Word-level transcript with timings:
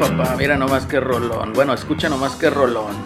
Papá, 0.00 0.34
mira 0.38 0.56
nomás 0.56 0.86
que 0.86 0.98
rolón. 0.98 1.52
Bueno, 1.52 1.74
escucha 1.74 2.08
nomás 2.08 2.34
que 2.36 2.48
rolón. 2.50 2.96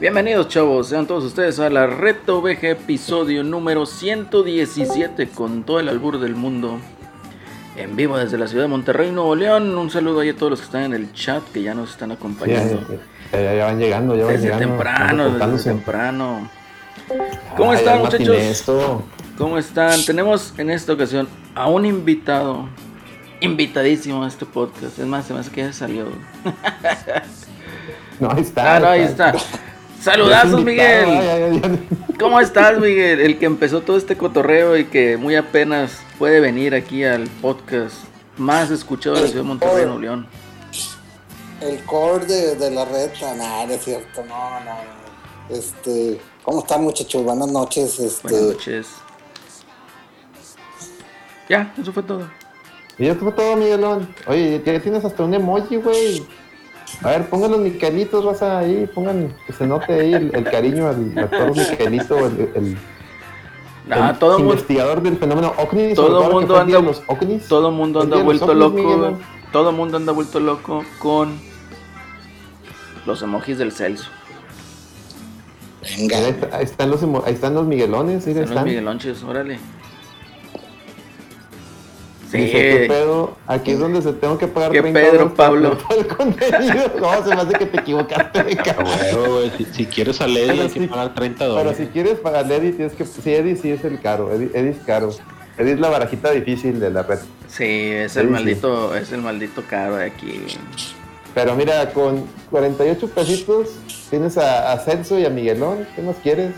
Bienvenidos, 0.00 0.48
chavos. 0.48 0.88
Sean 0.88 1.06
todos 1.06 1.24
ustedes 1.24 1.58
a 1.58 1.68
la 1.68 1.86
Reto 1.86 2.40
VG 2.40 2.64
episodio 2.70 3.42
número 3.42 3.84
117 3.86 5.28
con 5.30 5.64
todo 5.64 5.80
el 5.80 5.88
albur 5.88 6.20
del 6.20 6.34
mundo. 6.36 6.78
En 7.76 7.96
vivo 7.96 8.16
desde 8.18 8.38
la 8.38 8.46
ciudad 8.46 8.64
de 8.64 8.68
Monterrey, 8.68 9.10
Nuevo 9.10 9.34
León. 9.34 9.76
Un 9.76 9.90
saludo 9.90 10.20
ahí 10.20 10.28
a 10.30 10.36
todos 10.36 10.50
los 10.50 10.60
que 10.60 10.66
están 10.66 10.82
en 10.84 10.94
el 10.94 11.12
chat 11.12 11.42
que 11.52 11.62
ya 11.62 11.74
nos 11.74 11.90
están 11.90 12.12
acompañando. 12.12 12.80
Ya, 13.32 13.40
ya- 13.40 13.54
ya 13.54 13.64
van 13.66 13.78
llegando, 13.78 14.14
ya 14.16 14.24
van 14.24 14.32
desde 14.34 14.46
llegando. 14.46 14.66
temprano, 14.68 15.30
desde 15.38 15.70
temprano. 15.70 16.50
¿Cómo 17.56 17.74
están, 17.74 17.98
muchachos? 17.98 18.64
¿Cómo 19.36 19.58
están? 19.58 20.04
Tenemos 20.04 20.54
en 20.58 20.70
esta 20.70 20.92
ocasión 20.92 21.28
a 21.54 21.68
un 21.68 21.84
invitado, 21.86 22.68
invitadísimo 23.40 24.22
a 24.24 24.28
este 24.28 24.46
podcast. 24.46 24.98
Es 24.98 25.06
más, 25.06 25.26
se 25.26 25.34
me 25.34 25.40
hace 25.40 25.50
que 25.50 25.62
ya 25.62 25.72
salió. 25.72 26.06
No, 28.20 28.30
ahí 28.30 28.42
está. 28.42 28.76
Ah, 28.76 28.80
no, 28.80 28.88
ahí 28.88 29.00
está. 29.02 29.34
Saludazos, 30.00 30.50
Ya 30.52 30.58
es 30.58 30.64
Miguel. 30.64 31.08
invitado, 31.08 31.30
ay, 31.32 31.42
ay, 31.42 31.60
ay. 31.64 31.88
¿Cómo 32.18 32.40
estás, 32.40 32.78
Miguel? 32.78 33.20
El 33.20 33.38
que 33.38 33.46
empezó 33.46 33.80
todo 33.82 33.96
este 33.96 34.16
cotorreo 34.16 34.76
y 34.76 34.84
que 34.86 35.16
muy 35.16 35.36
apenas 35.36 35.98
puede 36.18 36.40
venir 36.40 36.74
aquí 36.74 37.04
al 37.04 37.28
podcast 37.42 37.94
más 38.36 38.70
escuchado 38.70 39.16
de 39.16 39.22
la 39.22 39.28
ciudad 39.28 39.42
de 39.42 39.48
Monterrey, 39.48 39.84
Nuevo 39.84 39.98
León. 40.00 40.26
el 41.60 41.82
core 41.84 42.24
de, 42.26 42.56
de 42.56 42.70
la 42.70 42.84
red, 42.86 43.10
no, 43.20 43.66
no 43.66 43.72
es 43.72 43.84
cierto, 43.84 44.24
no, 44.24 44.50
no, 44.50 44.64
no. 44.64 45.54
Este, 45.54 46.20
¿cómo 46.42 46.60
están 46.60 46.82
muchachos? 46.82 47.22
Buenas 47.22 47.48
noches, 47.48 47.98
este, 48.00 48.28
Buenas 48.28 48.42
noches. 48.54 48.86
Ya, 51.48 51.74
eso 51.80 51.92
fue 51.92 52.02
todo. 52.02 52.30
Y 53.00 53.06
ya 53.06 53.14
fue 53.16 53.32
todo, 53.32 53.56
Miguelón. 53.56 54.06
Oye, 54.26 54.62
ya 54.64 54.78
tienes 54.80 55.04
hasta 55.04 55.24
un 55.24 55.34
emoji, 55.34 55.76
güey. 55.76 56.22
A 57.02 57.08
ver, 57.08 57.28
pongan 57.28 57.50
los 57.52 57.60
Miquelitos, 57.60 58.24
raza, 58.24 58.58
ahí, 58.58 58.88
pongan 58.94 59.34
que 59.46 59.52
se 59.52 59.66
note 59.66 59.92
ahí 59.94 60.12
el, 60.14 60.30
el 60.34 60.44
cariño 60.44 60.86
al, 60.88 61.18
a 61.18 61.26
todos 61.28 61.56
Miquelito, 61.56 62.18
el, 62.26 62.50
el, 62.54 62.78
Ah, 63.90 64.10
el 64.10 64.18
todo 64.18 64.38
mundo, 64.38 64.52
investigador 64.52 65.02
del 65.02 65.16
fenómeno 65.16 65.52
OVNI. 65.56 65.94
todo 65.94 66.30
mundo 66.30 66.60
el 66.60 66.66
día 66.68 66.76
anda- 66.76 66.88
los 66.90 67.02
OVNIs. 67.08 67.48
todo 67.48 67.72
mundo 67.72 68.00
El 68.00 68.04
anda 68.04 68.16
los 68.16 68.24
vuelto 68.24 68.54
loco. 68.54 68.76
Miguelón. 68.76 69.18
Todo 69.52 69.72
mundo 69.72 69.96
anda 69.96 70.12
vuelto 70.12 70.38
loco 70.38 70.84
con 71.00 71.40
los 73.06 73.22
emojis 73.22 73.58
del 73.58 73.72
Celso. 73.72 74.08
venga, 75.98 76.18
Ahí, 76.18 76.24
está- 76.30 76.56
ahí 76.56 76.64
están 76.64 76.90
los, 76.90 77.02
ahí 77.02 77.32
están 77.34 77.54
los 77.54 77.66
Miguelones, 77.66 78.26
ahí 78.26 78.34
los 78.34 78.48
están. 78.48 78.64
Miguelonches, 78.64 79.22
órale. 79.24 79.58
Sí, 82.30 82.38
Dice, 82.38 82.52
¿qué 82.52 82.84
pedo? 82.88 83.36
Aquí 83.48 83.72
es 83.72 83.80
donde 83.80 84.00
se 84.02 84.12
tengo 84.12 84.38
que 84.38 84.46
pagar 84.46 84.70
¿Qué 84.70 84.80
30 84.82 85.00
Pedro, 85.00 85.34
Pablo? 85.34 85.76
el 85.96 86.06
contenido. 86.06 86.74
No, 87.00 87.24
se 87.24 87.34
me 87.34 87.40
hace 87.42 87.52
que 87.58 87.66
te 87.66 87.80
equivocaste, 87.80 88.38
huevo, 89.12 89.34
güey. 89.34 89.50
Si, 89.58 89.64
si 89.64 89.86
quieres 89.86 90.20
a 90.20 90.28
Lady 90.28 90.46
Pero 90.48 90.62
hay 90.62 90.68
sí- 90.70 90.78
que 90.80 90.86
pagar 90.88 91.14
30 91.14 91.38
Pero 91.38 91.50
dólares. 91.54 91.76
si 91.78 91.86
quieres 91.86 92.18
pagar 92.20 92.50
Eddie, 92.52 92.72
tienes 92.72 92.92
que. 92.92 93.04
Sí, 93.04 93.34
Eddie 93.34 93.56
sí 93.56 93.70
es 93.72 93.84
el 93.84 94.00
caro. 94.00 94.32
Eddie, 94.32 94.50
Eddie 94.54 94.70
es 94.70 94.78
caro. 94.86 95.10
Eddie 95.58 95.72
es 95.72 95.80
la 95.80 95.88
barajita 95.88 96.30
difícil 96.30 96.78
de 96.78 96.90
la 96.90 97.02
red. 97.02 97.18
sí, 97.48 97.64
es 97.64 98.12
Sí, 98.12 98.20
el 98.20 98.26
sí. 98.26 98.32
maldito, 98.32 98.94
es 98.94 99.10
el 99.10 99.22
maldito 99.22 99.62
caro 99.68 99.96
de 99.96 100.04
aquí. 100.04 100.44
Pero 101.34 101.54
mira, 101.56 101.92
con 101.92 102.24
48 102.50 103.08
pesitos 103.08 103.70
tienes 104.08 104.38
a, 104.38 104.72
a 104.72 104.78
Celso 104.78 105.18
y 105.18 105.24
a 105.26 105.30
Miguelón. 105.30 105.86
¿Qué 105.96 106.02
más 106.02 106.16
quieres? 106.22 106.52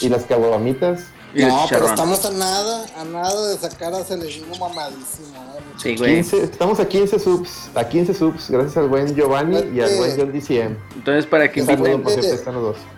Y 0.00 0.08
las 0.08 0.24
caguamitas. 0.24 1.06
Y 1.34 1.42
no, 1.44 1.64
pero 1.70 1.86
estamos 1.86 2.24
a 2.26 2.30
nada, 2.30 2.86
a 2.96 3.04
nada 3.04 3.48
de 3.48 3.56
sacar 3.56 3.94
a 3.94 4.04
Celestino 4.04 4.54
mamadísimo, 4.58 5.28
¿eh? 5.56 5.62
Sí, 5.78 5.96
güey. 5.96 6.16
15, 6.16 6.42
estamos 6.44 6.78
a 6.78 6.86
15 6.86 7.18
subs. 7.18 7.70
A 7.74 7.88
15 7.88 8.12
subs, 8.12 8.50
gracias 8.50 8.76
al 8.76 8.88
buen 8.88 9.14
Giovanni 9.14 9.56
y 9.74 9.80
al 9.80 9.96
buen 9.96 10.14
John 10.16 10.30
DCM. 10.32 10.76
Entonces, 10.94 11.24
para 11.26 11.50
que 11.50 11.60
inviten, 11.60 12.02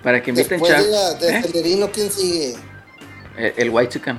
para 0.02 0.20
que 0.22 0.30
inviten 0.30 0.58
Después 0.60 0.72
chat, 0.72 0.84
de, 0.84 0.90
la, 0.90 1.14
de 1.14 1.28
¿eh? 1.38 1.42
Celerino, 1.42 1.90
¿quién 1.92 2.10
sigue? 2.10 2.56
el, 3.36 3.52
el 3.56 3.70
White 3.70 3.92
Chicken. 3.92 4.18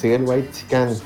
Sigue 0.00 0.14
el 0.14 0.22
White 0.22 0.50
Chicken. 0.52 0.96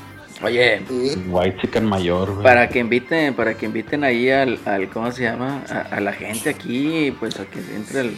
Oye, 0.43 0.81
Sí. 0.87 1.23
White 1.29 1.57
Chicken 1.61 1.85
mayor, 1.85 2.31
güey. 2.33 2.43
para 2.43 2.67
que 2.69 2.79
inviten, 2.79 3.33
para 3.35 3.55
que 3.57 3.65
inviten 3.65 4.03
ahí 4.03 4.29
al, 4.29 4.59
al 4.65 4.89
¿cómo 4.89 5.11
se 5.11 5.23
llama? 5.23 5.63
A, 5.69 5.95
a 5.95 5.99
la 6.01 6.11
gente 6.13 6.49
aquí, 6.49 7.15
pues 7.19 7.39
a 7.39 7.45
que 7.45 7.59
entre 7.75 8.01
al, 8.01 8.13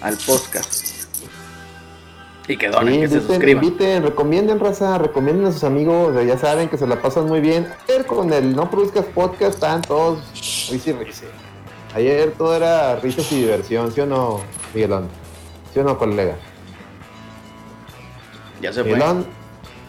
al 0.00 0.16
podcast. 0.16 0.97
Y 2.48 2.56
que 2.56 2.68
donen, 2.68 2.94
Sí, 2.94 3.00
que 3.00 3.08
se 3.08 3.14
inviten, 3.16 3.28
suscriban. 3.36 3.64
inviten, 3.64 4.02
recomienden, 4.02 4.58
raza, 4.60 4.96
recomienden 4.98 5.46
a 5.46 5.52
sus 5.52 5.64
amigos, 5.64 6.08
o 6.10 6.14
sea, 6.14 6.22
ya 6.22 6.38
saben 6.38 6.68
que 6.68 6.78
se 6.78 6.86
la 6.86 7.00
pasan 7.00 7.26
muy 7.26 7.40
bien. 7.40 7.68
Ayer 7.88 8.06
con 8.06 8.32
el 8.32 8.56
No 8.56 8.70
Produzcas 8.70 9.04
Podcast 9.04 9.54
están 9.54 9.82
todos 9.82 10.20
risa 10.70 10.90
y 10.90 10.92
risa. 10.94 11.24
Ayer 11.94 12.32
todo 12.38 12.56
era 12.56 12.96
risas 12.96 13.30
y 13.32 13.36
diversión, 13.42 13.92
¿sí 13.92 14.00
o 14.00 14.06
no, 14.06 14.40
Miguelón? 14.74 15.08
¿Sí 15.74 15.80
o 15.80 15.84
no, 15.84 15.98
colega? 15.98 16.36
Ya 18.62 18.72
se 18.72 18.82
fue. 18.82 18.92
Miguelón 18.94 19.26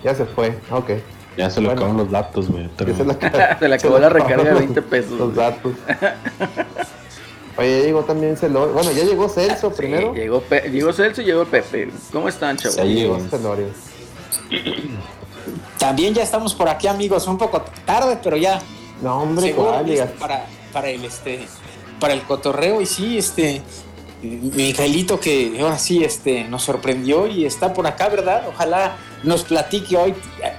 ya 0.03 0.15
se 0.15 0.25
fue, 0.25 0.57
ok. 0.71 0.91
Ya 1.37 1.49
se 1.49 1.61
le 1.61 1.67
Bueno. 1.67 1.81
acaban 1.81 1.97
los 1.97 2.11
datos, 2.11 2.49
güey. 2.49 2.69
Se, 2.77 3.67
le 3.67 3.75
acabó 3.75 3.97
la 3.99 4.07
acabaron 4.07 4.13
recarga 4.13 4.43
de 4.43 4.51
los- 4.51 4.59
20 4.59 4.81
pesos. 4.81 5.11
Los 5.17 5.35
datos. 5.35 5.71
Oye, 7.59 7.83
llegó 7.83 8.03
también 8.03 8.37
Celorio. 8.37 8.73
Bueno, 8.73 8.91
ya 8.91 9.03
llegó 9.03 9.27
Celso 9.29 9.69
Sí, 9.69 9.75
primero. 9.77 10.13
llegó, 10.13 10.39
Pe- 10.41 10.69
llegó 10.71 10.93
Celso 10.93 11.21
y 11.21 11.25
llegó 11.25 11.45
Pepe. 11.45 11.89
¿Cómo 12.11 12.27
están, 12.29 12.55
chavos? 12.57 12.77
Ya 12.77 12.83
Llegó. 12.85 13.19
Celorio. 13.29 13.67
También 15.77 16.13
ya 16.13 16.23
estamos 16.23 16.53
por 16.53 16.69
aquí, 16.69 16.87
amigos, 16.87 17.27
un 17.27 17.37
poco 17.37 17.63
tarde, 17.85 18.17
pero 18.23 18.37
ya 18.37 18.61
No, 19.01 19.21
hombre, 19.21 19.55
para, 20.19 20.45
para 20.73 20.89
el 20.89 21.03
este 21.05 21.47
para 21.99 22.13
el 22.13 22.21
cotorreo 22.23 22.79
y 22.81 22.85
sí, 22.85 23.17
este 23.17 23.61
Miguelito 24.21 25.19
que 25.19 25.57
ahora 25.61 25.77
sí 25.77 26.03
este 26.03 26.43
nos 26.45 26.63
sorprendió 26.63 27.25
y 27.27 27.45
está 27.45 27.73
por 27.73 27.87
acá, 27.87 28.09
¿verdad? 28.09 28.43
Ojalá 28.49 28.97
nos 29.23 29.43
platique 29.43 29.95
hoy 29.97 30.13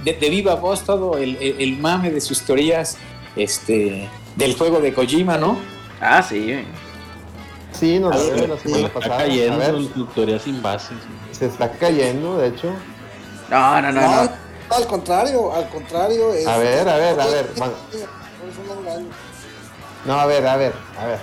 de, 0.05 0.15
de 0.15 0.31
viva 0.31 0.55
voz 0.55 0.83
todo 0.85 1.17
el, 1.19 1.37
el- 1.41 1.57
el 1.61 1.77
mame 1.79 2.11
de 2.11 2.21
sus 2.23 2.41
teorías 2.43 2.97
este 3.37 4.09
del 4.37 4.55
juego 4.57 4.81
de 4.81 4.93
Kojima, 4.95 5.37
¿no? 5.37 5.59
Ah, 6.01 6.23
sí. 6.23 6.57
Sí, 7.73 7.99
nos 7.99 8.15
lo 8.15 8.35
dio 8.35 8.47
la 8.47 8.57
Se 8.57 8.63
semana 8.63 8.87
está 8.87 9.01
pasada. 9.01 9.19
Cayendo 9.19 9.65
en 9.65 10.07
teoría 10.09 10.39
sin 10.39 10.63
bases. 10.63 10.97
se 11.33 11.47
está 11.47 11.71
cayendo, 11.73 12.39
de 12.39 12.49
hecho. 12.49 12.73
No, 13.51 13.83
no, 13.83 13.93
no, 13.93 14.01
No, 14.01 14.31
al 14.71 14.87
contrario, 14.87 15.53
al 15.53 15.69
contrario. 15.69 16.29
A 16.47 16.59
ver, 16.59 16.89
a 16.89 16.97
ver, 16.97 17.21
a 17.21 17.27
ver, 17.27 17.51
man. 17.59 17.71
Es. 17.93 18.07
No, 20.07 20.15
a 20.15 20.27
ver, 20.27 20.47
a 20.47 20.57
ver, 20.57 20.73
a 20.99 21.07
ver. 21.07 21.19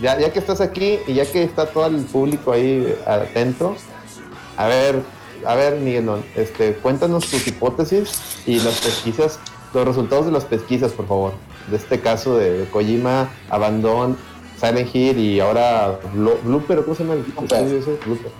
Ya, 0.00 0.18
ya 0.18 0.32
que 0.32 0.38
estás 0.38 0.60
aquí 0.60 1.00
y 1.06 1.14
ya 1.14 1.26
que 1.26 1.42
está 1.42 1.66
todo 1.66 1.86
el 1.86 2.04
público 2.04 2.52
ahí 2.52 2.96
atento, 3.04 3.74
a 4.56 4.66
ver, 4.66 5.02
a 5.44 5.54
ver, 5.56 5.76
Miguelón, 5.76 6.24
este, 6.36 6.74
cuéntanos 6.74 7.28
tus 7.28 7.46
hipótesis 7.48 8.42
y 8.46 8.60
las 8.60 8.80
pesquisas, 8.80 9.40
los 9.74 9.84
resultados 9.84 10.26
de 10.26 10.32
las 10.32 10.44
pesquisas, 10.44 10.92
por 10.92 11.08
favor. 11.08 11.32
De 11.68 11.76
este 11.76 12.00
caso 12.00 12.36
de 12.36 12.66
Kojima, 12.72 13.28
Abandon, 13.50 14.16
Silent 14.60 14.94
Hill 14.94 15.18
y 15.18 15.40
ahora 15.40 16.00
Blo- 16.14 16.40
Blooper, 16.42 16.82
¿cómo 16.84 16.94
se 16.96 17.02
llama 17.04 17.14
el 17.14 17.22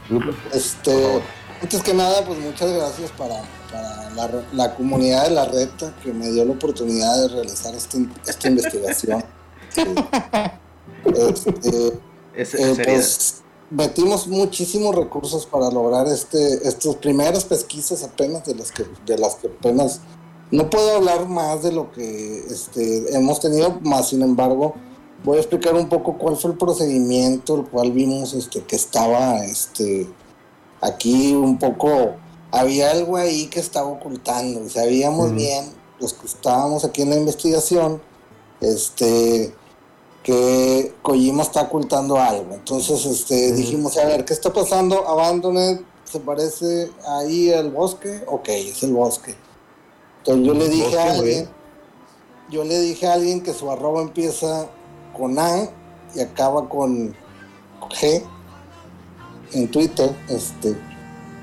Blooper. 0.09 0.35
Este, 0.53 1.23
antes 1.63 1.83
que 1.83 1.95
nada, 1.95 2.25
pues 2.25 2.39
muchas 2.39 2.71
gracias 2.73 3.11
para, 3.13 3.43
para 3.71 4.11
la, 4.11 4.43
la 4.53 4.75
comunidad 4.75 5.25
de 5.25 5.31
la 5.31 5.45
reta 5.45 5.95
que 6.03 6.13
me 6.13 6.31
dio 6.31 6.45
la 6.45 6.53
oportunidad 6.53 7.17
de 7.23 7.29
realizar 7.29 7.75
este, 7.75 8.07
esta 8.27 8.49
investigación. 8.49 9.25
Sí. 9.71 9.83
Este, 11.05 11.93
Es, 12.35 12.55
eh, 12.55 12.83
pues 12.85 13.43
metimos 13.71 14.27
muchísimos 14.29 14.95
recursos 14.95 15.45
para 15.47 15.71
lograr 15.71 16.07
este, 16.07 16.67
estas 16.67 16.97
primeras 16.97 17.45
pesquisas 17.45 18.03
apenas 18.03 18.45
de 18.47 18.55
las 18.55 18.73
que, 18.73 18.87
de 19.07 19.19
las 19.19 19.35
que 19.37 19.49
apenas 19.49 20.01
no 20.51 20.71
puedo 20.71 20.97
hablar 20.97 21.29
más 21.29 21.63
de 21.63 21.73
lo 21.73 21.93
que 21.93 22.39
este, 22.49 23.15
hemos 23.15 23.41
tenido, 23.41 23.79
más 23.83 24.09
sin 24.09 24.23
embargo 24.23 24.75
voy 25.25 25.37
a 25.37 25.41
explicar 25.41 25.75
un 25.75 25.89
poco 25.89 26.17
cuál 26.17 26.37
fue 26.37 26.53
el 26.53 26.57
procedimiento, 26.57 27.57
el 27.57 27.65
cual 27.65 27.93
vimos 27.93 28.35
este, 28.35 28.63
que 28.63 28.77
estaba 28.77 29.45
este, 29.45 30.09
aquí 30.81 31.35
un 31.35 31.59
poco, 31.59 32.15
había 32.51 32.91
algo 32.91 33.17
ahí 33.17 33.47
que 33.47 33.61
estaba 33.61 33.89
ocultando, 33.89 34.65
y 34.65 34.71
sabíamos 34.71 35.35
bien, 35.35 35.73
los 36.01 36.15
que 36.15 36.27
estábamos 36.27 36.85
aquí 36.85 37.03
en 37.03 37.11
la 37.11 37.17
investigación, 37.17 38.01
este, 38.61 39.53
que 40.23 40.95
Kojima 41.03 41.43
está 41.43 41.63
ocultando 41.63 42.17
algo. 42.19 42.55
Entonces 42.55 43.05
este, 43.07 43.53
dijimos, 43.53 43.97
a 43.97 44.05
ver, 44.05 44.25
¿qué 44.25 44.35
está 44.35 44.53
pasando? 44.53 45.07
Abandoned 45.09 45.81
se 46.05 46.21
parece 46.21 46.91
ahí 47.07 47.53
al 47.53 47.71
bosque, 47.71 48.23
ok, 48.27 48.49
es 48.49 48.83
el 48.83 48.93
bosque. 48.93 49.35
Entonces 50.19 50.47
yo 50.47 50.55
le 50.55 50.69
dije 50.69 50.85
Bosque, 50.85 50.99
a 50.99 51.13
alguien, 51.13 51.25
bien. 51.25 51.49
yo 52.51 52.65
le 52.65 52.81
dije 52.81 53.07
a 53.07 53.13
alguien 53.15 53.43
que 53.43 53.55
su 53.55 53.71
arroba 53.71 54.03
empieza 54.03 54.69
con 55.19 55.39
A 55.39 55.69
y 56.15 56.21
acaba 56.21 56.69
con 56.69 57.15
G 57.91 58.23
en 59.53 59.71
Twitter, 59.71 60.15
este, 60.29 60.77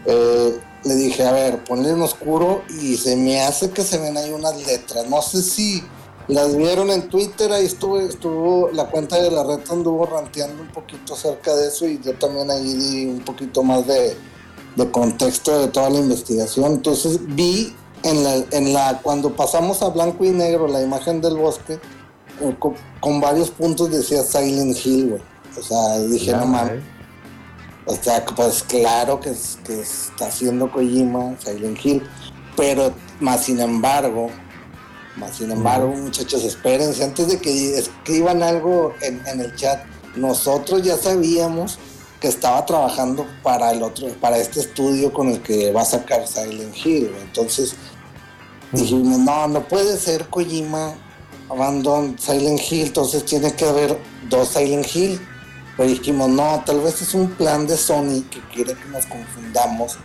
eh, 0.05 0.59
le 0.83 0.95
dije, 0.95 1.25
a 1.25 1.31
ver, 1.31 1.63
ponle 1.63 1.89
en 1.89 2.01
oscuro 2.01 2.61
y 2.79 2.95
se 2.97 3.15
me 3.15 3.41
hace 3.41 3.71
que 3.71 3.81
se 3.83 3.97
ven 3.97 4.17
ahí 4.17 4.31
unas 4.31 4.55
letras. 4.65 5.09
No 5.09 5.21
sé 5.21 5.41
si 5.41 5.83
las 6.27 6.55
vieron 6.55 6.91
en 6.91 7.09
Twitter, 7.09 7.51
ahí 7.51 7.65
estuvo, 7.65 7.99
estuvo, 7.99 8.69
la 8.71 8.85
cuenta 8.85 9.21
de 9.21 9.31
la 9.31 9.43
red 9.43 9.59
anduvo 9.69 10.05
ranteando 10.05 10.61
un 10.61 10.69
poquito 10.69 11.15
acerca 11.15 11.55
de 11.55 11.67
eso 11.67 11.87
y 11.87 11.99
yo 12.01 12.13
también 12.17 12.51
ahí 12.51 12.73
di 12.73 13.05
un 13.05 13.21
poquito 13.21 13.63
más 13.63 13.85
de, 13.87 14.15
contexto 14.91 15.59
de 15.59 15.67
toda 15.69 15.89
la 15.89 15.99
investigación. 15.99 16.73
Entonces 16.73 17.19
vi 17.35 17.73
en 18.03 18.73
la, 18.73 18.99
cuando 19.01 19.35
pasamos 19.35 19.81
a 19.81 19.89
blanco 19.89 20.23
y 20.23 20.29
negro 20.29 20.67
la 20.67 20.81
imagen 20.81 21.21
del 21.21 21.37
bosque, 21.37 21.79
con, 22.59 22.75
con 22.99 23.21
varios 23.21 23.49
puntos 23.51 23.91
decía 23.91 24.21
Silent 24.23 24.77
Hill, 24.85 25.09
güey. 25.09 25.21
O 25.57 25.61
sea, 25.63 25.99
dije, 25.99 26.25
Ya, 26.27 26.37
no 26.37 26.45
mames. 26.47 26.73
eh. 26.73 26.81
O 27.87 27.95
sea, 27.95 28.25
pues 28.25 28.63
claro 28.63 29.19
que, 29.19 29.29
es- 29.29 29.57
que 29.65 29.81
está 29.81 30.27
haciendo 30.27 30.71
Kojima, 30.71 31.35
Silent 31.39 31.77
Hill, 31.85 32.01
pero 32.57 32.93
más 33.19 33.43
sin 33.45 33.59
embargo, 33.59 34.29
más 35.17 35.35
sin 35.37 35.51
embargo, 35.51 35.87
muchachos, 35.89 36.43
espérense, 36.43 37.03
antes 37.03 37.27
de 37.27 37.39
que 37.39 37.77
escriban 37.77 38.41
algo 38.43 38.93
en, 39.01 39.21
en 39.27 39.39
el 39.39 39.55
chat, 39.55 39.83
nosotros 40.15 40.81
ya 40.81 40.97
sabíamos 40.97 41.77
que 42.19 42.27
estaba 42.27 42.65
trabajando 42.65 43.25
para 43.43 43.71
el 43.71 43.83
otro, 43.83 44.07
para 44.19 44.37
este 44.39 44.61
estudio 44.61 45.13
con 45.13 45.29
el 45.29 45.41
que 45.41 45.71
va 45.71 45.81
a 45.83 45.85
sacar 45.85 46.27
Silent 46.27 46.75
Hill, 46.83 47.11
entonces 47.21 47.75
dijimos, 48.71 49.19
no, 49.19 49.47
no 49.47 49.67
puede 49.67 49.95
ser 49.97 50.27
Kojima 50.29 50.95
Abandon 51.49 52.17
Silent 52.19 52.59
Hill, 52.71 52.87
entonces 52.87 53.23
tiene 53.25 53.53
que 53.53 53.65
haber 53.65 53.97
dos 54.29 54.49
Silent 54.49 54.87
Hill. 54.95 55.19
Pero 55.77 55.89
dijimos, 55.89 56.29
no, 56.29 56.63
tal 56.65 56.79
vez 56.79 57.01
es 57.01 57.13
un 57.13 57.29
plan 57.31 57.67
de 57.67 57.75
Sony 57.75 58.23
que 58.31 58.39
quiere 58.53 58.73
que 58.75 58.85
nos 58.89 59.05
confundamos. 59.07 59.97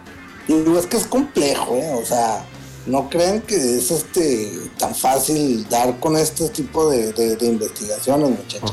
Y 0.48 0.54
digo, 0.54 0.78
es 0.78 0.86
que 0.86 0.96
es 0.96 1.06
complejo, 1.06 1.76
¿eh? 1.76 1.92
O 2.02 2.04
sea, 2.04 2.44
no 2.86 3.08
crean 3.08 3.40
que 3.42 3.54
es 3.54 3.90
este 3.92 4.52
tan 4.78 4.94
fácil 4.94 5.68
dar 5.68 6.00
con 6.00 6.16
este 6.16 6.48
tipo 6.48 6.90
de, 6.90 7.12
de- 7.12 7.36
de 7.36 7.46
investigaciones, 7.46 8.30
muchachos. 8.30 8.72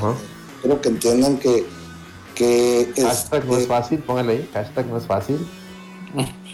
Creo 0.63 0.81
que 0.81 0.89
entiendan 0.89 1.37
que, 1.37 1.65
que 2.33 2.91
Hashtag 2.99 3.45
no 3.45 3.53
es 3.53 3.57
este, 3.61 3.67
fácil, 3.67 3.99
póngale 3.99 4.33
ahí. 4.33 4.49
Hashtag 4.53 4.87
no 4.87 4.97
es 4.97 5.05
fácil. 5.05 5.47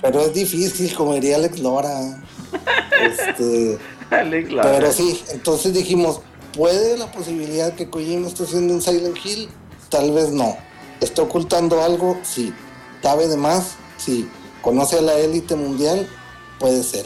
pero 0.01 0.19
es 0.21 0.33
difícil, 0.33 0.94
como 0.94 1.13
diría 1.13 1.38
Alex 1.38 1.60
Lora. 1.60 2.21
este, 3.01 3.77
Alex 4.21 4.51
Lara. 4.51 4.71
Pero 4.71 4.92
sí, 4.92 5.24
entonces 5.31 5.74
dijimos, 5.74 6.21
¿puede 6.56 6.98
la 6.98 7.12
posibilidad 7.12 7.74
que 7.74 7.89
Kojima 7.89 8.27
esté 8.27 8.44
haciendo 8.44 8.74
un 8.74 8.81
Silent 8.81 9.18
Hill? 9.24 9.50
Tal 9.89 10.12
vez 10.12 10.31
no. 10.31 10.56
¿Está 11.01 11.21
ocultando 11.21 11.81
algo? 11.83 12.18
Sí. 12.24 12.54
¿Cabe 13.01 13.27
de 13.27 13.38
más? 13.38 13.75
Sí. 13.98 14.27
¿Conoce 14.62 14.98
a 15.00 15.01
la 15.01 15.13
élite 15.19 15.56
mundial? 15.56 16.07
Puede 16.60 16.83
ser. 16.83 17.06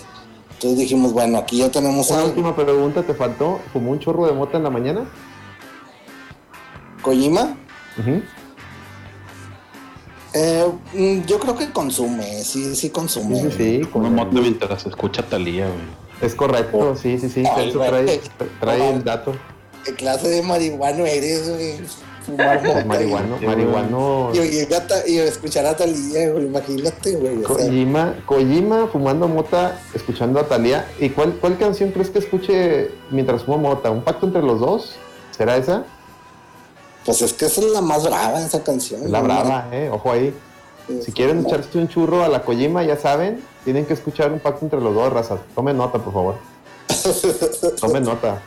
Entonces 0.53 0.79
dijimos, 0.79 1.13
bueno, 1.13 1.37
aquí 1.37 1.57
ya 1.57 1.69
tenemos 1.71 2.09
Una 2.09 2.19
algo. 2.19 2.29
última 2.29 2.55
pregunta, 2.55 3.03
¿te 3.03 3.13
faltó? 3.13 3.59
¿Fumó 3.73 3.91
un 3.91 3.99
chorro 3.99 4.25
de 4.27 4.33
mota 4.33 4.57
en 4.57 4.63
la 4.63 4.69
mañana? 4.69 5.05
¿Kojima? 7.01 7.55
Ujú. 7.99 8.21
Eh, 10.33 10.65
mm, 10.93 11.25
yo 11.25 11.39
creo 11.39 11.55
que 11.57 11.71
consume, 11.71 12.43
sí, 12.43 12.75
sí 12.75 12.89
consume. 12.89 13.39
Sí, 13.41 13.51
sí, 13.51 13.79
sí. 13.83 13.89
Con- 13.89 14.13
moto 14.13 14.31
mientras 14.33 14.81
se 14.83 14.89
escucha 14.89 15.23
Talía, 15.23 15.65
güey. 15.67 16.06
Es 16.21 16.33
correcto, 16.35 16.95
sí, 16.95 17.17
sí, 17.19 17.29
sí. 17.29 17.43
Ay, 17.55 17.69
Eso 17.69 17.79
trae, 17.79 18.21
trae 18.59 18.89
el 18.89 19.03
dato. 19.03 19.33
¿Qué 19.83 19.93
clase 19.93 20.27
de 20.29 20.41
marihuano 20.41 21.05
eres, 21.05 21.49
güey? 21.49 21.75
Fumar 22.25 22.61
mota 22.61 22.83
marihuano, 22.85 23.39
Sí, 23.39 23.45
marihuano. 23.45 24.31
Y, 24.33 25.17
escuchar 25.19 25.65
a 25.65 25.77
Talía, 25.77 26.29
güey, 26.31 26.45
imagínate, 26.45 27.15
güey. 27.15 27.43
o 27.43 27.47
sea. 27.47 27.65
Kojima, 27.65 28.15
Kojima 28.25 28.87
fumando 28.87 29.27
mota, 29.27 29.79
escuchando 29.93 30.39
a 30.39 30.47
Talía. 30.47 30.87
¿Y 30.99 31.09
cuál, 31.09 31.33
cuál 31.39 31.57
canción 31.57 31.91
crees 31.91 32.09
que 32.09 32.19
escuche 32.19 32.91
mientras 33.11 33.43
fuma 33.43 33.57
mota? 33.57 33.91
¿Un 33.91 34.01
pacto 34.01 34.25
entre 34.25 34.41
los 34.41 34.59
dos? 34.59 34.95
¿Será 35.31 35.55
esa? 35.55 35.85
Pues 37.05 37.21
es 37.21 37.31
que 37.31 37.45
esa 37.45 37.61
es 37.61 37.67
la 37.67 37.79
más 37.79 38.03
brava, 38.03 38.41
esa 38.41 38.61
canción. 38.63 39.09
La 39.09 39.21
brava, 39.21 39.69
eh. 39.71 39.89
Ojo 39.89 40.11
ahí. 40.11 40.33
Sí, 40.87 40.97
Si 40.99 41.05
sí, 41.05 41.11
quieren 41.13 41.45
echarse 41.45 41.77
un 41.77 41.87
churro 41.87 42.23
a 42.23 42.27
la 42.27 42.43
Kojima, 42.43 42.83
ya 42.83 42.97
saben, 42.97 43.41
tienen 43.67 43.85
que 43.85 43.95
escuchar 43.95 44.31
un 44.31 44.39
pacto 44.39 44.63
entre 44.63 44.79
los 44.79 44.95
dos, 44.95 45.11
razas. 45.11 45.41
Tomen 45.53 45.75
nota, 45.75 45.99
por 46.01 46.13
favor. 46.13 46.35
Tomen 47.81 48.01
nota. 48.03 48.41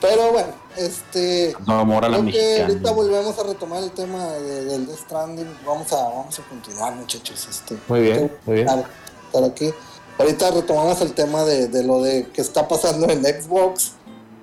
Pero 0.00 0.32
bueno, 0.32 0.48
este. 0.76 1.54
No, 1.64 1.78
amor 1.78 2.04
a 2.04 2.08
la 2.08 2.18
Creo 2.18 2.32
que 2.32 2.62
ahorita 2.62 2.90
volvemos 2.90 3.38
a 3.38 3.44
retomar 3.44 3.84
el 3.84 3.92
tema 3.92 4.26
de- 4.32 4.64
del 4.64 4.86
Death 4.88 4.98
Stranding. 4.98 5.46
Vamos 5.64 5.92
a, 5.92 5.96
vamos 6.08 6.36
a 6.40 6.42
continuar, 6.48 6.92
muchachos. 6.96 7.46
Este, 7.48 7.76
Muy 7.86 8.00
bien, 8.00 8.32
muy 8.44 8.56
bien. 8.56 8.66
estar, 8.68 8.84
estar 9.26 9.44
aquí. 9.44 9.70
Ahorita 10.18 10.50
retomamos 10.50 11.00
el 11.02 11.12
tema 11.12 11.44
de, 11.44 11.68
de 11.68 11.84
lo 11.84 12.02
de 12.02 12.26
que 12.32 12.40
está 12.40 12.66
pasando 12.66 13.08
en 13.10 13.22
Xbox, 13.24 13.92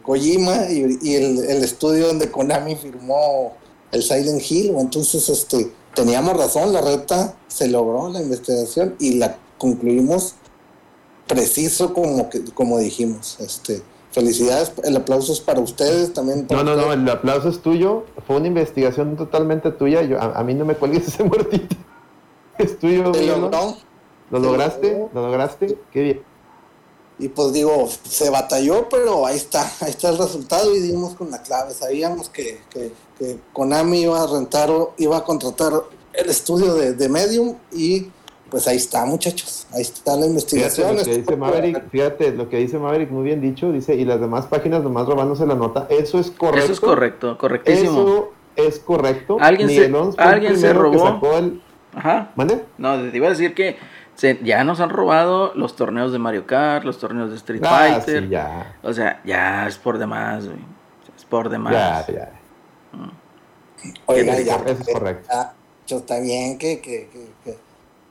Kojima 0.03 0.69
y, 0.69 0.97
y 1.01 1.15
el, 1.15 1.39
el 1.43 1.61
estudio 1.61 2.07
donde 2.07 2.31
Konami 2.31 2.77
firmó 2.77 3.51
el 3.91 4.01
Silent 4.01 4.41
Hill. 4.49 4.75
Entonces, 4.77 5.27
este, 5.27 5.73
teníamos 5.93 6.37
razón, 6.37 6.71
la 6.71 6.79
reta 6.79 7.33
se 7.49 7.67
logró 7.67 8.07
la 8.07 8.21
investigación 8.21 8.95
y 8.97 9.15
la 9.15 9.35
concluimos 9.59 10.33
preciso 11.27 11.93
como 11.93 12.29
que 12.29 12.43
como 12.45 12.79
dijimos. 12.79 13.39
Este, 13.39 13.83
felicidades, 14.11 14.73
el 14.83 14.97
aplauso 14.97 15.31
es 15.31 15.39
para 15.39 15.59
ustedes 15.59 16.11
también. 16.13 16.41
No, 16.41 16.47
para 16.47 16.63
no, 16.63 16.75
no, 16.75 16.81
ustedes. 16.87 16.99
el 16.99 17.09
aplauso 17.09 17.49
es 17.49 17.61
tuyo. 17.61 18.05
Fue 18.25 18.37
una 18.37 18.47
investigación 18.47 19.15
totalmente 19.15 19.71
tuya. 19.71 20.01
Yo, 20.01 20.19
a, 20.19 20.39
a 20.39 20.43
mí 20.43 20.55
no 20.55 20.65
me 20.65 20.75
cuelgues 20.75 21.07
ese 21.07 21.23
muertito. 21.25 21.75
Es 22.57 22.79
tuyo, 22.79 23.11
Miguel, 23.11 23.49
¿no? 23.49 23.77
¿Lo 24.31 24.39
lograste? 24.39 24.91
logró. 24.91 25.09
¿Lo 25.13 25.27
lograste? 25.27 25.77
Qué 25.91 26.01
bien. 26.01 26.21
Y 27.19 27.27
pues 27.27 27.51
digo, 27.51 27.87
se 28.03 28.29
batalló, 28.29 28.87
pero 28.89 29.25
ahí 29.25 29.35
está, 29.35 29.69
ahí 29.81 29.89
está 29.89 30.09
el 30.09 30.17
resultado 30.17 30.73
y 30.75 30.79
dimos 30.79 31.15
con 31.15 31.29
la 31.29 31.41
clave. 31.41 31.73
Sabíamos 31.73 32.29
que, 32.29 32.61
que, 32.69 32.93
que 33.17 33.39
Konami 33.53 34.01
iba 34.01 34.21
a 34.21 34.27
rentar 34.27 34.69
o 34.71 34.93
iba 34.97 35.17
a 35.17 35.23
contratar 35.23 35.73
el 36.13 36.29
estudio 36.29 36.73
de, 36.75 36.93
de 36.93 37.09
Medium 37.09 37.55
y 37.73 38.07
pues 38.49 38.67
ahí 38.67 38.77
está, 38.77 39.05
muchachos. 39.05 39.67
Ahí 39.73 39.81
está 39.81 40.11
la 40.11 40.17
Fíjate 40.23 40.29
investigación. 40.29 40.95
lo 40.97 41.03
que 41.03 41.17
dice 41.17 41.35
Maverick, 41.35 41.89
fíjate 41.89 42.31
lo 42.31 42.49
que 42.49 42.57
dice 42.57 42.77
Maverick, 42.79 43.09
muy 43.11 43.23
bien 43.23 43.41
dicho, 43.41 43.71
dice, 43.71 43.95
y 43.95 44.05
las 44.05 44.19
demás 44.19 44.45
páginas 44.47 44.83
nomás 44.83 45.05
robándose 45.07 45.45
la 45.45 45.55
nota. 45.55 45.87
Eso 45.89 46.19
es 46.19 46.31
correcto. 46.31 46.63
Eso 46.63 46.73
es 46.73 46.79
correcto, 46.79 47.37
correctísimo. 47.37 47.91
Eso 48.01 48.33
es 48.55 48.79
correcto. 48.79 49.37
Alguien 49.39 49.69
se- 49.69 49.91
alguien 50.17 50.57
se 50.57 50.73
robó. 50.73 50.99
sacó 51.07 51.37
el- 51.37 51.61
Ajá. 51.95 52.31
¿Mande? 52.35 52.63
No, 52.77 52.97
te 53.09 53.15
iba 53.17 53.27
a 53.27 53.31
decir 53.31 53.53
que 53.55 53.77
se- 54.15 54.39
ya 54.43 54.63
nos 54.63 54.79
han 54.79 54.89
robado 54.89 55.53
los 55.55 55.75
torneos 55.75 56.11
de 56.11 56.19
Mario 56.19 56.45
Kart, 56.45 56.83
los 56.85 56.99
torneos 56.99 57.29
de 57.29 57.35
Street 57.37 57.61
Ah, 57.65 57.87
Fighter. 58.01 58.23
sí, 58.23 58.29
ya. 58.29 58.75
O 58.83 58.93
sea, 58.93 59.21
ya 59.25 59.67
es 59.67 59.77
por 59.77 59.97
demás, 59.97 60.45
güey. 60.45 60.59
Es 61.17 61.25
por 61.25 61.49
demás. 61.49 61.73
Ya, 61.73 62.05
ya. 62.13 62.31
Oiga, 64.07 64.33
Eso 64.33 64.45
ya, 64.45 64.55
es 64.71 64.87
correcto. 64.93 65.27
ya, 65.31 65.53
yo 65.87 65.97
está 65.97 66.19
bien 66.19 66.57
que, 66.57 66.81
que, 66.81 67.09
que, 67.11 67.27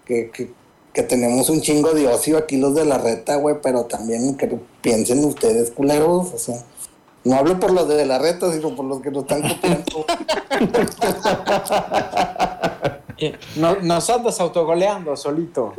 que, 0.08 0.30
que, 0.30 0.50
que- 0.92 1.02
tenemos 1.04 1.48
un 1.50 1.60
chingo 1.60 1.92
de 1.92 2.08
ocio 2.08 2.36
aquí 2.38 2.56
los 2.56 2.74
de 2.74 2.84
la 2.84 2.98
reta, 2.98 3.36
güey, 3.36 3.56
pero 3.62 3.84
también 3.84 4.36
que 4.36 4.58
piensen 4.82 5.24
ustedes, 5.24 5.70
culeros, 5.70 6.32
o 6.34 6.38
sea, 6.38 6.64
no 7.24 7.36
hablo 7.36 7.60
por 7.60 7.70
los 7.72 7.86
de 7.88 8.04
la 8.06 8.18
reta, 8.18 8.52
sino 8.52 8.74
por 8.74 8.86
los 8.86 9.00
que 9.02 9.10
nos 9.12 9.22
están 9.22 9.42
copiando. 9.42 10.04
Eh, 13.20 13.36
no- 13.56 13.74
nos 13.82 14.08
andas 14.10 14.38
autogoleando 14.40 15.16
solito. 15.16 15.74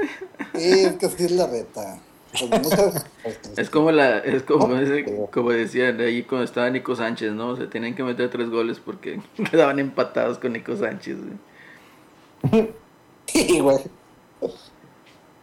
Sí, 0.55 0.71
es 0.81 0.93
que 0.98 1.07
sí 1.07 1.24
es 1.24 1.31
la 1.31 1.48
reta. 1.48 1.98
Pues 2.31 3.57
Es 3.57 3.69
como 3.69 3.91
la, 3.91 4.17
es 4.19 4.43
como, 4.43 4.75
ese- 4.75 5.05
como 5.31 5.50
decían 5.51 6.01
ahí 6.01 6.24
cuando 6.24 6.43
estaba 6.43 6.69
Nico 6.69 6.98
Sánchez, 6.98 7.31
¿no? 7.31 7.55
Se 7.55 7.67
tenían 7.67 7.95
que 7.95 8.03
meter 8.03 8.29
tres 8.29 8.50
goles 8.50 8.81
porque 8.83 9.21
quedaban 9.51 9.79
empatados 9.79 10.38
con 10.38 10.51
Nico 10.51 10.75
Sánchez. 10.75 11.15
güey. 12.51 12.74
Sí, 13.27 13.59
güey. 13.62 13.77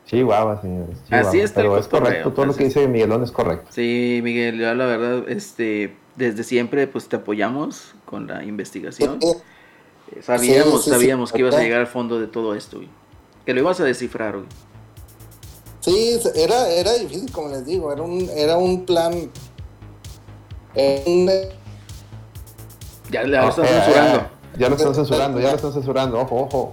Chihuahua, 0.07 0.61
señores. 0.63 0.99
Así 1.11 1.41
está 1.41 1.61
el 1.61 1.67
Pero 1.67 1.79
es 1.79 1.89
correcto, 1.89 2.33
todo 2.33 2.47
lo 2.47 2.55
que 2.55 2.65
dice 2.65 2.87
Miguelón 2.87 3.23
es 3.25 3.33
correcto. 3.33 3.69
Sí, 3.71 4.21
Miguel, 4.23 4.59
ya 4.59 4.75
la 4.75 4.87
verdad, 4.87 5.29
este, 5.29 5.97
desde 6.15 6.45
siempre, 6.45 6.87
pues 6.87 7.09
te 7.09 7.17
apoyamos 7.17 7.95
con 8.05 8.27
la 8.29 8.45
investigación. 8.45 9.19
Eh, 9.23 10.23
Sabíamos, 10.23 10.71
Sí, 10.71 10.79
sí, 10.79 10.85
sí, 10.85 10.91
sabíamos 10.91 11.33
que 11.33 11.41
ibas 11.41 11.57
a 11.57 11.61
llegar 11.63 11.81
al 11.81 11.89
fondo 11.89 12.21
de 12.21 12.29
todo 12.29 12.55
esto, 12.55 12.77
güey. 12.77 12.89
Que 13.45 13.53
lo 13.55 13.61
ibas 13.61 13.81
a 13.81 13.85
descifrar, 13.85 14.35
güey. 14.37 14.47
Sí, 15.81 16.19
era, 16.37 16.69
era 16.69 16.93
difícil, 16.95 17.31
como 17.33 17.49
les 17.49 17.65
digo, 17.67 17.93
era 17.93 18.03
un, 18.03 18.29
era 18.37 18.57
un 18.57 18.87
plan. 18.87 19.13
eh, 20.77 21.03
un- 21.07 21.31
Ya 23.11 23.25
la 23.25 23.49
están 23.49 23.65
eh, 23.65 23.69
censurando. 23.69 24.29
Ya 24.59 24.69
lo 24.69 24.77
están 24.77 24.95
censurando, 24.95 25.41
ya 25.41 25.51
lo 25.51 25.57
están 25.57 25.73
censurando. 25.73 26.19
Ojo, 26.21 26.37
ojo. 26.43 26.73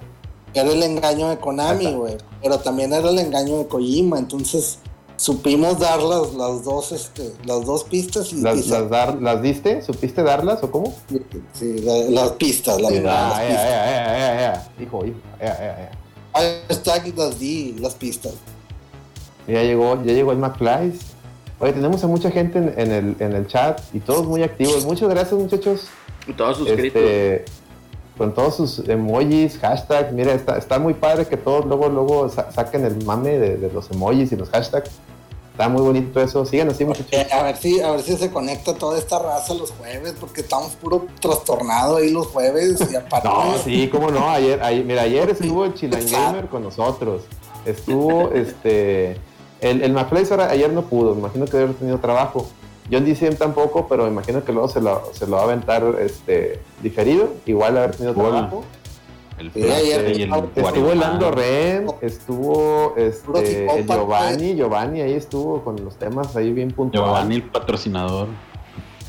Era 0.53 0.71
el 0.71 0.83
engaño 0.83 1.29
de 1.29 1.37
Konami, 1.37 1.93
güey. 1.93 2.17
Pero 2.41 2.59
también 2.59 2.93
era 2.93 3.09
el 3.09 3.19
engaño 3.19 3.57
de 3.59 3.67
Kojima. 3.67 4.19
Entonces 4.19 4.79
supimos 5.15 5.79
dar 5.79 6.01
las, 6.01 6.33
las 6.33 6.63
dos, 6.63 6.91
este, 6.91 7.31
las 7.45 7.65
dos 7.65 7.83
pistas 7.85 8.33
y, 8.33 8.37
y 8.37 8.41
¿Las, 8.41 8.67
las, 8.67 8.89
dar- 8.89 9.21
¿Las 9.21 9.41
diste? 9.41 9.81
¿Supiste 9.81 10.23
darlas 10.23 10.61
o 10.63 10.71
cómo? 10.71 10.93
sí, 11.53 11.79
la- 11.79 12.09
las 12.21 12.31
pistas, 12.31 12.81
la 12.81 12.89
verdad, 12.89 13.29
las 13.29 13.33
Ah, 13.33 13.41
pistas. 13.47 13.63
ya, 13.63 13.85
ya, 13.85 14.05
ya, 14.05 14.17
ya, 14.17 14.41
ya. 14.77 14.83
Hijo, 14.83 15.05
hijo. 15.05 15.17
Ya. 15.39 15.91
Hashtag 16.33 17.17
las 17.17 17.39
di, 17.39 17.75
las 17.79 17.93
pistas. 17.93 18.33
Ya 19.47 19.61
llegó, 19.61 19.95
ya 20.03 20.13
llegó 20.13 20.31
el 20.31 20.37
McFly. 20.39 20.93
Oye, 21.59 21.73
tenemos 21.73 22.03
a 22.03 22.07
mucha 22.07 22.31
gente 22.31 22.57
en, 22.57 22.73
en 22.77 22.91
el, 22.91 23.15
en 23.19 23.33
el 23.33 23.47
chat 23.47 23.79
y 23.93 23.99
todos 23.99 24.25
muy 24.25 24.41
activos. 24.43 24.83
Muchas 24.85 25.09
gracias, 25.09 25.33
muchachos. 25.39 25.81
Y 26.27 26.33
todos 26.33 26.57
suscritos. 26.57 27.01
Este, 27.01 27.45
con 28.17 28.33
todos 28.33 28.55
sus 28.55 28.79
emojis, 28.87 29.57
hashtags. 29.59 30.11
Mira, 30.13 30.33
está, 30.33 30.57
está 30.57 30.79
muy 30.79 30.93
padre 30.93 31.25
que 31.27 31.37
todos 31.37 31.65
luego, 31.65 31.89
luego 31.89 32.29
sa- 32.29 32.51
saquen 32.51 32.85
el 32.85 33.03
mame 33.05 33.37
de, 33.39 33.57
de 33.57 33.71
los 33.71 33.89
emojis 33.91 34.31
y 34.31 34.35
los 34.35 34.49
hashtags. 34.49 34.89
Está 35.51 35.69
muy 35.69 35.81
bonito 35.83 36.19
eso. 36.19 36.45
Sigan 36.45 36.69
así, 36.69 36.83
muchachos. 36.83 37.31
A 37.31 37.43
ver 37.43 37.57
si, 37.57 37.79
a 37.79 37.91
ver 37.91 38.01
si 38.01 38.17
se 38.17 38.31
conecta 38.31 38.73
toda 38.73 38.97
esta 38.97 39.19
raza 39.19 39.53
los 39.53 39.69
jueves, 39.71 40.15
porque 40.19 40.41
estamos 40.41 40.71
puro 40.75 41.05
trastornado 41.19 41.97
ahí 41.97 42.09
los 42.11 42.27
jueves 42.27 42.79
y 42.91 42.95
aparte. 42.95 43.27
No, 43.27 43.53
sí, 43.63 43.87
cómo 43.91 44.09
no. 44.09 44.29
Ayer, 44.29 44.61
ayer- 44.63 44.83
mira, 44.85 45.03
ayer 45.03 45.29
estuvo 45.29 45.65
el 45.65 45.73
Chilan 45.75 46.05
Gamer 46.09 46.47
con 46.47 46.63
nosotros. 46.63 47.21
Estuvo 47.65 48.31
este. 48.31 49.17
El, 49.61 49.81
el 49.83 49.93
McFly 49.93 50.27
ahora- 50.31 50.49
ayer 50.49 50.71
no 50.73 50.81
pudo, 50.83 51.13
me 51.13 51.19
imagino 51.21 51.45
que 51.45 51.51
debe 51.51 51.63
haber 51.65 51.75
tenido 51.77 51.97
trabajo. 51.99 52.47
John 52.91 53.05
DCM 53.05 53.35
tampoco, 53.37 53.87
pero 53.87 54.03
me 54.03 54.09
imagino 54.09 54.43
que 54.43 54.51
luego 54.51 54.67
se 54.67 54.81
lo, 54.81 55.09
se 55.13 55.25
lo 55.27 55.37
va 55.37 55.41
a 55.41 55.45
aventar 55.45 55.83
este, 56.01 56.59
diferido. 56.81 57.33
Igual 57.45 57.77
haber 57.77 57.91
tenido 57.95 58.11
Igual. 58.13 58.31
trabajo. 58.31 58.63
El 59.39 59.51
Sí, 59.51 59.63
ayer 59.63 60.17
y 60.17 60.21
el 60.23 60.33
estuvo 60.33 60.67
Estuvo 60.67 60.91
el. 60.91 60.99
Lando 60.99 61.31
Ren, 61.31 61.87
estuvo 62.01 62.93
este, 62.97 63.65
el. 63.79 63.87
Giovanni, 63.87 64.55
Giovanni 64.55 65.01
ahí 65.01 65.13
estuvo 65.13 65.63
con 65.63 65.83
los 65.83 65.95
temas 65.95 66.35
ahí 66.35 66.51
bien 66.53 66.69
puntuales. 66.71 67.07
Giovanni, 67.09 67.35
el 67.35 67.43
patrocinador. 67.43 68.27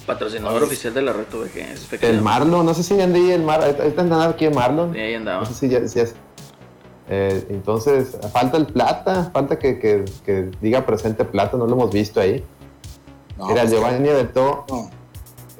Patrocinador 0.07 0.62
oficial 0.62 0.93
de 0.95 1.02
la 1.02 1.12
Reto 1.12 1.40
VG. 1.40 2.02
El. 2.04 2.21
Marlon, 2.23 2.64
no 2.64 2.75
sé 2.75 2.83
si 2.83 2.99
anda 3.00 3.19
ahí 3.19 3.31
el 3.33 3.43
Mar, 3.43 3.62
ahí 3.62 3.71
está 3.71 4.02
andando 4.02 4.25
aquí 4.25 4.45
el 4.47 4.54
Marlon. 4.54 4.93
Sí, 4.93 4.99
ahí 5.00 5.14
andaba. 5.14 5.40
No 5.40 5.47
sé 5.47 5.54
si 5.54 5.69
ya, 5.69 5.87
si 5.88 6.00
es- 6.00 6.14
eh, 7.09 7.47
entonces, 7.50 8.16
falta 8.33 8.57
el 8.57 8.66
plata, 8.66 9.31
falta 9.33 9.59
que, 9.59 9.78
que- 9.78 10.04
que 10.25 10.50
diga 10.62 10.87
presente 10.87 11.25
plata, 11.26 11.57
no 11.59 11.66
lo 11.66 11.73
hemos 11.75 11.90
visto 11.93 12.19
ahí. 12.21 12.43
No, 13.38 13.49
Mira, 13.49 13.62
el 13.62 13.69
pues, 13.69 13.81
Giovanni 13.81 14.09
aventó, 14.09 14.64
no. 14.69 14.91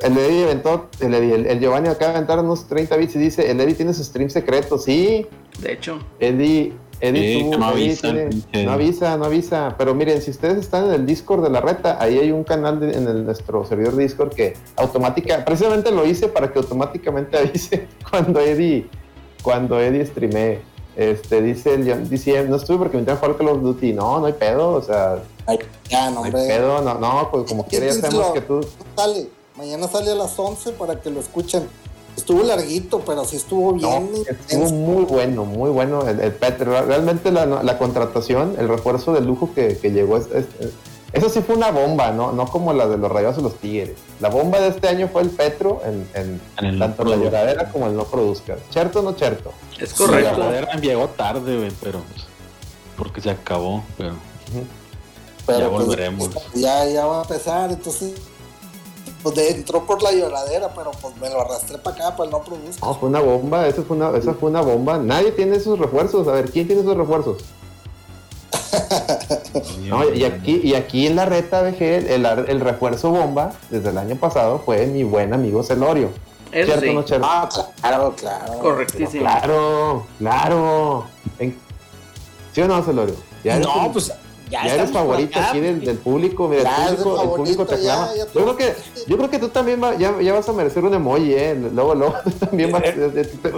el 0.03 0.17
Eddie 0.19 0.45
aventó, 0.45 0.89
el, 1.01 1.15
Eddie- 1.15 1.35
el- 1.35 1.47
el 1.47 1.61
Giovanni 1.61 1.89
acaba 1.89 2.13
de 2.13 2.17
aventar 2.19 2.39
unos 2.41 2.67
30 2.67 2.97
bits 2.97 3.17
y 3.17 3.19
dice, 3.19 3.51
el 3.51 3.61
Eddie 3.61 3.75
tiene 3.75 3.93
su 3.95 4.05
stream 4.05 4.31
secreto, 4.31 4.79
sí, 4.79 5.27
De 5.61 5.73
hecho, 5.73 5.99
Eddie, 6.21 6.73
Eddie, 7.01 7.35
Sí, 7.45 7.51
tú, 7.51 7.59
no 7.59 7.71
Eddie 7.73 7.85
avisa 7.87 8.13
tiene- 8.13 8.65
no 8.67 8.73
avisa, 8.73 9.17
no 9.17 9.25
avisa, 9.25 9.75
pero 9.79 9.95
miren, 9.95 10.23
si 10.23 10.31
ustedes 10.31 10.59
están 10.59 10.87
en 10.87 10.93
el 10.95 11.07
Discord 11.07 11.43
de 11.43 11.51
la 11.51 11.61
reta, 11.61 11.97
ahí 12.01 12.19
hay 12.19 12.31
un 12.33 12.45
canal 12.45 12.79
de- 12.81 12.93
en 12.97 13.07
el- 13.09 13.25
nuestro 13.25 13.65
servidor 13.65 13.97
Discord 13.97 14.35
que 14.35 14.55
automática, 14.77 15.45
precisamente 15.45 15.91
lo 15.91 16.07
hice 16.07 16.29
para 16.29 16.53
que 16.53 16.59
automáticamente 16.59 17.37
avise 17.39 17.89
cuando 18.11 18.41
Eddie, 18.41 18.89
cuando 19.43 19.81
Eddie 19.81 20.07
streamee. 20.07 20.61
Este, 20.97 21.43
dice 21.43 21.75
el 21.75 22.09
dice, 22.09 22.45
no 22.45 22.57
estuve 22.57 22.79
porque 22.79 22.97
me 22.97 23.03
tengo 23.03 23.19
que 23.21 23.27
jugar 23.27 23.39
Call 23.39 23.49
of 23.57 23.63
Duty. 23.63 23.93
No, 23.93 24.21
no 24.21 24.27
hay 24.27 24.33
pedo, 24.35 24.71
o 24.75 24.83
sea, 24.83 25.23
Ay, 25.47 25.59
ya, 25.91 26.11
no, 26.11 26.21
no 26.21 26.25
hay 26.25 26.33
pedo, 26.33 26.81
no, 26.83 26.95
no, 26.95 27.29
pues 27.31 27.49
como 27.49 27.67
quiera 27.67 27.87
ya 27.87 27.95
sabemos 27.95 28.33
que 28.33 28.41
tú, 28.41 28.61
Sale, 28.97 29.29
mañana 29.57 29.89
sale 29.89 30.13
a 30.13 30.15
las 30.15 30.39
11 30.39 30.73
para 30.73 31.01
que 31.01 31.11
lo 31.11 31.21
escuchen. 31.21 31.69
Estuvo 32.17 32.45
larguito, 32.45 33.01
pero 33.05 33.25
sí 33.25 33.35
estuvo 33.37 33.73
No, 33.73 33.77
bien. 34.01 34.11
estuvo 34.29 34.71
muy 34.71 35.05
bueno, 35.05 35.45
muy 35.45 35.71
bueno 35.71 36.07
el, 36.09 36.21
el 36.21 36.33
Petro. 36.33 36.81
Realmente 36.87 37.33
la, 37.33 37.45
la 37.45 37.77
contratación, 37.77 38.55
el 38.57 38.69
refuerzo 38.69 39.13
de 39.13 39.21
lujo 39.21 39.51
que, 39.53 39.77
que 39.79 39.91
llegó, 39.91 40.19
es- 40.19 40.29
eso 41.15 41.29
sí 41.31 41.41
fue 41.41 41.55
una 41.57 41.71
bomba, 41.71 42.11
¿no? 42.11 42.33
no 42.33 42.47
como 42.47 42.73
la 42.73 42.87
de 42.87 42.99
los 42.99 43.11
rayados 43.11 43.39
y 43.39 43.43
los 43.43 43.55
tigres. 43.57 43.97
La 44.21 44.29
bomba 44.29 44.61
de 44.61 44.69
este 44.69 44.89
año 44.89 45.09
fue 45.13 45.23
el 45.23 45.31
Petro 45.31 45.81
en, 45.85 46.07
en 46.15 46.41
En 46.59 46.65
el 46.67 46.79
no 46.79 46.85
tanto 46.85 47.05
la 47.05 47.17
lloradera 47.17 47.71
como 47.71 47.87
el 47.87 47.97
no 47.97 48.05
produzca. 48.05 48.57
¿Cierto 48.71 49.01
o 49.01 49.03
no 49.03 49.13
cierto? 49.15 49.53
es 49.81 49.91
Sí, 49.91 49.97
correcto. 49.97 50.39
la 50.39 50.49
verdad, 50.49 50.81
llegó 50.83 51.09
tarde, 51.09 51.57
güey, 51.57 51.71
pero 51.81 52.01
pues, 52.01 52.27
porque 52.97 53.21
se 53.21 53.31
acabó, 53.31 53.83
pero 53.97 54.13
pero 55.47 55.59
ya 55.59 55.69
pues, 55.71 55.87
volveremos. 55.87 56.31
ya, 56.55 56.87
ya 56.87 57.07
va 57.07 57.21
a 57.21 57.23
empezar, 57.23 57.71
entonces. 57.71 58.13
Pues 59.23 59.37
de- 59.37 59.51
entró 59.53 59.87
por 59.87 60.03
la 60.03 60.13
lloradera, 60.13 60.73
pero 60.75 60.91
pues 61.01 61.17
me 61.17 61.31
lo 61.31 61.41
arrastré 61.41 61.79
para 61.79 61.97
acá, 61.97 62.17
para 62.17 62.25
el 62.27 62.31
no 62.31 62.43
produzca. 62.43 62.85
No, 62.87 62.95
fue 62.95 63.09
una 63.09 63.21
bomba, 63.21 63.67
eso 63.67 63.83
fue 63.83 63.97
una, 63.97 64.15
esa 64.19 64.35
fue 64.35 64.51
una 64.51 64.61
bomba. 64.61 64.99
Nadie 64.99 65.33
tiene 65.33 65.57
esos 65.57 65.79
refuerzos. 65.79 66.29
A 66.29 66.33
ver, 66.33 66.51
¿quién 66.51 66.67
tiene 66.67 66.83
esos 66.83 66.95
refuerzos? 66.97 67.39
No, 69.81 70.13
y 70.13 70.25
aquí, 70.25 70.61
y 70.65 70.75
aquí 70.75 71.07
en 71.07 71.17
la 71.17 71.25
reta 71.27 71.63
BG, 71.63 71.83
el, 72.11 72.27
el 72.27 72.61
refuerzo 72.61 73.11
bomba 73.11 73.53
desde 73.71 73.91
el 73.91 73.99
año 73.99 74.17
pasado 74.17 74.61
fue 74.65 74.87
mi 74.87 75.05
buen 75.05 75.33
amigo 75.33 75.63
Celorio. 75.63 76.11
Eso 76.53 76.67
¿Cierto 76.67 76.87
sí. 76.87 76.95
no 76.95 77.03
cierto? 77.03 77.27
Ah, 77.29 77.49
claro, 77.81 78.15
claro. 78.17 78.53
Correctísimo. 78.61 79.23
Claro, 79.23 80.07
claro. 80.19 81.05
En- 81.39 81.57
¿Sí 82.53 82.61
o 82.63 82.69
no, 82.69 82.83
Celorio? 82.83 83.17
Ya 83.43 83.59
No, 83.59 83.91
pues 83.93 84.13
ya, 84.51 84.67
ya 84.67 84.75
eres 84.75 84.91
favorito 84.91 85.39
acá, 85.39 85.49
aquí 85.51 85.61
del, 85.61 85.99
público. 85.99 86.49
Mira, 86.49 86.63
Ya, 86.63 86.89
el, 86.91 86.97
público 86.97 87.23
el 87.23 87.29
público 87.31 87.67
te 87.67 87.75
aclama. 87.75 88.09
yo, 88.17 88.27
creo 88.27 88.57
que, 88.57 88.75
yo 89.09 89.17
creo 89.17 89.31
que 89.31 89.39
tú 89.39 89.49
también 89.49 89.83
va- 89.83 89.97
ya, 89.97 90.21
ya 90.21 90.33
vas 90.33 90.49
a 90.49 90.53
merecer 90.53 90.85
un 90.85 90.95
emoji, 90.95 91.35
¿eh? 91.35 91.55
Luego, 91.73 91.95
luego, 91.95 92.15
tú 92.23 92.31
también 92.47 92.71
vas 92.71 92.83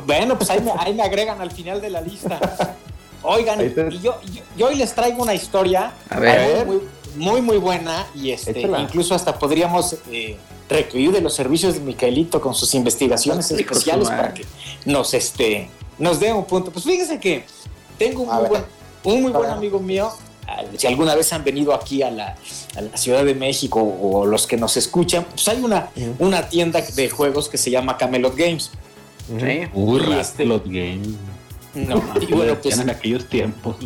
Bueno, 0.06 0.38
pues 0.38 0.48
ahí 0.50 0.60
me, 0.62 0.72
ahí 0.78 0.94
me 0.94 1.02
agregan 1.02 1.40
al 1.40 1.50
final 1.50 1.80
de 1.80 1.90
la 1.90 2.00
lista. 2.00 2.40
Oigan, 3.22 3.60
y 3.60 3.74
yo, 3.74 3.88
yo, 4.02 4.14
yo 4.56 4.66
hoy 4.66 4.76
les 4.76 4.94
traigo 4.94 5.22
una 5.22 5.34
historia 5.34 5.92
A 6.10 6.20
ver. 6.20 6.66
muy, 6.66 6.80
muy, 7.16 7.40
muy 7.42 7.56
buena 7.58 8.06
y 8.14 8.30
este, 8.30 8.58
Échala. 8.58 8.80
incluso 8.80 9.14
hasta 9.14 9.38
podríamos 9.38 9.96
eh, 10.10 10.36
requerir 10.68 11.12
de 11.12 11.20
los 11.20 11.34
servicios 11.34 11.74
de 11.74 11.80
Micaelito 11.80 12.40
con 12.40 12.54
sus 12.54 12.74
investigaciones 12.74 13.50
especiales 13.50 14.08
para 14.08 14.32
que 14.34 14.44
nos, 14.84 15.12
este, 15.14 15.68
nos 15.98 16.20
dé 16.20 16.32
un 16.32 16.44
punto. 16.44 16.70
Pues 16.70 16.84
fíjense 16.84 17.18
que 17.18 17.44
tengo 17.98 18.22
un 18.22 18.30
A 18.30 18.34
muy, 18.34 18.42
ver. 18.42 18.50
buen, 18.50 19.16
un 19.16 19.22
muy 19.22 19.32
A 19.32 19.36
buen 19.38 19.48
ver. 19.50 19.58
amigo 19.58 19.80
mío. 19.80 20.10
Si 20.76 20.86
alguna 20.86 21.16
vez 21.16 21.32
han 21.32 21.42
venido 21.42 21.74
aquí 21.74 22.02
a 22.02 22.10
la, 22.10 22.36
a 22.76 22.80
la 22.80 22.96
Ciudad 22.96 23.24
de 23.24 23.34
México 23.34 23.80
o 23.82 24.24
los 24.26 24.46
que 24.46 24.56
nos 24.56 24.76
escuchan, 24.76 25.24
pues 25.28 25.48
hay 25.48 25.60
una, 25.60 25.88
una 26.20 26.48
tienda 26.48 26.80
de 26.80 27.10
juegos 27.10 27.48
que 27.48 27.58
se 27.58 27.68
llama 27.72 27.96
Camelot 27.96 28.36
Games. 28.36 28.70
Sí. 29.26 29.34
Y 29.74 29.96
este- 29.96 30.06
Rastlot 30.06 30.64
Games. 30.66 31.08
No, 31.76 32.02
y 32.20 32.32
bueno, 32.32 32.56
pues 32.62 32.78
en 32.78 32.90
aquellos 32.90 33.28
tiempos. 33.28 33.76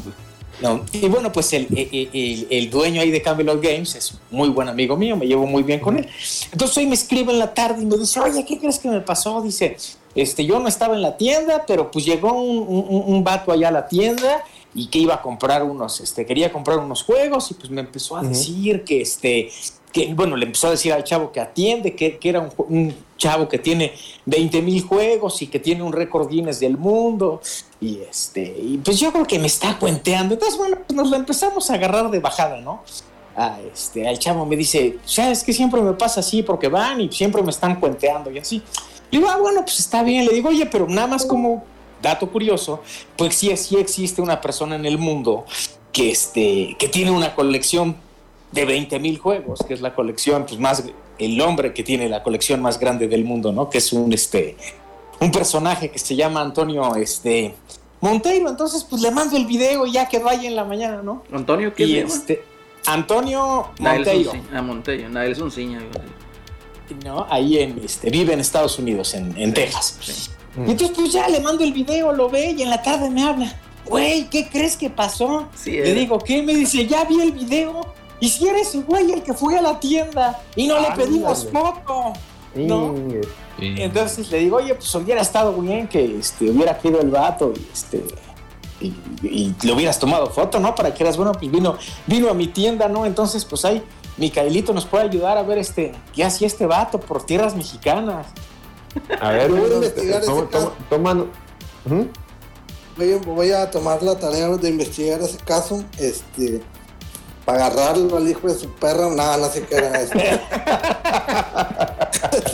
No, 0.62 0.84
y 0.92 1.08
bueno, 1.08 1.32
pues 1.32 1.52
el, 1.54 1.66
el- 1.70 2.10
el- 2.12 2.46
el 2.50 2.70
dueño 2.70 3.00
ahí 3.00 3.10
de 3.10 3.22
Camelot 3.22 3.62
Games 3.62 3.94
es 3.94 4.18
muy 4.30 4.50
buen 4.50 4.68
amigo 4.68 4.94
mío, 4.96 5.16
me 5.16 5.26
llevo 5.26 5.46
muy 5.46 5.62
bien 5.62 5.80
con 5.80 5.96
él. 5.96 6.06
Entonces 6.52 6.76
hoy 6.76 6.86
me 6.86 6.94
escribe 6.94 7.32
en 7.32 7.38
la 7.38 7.54
tarde 7.54 7.82
y 7.82 7.86
me 7.86 7.96
dice, 7.96 8.20
oye, 8.20 8.44
¿qué 8.44 8.58
crees 8.58 8.78
que 8.78 8.88
me 8.88 9.00
pasó? 9.00 9.40
Dice, 9.40 9.76
este, 10.14 10.44
yo 10.44 10.58
no 10.60 10.68
estaba 10.68 10.94
en 10.94 11.00
la 11.02 11.16
tienda, 11.16 11.64
pero 11.66 11.90
pues 11.90 12.04
llegó 12.04 12.32
un, 12.34 12.58
un- 12.68 13.04
un 13.14 13.24
vato 13.24 13.52
allá 13.52 13.68
a 13.68 13.72
la 13.72 13.88
tienda 13.88 14.44
y 14.74 14.88
que 14.88 14.98
iba 14.98 15.14
a 15.14 15.22
comprar 15.22 15.62
unos, 15.62 15.98
este, 16.00 16.26
quería 16.26 16.52
comprar 16.52 16.78
unos 16.78 17.02
juegos 17.04 17.50
y 17.50 17.54
pues 17.54 17.70
me 17.70 17.80
empezó 17.80 18.16
a 18.18 18.22
decir 18.22 18.84
que 18.84 19.00
este, 19.00 19.50
que 19.92 20.14
bueno, 20.14 20.36
le 20.36 20.46
empezó 20.46 20.68
a 20.68 20.70
decir 20.70 20.92
al 20.92 21.04
chavo 21.04 21.32
que 21.32 21.40
atiende, 21.40 21.94
que, 21.94 22.18
que 22.18 22.28
era 22.28 22.40
un, 22.40 22.52
un 22.68 22.94
chavo 23.16 23.48
que 23.48 23.58
tiene 23.58 23.92
20 24.26 24.62
mil 24.62 24.82
juegos 24.82 25.42
y 25.42 25.46
que 25.46 25.60
tiene 25.60 25.82
un 25.82 25.92
récord 25.92 26.28
Guinness 26.28 26.60
del 26.60 26.76
mundo. 26.76 27.40
Y 27.80 28.00
este, 28.00 28.42
y 28.42 28.78
pues 28.78 28.98
yo 28.98 29.12
creo 29.12 29.26
que 29.26 29.38
me 29.38 29.46
está 29.46 29.78
cuenteando. 29.78 30.34
Entonces, 30.34 30.58
bueno, 30.58 30.78
pues 30.86 30.96
nos 30.96 31.10
lo 31.10 31.16
empezamos 31.16 31.70
a 31.70 31.74
agarrar 31.74 32.10
de 32.10 32.18
bajada, 32.18 32.60
¿no? 32.60 32.82
A 33.36 33.58
este, 33.72 34.08
al 34.08 34.18
chavo 34.18 34.44
me 34.44 34.56
dice, 34.56 34.98
¿sabes 35.04 35.44
que 35.44 35.52
siempre 35.52 35.80
me 35.80 35.92
pasa 35.92 36.20
así? 36.20 36.42
Porque 36.42 36.68
van 36.68 37.00
y 37.00 37.12
siempre 37.12 37.42
me 37.42 37.50
están 37.50 37.78
cuenteando 37.78 38.30
y 38.30 38.38
así. 38.38 38.62
Le 39.10 39.18
digo, 39.18 39.30
ah, 39.30 39.38
bueno, 39.38 39.60
pues 39.62 39.78
está 39.78 40.02
bien. 40.02 40.26
Le 40.26 40.32
digo, 40.32 40.48
oye, 40.48 40.66
pero 40.66 40.88
nada 40.88 41.06
más 41.06 41.26
como 41.26 41.64
dato 42.02 42.30
curioso, 42.30 42.82
pues 43.16 43.34
sí, 43.34 43.54
sí 43.56 43.76
existe 43.76 44.22
una 44.22 44.40
persona 44.40 44.76
en 44.76 44.86
el 44.86 44.98
mundo 44.98 45.44
que, 45.92 46.10
este, 46.10 46.76
que 46.78 46.88
tiene 46.88 47.10
una 47.10 47.34
colección 47.34 47.96
de 48.52 48.64
20 48.64 48.98
mil 48.98 49.18
juegos, 49.18 49.60
que 49.66 49.74
es 49.74 49.80
la 49.80 49.94
colección, 49.94 50.44
pues 50.46 50.58
más, 50.58 50.84
el 51.18 51.40
hombre 51.40 51.72
que 51.72 51.82
tiene 51.82 52.08
la 52.08 52.22
colección 52.22 52.60
más 52.62 52.78
grande 52.80 53.06
del 53.08 53.24
mundo, 53.24 53.52
¿no? 53.52 53.68
Que 53.70 53.78
es 53.78 53.92
un, 53.92 54.12
este, 54.12 54.56
un 55.20 55.30
personaje 55.30 55.90
que 55.90 55.98
se 55.98 56.16
llama 56.16 56.40
Antonio, 56.40 56.94
este, 56.96 57.54
Monteiro. 58.00 58.48
Entonces, 58.48 58.84
pues 58.88 59.02
le 59.02 59.10
mando 59.10 59.36
el 59.36 59.46
video 59.46 59.86
y 59.86 59.92
ya 59.92 60.08
que 60.08 60.18
vaya 60.18 60.48
en 60.48 60.56
la 60.56 60.64
mañana, 60.64 61.02
¿no? 61.02 61.22
Antonio, 61.32 61.74
¿qué 61.74 61.84
Y 61.84 61.96
llama? 61.96 62.08
este, 62.08 62.42
Antonio 62.86 63.68
Monteiro, 63.78 64.32
Sunci- 64.32 64.42
Ah, 64.54 64.62
Monteiro. 64.62 65.08
Nael 65.10 65.36
Sunciña. 65.36 65.80
¿no? 67.04 67.26
Ahí 67.30 67.58
en, 67.58 67.80
este, 67.84 68.10
vive 68.10 68.32
en 68.32 68.40
Estados 68.40 68.78
Unidos, 68.78 69.14
en, 69.14 69.36
en 69.38 69.54
Texas. 69.54 69.96
Sí. 70.00 70.12
Y 70.66 70.70
entonces, 70.72 70.90
pues 70.96 71.12
ya 71.12 71.28
le 71.28 71.38
mando 71.40 71.62
el 71.62 71.72
video, 71.72 72.12
lo 72.12 72.28
ve 72.28 72.50
y 72.56 72.62
en 72.62 72.70
la 72.70 72.82
tarde 72.82 73.08
me 73.10 73.22
habla. 73.22 73.54
Güey, 73.86 74.28
¿qué 74.28 74.48
crees 74.48 74.76
que 74.76 74.90
pasó? 74.90 75.48
Sí, 75.54 75.70
Le 75.72 75.90
eh. 75.92 75.94
digo, 75.94 76.18
¿qué? 76.18 76.42
Me 76.42 76.54
dice, 76.54 76.86
ya 76.86 77.04
vi 77.04 77.20
el 77.20 77.32
video. 77.32 77.94
Y 78.20 78.28
si 78.28 78.46
eres 78.48 78.74
el 78.74 78.84
güey 78.84 79.10
el 79.12 79.22
que 79.22 79.32
fue 79.34 79.56
a 79.58 79.62
la 79.62 79.80
tienda 79.80 80.40
y 80.54 80.66
no 80.66 80.78
le 80.78 80.90
pedimos 80.92 81.48
foto. 81.50 82.12
No. 82.54 82.94
Sí. 83.58 83.74
Entonces 83.78 84.30
le 84.30 84.38
digo, 84.38 84.56
oye, 84.56 84.74
pues 84.74 84.94
hubiera 84.94 85.20
estado 85.20 85.52
bien 85.54 85.88
que 85.88 86.18
este, 86.18 86.50
hubiera 86.50 86.78
ido 86.82 87.00
el 87.00 87.10
vato 87.10 87.52
y 87.56 87.66
este. 87.72 88.04
Y, 88.80 88.94
y 89.22 89.54
le 89.62 89.72
hubieras 89.72 89.98
tomado 89.98 90.26
foto, 90.30 90.58
¿no? 90.58 90.74
Para 90.74 90.94
que 90.94 91.02
eras 91.02 91.16
bueno, 91.16 91.32
pues 91.32 91.50
vino, 91.50 91.76
vino 92.06 92.30
a 92.30 92.34
mi 92.34 92.46
tienda, 92.48 92.88
¿no? 92.88 93.04
Entonces, 93.04 93.44
pues 93.44 93.64
ahí, 93.66 93.82
Micaelito 94.16 94.72
nos 94.72 94.86
puede 94.86 95.04
ayudar 95.04 95.36
a 95.36 95.42
ver 95.42 95.58
este, 95.58 95.92
qué 96.14 96.24
hacía 96.24 96.46
este 96.46 96.64
vato 96.66 96.98
por 96.98 97.22
tierras 97.24 97.54
mexicanas. 97.54 98.26
A 99.20 99.30
ver, 99.32 99.50
Voy 99.50 99.60
a 99.70 99.74
investigar 99.74 100.22
toma- 100.22 100.42
ese 100.42 100.46
toma- 100.46 100.50
caso. 100.50 100.72
toman- 100.90 101.26
Ujú. 101.86 102.08
Voy 102.96 103.12
a, 103.12 103.16
voy 103.18 103.50
a 103.52 103.70
tomar 103.70 104.02
la 104.02 104.18
tarea 104.18 104.48
de 104.48 104.68
investigar 104.70 105.20
ese 105.20 105.38
caso, 105.38 105.84
este, 105.98 106.62
para 107.50 107.66
agarrarlo 107.66 108.16
al 108.16 108.28
hijo 108.28 108.46
de 108.48 108.54
su 108.54 108.68
perra, 108.74 109.08
nada, 109.10 109.36
no 109.36 109.48
sé 109.48 109.64
qué 109.66 109.74
era 109.76 110.00
eso. 110.00 110.14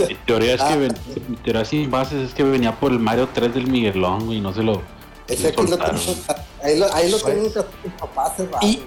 Mi 0.09 0.15
teoría 0.27 0.55
es 0.55 0.63
que 0.63 0.77
ven- 0.77 0.97
mi 1.29 1.37
teoría 1.37 1.65
sin 1.65 1.91
bases 1.91 2.29
es 2.29 2.35
que 2.35 2.43
venía 2.43 2.79
por 2.79 2.93
el 2.93 2.99
Mario 2.99 3.29
3 3.33 3.53
del 3.55 3.67
Miguelón, 3.67 4.33
y 4.33 4.41
no 4.41 4.55
se 4.55 4.63
lo. 4.63 4.81
Ese 5.29 5.49
aquí 5.49 5.63
lo 5.63 5.77
tengo, 5.77 6.01
ahí 6.63 6.79
lo, 6.79 6.95
ahí 6.95 7.11
lo 7.11 7.19
tengo 7.19 7.51
papá 7.99 8.27
hace 8.27 8.47
rato, 8.47 8.67
Y-. 8.67 8.81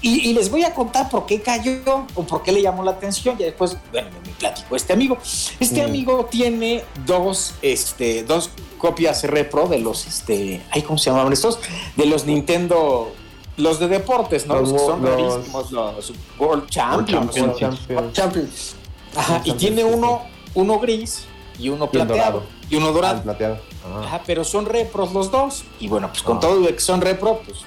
Y, 0.00 0.30
y 0.30 0.32
les 0.32 0.48
voy 0.48 0.62
a 0.62 0.72
contar 0.72 1.08
por 1.10 1.26
qué 1.26 1.42
cayó 1.42 2.06
o 2.14 2.22
por 2.22 2.44
qué 2.44 2.52
le 2.52 2.62
llamó 2.62 2.84
la 2.84 2.92
atención. 2.92 3.36
Ya 3.36 3.46
después, 3.46 3.76
bueno, 3.90 4.08
me 4.24 4.32
platicó 4.34 4.76
este 4.76 4.92
amigo. 4.92 5.18
Este 5.58 5.82
Mm. 5.82 5.86
amigo 5.86 6.24
tiene 6.30 6.84
dos, 7.04 7.54
este, 7.62 8.22
dos 8.22 8.50
copias 8.78 9.24
repro 9.24 9.66
de 9.66 9.80
los, 9.80 10.06
este, 10.06 10.62
ay, 10.70 10.82
¿cómo 10.82 10.98
se 10.98 11.10
llamaban 11.10 11.32
estos? 11.32 11.58
De 11.96 12.06
los 12.06 12.26
Nintendo, 12.26 13.12
los 13.58 13.78
de 13.78 13.88
deportes, 13.88 14.46
¿no? 14.46 14.54
Los, 14.60 14.70
Los 14.72 14.80
que 14.80 14.86
son 14.88 15.02
los- 15.02 15.10
rarísimos, 15.10 15.70
los 15.72 16.12
World 16.38 16.68
Champions. 16.70 17.34
Champions, 17.34 17.54
o- 17.56 17.58
Champions. 17.58 18.12
Champions. 18.14 18.74
Ajá, 19.16 19.42
y 19.44 19.52
tiene 19.52 19.84
uno, 19.84 20.22
uno 20.54 20.78
gris 20.78 21.24
y 21.58 21.68
uno 21.68 21.84
Y 21.86 21.88
plateado. 21.88 22.16
dorado. 22.18 22.42
Y 22.70 22.76
uno 22.76 22.88
Ah, 22.88 22.92
dorado. 22.92 23.22
plateado. 23.22 23.58
Ah. 23.84 24.02
Ajá, 24.04 24.22
pero 24.26 24.44
son 24.44 24.66
repros 24.66 25.12
los 25.12 25.30
dos. 25.30 25.64
Y 25.80 25.88
bueno, 25.88 26.08
pues 26.08 26.22
con 26.22 26.38
Ah. 26.38 26.40
todo 26.40 26.60
de 26.60 26.74
que 26.74 26.80
son 26.80 27.00
repro, 27.00 27.40
pues 27.44 27.58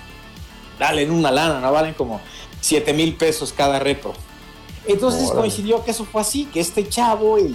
dale 0.80 1.10
una 1.10 1.30
lana, 1.32 1.60
¿no? 1.60 1.72
Valen 1.72 1.94
como 1.94 2.22
7 2.62 2.94
mil 2.94 3.16
pesos 3.16 3.54
cada 3.54 3.80
repro. 3.80 4.14
Entonces 4.88 5.24
Órale. 5.26 5.42
coincidió 5.42 5.84
que 5.84 5.92
eso 5.92 6.06
fue 6.06 6.22
así, 6.22 6.46
que 6.46 6.60
este 6.60 6.88
chavo, 6.90 7.38
el, 7.38 7.54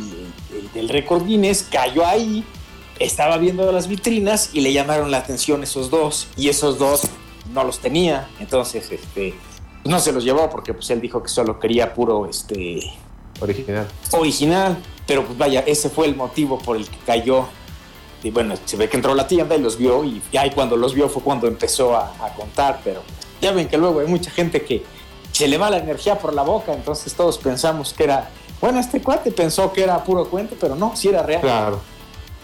el 0.53 0.73
del 0.73 0.89
récord 0.89 1.25
Guinness, 1.27 1.67
cayó 1.71 2.07
ahí, 2.07 2.45
estaba 3.01 3.37
viendo 3.39 3.71
las 3.73 3.89
vitrinas 3.89 4.51
y 4.53 4.61
le 4.61 4.73
llamaron 4.73 5.11
la 5.11 5.19
atención 5.19 5.63
esos 5.63 5.91
dos. 5.91 6.29
Y 6.37 6.49
esos 6.51 6.79
dos 6.79 7.03
no 7.57 7.65
los 7.65 7.81
tenía. 7.81 8.29
Entonces, 8.39 8.93
este, 8.93 9.35
no 9.85 9.99
se 9.99 10.13
los 10.13 10.23
llevó 10.23 10.49
porque 10.49 10.73
pues 10.75 10.89
él 10.91 11.01
dijo 11.01 11.21
que 11.23 11.29
solo 11.29 11.59
quería 11.59 11.93
puro, 11.93 12.27
este, 12.27 12.81
Original. 13.41 13.87
original, 14.13 14.77
pero 15.07 15.25
pues 15.25 15.37
vaya, 15.37 15.61
ese 15.67 15.91
fue 15.91 16.07
el 16.07 16.15
motivo 16.15 16.59
por 16.59 16.77
el 16.77 16.89
que 16.89 16.99
cayó. 17.05 17.47
Y 18.23 18.31
bueno, 18.31 18.55
se 18.65 18.77
ve 18.77 18.89
que 18.89 18.97
entró 18.97 19.15
la 19.15 19.27
tienda 19.27 19.57
y 19.57 19.61
los 19.61 19.77
vio 19.77 20.05
y 20.05 20.23
ya 20.33 20.43
ahí 20.43 20.51
cuando 20.51 20.77
los 20.77 20.95
vio 20.95 21.09
fue 21.09 21.23
cuando 21.23 21.47
empezó 21.47 21.97
a, 21.97 22.13
a 22.25 22.33
contar, 22.35 22.81
pero 22.85 23.03
ya 23.41 23.53
ven 23.53 23.69
que 23.69 23.77
luego 23.77 24.01
hay 24.01 24.07
mucha 24.07 24.31
gente 24.31 24.63
que 24.65 24.85
se 25.33 25.47
le 25.49 25.59
va 25.59 25.69
la 25.71 25.79
energía 25.79 26.19
por 26.19 26.33
la 26.33 26.43
boca, 26.43 26.73
entonces 26.73 27.13
todos 27.15 27.37
pensamos 27.39 27.93
que 27.93 28.05
era, 28.05 28.31
bueno, 28.61 28.81
este 28.81 29.03
cuate 29.03 29.31
pensó 29.33 29.71
que 29.73 29.83
era 29.83 30.03
puro 30.03 30.25
cuento, 30.29 30.57
pero 30.59 30.75
no, 30.75 30.97
sí 30.97 31.09
era 31.09 31.23
real. 31.23 31.43
Claro. 31.43 31.81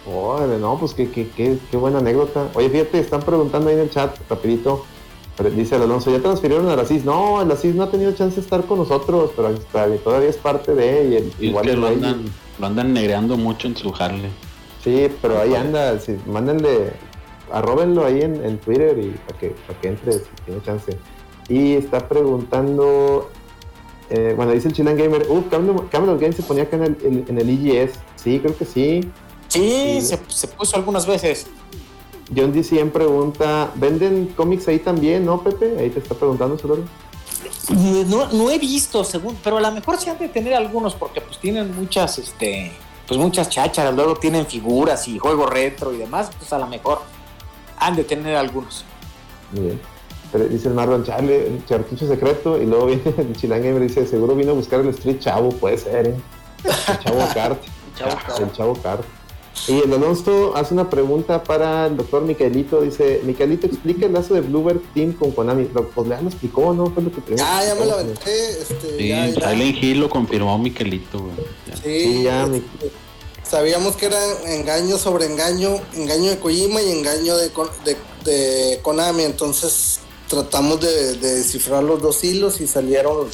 Órale, 0.07 0.59
no, 0.59 0.77
pues 0.79 0.93
qué, 0.95 1.11
qué, 1.11 1.31
qué, 1.31 1.59
qué 1.71 1.77
buena 1.77 1.99
anécdota. 1.99 2.49
Oye, 2.55 2.69
fíjate, 2.69 2.99
están 2.99 3.23
preguntando 3.23 3.71
ahí 3.71 3.77
en 3.77 3.83
el 3.83 3.91
chat, 3.91 4.15
rapidito. 4.29 4.85
Pero 5.37 5.51
Dice 5.51 5.77
el 5.77 5.83
Alonso, 5.83 6.11
¿ya 6.11 6.21
transfirieron 6.21 6.69
a 6.69 6.77
la 6.77 6.85
CIS? 6.85 7.05
No, 7.05 7.41
el 7.43 7.57
CIS 7.57 7.75
no 7.75 7.85
ha 7.85 7.91
tenido 7.91 8.13
chance 8.13 8.37
de 8.37 8.43
estar 8.43 8.65
con 8.65 8.79
nosotros, 8.79 9.31
pero 9.35 9.49
está- 9.49 9.89
todavía 9.99 10.29
es 10.29 10.37
parte 10.37 10.75
de 10.75 11.09
y 11.09 11.17
el- 11.17 11.33
Y 11.41 11.47
igual 11.49 11.67
es 11.67 11.75
que 11.75 11.81
lo 11.81 11.87
andan, 11.89 12.25
lo 12.59 12.67
andan 12.67 12.93
negreando 12.93 13.37
mucho 13.37 13.67
en 13.69 13.77
su 13.77 13.91
jale. 13.93 14.29
Sí, 14.85 15.09
pero 15.23 15.41
ahí 15.41 15.55
anda, 15.55 15.99
sí, 16.01 16.17
mándenle, 16.27 16.93
arróbenlo 17.53 18.05
ahí 18.05 18.21
en, 18.23 18.45
en 18.45 18.59
Twitter 18.59 18.99
y 18.99 19.11
para 19.27 19.39
que, 19.39 19.49
para 19.67 19.81
que 19.81 19.89
entre 19.89 20.13
si 20.15 20.21
tiene 20.45 20.61
chance. 20.63 20.97
Y 21.49 21.73
está 21.75 22.09
preguntando, 22.09 23.31
eh, 24.11 24.35
bueno, 24.37 24.53
dice 24.53 24.69
el 24.69 24.75
Chilan 24.75 24.97
Gamer, 24.97 25.27
uff, 25.29 25.49
Cameron, 25.51 25.89
Cameron 25.89 26.19
Games 26.19 26.37
se 26.37 26.43
ponía 26.43 26.65
acá 26.65 26.77
en 26.77 26.83
el, 26.85 26.97
en, 27.05 27.25
en 27.29 27.39
el 27.39 27.51
IGS. 27.51 27.93
Sí, 28.17 28.39
creo 28.41 28.57
que 28.57 28.65
sí. 28.65 29.01
Sí, 29.49 29.99
Sí. 30.01 30.01
se, 30.03 30.19
se 30.29 30.49
puso 30.49 30.77
algunas 30.77 31.07
veces. 31.07 31.47
John 32.35 32.53
DCM 32.53 32.91
pregunta, 32.91 33.71
¿venden 33.75 34.33
cómics 34.37 34.69
ahí 34.69 34.79
también, 34.79 35.25
no, 35.25 35.43
Pepe? 35.43 35.77
Ahí 35.79 35.91
te 35.91 35.99
está 35.99 36.15
preguntando, 36.15 36.59
Soloro. 36.59 36.85
No, 38.07 38.27
no 38.33 38.51
he 38.51 38.59
visto, 38.59 39.05
según, 39.05 39.37
pero 39.43 39.59
a 39.59 39.61
lo 39.61 39.71
mejor 39.71 39.99
sí 39.99 40.11
han 40.11 40.19
de 40.19 40.29
tener 40.29 40.55
algunos 40.55 40.95
porque 40.95 41.21
pues 41.21 41.39
tienen 41.39 41.75
muchas, 41.75 42.19
este, 42.19 42.73
pues 43.07 43.19
muchas 43.19 43.49
chácharas, 43.49 43.95
luego 43.95 44.17
tienen 44.17 44.47
figuras 44.47 45.07
y 45.09 45.19
juego 45.19 45.47
retro 45.47 45.93
y 45.93 45.99
demás, 45.99 46.31
pues 46.37 46.53
a 46.53 46.59
lo 46.59 46.67
mejor 46.67 47.01
han 47.79 47.97
de 47.97 48.05
tener 48.05 48.37
algunos. 48.37 48.85
Muy 49.53 49.67
bien. 49.67 49.93
Pero 50.33 50.47
dice 50.47 50.69
el 50.69 50.75
Marlon, 50.75 51.05
chale, 51.05 51.47
el 51.47 51.67
chartucho 51.67 52.09
secreto. 52.09 52.61
Y 52.61 52.65
luego 52.65 52.87
viene 52.87 53.03
el 53.19 53.37
Chilan 53.37 53.63
Gamer 53.63 53.83
y 53.83 53.87
dice, 53.87 54.07
seguro 54.07 54.35
vino 54.35 54.53
a 54.53 54.55
buscar 54.55 54.81
el 54.81 54.89
Street 54.89 55.19
Chavo, 55.19 55.51
puede 55.51 55.77
ser, 55.77 56.09
¿eh? 56.09 56.15
El 56.65 56.99
Chavo 57.01 57.29
Kart. 57.35 57.63
El 58.41 58.53
Chavo 58.53 58.75
Kart. 58.83 59.05
Y 59.69 59.79
el 59.81 59.93
Alonso 59.93 60.57
hace 60.57 60.75
una 60.75 60.89
pregunta 60.91 61.43
para 61.45 61.87
el 61.87 61.97
doctor 61.97 62.23
Micaelito. 62.23 62.81
Dice, 62.81 63.21
Micaelito, 63.25 63.67
explica 63.67 64.07
el 64.07 64.13
lazo 64.15 64.35
de 64.35 64.41
Bluebird 64.41 64.81
Team 64.95 65.13
con 65.13 65.31
Konami. 65.33 65.69
Lo- 65.75 65.89
Pues 65.91 66.09
ya 66.09 66.21
lo 66.21 66.29
explicó, 66.29 66.73
¿no? 66.75 66.87
Fue 66.91 67.03
lo 67.03 67.13
que 67.13 67.21
primero 67.21 67.47
Ah, 67.49 67.63
ya 67.65 67.75
me 67.75 67.87
lo 67.87 67.93
aventé. 67.93 68.51
Este, 68.51 68.97
Sí, 68.99 69.09
ya, 69.09 69.27
ya. 69.29 69.51
Silent 69.51 69.77
Hill 69.83 70.01
lo 70.01 70.09
confirmó 70.11 70.59
Miquelito, 70.59 71.21
güey. 71.21 71.35
Ya. 71.69 71.77
Sí, 71.77 71.83
Sí, 71.85 72.23
ya, 72.25 72.45
este, 72.45 72.63
sabíamos 73.49 73.97
que 73.97 74.07
era 74.07 74.19
engaño 74.47 74.97
sobre 74.99 75.27
engaño, 75.27 75.77
engaño 75.95 76.31
de 76.31 76.39
Kojima 76.39 76.81
y 76.83 76.91
engaño 76.91 77.37
de, 77.37 77.51
de, 77.85 77.97
de 78.25 78.79
Konami, 78.83 79.25
entonces 79.25 80.01
tratamos 80.29 80.81
de, 80.81 81.17
de 81.19 81.35
descifrar 81.35 81.83
los 81.85 82.01
dos 82.01 82.25
hilos 82.25 82.61
y 82.63 82.67
salieron, 82.67 83.29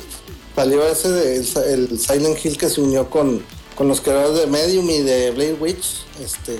salió 0.56 0.84
ese 0.86 1.10
de 1.12 1.36
el, 1.36 1.46
el 1.90 1.98
Silent 2.00 2.44
Hill 2.44 2.58
que 2.58 2.68
se 2.68 2.80
unió 2.80 3.08
con, 3.08 3.40
con 3.78 3.86
los 3.86 4.00
creadores 4.00 4.40
de 4.40 4.48
Medium 4.48 4.90
y 4.90 4.98
de 4.98 5.30
Blade 5.30 5.54
Witch, 5.54 6.04
este, 6.20 6.58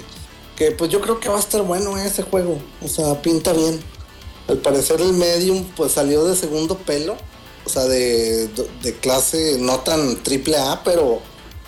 que 0.56 0.70
pues 0.70 0.88
yo 0.88 1.00
creo 1.00 1.18
que 1.18 1.28
va 1.28 1.36
a 1.36 1.40
estar 1.40 1.60
bueno 1.62 1.98
ese 1.98 2.22
juego, 2.22 2.58
o 2.80 2.86
sea, 2.88 3.20
pinta 3.20 3.52
bien. 3.52 3.80
Al 4.46 4.58
parecer 4.58 5.00
el 5.00 5.12
Medium 5.12 5.64
pues 5.76 5.92
salió 5.92 6.24
de 6.24 6.36
segundo 6.36 6.78
pelo, 6.78 7.16
o 7.66 7.68
sea, 7.68 7.84
de, 7.86 8.46
de 8.46 8.94
clase 8.94 9.58
no 9.58 9.80
tan 9.80 10.22
triple 10.22 10.56
A, 10.56 10.82
pero 10.84 11.20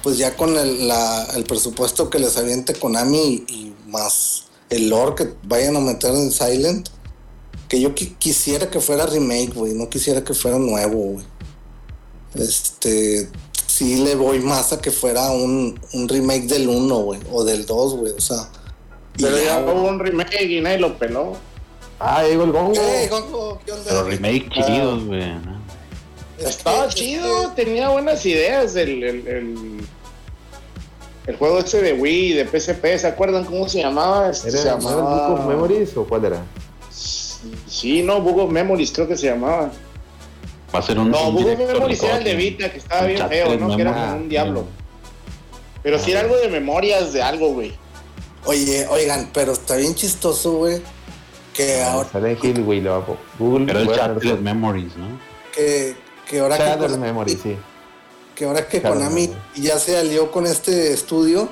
pues 0.04 0.16
ya 0.16 0.36
con 0.36 0.56
el, 0.56 0.88
el 1.34 1.44
presupuesto 1.44 2.08
que 2.08 2.20
les 2.20 2.36
aviente 2.36 2.74
Konami 2.74 3.44
y, 3.48 3.74
más 3.88 4.44
el 4.70 4.88
lore 4.88 5.16
que 5.16 5.34
vayan 5.42 5.74
a 5.76 5.80
meter 5.80 6.12
en 6.14 6.30
Silent, 6.30 6.88
que 7.68 7.80
yo 7.80 7.92
qui- 7.92 8.16
quisiera 8.18 8.70
que 8.70 8.78
fuera 8.78 9.04
remake, 9.04 9.52
güey, 9.52 9.74
no 9.74 9.90
quisiera 9.90 10.22
que 10.22 10.32
fuera 10.32 10.58
nuevo, 10.60 11.14
güey. 11.14 11.26
Este, 12.36 13.28
sí 13.80 13.96
le 13.96 14.14
voy 14.14 14.40
más 14.40 14.74
a 14.74 14.78
que 14.78 14.90
fuera 14.90 15.30
un, 15.30 15.80
un 15.94 16.06
remake 16.06 16.42
del 16.42 16.68
1, 16.68 16.96
güey, 16.98 17.20
o 17.32 17.44
del 17.44 17.64
2, 17.64 17.94
güey, 17.96 18.12
o 18.12 18.20
sea. 18.20 18.46
Pero 19.16 19.42
ya 19.42 19.58
hubo 19.60 19.88
un 19.88 19.98
remake 19.98 20.42
y 20.42 20.60
nadie 20.60 20.78
lo 20.78 20.98
peló. 20.98 21.32
Ah, 21.98 22.22
llegó 22.22 22.44
el 22.44 22.52
gongo. 22.52 22.74
Ey, 22.78 23.08
Gongo, 23.08 23.58
¿qué 23.64 23.72
onda? 23.72 23.84
Pero 23.88 24.04
remake 24.04 24.50
chidos, 24.50 25.04
güey. 25.06 25.32
¿no? 25.32 25.60
Estaba 26.38 26.88
chido, 26.88 27.52
tenía 27.56 27.88
buenas 27.88 28.24
ideas 28.26 28.76
el, 28.76 29.02
el, 29.02 29.26
el, 29.26 29.80
el 31.26 31.36
juego 31.36 31.60
ese 31.60 31.80
de 31.80 31.94
Wii, 31.94 32.34
de 32.34 32.44
PSP, 32.44 32.98
¿se 32.98 33.06
acuerdan 33.06 33.46
cómo 33.46 33.66
se 33.66 33.78
llamaba? 33.80 34.28
Este, 34.28 34.50
¿Era, 34.50 34.58
se 34.58 34.64
¿no 34.68 34.74
era 34.74 34.74
el 34.74 34.82
llamaba... 34.82 35.28
Book 35.28 35.40
of 35.40 35.46
Memories 35.46 35.96
o 35.96 36.04
cuál 36.04 36.26
era? 36.26 36.42
Sí, 37.66 38.02
no, 38.02 38.20
Book 38.20 38.40
of 38.40 38.50
Memories 38.50 38.92
creo 38.92 39.08
que 39.08 39.16
se 39.16 39.28
llamaba. 39.28 39.70
Va 40.74 40.78
a 40.78 40.82
ser 40.82 40.98
un. 40.98 41.10
No, 41.10 41.32
directo 41.32 41.66
Memories 41.66 42.02
era 42.02 42.18
el 42.18 42.24
de 42.24 42.30
con- 42.30 42.38
Vita, 42.38 42.72
que 42.72 42.78
estaba 42.78 43.00
con 43.02 43.08
bien 43.10 43.28
feo, 43.28 43.56
¿no? 43.58 43.76
Que 43.76 43.82
era 43.82 43.92
como 43.92 44.16
un 44.16 44.28
diablo. 44.28 44.64
Pero 45.82 45.98
sí 45.98 46.10
era 46.12 46.20
algo 46.20 46.36
de 46.36 46.48
memorias 46.48 47.12
de 47.12 47.22
algo, 47.22 47.52
güey. 47.52 47.72
Oye, 48.44 48.86
oigan, 48.88 49.30
pero 49.32 49.52
está 49.52 49.76
bien 49.76 49.94
chistoso, 49.94 50.52
güey, 50.52 50.80
que 51.54 51.82
ahora 51.82 52.08
Silent 52.12 52.44
Hill, 52.44 52.62
güey, 52.64 52.80
lo 52.80 52.94
hago. 52.94 53.16
Google. 53.38 53.66
Pero 53.66 53.80
el 53.80 53.92
chat 53.94 54.12
de 54.16 54.34
Memories, 54.36 54.96
¿no? 54.96 55.06
que, 55.54 55.96
que 56.28 56.38
ahora 56.40 56.56
que 56.56 56.62
de 56.64 56.70
Konami- 56.76 56.98
Memory, 56.98 57.32
sí. 57.42 57.56
que 58.34 58.44
ahora 58.44 58.66
que 58.68 58.80
Konami 58.80 59.30
ya 59.56 59.78
se 59.78 59.96
alió 59.98 60.30
con 60.30 60.46
este 60.46 60.92
estudio, 60.92 61.48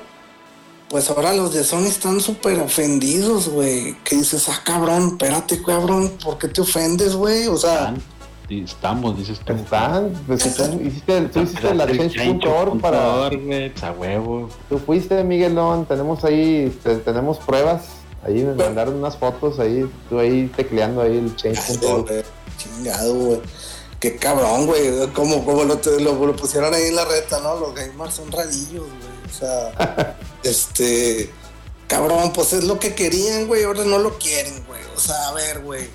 pues 0.89 1.09
ahora 1.11 1.33
los 1.33 1.53
de 1.53 1.63
Sony 1.63 1.85
están 1.87 2.19
súper 2.21 2.59
ofendidos, 2.59 3.49
güey. 3.49 3.95
Que 4.03 4.15
dices, 4.15 4.47
ah, 4.49 4.61
cabrón, 4.63 5.09
espérate, 5.09 5.61
cabrón, 5.61 6.13
¿por 6.23 6.37
qué 6.39 6.47
te 6.47 6.61
ofendes, 6.61 7.13
güey? 7.15 7.47
O 7.47 7.57
sea, 7.57 7.93
estamos, 8.49 9.17
dices 9.17 9.39
tú. 9.45 9.53
Están, 9.53 10.11
pues 10.27 10.55
tú 10.55 10.79
hiciste, 10.83 11.21
tú 11.29 11.41
hiciste 11.41 11.73
la 11.73 11.85
change.org 11.87 12.79
para. 12.81 12.97
Change.org, 13.29 13.45
güey, 13.45 13.71
a 13.81 13.91
huevo. 13.91 14.49
Tú 14.69 14.79
fuiste, 14.79 15.23
Miguelón, 15.23 15.85
tenemos 15.85 16.23
ahí, 16.23 16.77
te- 16.83 16.97
tenemos 16.97 17.37
pruebas. 17.39 17.83
Ahí 18.25 18.43
me 18.43 18.53
mandaron 18.53 18.95
unas 18.95 19.15
fotos 19.17 19.59
ahí, 19.59 19.89
tú 20.09 20.19
ahí 20.19 20.51
tecleando 20.55 21.01
ahí 21.01 21.17
el 21.17 21.35
change.org. 21.35 22.05
güey, 22.07 22.23
chingado, 22.57 23.13
güey. 23.13 23.41
Qué 23.99 24.15
cabrón, 24.15 24.65
güey. 24.65 25.07
Como, 25.13 25.43
como 25.45 25.63
lo, 25.63 25.79
lo, 25.99 26.25
lo 26.25 26.35
pusieron 26.35 26.73
ahí 26.73 26.83
en 26.85 26.95
la 26.95 27.05
reta, 27.05 27.39
¿no? 27.41 27.55
Los 27.59 27.75
gamers 27.75 28.13
son 28.15 28.31
rarillos, 28.31 28.71
güey. 28.85 29.29
O 29.29 29.37
sea, 29.39 30.17
este. 30.43 31.29
Cabrón, 31.87 32.31
pues 32.33 32.53
es 32.53 32.63
lo 32.65 32.79
que 32.79 32.93
querían, 32.93 33.47
güey. 33.47 33.63
Ahora 33.63 33.83
no 33.83 33.97
lo 33.97 34.17
quieren, 34.17 34.63
güey. 34.67 34.79
O 34.95 34.99
sea, 34.99 35.29
a 35.29 35.33
ver, 35.33 35.61
güey. 35.63 35.87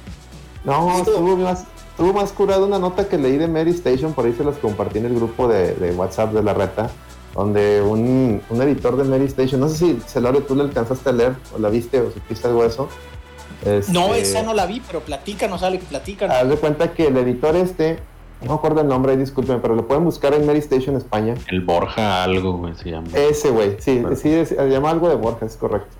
No, 0.64 0.98
estuvo 0.98 1.36
más, 1.36 1.60
estuvo 1.94 2.12
más 2.12 2.32
curada 2.32 2.66
una 2.66 2.80
nota 2.80 3.08
que 3.08 3.16
leí 3.16 3.36
de 3.36 3.46
Mary 3.46 3.70
Station, 3.70 4.14
por 4.14 4.26
ahí 4.26 4.32
se 4.34 4.42
las 4.42 4.56
compartí 4.58 4.98
en 4.98 5.06
el 5.06 5.14
grupo 5.14 5.46
de, 5.46 5.74
de 5.76 5.92
WhatsApp 5.92 6.32
de 6.32 6.42
la 6.42 6.52
reta, 6.52 6.90
donde 7.34 7.82
un, 7.82 8.42
un 8.50 8.62
editor 8.62 8.96
de 8.96 9.04
Mary 9.04 9.26
Station, 9.26 9.60
no 9.60 9.68
sé 9.68 9.76
si 9.76 10.00
Celorio 10.06 10.42
tú 10.42 10.56
le 10.56 10.62
alcanzaste 10.62 11.10
a 11.10 11.12
leer 11.12 11.34
o 11.54 11.58
la 11.58 11.68
viste 11.68 12.00
o 12.00 12.10
supiste 12.10 12.48
algo 12.48 12.62
de 12.62 12.68
eso. 12.68 12.88
No, 13.92 14.14
Este, 14.14 14.20
esa 14.20 14.42
no 14.42 14.54
la 14.54 14.66
vi, 14.66 14.82
pero 14.84 15.00
platícanos, 15.00 15.62
Alex, 15.62 15.84
platícanos. 15.84 16.36
Haz 16.36 16.48
de 16.48 16.56
cuenta 16.56 16.92
que 16.92 17.06
el 17.06 17.16
editor 17.16 17.54
este 17.56 17.98
No 18.42 18.48
me 18.48 18.54
acuerdo 18.56 18.80
el 18.80 18.88
nombre, 18.88 19.12
ahí, 19.12 19.18
discúlpenme, 19.18 19.60
pero 19.60 19.76
lo 19.76 19.86
pueden 19.86 20.04
buscar 20.04 20.34
en 20.34 20.44
Mary 20.44 20.58
Station 20.58 20.96
España. 20.96 21.34
El 21.46 21.60
Borja 21.62 22.24
algo, 22.24 22.54
güey, 22.58 22.74
se 22.74 22.90
llama. 22.90 23.06
Ese 23.14 23.50
güey, 23.50 23.76
sí, 23.78 24.02
sí, 24.16 24.44
se 24.44 24.68
llama 24.68 24.90
algo 24.90 25.08
de 25.08 25.14
Borja, 25.14 25.46
es 25.46 25.56
correcto. 25.56 25.94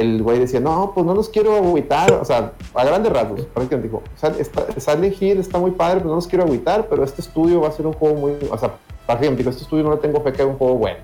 El 0.00 0.22
güey 0.22 0.40
decía, 0.40 0.58
no, 0.60 0.90
pues 0.92 1.06
no 1.06 1.14
los 1.14 1.28
quiero 1.28 1.54
agüitar, 1.56 2.10
o 2.12 2.24
sea, 2.24 2.52
a 2.74 2.84
grandes 2.84 3.12
rasgos, 3.12 3.42
prácticamente 3.42 3.88
dijo, 3.88 4.02
"Sal- 4.16 4.34
está- 4.40 4.66
Silent 4.78 5.22
Hill 5.22 5.38
está 5.38 5.58
muy 5.58 5.70
padre, 5.70 5.98
pero 5.98 6.08
no 6.10 6.16
los 6.16 6.26
quiero 6.26 6.44
agüitar, 6.44 6.88
pero 6.88 7.04
este 7.04 7.20
estudio 7.20 7.60
va 7.60 7.68
a 7.68 7.72
ser 7.72 7.86
un 7.86 7.92
juego 7.92 8.16
muy, 8.16 8.32
o 8.50 8.58
sea, 8.58 8.72
prácticamente 9.06 9.42
dijo, 9.42 9.50
este 9.50 9.62
estudio 9.62 9.84
no 9.84 9.92
le 9.92 9.98
tengo 9.98 10.20
fe 10.20 10.32
que 10.32 10.42
haga 10.42 10.50
un 10.50 10.58
juego 10.58 10.74
bueno. 10.74 10.98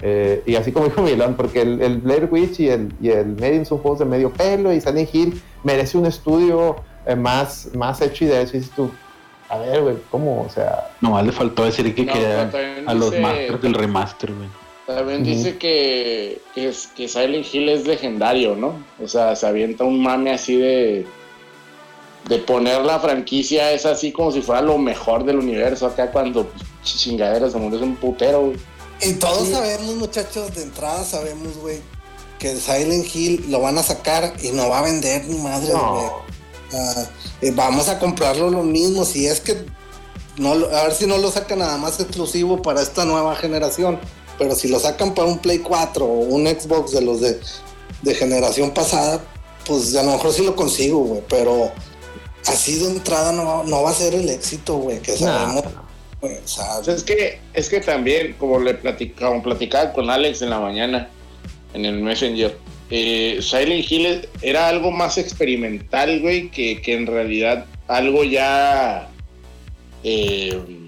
Eh, 0.00 0.42
y 0.46 0.54
así 0.56 0.70
como 0.70 0.84
dijo 0.90 1.02
Milán, 1.02 1.34
porque 1.34 1.62
el, 1.62 1.80
el 1.82 1.98
Blair 1.98 2.28
Witch 2.30 2.60
y 2.60 2.68
el, 2.68 2.92
y 3.00 3.08
el 3.08 3.26
Medium 3.34 3.64
son 3.64 3.78
juegos 3.78 3.98
de 4.00 4.04
medio 4.04 4.30
pelo 4.30 4.72
y 4.72 4.80
Silent 4.80 5.12
Hill 5.14 5.42
merece 5.64 5.98
un 5.98 6.06
estudio 6.06 6.76
eh, 7.06 7.16
más, 7.16 7.70
más 7.74 8.00
hecho 8.00 8.24
y 8.24 8.28
de 8.28 8.42
eso 8.42 8.56
y 8.56 8.60
dices 8.60 8.74
tú, 8.76 8.90
a 9.48 9.58
ver, 9.58 9.82
güey, 9.82 9.96
¿cómo? 10.10 10.42
O 10.42 10.48
sea, 10.48 10.88
Nomás 11.00 11.24
le 11.26 11.32
faltó 11.32 11.64
decir 11.64 11.92
que 11.94 12.04
No, 12.04 12.12
quería 12.12 12.50
a 12.86 12.94
los 12.94 13.10
dice- 13.10 13.22
masters 13.22 13.62
del 13.62 13.74
remaster, 13.74 14.32
güey. 14.32 14.48
También 14.86 15.24
dice 15.24 15.56
que, 15.56 16.42
que, 16.54 16.68
es, 16.68 16.88
que 16.88 17.08
Silent 17.08 17.46
Hill 17.52 17.70
es 17.70 17.86
legendario, 17.86 18.54
¿no? 18.54 18.84
O 19.02 19.08
sea, 19.08 19.34
se 19.34 19.46
avienta 19.46 19.84
un 19.84 20.02
mame 20.02 20.32
así 20.32 20.56
de. 20.56 21.06
De 22.28 22.38
poner 22.38 22.82
la 22.82 22.98
franquicia 23.00 23.72
es 23.72 23.84
así 23.84 24.10
como 24.10 24.32
si 24.32 24.40
fuera 24.40 24.62
lo 24.62 24.78
mejor 24.78 25.24
del 25.24 25.38
universo. 25.38 25.86
Acá 25.86 26.10
cuando 26.10 26.46
pues, 26.46 26.64
chingaderas 26.98 27.52
se 27.52 27.58
murió 27.58 27.78
es 27.78 27.84
un 27.84 27.96
putero, 27.96 28.46
güey. 28.46 28.56
Y 29.02 29.12
todos 29.14 29.48
sabemos, 29.48 29.94
muchachos, 29.96 30.54
de 30.54 30.62
entrada 30.62 31.04
sabemos, 31.04 31.58
güey, 31.58 31.80
que 32.38 32.56
Silent 32.56 33.14
Hill 33.14 33.44
lo 33.50 33.60
van 33.60 33.76
a 33.76 33.82
sacar 33.82 34.32
y 34.42 34.50
no 34.50 34.70
va 34.70 34.78
a 34.78 34.82
vender 34.82 35.26
ni 35.26 35.38
madre, 35.38 35.72
güey. 35.72 35.82
no. 35.82 36.24
Eh, 37.42 37.52
vamos 37.54 37.88
a 37.88 37.98
comprarlo 37.98 38.50
lo 38.50 38.62
mismo. 38.62 39.04
Si 39.04 39.26
es 39.26 39.40
que 39.40 39.66
no, 40.38 40.52
a 40.52 40.84
ver 40.84 40.94
si 40.94 41.06
no 41.06 41.18
lo 41.18 41.30
sacan 41.30 41.60
nada 41.60 41.76
más 41.76 42.00
exclusivo 42.00 42.62
para 42.62 42.82
esta 42.82 43.04
nueva 43.04 43.36
generación. 43.36 43.98
Pero 44.38 44.54
si 44.54 44.68
lo 44.68 44.78
sacan 44.78 45.14
para 45.14 45.28
un 45.28 45.38
Play 45.38 45.58
4 45.58 46.04
o 46.04 46.08
un 46.08 46.46
Xbox 46.46 46.92
de 46.92 47.02
los 47.02 47.20
de, 47.20 47.40
de 48.02 48.14
generación 48.14 48.72
pasada, 48.72 49.24
pues 49.66 49.94
a 49.96 50.02
lo 50.02 50.12
mejor 50.12 50.32
sí 50.32 50.44
lo 50.44 50.56
consigo, 50.56 50.98
güey. 50.98 51.22
Pero 51.28 51.72
así 52.46 52.78
de 52.78 52.90
entrada 52.90 53.32
no, 53.32 53.64
no 53.64 53.82
va 53.82 53.90
a 53.90 53.94
ser 53.94 54.14
el 54.14 54.28
éxito, 54.28 54.76
güey, 54.76 55.00
que 55.00 55.16
sabemos. 55.16 55.64
sea, 56.44 56.94
es 56.94 57.02
que, 57.02 57.40
es 57.52 57.68
que 57.68 57.80
también, 57.80 58.34
como 58.38 58.58
le 58.58 58.74
platicaba, 58.74 59.42
platicaba 59.42 59.92
con 59.92 60.10
Alex 60.10 60.42
en 60.42 60.50
la 60.50 60.60
mañana, 60.60 61.10
en 61.74 61.84
el 61.84 62.00
Messenger, 62.00 62.56
eh, 62.90 63.38
Silent 63.40 63.90
Hill 63.90 64.28
era 64.42 64.68
algo 64.68 64.90
más 64.90 65.18
experimental, 65.18 66.20
güey, 66.20 66.50
que, 66.50 66.80
que 66.80 66.94
en 66.94 67.06
realidad 67.06 67.66
algo 67.88 68.24
ya 68.24 69.10
eh, 70.02 70.83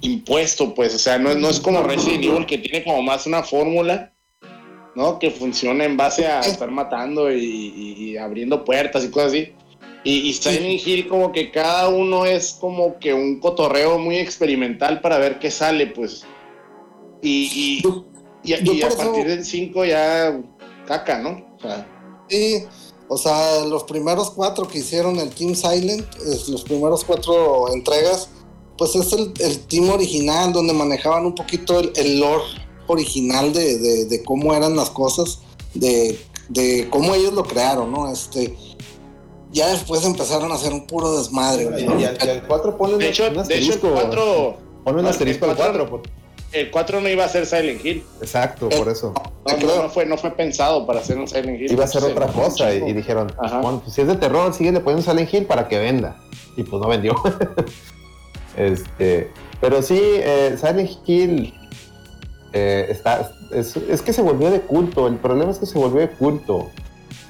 impuesto, 0.00 0.74
pues. 0.74 0.94
O 0.94 0.98
sea, 0.98 1.18
no, 1.18 1.30
es- 1.30 1.36
no 1.36 1.48
es 1.48 1.60
como 1.60 1.82
Resident 1.82 2.24
Evil, 2.24 2.46
que 2.46 2.58
tiene 2.58 2.84
como 2.84 3.02
más 3.02 3.26
una 3.26 3.42
fórmula, 3.42 4.12
¿no? 4.94 5.18
Que 5.18 5.30
funciona 5.30 5.84
en 5.84 5.96
base 5.96 6.26
a 6.26 6.40
estar 6.40 6.70
matando 6.70 7.32
y, 7.32 8.16
abriendo 8.16 8.64
puertas 8.64 9.04
y 9.04 9.10
cosas 9.10 9.28
así. 9.32 9.52
Y, 10.04 10.28
y 10.28 10.32
Silent 10.32 10.86
Hill 10.86 11.08
como 11.08 11.32
que 11.32 11.50
cada 11.50 11.88
uno 11.88 12.24
es 12.24 12.52
como 12.60 12.98
que 12.98 13.12
un 13.12 13.40
cotorreo 13.40 13.98
muy 13.98 14.16
experimental 14.16 15.00
para 15.00 15.18
ver 15.18 15.38
qué 15.38 15.50
sale, 15.50 15.88
pues. 15.88 16.24
Y, 17.22 17.80
y, 18.44 18.52
a- 18.52 18.60
yo 18.60 18.72
y 18.72 18.82
a 18.82 18.88
por 18.88 18.92
eso- 18.98 18.98
partir 19.12 19.26
del 19.26 19.44
5 19.44 19.84
ya 19.84 20.40
caca, 20.86 21.18
¿no? 21.18 21.30
O 21.56 21.60
sea, 21.60 21.86
Sí, 22.30 22.62
o 23.08 23.16
sea, 23.16 23.64
los 23.64 23.84
primeros 23.84 24.30
cuatro 24.30 24.68
que 24.68 24.78
hicieron 24.78 25.18
el 25.18 25.30
Team 25.30 25.54
Silent, 25.54 26.06
los 26.48 26.62
primeros 26.62 27.04
cuatro 27.04 27.72
entregas, 27.72 28.28
pues 28.78 28.94
es 28.94 29.12
el, 29.12 29.32
el 29.40 29.58
team 29.66 29.90
original 29.90 30.52
donde 30.52 30.72
manejaban 30.72 31.26
un 31.26 31.34
poquito 31.34 31.78
el, 31.80 31.92
el 31.96 32.20
lore 32.20 32.44
original 32.86 33.52
de, 33.52 33.78
de- 33.78 34.04
de 34.06 34.22
cómo 34.24 34.54
eran 34.54 34.74
las 34.76 34.88
cosas, 34.90 35.40
de, 35.74 36.18
de 36.48 36.86
cómo 36.88 37.14
ellos 37.14 37.34
lo 37.34 37.42
crearon, 37.44 37.92
¿no? 37.92 38.10
Este, 38.10 38.56
ya 39.52 39.68
después 39.68 40.04
empezaron 40.04 40.50
a 40.52 40.54
hacer 40.54 40.72
un 40.72 40.86
puro 40.86 41.18
desmadre, 41.18 41.64
Y, 41.64 41.66
güey. 41.86 42.02
y 42.02 42.04
al, 42.04 42.18
y 42.24 42.28
al 42.28 42.46
4 42.46 42.78
ponle 42.78 42.96
de 42.98 43.08
hecho, 43.10 43.26
un 43.28 43.34
de 43.34 43.40
hecho 43.42 43.44
el 43.44 43.58
asterisco. 43.78 43.90
4 43.92 44.56
Ponle 44.84 45.00
un 45.00 45.06
el 45.06 45.10
asterisco 45.10 45.44
al 45.46 45.56
cuatro- 45.56 45.88
4. 45.90 46.12
el 46.52 46.70
4 46.70 47.00
no 47.02 47.08
iba 47.10 47.24
a 47.24 47.28
ser 47.28 47.44
Silent 47.46 47.84
Hill. 47.84 48.04
Exacto, 48.22 48.68
Eh, 48.70 48.76
por 48.78 48.88
eso. 48.88 49.12
No, 49.46 49.56
no, 49.66 49.82
no 49.82 49.88
fue, 49.90 50.06
no 50.06 50.16
fue 50.16 50.30
pensado 50.30 50.86
para 50.86 51.00
hacer 51.00 51.18
un 51.18 51.26
Silent 51.28 51.60
Hill. 51.60 51.72
Iba 51.72 51.84
a 51.84 51.88
ser 51.88 52.02
Se 52.02 52.08
otra 52.12 52.26
cosa 52.28 52.72
y, 52.74 52.78
y 52.88 52.92
dijeron, 52.94 53.32
Ajá. 53.42 53.60
bueno, 53.60 53.80
pues 53.82 53.94
si 53.94 54.00
es 54.02 54.06
de 54.06 54.16
terror, 54.16 54.54
sigue 54.54 54.72
le 54.72 54.80
ponen 54.80 55.02
Silent 55.02 55.32
Hill 55.32 55.44
para 55.46 55.68
que 55.68 55.78
venda. 55.78 56.16
Y 56.56 56.62
pues 56.62 56.80
no 56.80 56.88
vendió. 56.88 57.14
este, 58.56 59.30
pero 59.60 59.82
sí, 59.82 59.98
eh, 60.00 60.56
Silent 60.58 60.90
Hill 61.06 61.54
eh, 62.52 62.86
está, 62.90 63.32
es, 63.52 63.76
es 63.76 64.02
que 64.02 64.12
se 64.12 64.22
volvió 64.22 64.50
de 64.50 64.60
culto. 64.60 65.06
El 65.06 65.16
problema 65.16 65.50
es 65.50 65.58
que 65.58 65.66
se 65.66 65.78
volvió 65.78 66.00
de 66.00 66.10
culto. 66.10 66.70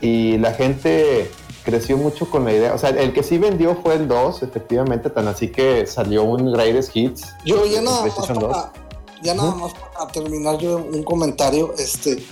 Y 0.00 0.38
la 0.38 0.52
gente 0.52 1.31
creció 1.64 1.96
mucho 1.96 2.31
con 2.31 2.44
la 2.44 2.52
idea. 2.52 2.74
O 2.74 2.78
sea, 2.78 2.90
el 2.90 3.12
que 3.12 3.22
sí 3.22 3.37
vendió 3.38 3.76
fue 3.83 3.94
el 3.94 4.07
2, 4.09 4.42
efectivamente, 4.42 5.11
tan 5.11 5.26
así 5.28 5.48
que 5.48 5.87
salió 5.87 6.22
un 6.24 6.52
Greatest 6.52 6.96
Hits. 6.96 7.26
Yo 7.44 7.66
ya 7.66 7.83
nada 7.83 8.02
más 8.02 8.14
PlayStation 8.14 8.38
2. 8.38 8.50
para, 8.52 8.72
ya 9.22 9.35
nada 9.35 9.54
más 9.54 9.72
para 9.74 10.11
terminar 10.12 10.59
yo 10.59 10.76
un 10.78 11.02
comentario, 11.02 11.74
este, 11.78 12.24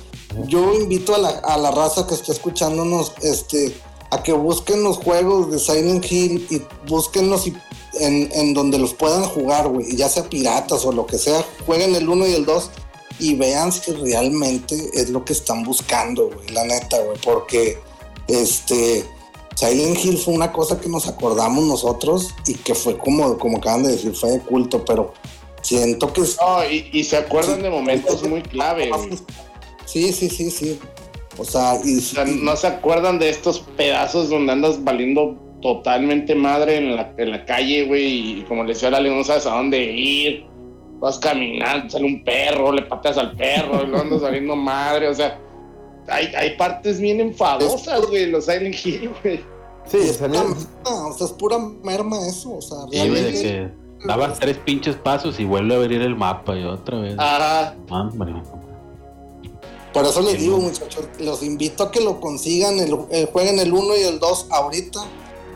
yo 0.47 0.73
invito 0.75 1.15
a 1.15 1.19
la, 1.19 1.29
a 1.31 1.59
la 1.59 1.71
raza 1.73 2.07
que 2.07 2.15
está 2.15 2.33
escuchándonos, 2.33 3.13
este, 3.23 3.77
a 4.11 4.23
que 4.23 4.33
busquen 4.33 4.83
los 4.85 4.99
juegos 4.99 5.51
de 5.51 5.59
Silent 5.59 6.05
Hill 6.11 6.47
y 6.49 6.63
búsquenlos 6.89 7.47
y- 7.49 7.57
en, 8.01 8.31
en 8.33 8.55
donde 8.55 8.79
los 8.79 8.95
puedan 8.95 9.25
jugar, 9.25 9.69
güey, 9.69 9.95
ya 9.97 10.09
sea 10.09 10.25
piratas 10.29 10.85
o 10.85 10.93
lo 10.93 11.07
que 11.07 11.19
sea, 11.19 11.45
jueguen 11.67 11.95
el 11.95 12.09
1 12.09 12.27
y 12.29 12.33
el 12.35 12.45
2 12.45 12.71
y 13.19 13.35
vean 13.35 13.73
si 13.73 13.93
realmente 13.93 14.91
es 14.95 15.11
lo 15.11 15.25
que 15.25 15.33
están 15.33 15.63
buscando, 15.63 16.31
güey, 16.31 16.49
la 16.49 16.65
neta, 16.65 16.99
güey, 17.03 17.19
porque 17.25 17.79
este 18.29 19.05
Silent 19.55 20.05
Hill 20.05 20.19
fue 20.19 20.35
una 20.35 20.53
cosa 20.53 20.79
que 20.81 20.89
nos 20.89 21.07
acordamos 21.09 21.65
nosotros 21.65 22.35
y 22.47 22.55
que 22.55 22.75
fue 22.75 22.99
como, 22.99 23.39
como 23.39 23.59
acaban 23.59 23.85
de 23.85 23.93
decir, 23.93 24.15
fue 24.15 24.33
de 24.33 24.41
culto, 24.41 24.85
pero 24.85 25.15
siento 25.63 26.13
que 26.13 26.21
No, 26.21 26.65
y, 26.71 26.91
y 26.93 27.05
se 27.05 27.17
acuerdan 27.17 27.57
Sí. 27.57 27.63
de 27.63 27.71
momentos 27.71 28.23
muy 28.29 28.43
clave, 28.43 28.91
güey. 28.91 29.19
Sí, 29.87 30.13
sí, 30.13 30.29
sí, 30.29 30.51
sí. 30.51 30.79
O 31.39 31.45
sea, 31.45 31.79
y, 31.85 31.99
O 31.99 32.01
sea, 32.01 32.25
no 32.27 32.57
se 32.57 32.67
acuerdan 32.67 33.19
de 33.19 33.31
estos 33.31 33.61
pedazos 33.77 34.29
donde 34.29 34.53
andas 34.53 34.83
valiendo 34.85 35.37
totalmente 35.75 36.35
madre 36.35 36.77
en 36.77 36.97
la, 36.97 37.13
en 37.17 37.31
la 37.31 37.45
calle, 37.45 37.85
güey, 37.87 38.41
y 38.41 38.43
como 38.49 38.63
le 38.65 38.73
decía 38.75 38.89
a 38.89 38.93
Lali, 38.93 39.11
no 39.11 39.25
sabes 39.25 39.47
a 39.47 39.57
dónde 39.57 39.83
ir, 39.83 40.45
vas 41.01 41.19
caminando, 41.19 41.91
sale 41.91 42.05
un 42.05 42.23
perro, 42.25 42.73
le 42.73 42.83
pateas 42.83 43.19
al 43.19 43.33
perro, 43.37 43.83
y 43.83 43.87
luego 43.87 44.03
andas 44.03 44.21
valiendo 44.23 44.55
madre, 44.57 45.09
o 45.09 45.15
sea, 45.15 45.39
hay, 46.09 46.27
hay 46.37 46.57
partes 46.57 47.01
bien 47.01 47.21
enfadosas, 47.21 48.07
güey, 48.07 48.27
los 48.31 48.45
Silent 48.47 48.75
Hill, 48.85 49.11
güey. 49.23 49.41
Sí, 49.87 49.99
es 49.99 50.17
pura 50.19 50.29
merma, 50.43 51.07
o 51.09 51.13
sea, 51.13 51.27
es 51.27 51.33
pura 51.33 51.59
merma 51.83 52.27
eso, 52.27 52.55
o 52.57 52.61
sea, 52.63 52.79
Sí, 52.91 52.99
realmente. 52.99 53.33
que 53.43 53.69
dabas 54.07 54.39
tres 54.39 54.57
pinches 54.59 54.97
pasos 54.97 55.39
y 55.41 55.45
vuelve 55.45 55.75
a 55.75 55.79
abrir 55.79 56.03
el 56.03 56.17
mapa 56.17 56.57
y 56.57 56.65
otra 56.65 56.99
vez. 57.01 57.15
Ajá, 57.19 57.75
hombre. 57.91 58.35
Por 59.93 60.05
eso 60.05 60.21
les 60.21 60.33
Sí, 60.33 60.39
digo, 60.39 60.59
no. 60.59 60.65
muchachos, 60.65 61.09
los 61.21 61.43
invito 61.43 61.85
a 61.85 61.91
que 61.91 62.01
lo 62.01 62.21
consigan, 62.21 62.79
el, 62.79 62.95
eh, 63.11 63.29
jueguen 63.33 63.59
el 63.59 63.73
1 63.73 63.97
y 63.97 64.03
el 64.03 64.19
2 64.19 64.49
ahorita 64.51 65.01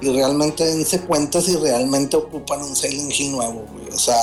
y 0.00 0.10
realmente 0.12 0.64
dense 0.64 1.00
cuenta 1.02 1.40
si 1.40 1.56
realmente 1.56 2.16
ocupan 2.16 2.62
un 2.62 2.74
Silent 2.74 3.12
Hill 3.18 3.32
nuevo, 3.32 3.66
güey. 3.72 3.88
O 3.92 3.98
sea, 3.98 4.16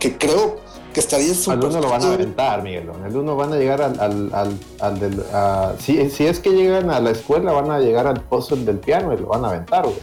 que 0.00 0.16
creo 0.16 0.56
que 0.94 1.00
estaría 1.00 1.28
Al 1.30 1.34
súper. 1.34 1.64
uno 1.70 1.80
lo 1.80 1.88
van 1.90 2.02
a 2.02 2.12
aventar, 2.14 2.62
Miguel. 2.62 2.88
Al 3.04 3.16
uno 3.16 3.36
van 3.36 3.52
a 3.52 3.56
llegar 3.56 3.82
al. 3.82 3.98
al, 4.00 4.30
al, 4.34 4.58
al 4.80 5.00
del, 5.00 5.22
a- 5.32 5.74
si, 5.78 6.08
si 6.10 6.26
es 6.26 6.38
que 6.40 6.50
llegan 6.50 6.90
a 6.90 7.00
la 7.00 7.10
escuela, 7.10 7.52
van 7.52 7.70
a 7.70 7.78
llegar 7.80 8.06
al 8.06 8.22
puzzle 8.22 8.64
del 8.64 8.78
piano 8.78 9.12
y 9.12 9.18
lo 9.18 9.26
van 9.26 9.44
a 9.44 9.48
aventar, 9.48 9.84
güey. 9.84 9.96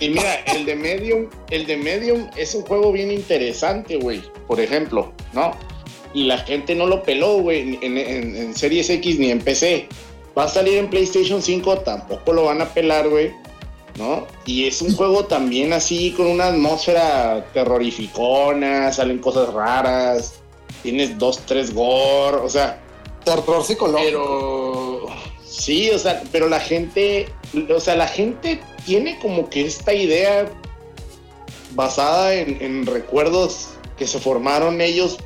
y 0.00 0.08
mira, 0.10 0.34
el 0.54 0.64
de 0.66 0.76
Medium, 0.76 1.26
el 1.50 1.66
de 1.66 1.76
Medium 1.76 2.28
es 2.36 2.54
un 2.54 2.62
juego 2.62 2.92
bien 2.92 3.10
interesante, 3.10 3.96
güey, 3.96 4.22
por 4.46 4.60
ejemplo, 4.60 5.12
¿no? 5.32 5.52
Y 6.14 6.24
la 6.24 6.38
gente 6.38 6.74
no 6.74 6.86
lo 6.86 7.02
peló, 7.02 7.38
güey, 7.42 7.78
en, 7.82 7.98
en- 7.98 8.36
en 8.36 8.54
Series 8.54 8.88
X 8.88 9.18
ni 9.18 9.30
en 9.30 9.40
PC. 9.40 9.88
Va 10.38 10.44
a 10.44 10.48
salir 10.48 10.78
en 10.78 10.88
PlayStation 10.90 11.40
5, 11.42 11.78
tampoco 11.78 12.32
lo 12.32 12.44
van 12.44 12.60
a 12.62 12.66
pelar, 12.66 13.08
güey. 13.08 13.32
¿No? 13.98 14.26
Y 14.44 14.66
es 14.66 14.82
un 14.82 14.94
juego 14.94 15.24
también 15.24 15.72
así 15.72 16.12
con 16.12 16.26
una 16.26 16.48
atmósfera 16.48 17.46
terrorificona, 17.52 18.92
salen 18.92 19.18
cosas 19.18 19.52
raras, 19.52 20.34
tienes 20.82 21.18
dos, 21.18 21.40
tres 21.46 21.74
gore, 21.74 22.38
o 22.38 22.48
sea, 22.48 22.80
Terror 23.24 23.64
psicológico. 23.64 24.04
pero 24.04 25.06
sí, 25.44 25.90
o 25.90 25.98
sea, 25.98 26.22
pero 26.30 26.48
la 26.48 26.60
gente, 26.60 27.28
o 27.74 27.80
sea, 27.80 27.96
la 27.96 28.06
gente 28.06 28.60
tiene 28.84 29.18
como 29.18 29.50
que 29.50 29.66
esta 29.66 29.92
idea 29.92 30.48
basada 31.72 32.34
en, 32.34 32.62
en 32.62 32.86
recuerdos 32.86 33.70
que 33.98 34.06
se 34.06 34.20
formaron 34.20 34.80
ellos, 34.80 35.18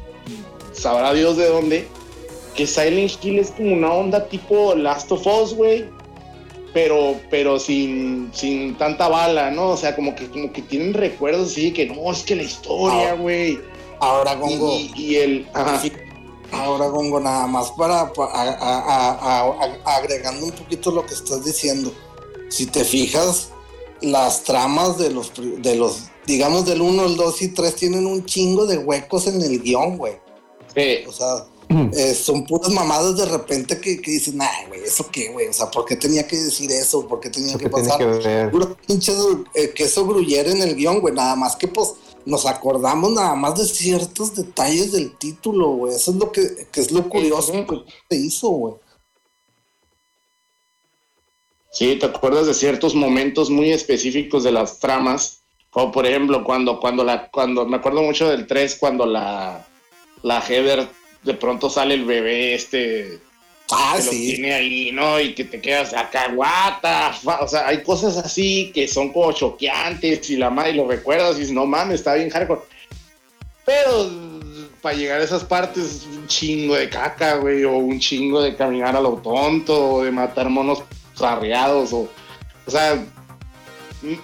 sabrá 0.72 1.12
Dios 1.12 1.36
de 1.36 1.46
dónde, 1.46 1.88
que 2.54 2.66
Silent 2.66 3.22
Hill 3.22 3.38
es 3.38 3.50
como 3.50 3.74
una 3.74 3.92
onda 3.92 4.26
tipo 4.28 4.74
Last 4.74 5.12
of 5.12 5.26
Us, 5.26 5.54
güey. 5.54 5.84
Pero, 6.72 7.20
pero 7.30 7.58
sin, 7.58 8.30
sin 8.32 8.76
tanta 8.76 9.08
bala, 9.08 9.50
¿no? 9.50 9.70
O 9.70 9.76
sea, 9.76 9.94
como 9.96 10.14
que, 10.14 10.28
como 10.30 10.52
que 10.52 10.62
tienen 10.62 10.94
recuerdos 10.94 11.52
así 11.52 11.72
que 11.72 11.86
no, 11.86 12.10
es 12.12 12.22
que 12.22 12.36
la 12.36 12.42
historia, 12.44 13.10
Ah, 13.10 13.14
güey. 13.14 13.58
Ahora, 14.00 14.34
Y, 14.34 14.38
Gongo, 14.38 14.72
y- 14.74 14.92
y 14.96 15.16
el. 15.16 15.48
Ajá. 15.52 15.82
ahora, 16.52 16.86
Gongo, 16.86 17.20
nada 17.20 17.46
más 17.46 17.70
para, 17.72 18.12
pa- 18.12 18.30
a- 18.32 18.50
a- 18.54 19.10
a- 19.12 19.64
a- 19.84 19.96
agregando 19.96 20.46
un 20.46 20.52
poquito 20.52 20.90
lo 20.90 21.04
que 21.04 21.14
estás 21.14 21.44
diciendo. 21.44 21.92
Si 22.48 22.66
te 22.66 22.84
fijas, 22.84 23.50
las 24.00 24.42
tramas 24.44 24.96
de 24.98 25.10
los, 25.10 25.32
de 25.36 25.74
los 25.76 26.04
digamos, 26.26 26.64
del 26.64 26.80
1, 26.80 27.04
el 27.06 27.16
2 27.16 27.42
y 27.42 27.48
3 27.48 27.74
tienen 27.74 28.06
un 28.06 28.24
chingo 28.24 28.64
de 28.66 28.78
huecos 28.78 29.26
en 29.26 29.40
el 29.42 29.60
guion, 29.60 29.98
güey. 29.98 30.14
Sí. 30.74 31.04
O 31.08 31.12
sea, 31.12 31.44
eh, 31.96 32.14
son 32.14 32.44
puras 32.46 32.72
mamadas 32.72 33.16
de 33.16 33.26
repente 33.26 33.80
que, 33.80 34.00
que 34.00 34.10
dicen, 34.10 34.40
ay, 34.42 34.66
güey, 34.66 34.82
¿eso 34.82 35.06
qué, 35.10 35.30
güey? 35.30 35.46
O 35.46 35.52
sea, 35.52 35.70
¿por 35.70 35.84
qué 35.84 35.94
tenía 35.94 36.26
que 36.26 36.36
decir 36.36 36.70
eso? 36.72 37.06
¿Por 37.06 37.20
qué 37.20 37.30
tenía 37.30 37.50
Eso 37.50 37.58
que 37.58 37.70
pasar? 37.70 37.98
que 37.98 38.06
ver. 38.06 38.50
Puro 38.50 38.76
pinche 38.86 39.12
eh, 39.54 39.70
queso 39.72 40.04
gruyere 40.06 40.50
en 40.50 40.62
el 40.62 40.74
guion, 40.74 41.00
güey. 41.00 41.14
Nada 41.14 41.36
más 41.36 41.54
que, 41.54 41.68
pues, 41.68 41.94
nos 42.26 42.44
acordamos 42.44 43.12
nada 43.12 43.34
más 43.36 43.56
de 43.56 43.64
ciertos 43.66 44.34
detalles 44.34 44.90
del 44.90 45.16
título, 45.16 45.68
güey. 45.68 45.94
Eso 45.94 46.10
es 46.10 46.16
lo 46.16 46.32
que, 46.32 46.66
que 46.72 46.80
es 46.80 46.90
lo 46.90 47.08
curioso 47.08 47.52
que 47.52 47.84
se 48.10 48.16
hizo, 48.16 48.48
güey. 48.48 48.74
Sí, 51.70 51.96
te 52.00 52.06
acuerdas 52.06 52.46
de 52.46 52.54
ciertos 52.54 52.96
momentos 52.96 53.48
muy 53.48 53.70
específicos 53.70 54.42
de 54.42 54.50
las 54.50 54.80
tramas, 54.80 55.42
como 55.70 55.92
por 55.92 56.04
ejemplo 56.04 56.42
cuando, 56.42 56.80
cuando 56.80 57.04
la, 57.04 57.30
cuando, 57.30 57.64
me 57.64 57.76
acuerdo 57.76 58.02
mucho 58.02 58.28
del 58.28 58.48
3, 58.48 58.76
cuando 58.80 59.06
la, 59.06 59.68
la 60.22 60.40
Heather 60.40 60.88
de 61.22 61.34
pronto 61.34 61.68
sale 61.70 61.94
el 61.94 62.04
bebé 62.04 62.54
este 62.54 63.18
Ah, 63.72 63.94
que 63.98 64.04
lo 64.04 64.10
sí. 64.10 64.34
tiene 64.34 64.52
ahí, 64.52 64.90
¿no? 64.92 65.20
Y 65.20 65.32
que 65.32 65.44
te 65.44 65.60
quedas 65.60 65.94
acá, 65.94 66.32
guata, 66.34 67.16
o 67.40 67.46
sea, 67.46 67.68
hay 67.68 67.84
cosas 67.84 68.16
así 68.16 68.72
que 68.74 68.88
son 68.88 69.12
como 69.12 69.30
choqueantes 69.30 70.28
y 70.28 70.36
la 70.36 70.50
madre 70.50 70.74
lo 70.74 70.88
recuerdas 70.88 71.36
y 71.36 71.40
dices, 71.40 71.54
no 71.54 71.66
mames, 71.66 72.00
está 72.00 72.14
bien 72.14 72.30
hardcore. 72.30 72.62
Pero 73.64 74.10
para 74.82 74.96
llegar 74.96 75.20
a 75.20 75.24
esas 75.24 75.44
partes, 75.44 76.04
un 76.10 76.26
chingo 76.26 76.74
de 76.74 76.88
caca, 76.88 77.36
güey, 77.36 77.62
o 77.62 77.74
un 77.76 78.00
chingo 78.00 78.42
de 78.42 78.56
caminar 78.56 78.96
a 78.96 79.00
lo 79.00 79.12
tonto, 79.18 79.78
o 79.94 80.02
de 80.04 80.10
matar 80.10 80.48
monos 80.48 80.82
zarreados, 81.16 81.92
o, 81.92 82.08
o 82.66 82.70
sea, 82.70 83.04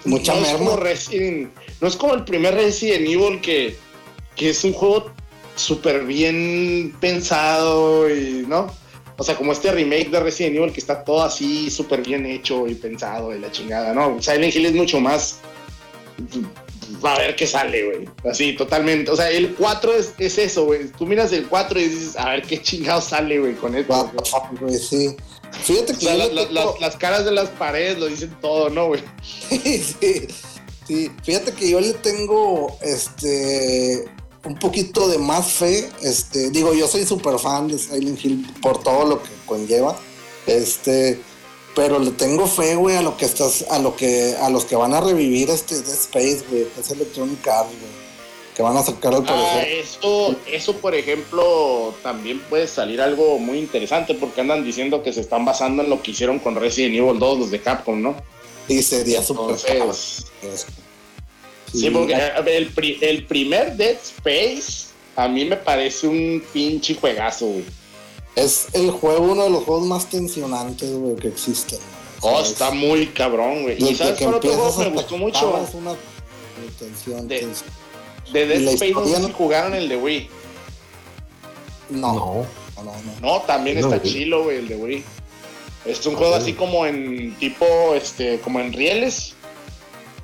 Mucha 0.03 0.33
no 0.33 0.41
es 0.41 0.47
merma. 0.47 0.57
como 0.57 0.75
Resident, 0.77 1.53
no 1.79 1.87
es 1.87 1.95
como 1.95 2.15
el 2.15 2.25
primer 2.25 2.55
Resident 2.55 3.07
Evil 3.07 3.39
que, 3.39 3.77
que 4.35 4.49
es 4.49 4.63
un 4.65 4.73
juego 4.73 5.11
súper 5.57 6.05
bien 6.05 6.95
pensado 6.99 8.09
y, 8.09 8.45
¿no? 8.47 8.67
O 9.17 9.23
sea, 9.23 9.35
como 9.35 9.51
este 9.51 9.71
remake 9.71 10.09
de 10.11 10.19
Resident 10.19 10.55
Evil 10.57 10.71
que 10.71 10.79
está 10.79 11.03
todo 11.03 11.23
así 11.23 11.69
súper 11.71 12.03
bien 12.03 12.25
hecho 12.25 12.67
y 12.67 12.75
pensado 12.75 13.35
y 13.35 13.39
la 13.39 13.51
chingada, 13.51 13.93
¿no? 13.93 14.21
Silent 14.21 14.55
Hill 14.55 14.67
es 14.67 14.73
mucho 14.75 14.99
más... 14.99 15.39
A 17.03 17.17
ver 17.17 17.35
qué 17.35 17.45
sale, 17.45 17.85
güey. 17.85 18.09
Así, 18.29 18.53
totalmente. 18.55 19.11
O 19.11 19.15
sea, 19.15 19.29
el 19.29 19.53
4 19.55 19.93
es, 19.93 20.13
es 20.17 20.37
eso, 20.37 20.65
güey. 20.65 20.87
Tú 20.97 21.05
miras 21.05 21.31
el 21.33 21.47
4 21.47 21.79
y 21.79 21.83
dices, 21.89 22.15
a 22.17 22.29
ver 22.29 22.41
qué 22.43 22.61
chingado 22.61 23.01
sale, 23.01 23.39
güey, 23.39 23.55
con 23.55 23.75
esto. 23.75 24.09
Fuck, 24.25 24.59
güey, 24.61 24.75
sí. 24.77 25.15
Fíjate 25.51 25.93
O 25.93 25.95
que 25.97 26.05
sea, 26.05 26.13
yo 26.13 26.17
la- 26.19 26.25
le 26.27 26.33
la- 26.33 26.47
tengo- 26.61 26.71
las, 26.73 26.81
las 26.81 26.95
caras 26.97 27.25
de 27.25 27.31
las 27.31 27.49
paredes 27.49 27.97
lo 27.99 28.05
dicen 28.07 28.33
todo, 28.41 28.69
¿no, 28.69 28.87
güey? 28.87 29.01
sí, 29.49 30.27
sí. 30.87 31.11
Fíjate 31.23 31.51
que 31.53 31.69
yo 31.71 31.81
le 31.81 31.93
tengo 31.93 32.77
este 32.81 34.05
un 34.47 34.55
poquito 34.55 35.07
de 35.07 35.17
más 35.19 35.51
fe. 35.51 35.89
Este, 36.01 36.49
digo, 36.49 36.73
yo 36.73 36.87
soy 36.87 37.05
súper 37.05 37.37
fan 37.39 37.67
de 37.67 37.77
Silent 37.77 38.23
Hill 38.23 38.45
por 38.61 38.81
todo 38.81 39.05
lo 39.05 39.21
que 39.21 39.29
conlleva. 39.45 39.97
Este, 40.45 41.19
pero 41.75 41.99
le 41.99 42.11
tengo 42.11 42.47
fe, 42.47 42.75
güey, 42.75 42.95
a 42.95 43.01
lo 43.01 43.17
que 43.17 43.25
estás, 43.25 43.65
a 43.69 43.77
lo 43.79 43.95
que, 43.95 44.35
a 44.41 44.49
los 44.49 44.65
que 44.65 44.75
van 44.75 44.93
a 44.93 45.01
revivir 45.01 45.49
este 45.49 45.75
Dead 45.75 45.93
Space, 45.93 46.43
güey, 46.49 46.65
es 46.79 46.89
Electronic 46.91 47.45
Arts, 47.47 47.69
güey. 47.69 48.07
Que 48.55 48.63
van 48.63 48.75
a 48.75 48.81
sacar 48.81 49.13
al 49.13 49.21
Ah, 49.21 49.25
parecer. 49.25 49.67
eso, 49.77 50.35
eso, 50.51 50.73
por 50.77 50.95
ejemplo, 50.95 51.93
también 52.01 52.39
puede 52.49 52.67
salir 52.67 52.99
algo 53.01 53.37
muy 53.37 53.59
interesante 53.59 54.15
porque 54.15 54.41
andan 54.41 54.63
diciendo 54.63 55.03
que 55.03 55.13
se 55.13 55.21
están 55.21 55.45
basando 55.45 55.83
en 55.83 55.91
lo 55.91 56.01
que 56.01 56.09
hicieron 56.11 56.39
con 56.39 56.55
Resident 56.55 56.95
Evil 56.95 57.19
2, 57.19 57.37
los 57.39 57.51
de 57.51 57.61
Capcom, 57.61 58.01
¿no? 58.01 58.15
y 58.69 58.81
sería 58.81 59.21
súper 59.23 59.55
Entonces. 59.67 60.25
Sí, 61.73 61.89
porque 61.89 62.13
el, 62.47 62.67
pri- 62.69 62.97
el 63.01 63.25
primer 63.25 63.75
Dead 63.75 63.95
Space 64.01 64.87
a 65.15 65.27
mí 65.27 65.45
me 65.45 65.57
parece 65.57 66.07
un 66.07 66.43
pinche 66.53 66.95
juegazo, 66.95 67.47
güey. 67.47 67.65
Es 68.35 68.67
el 68.73 68.91
juego, 68.91 69.31
uno 69.31 69.43
de 69.45 69.49
los 69.49 69.63
juegos 69.63 69.87
más 69.87 70.07
tensionantes, 70.09 70.91
güey, 70.93 71.15
que 71.15 71.27
existen. 71.29 71.79
Oh, 72.21 72.35
¿sabes? 72.37 72.51
está 72.51 72.71
muy 72.71 73.07
cabrón, 73.07 73.63
güey. 73.63 73.77
Y 73.83 73.95
sabes 73.95 74.17
que 74.17 74.25
cuál 74.25 74.35
otro 74.35 74.51
juego 74.53 74.77
me 74.79 74.89
gustó 74.89 75.17
mucho? 75.17 75.49
acabas, 75.49 75.73
una 75.73 75.95
tensión, 76.79 77.27
De- 77.27 77.39
tensión. 77.39 77.69
De 78.31 78.45
Dead 78.45 78.61
Space, 78.73 78.91
no 78.91 79.05
sé 79.07 79.25
si 79.25 79.31
jugaron 79.33 79.73
el 79.73 79.87
de 79.89 79.97
Wii. 79.97 80.29
No, 81.89 82.13
no, 82.13 82.45
No. 82.75 82.83
no, 82.83 82.93
no. 83.21 83.41
También 83.41 83.79
No, 83.79 83.87
está 83.87 83.99
güey. 83.99 84.13
chilo, 84.13 84.43
güey, 84.43 84.57
el 84.57 84.67
de 84.67 84.75
Wii. 84.75 85.03
Es 85.85 86.05
un 86.05 86.15
juego 86.15 86.35
así 86.35 86.53
como 86.53 86.85
en 86.85 87.33
tipo, 87.39 87.65
este, 87.95 88.39
como 88.41 88.59
en 88.59 88.73
rieles. 88.73 89.33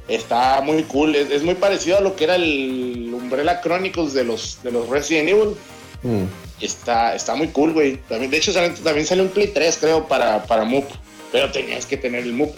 Está 0.08 0.62
muy 0.62 0.84
cool. 0.84 1.16
Es, 1.16 1.30
es 1.32 1.44
muy 1.44 1.56
parecido 1.56 1.98
a 1.98 2.02
lo 2.02 2.16
que 2.16 2.26
era 2.26 2.36
el 2.36 3.12
Umbrella 3.14 3.62
Chronicles 3.62 4.14
de 4.14 4.24
los, 4.24 4.60
de 4.64 4.72
los 4.72 4.90
Resident 4.90 5.30
Evil. 5.30 5.56
Mm. 6.04 6.24
Está, 6.62 7.16
está 7.16 7.36
muy 7.36 7.48
cool, 7.50 7.74
güey. 7.74 7.98
También, 8.10 8.30
de 8.32 8.38
hecho, 8.38 8.52
sale- 8.52 8.70
también 8.72 9.06
sale 9.06 9.22
un 9.22 9.30
Play 9.30 9.48
3, 9.48 9.78
creo, 9.80 10.08
para, 10.08 10.44
para 10.44 10.66
MUP. 10.66 10.86
Pero 11.32 11.52
tenías 11.52 11.86
que 11.86 11.98
tener 11.98 12.24
el 12.24 12.34
MUP. 12.34 12.54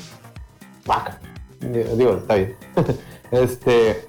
Vaca. 0.85 1.19
Digo, 1.61 2.17
está 2.17 2.35
bien. 2.35 2.55
este, 3.31 4.05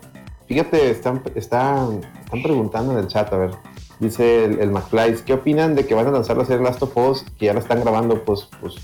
fíjate, 0.49 0.91
están, 0.91 1.23
están, 1.35 2.01
están 2.25 2.43
preguntando 2.43 2.93
en 2.93 2.99
el 2.99 3.07
chat, 3.09 3.33
a 3.33 3.37
ver. 3.37 3.51
Dice 3.99 4.45
el, 4.45 4.59
el 4.61 4.71
McFly, 4.71 5.17
¿qué 5.25 5.33
opinan 5.35 5.75
de 5.75 5.87
que 5.87 5.95
van 5.95 6.07
a 6.07 6.11
lanzar 6.11 6.37
la 6.37 6.45
serie 6.45 6.63
Last 6.63 6.83
of 6.83 6.95
Us? 6.97 7.25
Que 7.39 7.47
ya 7.47 7.55
la 7.55 7.61
están 7.61 7.81
grabando, 7.81 8.23
pues, 8.25 8.47
pues, 8.61 8.75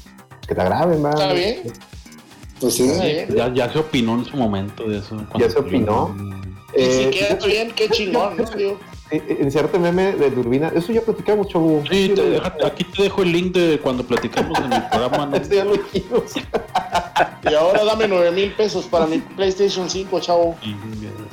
que 0.46 0.54
la 0.54 0.64
graben, 0.64 1.04
va. 1.04 1.10
Está 1.10 1.32
bien. 1.34 1.62
Pues 2.62 2.74
sí. 2.74 2.84
Está 2.84 3.04
bien. 3.04 3.34
Ya, 3.36 3.52
ya 3.52 3.72
se 3.72 3.78
opinó 3.78 4.14
en 4.14 4.24
su 4.24 4.36
momento 4.36 4.84
de 4.88 4.98
eso. 4.98 5.16
¿Ya 5.38 5.50
se 5.50 5.58
opinó? 5.58 6.14
Y 6.74 6.82
si 6.82 7.02
Eh, 7.02 7.10
queda 7.10 7.46
bien, 7.46 7.72
qué 7.76 7.88
chingón, 7.90 8.36
¿no? 8.38 8.44
Eh, 8.54 8.76
eh, 9.28 9.38
Iniciarte 9.42 9.78
meme 9.78 10.12
de 10.12 10.30
Turbina, 10.30 10.72
eso 10.74 10.90
ya 10.90 11.02
platicamos, 11.02 11.46
chavo. 11.48 11.82
Sí, 11.90 12.12
te 12.14 12.30
deja- 12.30 12.54
aquí 12.64 12.84
te 12.84 13.02
dejo 13.02 13.22
el 13.22 13.30
link 13.32 13.52
de 13.54 13.78
cuando 13.78 14.04
platicamos 14.04 14.58
en 14.58 14.72
el 14.72 14.82
programa. 14.88 15.26
¿no? 15.26 15.36
Eso 15.42 15.52
ya 15.54 15.64
lo 15.66 15.72
dijimos. 15.74 16.32
Y 17.50 17.54
ahora 17.54 17.84
dame 17.84 18.06
9 18.08 18.30
mil 18.30 18.52
pesos 18.52 18.86
para 18.86 19.04
mi 19.06 19.18
PlayStation 19.18 19.90
5, 19.90 20.20
chavo. 20.20 20.56
Sí, 20.62 20.74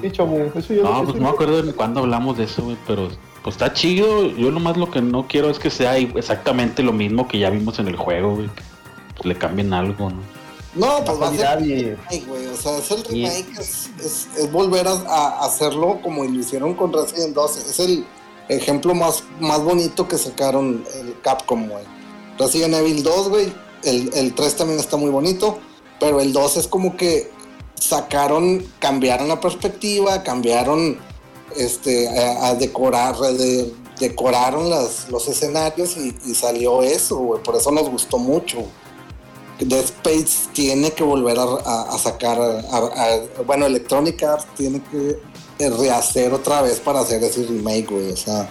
Sí, 0.01 0.11
chavo, 0.11 0.37
eso 0.55 0.73
ya 0.73 0.81
No, 0.81 1.03
pues 1.03 1.15
no 1.15 1.21
me 1.21 1.29
acuerdo 1.29 1.61
de 1.61 1.71
cuándo 1.73 1.99
hablamos 2.01 2.35
de 2.37 2.45
eso, 2.45 2.63
güey, 2.63 2.75
pero 2.87 3.09
pues 3.43 3.55
está 3.55 3.71
chido. 3.73 4.27
Yo 4.35 4.49
nomás 4.51 4.75
lo 4.75 4.89
que 4.89 5.01
no 5.01 5.27
quiero 5.27 5.49
es 5.51 5.59
que 5.59 5.69
sea 5.69 5.97
exactamente 5.97 6.81
lo 6.83 6.91
mismo 6.93 7.27
que 7.27 7.37
ya 7.39 7.49
vimos 7.51 7.77
en 7.79 7.87
el 7.87 7.95
juego, 7.95 8.35
güey. 8.35 8.47
que, 8.47 8.61
pues, 9.15 9.25
le 9.27 9.35
cambien 9.35 9.71
algo, 9.71 10.09
¿no? 10.09 10.17
No, 10.75 11.03
pues 11.03 11.19
va 11.21 11.27
a 11.29 11.35
ser 11.35 11.61
y- 11.65 11.83
remake, 11.83 12.25
güey. 12.27 12.45
O 12.47 12.55
sea, 12.55 12.77
es 12.77 12.91
el 12.91 12.99
Y- 13.09 13.25
remake, 13.25 13.59
es, 13.59 13.89
es- 14.03 14.27
es 14.37 14.51
volver 14.51 14.87
a, 14.87 14.91
a 14.91 15.45
hacerlo 15.45 15.99
como 16.03 16.23
lo 16.23 16.39
hicieron 16.39 16.75
con 16.75 16.93
Resident 16.93 17.33
2. 17.35 17.57
Es 17.57 17.79
el 17.79 18.05
ejemplo 18.49 18.93
más, 18.93 19.23
más 19.39 19.63
bonito 19.63 20.07
que 20.07 20.17
sacaron 20.17 20.83
el 20.95 21.19
Capcom, 21.21 21.67
güey. 21.69 21.83
Resident 22.37 22.73
Evil 22.75 23.03
2, 23.03 23.29
güey. 23.29 23.53
El, 23.83 24.11
el 24.13 24.33
3 24.35 24.55
también 24.57 24.79
está 24.79 24.97
muy 24.97 25.09
bonito. 25.09 25.59
Pero 25.99 26.21
el 26.21 26.31
2 26.33 26.57
es 26.57 26.67
como 26.67 26.95
que 26.95 27.29
sacaron, 27.75 28.65
cambiaron 28.79 29.27
la 29.27 29.39
perspectiva, 29.39 30.23
cambiaron 30.23 30.97
este, 31.57 32.07
a, 32.09 32.47
a 32.49 32.55
decorar, 32.55 33.17
de- 33.17 33.73
decoraron 33.99 34.69
las, 34.69 35.09
los 35.09 35.27
escenarios 35.27 35.97
y, 35.97 36.15
y 36.25 36.35
salió 36.35 36.83
eso, 36.83 37.17
güey. 37.17 37.43
Por 37.43 37.55
eso 37.55 37.71
nos 37.71 37.89
gustó 37.89 38.17
mucho. 38.17 38.59
Dead 39.65 39.83
Space 39.83 40.49
tiene 40.53 40.91
que 40.91 41.03
volver 41.03 41.37
a, 41.37 41.43
a- 41.43 41.95
a 41.95 41.97
sacar, 41.97 42.39
a- 42.39 42.77
a- 42.77 43.41
bueno, 43.45 43.65
Electronic 43.65 44.21
Arts 44.23 44.47
tiene 44.55 44.81
que 44.89 45.19
rehacer 45.69 46.33
otra 46.33 46.61
vez 46.61 46.79
para 46.79 47.01
hacer 47.01 47.23
ese 47.23 47.43
remake, 47.45 47.87
güey. 47.89 48.11
O 48.11 48.17
sea, 48.17 48.49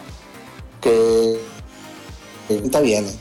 que, 0.81 1.39
que 2.47 2.57
está 2.57 2.81
bien. 2.81 3.07
eh. 3.07 3.17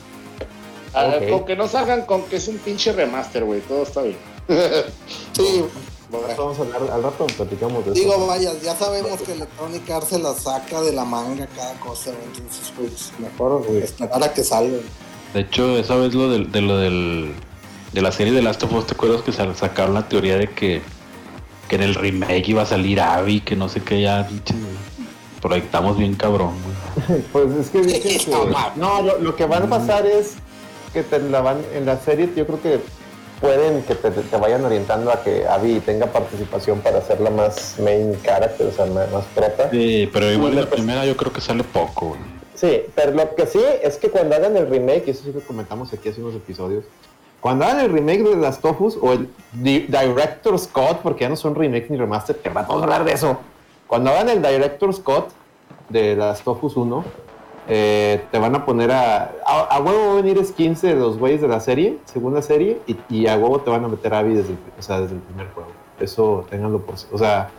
A 0.94 1.04
ver, 1.08 1.24
Ok. 1.24 1.30
con 1.40 1.46
que 1.46 1.56
no 1.56 1.68
salgan 1.68 2.06
con 2.06 2.24
que 2.24 2.38
es 2.38 2.48
un 2.48 2.58
pinche 2.58 2.92
remaster, 2.92 3.44
güey. 3.46 3.62
Todo 3.62 3.84
está 3.84 4.02
bien. 4.02 4.18
Sí, 5.34 5.64
Bueno, 6.10 6.28
eso 6.30 6.42
vamos 6.46 6.58
a 6.60 6.62
hablar 6.78 6.92
al 6.96 7.04
rato, 7.04 7.28
platicamos 7.28 7.86
de 7.86 7.92
eso. 7.92 8.00
digo, 8.02 8.26
vaya, 8.28 8.54
ya 8.64 8.76
sabemos 8.76 9.22
que 9.22 9.34
Electronic 9.34 9.90
Arts 9.92 10.08
se 10.10 10.20
la 10.20 10.34
saca 10.34 10.82
de 10.82 10.94
la 10.94 11.04
manga 11.06 11.48
cada 11.56 11.74
cosa. 11.80 12.12
Entonces, 12.34 12.72
pues, 12.78 13.12
mejor 13.20 13.64
güey, 13.68 13.84
esperar 13.84 14.24
a 14.24 14.34
que 14.34 14.44
salga. 14.44 14.78
De 15.34 15.42
hecho, 15.42 15.78
esa 15.78 15.96
vez 15.96 16.14
lo 16.14 16.30
del, 16.30 16.50
de 16.52 16.62
lo 16.62 16.78
del 16.78 17.36
de 17.98 18.04
la 18.04 18.12
serie 18.12 18.32
de 18.32 18.44
Last 18.44 18.62
of 18.62 18.72
Us, 18.74 18.86
¿te 18.86 18.94
acuerdas 18.94 19.24
que 19.24 19.32
sa- 19.32 19.52
sacaron 19.56 19.96
la 19.96 20.08
teoría 20.08 20.38
de 20.38 20.48
que, 20.52 20.84
que 21.68 21.76
en 21.78 21.82
el 21.82 21.96
remake 21.96 22.48
iba 22.50 22.62
a 22.62 22.66
salir 22.68 23.02
Abby, 23.02 23.42
que 23.42 23.56
no 23.56 23.70
sé 23.70 23.82
qué 23.82 24.02
ya 24.02 24.28
proyectamos 25.42 25.98
bien 25.98 26.14
cabrón, 26.14 26.54
güey. 26.64 27.22
Pues 27.34 27.52
es 27.56 27.70
que 27.72 27.82
dicen 27.82 28.02
que. 28.04 28.32
No, 28.76 29.02
lo, 29.02 29.18
lo 29.18 29.36
que 29.36 29.46
van 29.46 29.64
a 29.64 29.68
pasar 29.68 30.06
es 30.06 30.36
que 30.94 31.02
te 31.02 31.18
la 31.20 31.42
van 31.42 31.58
en 31.74 31.88
la 31.88 31.98
serie, 32.00 32.30
yo 32.36 32.46
creo 32.46 32.62
que 32.62 32.80
pueden 33.42 33.82
que 33.82 33.96
te, 33.96 34.12
te 34.12 34.38
vayan 34.38 34.64
orientando 34.64 35.12
a 35.12 35.24
que 35.24 35.48
Abby 35.48 35.80
tenga 35.80 36.06
participación 36.06 36.80
para 36.82 37.00
hacerla 37.00 37.32
más 37.32 37.78
main 37.84 38.16
character, 38.24 38.68
o 38.68 38.72
sea, 38.72 38.86
más, 38.86 39.12
más 39.12 39.26
prota. 39.34 39.72
Sí, 39.72 40.08
pero 40.14 40.32
igual 40.32 40.54
Y 40.54 40.56
la 40.58 40.70
primera 40.70 41.04
yo 41.04 41.18
creo 41.18 41.34
que 41.34 41.42
sale 41.42 41.64
poco, 41.64 42.10
güey. 42.10 42.22
Sí, 42.54 42.82
pero 42.96 43.12
lo 43.12 43.34
que 43.36 43.48
sí 43.48 43.60
es 43.82 43.98
que 43.98 44.10
cuando 44.10 44.36
hagan 44.36 44.56
el 44.56 44.68
remake, 44.70 45.08
y 45.08 45.12
eso 45.12 45.24
sí 45.24 45.32
lo 45.34 45.42
comentamos 45.42 45.92
aquí 45.94 46.10
hace 46.10 46.22
unos 46.22 46.36
episodios, 46.36 46.86
cuando 47.48 47.66
hagan 47.66 47.80
el 47.80 47.92
remake 47.92 48.24
de 48.24 48.36
las 48.36 48.60
Tofus 48.60 48.98
o 49.02 49.14
el 49.14 49.30
di- 49.54 49.88
Director 49.88 50.60
Scott, 50.60 51.00
porque 51.02 51.22
ya 51.22 51.30
no 51.30 51.36
son 51.38 51.56
remake 51.56 51.90
ni 51.90 51.96
remaster, 51.98 52.36
que 52.38 52.50
vamos 52.50 52.70
a 52.70 52.84
hablar 52.84 53.06
de 53.06 53.14
eso. 53.14 53.38
Cuando 53.88 54.10
hagan 54.12 54.28
el 54.30 54.42
Director 54.42 54.94
Scott 54.94 55.30
de 55.88 56.16
las 56.18 56.42
Tofus 56.42 56.76
1, 56.76 57.04
eh, 57.70 58.26
te 58.32 58.40
van 58.40 58.54
a 58.56 58.66
poner 58.66 58.92
a, 58.92 59.32
a. 59.46 59.60
a 59.70 59.80
huevo 59.82 60.08
va 60.08 60.12
a 60.14 60.16
venir 60.22 60.44
skins 60.46 60.82
de 60.82 60.96
los 60.96 61.18
güeyes 61.18 61.42
de 61.42 61.48
la 61.48 61.60
serie, 61.62 61.98
segunda 62.06 62.42
serie, 62.42 62.80
y, 62.88 62.98
y 63.10 63.28
a 63.28 63.38
huevo 63.38 63.60
te 63.62 63.70
van 63.70 63.84
a 63.86 63.88
meter 63.88 64.14
a 64.14 64.20
Abby 64.20 64.34
desde 64.36 64.52
el, 64.52 64.58
o 64.78 64.82
sea, 64.82 65.00
desde 65.02 65.16
el 65.16 65.22
primer 65.22 65.48
juego. 65.54 65.70
Eso 66.00 66.46
ténganlo 66.50 66.80
por 66.82 66.96
O 67.12 67.18
sea, 67.18 67.50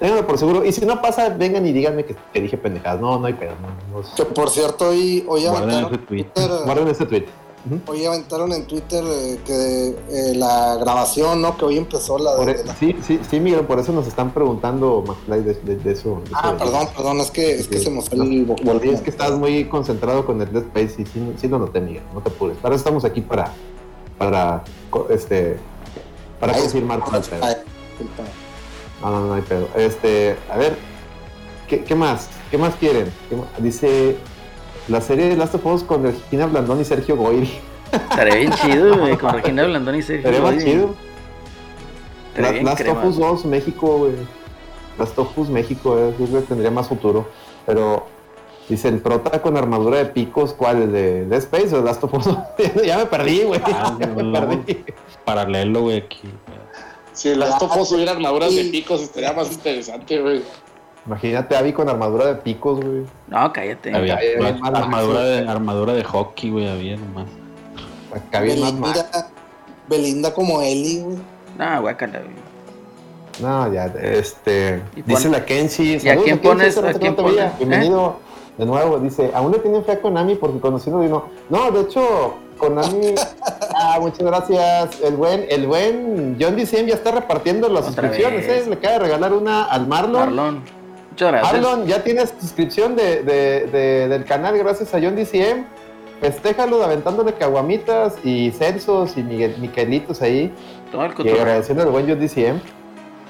ténganlo 0.00 0.26
por 0.26 0.38
seguro. 0.38 0.64
Y 0.64 0.72
si 0.72 0.84
no 0.84 1.00
pasa, 1.00 1.28
vengan 1.30 1.64
y 1.66 1.72
díganme 1.72 2.04
que, 2.04 2.14
que 2.32 2.40
dije 2.40 2.56
pendejadas. 2.58 3.00
No, 3.00 3.18
no 3.18 3.26
hay 3.26 3.32
pedo. 3.34 3.52
No, 3.92 4.00
no- 4.00 4.14
Que 4.14 4.24
por 4.24 4.50
cierto, 4.50 4.88
hoy, 4.90 5.24
hoy 5.28 5.46
Guarden 5.46 5.86
ese 5.86 5.98
tweet. 5.98 6.26
Guarden 6.64 6.88
ese 6.88 7.06
tweet. 7.06 7.24
Hoy 7.86 8.04
aventaron 8.04 8.52
en 8.52 8.66
Twitter 8.66 9.02
eh, 9.06 9.40
que 9.44 9.88
eh, 10.10 10.34
la 10.34 10.76
grabación, 10.76 11.40
¿no? 11.42 11.56
Que 11.56 11.64
hoy 11.64 11.78
empezó 11.78 12.18
la 12.18 12.34
de, 12.36 12.50
e- 12.52 12.54
de 12.54 12.64
la- 12.64 12.74
sí, 12.76 12.96
sí, 13.06 13.20
sí, 13.28 13.40
Miguel, 13.40 13.64
por 13.66 13.78
eso 13.78 13.92
nos 13.92 14.06
están 14.06 14.32
preguntando, 14.32 15.04
de, 15.26 15.42
de- 15.42 15.76
de 15.76 15.92
eso. 15.92 16.22
Ah, 16.32 16.48
eso. 16.54 16.58
perdón, 16.64 16.88
perdón, 16.96 17.20
es 17.20 17.30
que, 17.30 17.52
es 17.54 17.68
que 17.68 17.78
se 17.78 17.90
me 17.90 18.02
fue 18.02 18.18
el 18.18 18.44
volumen. 18.44 18.94
es 18.94 19.00
que 19.00 19.10
estás 19.10 19.32
muy 19.32 19.64
concentrado 19.68 20.24
con 20.26 20.40
el 20.40 20.52
Dead 20.52 20.62
Space 20.64 21.02
y 21.02 21.06
sí, 21.06 21.32
sí 21.40 21.48
lo 21.48 21.58
noté, 21.58 21.80
Miguel, 21.80 22.02
no 22.14 22.20
te 22.20 22.30
apures. 22.30 22.56
Para 22.58 22.74
eso 22.74 22.80
estamos 22.82 23.04
aquí 23.04 23.20
para, 23.20 23.52
para, 24.18 24.62
este, 25.10 25.58
para 26.40 26.52
confirmar 26.58 27.00
ay, 27.12 27.20
disculpa. 27.20 28.22
No, 29.02 29.10
no, 29.10 29.26
no 29.26 29.34
hay 29.34 29.42
pedo. 29.42 29.68
Este, 29.76 30.36
a 30.50 30.56
ver, 30.56 30.76
¿qué, 31.68 31.84
qué 31.84 31.94
más? 31.94 32.28
¿Qué 32.50 32.58
más 32.58 32.74
quieren? 32.76 33.12
¿Qué 33.28 33.36
más? 33.36 33.46
Dice 33.58 34.16
la 34.88 35.00
serie 35.00 35.26
de 35.28 35.36
Last 35.36 35.54
of 35.54 35.66
Us 35.66 35.82
con 35.82 36.02
Regina 36.02 36.46
Blandón 36.46 36.80
y 36.80 36.84
Sergio 36.84 37.16
Goyri. 37.16 37.50
Estaría 37.92 38.34
bien 38.36 38.52
chido, 38.62 38.98
güey, 38.98 39.16
con 39.16 39.32
Regina 39.32 39.64
Blandón 39.64 39.96
y 39.96 40.02
Sergio. 40.02 40.24
Sería 40.24 40.40
más 40.40 40.54
Goyri. 40.54 40.70
chido. 40.70 40.94
Estaría 42.28 42.46
La- 42.48 42.52
bien 42.52 42.64
Last 42.64 42.80
crema. 42.82 43.00
of 43.00 43.04
Us 43.06 43.16
2 43.18 43.44
México, 43.46 43.98
güey. 43.98 44.12
Last 44.98 45.18
of 45.18 45.36
Us 45.38 45.48
México, 45.48 45.98
eh, 45.98 46.14
yo 46.18 46.26
creo 46.26 46.40
que 46.40 46.46
tendría 46.46 46.70
más 46.70 46.88
futuro. 46.88 47.28
Pero 47.66 48.06
dice 48.68 48.88
el 48.88 49.00
prota 49.00 49.42
con 49.42 49.56
armadura 49.56 49.98
de 49.98 50.06
picos, 50.06 50.52
¿cuál? 50.54 50.82
¿El 50.82 50.92
de 50.92 51.24
Dead 51.26 51.38
Space 51.38 51.74
o 51.74 51.78
de 51.78 51.82
Last 51.84 52.02
of 52.04 52.14
Us? 52.14 52.26
ya 52.84 52.98
me 52.98 53.06
perdí, 53.06 53.42
güey. 53.42 53.60
Ah, 53.64 53.96
ya 54.00 54.06
me 54.06 54.24
perdí. 54.32 54.84
Paralelo, 55.24 55.82
güey, 55.82 55.98
aquí. 55.98 56.20
Si 57.12 57.34
las 57.34 57.58
tofos 57.58 57.90
hubiera 57.92 58.12
armaduras 58.12 58.54
de 58.54 58.64
picos, 58.64 59.00
estaría 59.00 59.32
más 59.32 59.50
interesante, 59.50 60.20
güey. 60.20 60.42
Imagínate 61.06 61.54
a 61.54 61.60
Abby 61.60 61.72
con 61.72 61.88
armadura 61.88 62.26
de 62.26 62.34
picos, 62.34 62.80
güey. 62.80 63.04
No, 63.28 63.52
cállate. 63.52 63.94
Había 63.94 64.18
armadura 64.62 65.20
de, 65.22 65.48
armadura 65.48 65.92
de 65.92 66.02
hockey, 66.02 66.50
güey, 66.50 66.68
había 66.68 66.96
nomás. 66.96 67.26
Acá 68.14 68.40
bien 68.40 68.60
Mad 68.60 68.72
Max. 68.74 68.92
Belinda, 68.94 69.28
Belinda 69.88 70.34
como 70.34 70.60
Eli, 70.62 71.00
güey. 71.00 71.16
No, 71.58 71.80
guácala, 71.82 72.18
güey. 72.20 72.46
No, 73.40 73.72
ya, 73.72 73.86
este. 74.02 74.82
Dice 75.04 75.28
la 75.28 75.44
Kenshi. 75.44 75.98
¿Y 76.02 76.08
a 76.08 76.16
quién 76.16 76.38
pones- 76.38 76.76
a 76.78 76.92
quién 76.94 77.14
pones? 77.14 77.58
Bienvenido 77.58 78.16
de 78.56 78.66
nuevo. 78.66 78.98
Dice, 78.98 79.30
aún 79.34 79.52
le 79.52 79.58
tienen 79.58 79.84
fe 79.84 79.92
a 79.92 80.00
Konami 80.00 80.34
porque 80.34 80.58
conociendo 80.58 81.00
vino. 81.00 81.26
No, 81.50 81.70
de 81.70 81.82
hecho, 81.82 82.34
Konami. 82.56 83.14
ah, 83.76 83.98
muchas 84.00 84.22
gracias. 84.22 85.00
El 85.02 85.16
buen, 85.16 85.44
el 85.50 85.66
buen 85.66 86.36
John 86.40 86.56
DCM 86.56 86.86
ya 86.86 86.94
está 86.94 87.12
repartiendo 87.12 87.68
las 87.68 87.86
Otra 87.88 88.04
suscripciones, 88.08 88.46
vez. 88.46 88.66
¿eh? 88.66 88.70
Le 88.70 88.74
acaba 88.76 88.94
de 88.94 88.98
regalar 89.00 89.32
una 89.34 89.64
al 89.64 89.86
Marlon. 89.86 90.34
Marlon. 90.34 90.75
Muchas 91.16 91.32
gracias. 91.32 91.52
Marlon, 91.62 91.86
ya 91.86 92.04
tienes 92.04 92.34
suscripción 92.38 92.94
de, 92.94 93.22
de- 93.22 93.66
de- 93.72 94.08
del 94.08 94.24
canal 94.26 94.58
gracias 94.58 94.92
a 94.94 94.98
John 95.00 95.16
DCM. 95.16 95.64
Festéjalo 96.20 96.82
aventándole 96.84 97.32
caguamitas 97.32 98.14
y 98.22 98.50
Celsos 98.50 99.16
y 99.16 99.22
Miguel, 99.22 99.56
Miquelitos 99.58 100.20
ahí. 100.20 100.52
Todo 100.92 101.06
el 101.06 101.12
Y 101.26 101.30
agradeciendo 101.30 101.84
al 101.84 101.88
buen 101.90 102.06
John 102.06 102.20
DCM. 102.20 102.60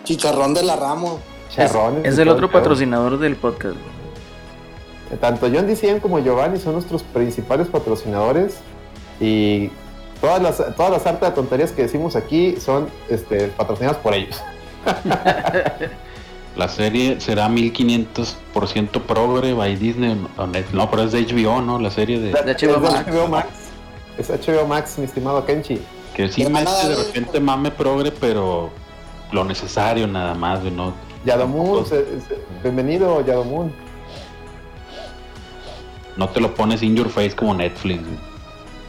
Chicharrón 0.03 0.53
de 0.55 0.65
la 0.65 0.75
Ramo. 0.75 1.21
Charrones. 1.49 2.05
Es 2.05 2.19
el 2.19 2.29
otro 2.29 2.51
patrocinador 2.51 3.19
del 3.21 3.37
podcast. 3.37 3.77
Tanto 5.21 5.47
John 5.53 5.69
DCM 5.69 6.01
como 6.01 6.19
Giovanni 6.19 6.59
son 6.59 6.73
nuestros 6.73 7.05
principales 7.05 7.69
patrocinadores 7.69 8.57
y 9.21 9.71
todas 10.21 10.43
las, 10.43 10.57
todas 10.75 10.91
las 10.91 11.07
hartas 11.07 11.31
de 11.31 11.35
tonterías 11.37 11.71
que 11.71 11.83
decimos 11.83 12.17
aquí 12.17 12.57
son 12.57 12.89
este, 13.09 13.47
patrocinadas 13.49 13.99
por 13.99 14.13
ellos. 14.15 14.43
La 16.57 16.69
serie 16.69 17.21
será 17.21 17.49
1500% 17.49 19.01
progre 19.03 19.53
by 19.53 19.77
Disney 19.77 20.19
o 20.39 20.47
Netflix. 20.47 20.75
No, 20.75 20.91
pero 20.91 21.03
es 21.03 21.13
de 21.13 21.21
HBO, 21.27 21.61
¿no? 21.61 21.79
La 21.79 21.91
serie 21.91 22.19
de... 22.19 22.33
De 22.33 22.55
HBO 22.55 22.77
Es 22.77 22.81
Max. 22.93 23.07
HBO 23.07 23.29
Max. 23.29 23.49
Es 24.17 24.31
HBO 24.31 24.67
Max, 24.67 24.99
mi 24.99 25.05
estimado 25.05 25.45
Kenchi. 25.45 25.79
Que 26.15 26.29
sí 26.31 26.47
mete 26.47 26.71
de 26.89 26.89
de- 26.97 27.05
repente 27.05 27.41
mame 27.41 27.71
progre, 27.71 28.11
pero 28.11 28.71
lo 29.33 29.45
necesario 29.45 30.07
nada 30.07 30.33
más, 30.35 30.63
¿no? 30.63 30.95
Yadomun, 31.27 31.85
bienvenido 32.63 33.21
Yadomun. 33.25 33.71
No 36.17 36.29
te 36.31 36.41
lo 36.41 36.55
pones 36.55 36.83
in 36.83 36.97
your 36.97 37.11
face 37.11 37.37
como 37.37 37.53
Netflix. 37.55 38.01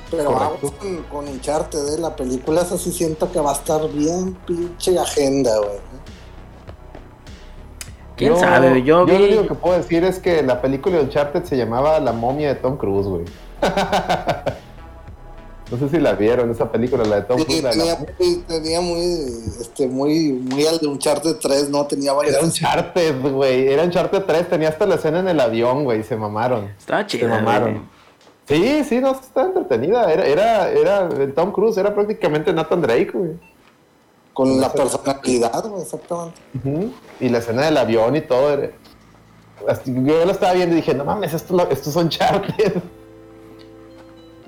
Pero 0.09 0.25
Correcto. 0.31 0.57
vamos 0.61 0.71
con, 0.79 1.03
con 1.03 1.27
Uncharted, 1.27 1.95
de 1.95 1.97
la 1.99 2.15
película 2.15 2.61
esa 2.61 2.77
sí 2.77 2.93
siento 2.93 3.29
que 3.29 3.39
va 3.41 3.51
a 3.51 3.55
estar 3.55 3.89
bien 3.89 4.35
pinche 4.45 4.97
agenda, 4.97 5.57
güey. 5.57 5.79
¿Quién 8.17 8.37
sabe? 8.37 8.83
Yo 8.83 8.99
lo 8.99 9.05
vi. 9.05 9.13
único 9.23 9.47
que 9.47 9.53
puedo 9.55 9.77
decir 9.77 10.03
es 10.03 10.19
que 10.19 10.41
la 10.43 10.61
película 10.61 10.97
de 10.97 11.03
Uncharted 11.03 11.43
se 11.43 11.55
llamaba 11.55 11.99
La 11.99 12.11
momia 12.11 12.49
de 12.49 12.55
Tom 12.55 12.77
Cruise, 12.77 13.07
güey. 13.07 13.25
no 15.71 15.77
sé 15.77 15.89
si 15.89 15.99
la 15.99 16.13
vieron, 16.13 16.49
esa 16.49 16.71
película, 16.71 17.03
la 17.03 17.17
de 17.17 17.21
Tom 17.23 17.37
Sí, 17.39 17.45
Cruise. 17.45 17.63
la 17.63 17.71
tenía, 17.71 17.97
muy, 18.19 18.35
tenía 18.47 18.81
muy, 18.81 19.01
este, 19.59 19.87
muy, 19.87 20.31
muy 20.31 20.65
al 20.65 20.79
de 20.79 20.87
Uncharted 20.87 21.35
3, 21.41 21.69
¿no? 21.69 21.85
Tenía 21.85 22.13
varias. 22.13 22.35
Era 22.37 22.45
Uncharted, 22.45 23.21
güey. 23.33 23.67
Era 23.67 23.83
Uncharted 23.83 24.23
3. 24.23 24.49
Tenía 24.49 24.69
hasta 24.69 24.85
la 24.85 24.95
escena 24.95 25.19
en 25.19 25.27
el 25.27 25.39
avión, 25.39 25.83
güey. 25.83 26.03
Se 26.03 26.15
mamaron. 26.15 26.69
Estaba 26.77 27.01
Se 27.01 27.07
chido. 27.07 27.27
mamaron. 27.29 27.89
Sí, 28.47 28.83
sí, 28.85 28.99
no, 28.99 29.11
estaba 29.11 29.47
entretenida. 29.47 30.11
Era, 30.11 30.25
era, 30.25 30.69
era 30.71 31.09
Tom 31.35 31.51
Cruise, 31.51 31.77
era 31.77 31.93
prácticamente 31.93 32.53
Nathan 32.53 32.81
Drake, 32.81 33.11
güey. 33.13 33.31
Con 34.37 34.61
la 34.61 34.71
personalidad, 34.71 35.67
güey, 35.67 35.81
exactamente. 35.81 36.39
Y 37.19 37.29
la 37.29 37.39
escena 37.39 37.63
del 37.65 37.75
avión 37.77 38.15
y 38.15 38.21
todo. 38.21 38.53
era- 38.53 38.71
Yo 39.85 40.25
lo 40.25 40.31
estaba 40.31 40.53
viendo 40.53 40.73
y 40.75 40.77
dije, 40.77 40.93
no 40.93 41.03
mames, 41.03 41.33
esto, 41.33 41.55
lo- 41.57 41.67
esto 41.69 41.89
es 41.89 41.95
Uncharted. 41.95 42.73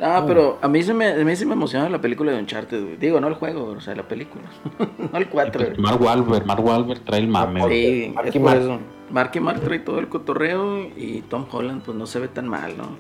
Ah, 0.02 0.24
pero 0.26 0.58
a 0.62 0.68
mí, 0.70 0.82
se 0.82 0.94
me, 0.94 1.08
a 1.08 1.16
mí 1.26 1.36
sí 1.36 1.46
me 1.46 1.56
emociona 1.56 1.90
la 1.90 2.00
película 2.00 2.32
de 2.32 2.40
Uncharted, 2.40 2.82
güey. 2.82 2.96
Digo, 2.96 3.20
no 3.20 3.28
el 3.28 3.34
juego, 3.34 3.66
o 3.66 3.82
sea, 3.82 3.96
la 3.96 4.08
película. 4.08 4.46
no 5.12 5.18
el 5.18 5.28
4. 5.28 5.66
Pues 5.66 5.78
Mark 5.78 6.02
Wahlberg, 6.02 6.46
Mark 6.46 6.64
Wahlberg 6.66 7.04
trae 7.04 7.20
el 7.20 7.28
mame, 7.28 7.60
güey. 7.60 8.06
Sí, 8.06 8.12
Mark 8.16 8.28
es 8.30 8.36
y 8.36 8.40
por 8.40 8.48
Mark. 8.50 8.62
eso. 8.62 8.80
Mark 9.10 9.32
y 9.34 9.40
Mark 9.42 9.60
trae 9.60 9.80
todo 9.80 10.00
el 10.00 10.08
cotorreo 10.08 10.84
y 10.96 11.22
Tom 11.30 11.46
Holland 11.52 11.84
pues 11.84 11.98
no 11.98 12.08
se 12.08 12.20
ve 12.20 12.30
tan 12.30 12.48
mal, 12.48 12.78
¿no? 12.78 12.96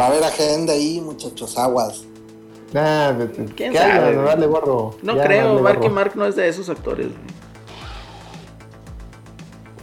Va 0.00 0.04
a 0.04 0.06
haber 0.08 0.24
agenda 0.24 0.72
ahí, 0.72 0.98
muchachos, 1.02 1.58
aguas. 1.58 2.06
Nah, 2.76 3.14
¿Quién 3.56 3.72
¿qué 3.72 3.78
sabe, 3.78 4.46
gorro. 4.46 4.94
No 5.02 5.16
Ya, 5.16 5.24
creo, 5.24 5.60
Mark 5.62 5.80
y. 5.82 5.88
Mark 5.88 6.12
no 6.14 6.26
es 6.26 6.36
de 6.36 6.46
esos 6.46 6.68
actores. 6.68 7.06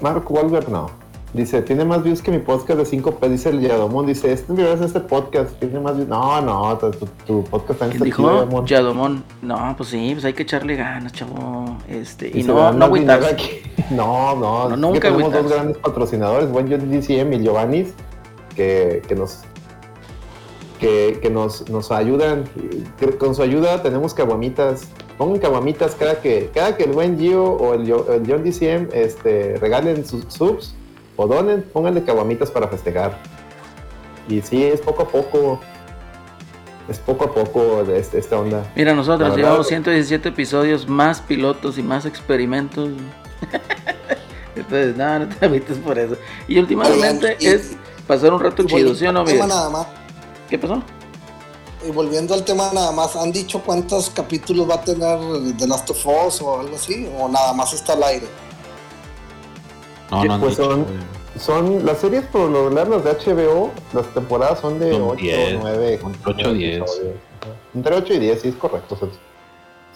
Mark 0.01 0.23
Wahlberg 0.29 0.69
no. 0.69 0.91
Dice, 1.33 1.63
tiene 1.63 1.83
más 1.85 2.03
views 2.03 2.21
que 2.21 2.29
mi 2.29 2.37
podcast 2.37 2.77
de 2.77 2.85
5P. 2.85 3.27
Dice 3.29 3.49
el 3.49 3.59
Yadomón. 3.61 4.05
Dice, 4.05 4.31
este 4.31 4.53
es 4.73 4.81
este 4.81 4.99
podcast. 4.99 5.57
Tiene 5.59 5.79
más 5.79 5.95
views. 5.95 6.07
No, 6.07 6.39
no, 6.41 6.77
tu, 6.77 6.91
tu- 7.25 7.43
podcast 7.45 7.79
también 7.79 7.99
¿Quién 7.99 8.11
está 8.11 8.21
dijo? 8.21 8.23
Yadomón. 8.35 8.65
Yadomón. 8.67 9.23
No, 9.41 9.73
pues 9.75 9.89
sí, 9.89 10.09
pues 10.13 10.25
hay 10.25 10.33
que 10.33 10.43
echarle 10.43 10.75
ganas, 10.75 11.11
chavo. 11.13 11.77
Este, 11.87 12.27
y 12.27 12.31
Dice, 12.33 12.49
no, 12.49 12.59
"Dan 12.59 12.77
no 12.77 12.87
más 12.89 12.99
dinero 12.99 13.13
agüitarse. 13.25 13.33
aquí". 13.33 13.85
No, 13.95 14.35
no. 14.35 14.69
No, 14.69 14.77
nunca 14.77 15.09
tenemos 15.09 15.33
dos 15.33 15.51
grandes 15.51 15.77
patrocinadores, 15.79 16.51
buen 16.51 16.69
John 16.69 16.91
DCM 16.91 17.33
y 17.33 17.39
Giovanni, 17.43 17.87
que, 18.55 19.01
que 19.07 19.15
nos 19.15 19.41
que, 20.83 21.19
que 21.21 21.29
nos, 21.29 21.69
nos 21.69 21.91
ayudan. 21.91 22.43
Con 23.17 23.33
su 23.35 23.41
ayuda 23.41 23.81
tenemos 23.81 24.13
caguamitas. 24.13 24.83
Pongan 25.17 25.39
caguamitas 25.39 25.95
cada 25.95 26.19
que, 26.21 26.51
cada 26.53 26.75
que 26.75 26.83
el 26.83 26.91
buen 26.91 27.17
Gio 27.17 27.43
o 27.43 27.73
el, 27.73 27.81
el 27.83 28.23
John 28.27 28.43
DCM 28.43 28.89
este, 28.93 29.57
regalen 29.57 30.05
sus 30.05 30.25
subs 30.27 30.75
o 31.15 31.27
donen, 31.27 31.61
pónganle 31.71 32.03
caguamitas 32.03 32.51
para 32.51 32.67
festejar. 32.67 33.17
Y 34.27 34.41
sí, 34.41 34.63
es 34.63 34.81
poco 34.81 35.03
a 35.03 35.07
poco. 35.07 35.59
Es 36.89 36.99
poco 36.99 37.25
a 37.25 37.33
poco 37.33 37.85
de 37.85 37.97
este- 37.99 38.17
esta 38.19 38.37
onda. 38.37 38.69
Mira, 38.75 38.93
nosotros 38.93 39.29
verdad- 39.29 39.37
llevamos 39.37 39.67
117 39.67 40.27
episodios, 40.29 40.89
más 40.89 41.21
pilotos 41.21 41.77
y 41.77 41.83
más 41.83 42.05
experimentos. 42.05 42.89
Entonces, 44.55 44.95
no, 44.97 45.19
no 45.19 45.27
te 45.29 45.45
agüites 45.45 45.77
por 45.77 45.97
eso. 45.97 46.15
Y 46.47 46.59
últimamente 46.59 47.27
Oigan, 47.27 47.35
y- 47.39 47.45
es 47.47 47.71
pasar 48.05 48.33
un 48.33 48.39
rato 48.41 48.63
chido, 48.63 48.93
¿sí 48.95 49.05
o 49.07 49.11
no, 49.13 49.23
nada 49.23 49.69
más. 49.69 49.87
¿Qué 50.49 50.57
pasó? 50.57 50.81
y 51.85 51.91
volviendo 51.91 52.33
al 52.33 52.45
tema 52.45 52.71
nada 52.73 52.91
más, 52.93 53.15
¿han 53.15 53.31
dicho 53.31 53.59
cuántos 53.61 54.09
capítulos 54.09 54.69
va 54.69 54.75
a 54.75 54.81
tener 54.81 55.19
The 55.57 55.67
Last 55.67 55.89
of 55.89 56.05
Us 56.05 56.41
o 56.41 56.59
algo 56.61 56.75
así? 56.75 57.09
¿O 57.19 57.27
nada 57.27 57.51
más 57.53 57.73
está 57.73 57.93
al 57.93 58.03
aire? 58.03 58.25
No, 60.09 60.23
no 60.23 60.33
han 60.33 60.39
Pues 60.39 60.57
dicho, 60.57 60.71
son-. 60.71 60.85
Son 61.37 61.85
las 61.85 61.97
series 61.97 62.23
por 62.25 62.49
lo 62.49 62.65
regular, 62.65 62.87
las 62.87 63.03
de 63.03 63.11
HBO, 63.11 63.71
las 63.91 64.05
temporadas 64.13 64.59
son 64.59 64.77
de 64.79 64.91
Son 64.91 65.01
8 65.01 65.15
10, 65.15 65.59
9. 65.61 65.99
entre 66.03 66.31
8 66.31 66.49
y 66.51 66.57
10. 66.57 66.83
Entre 67.73 67.95
8 67.95 68.13
y 68.13 68.19
10, 68.19 68.41
sí, 68.41 68.47
es 68.49 68.55
correcto. 68.55 68.95
Son, 68.95 69.09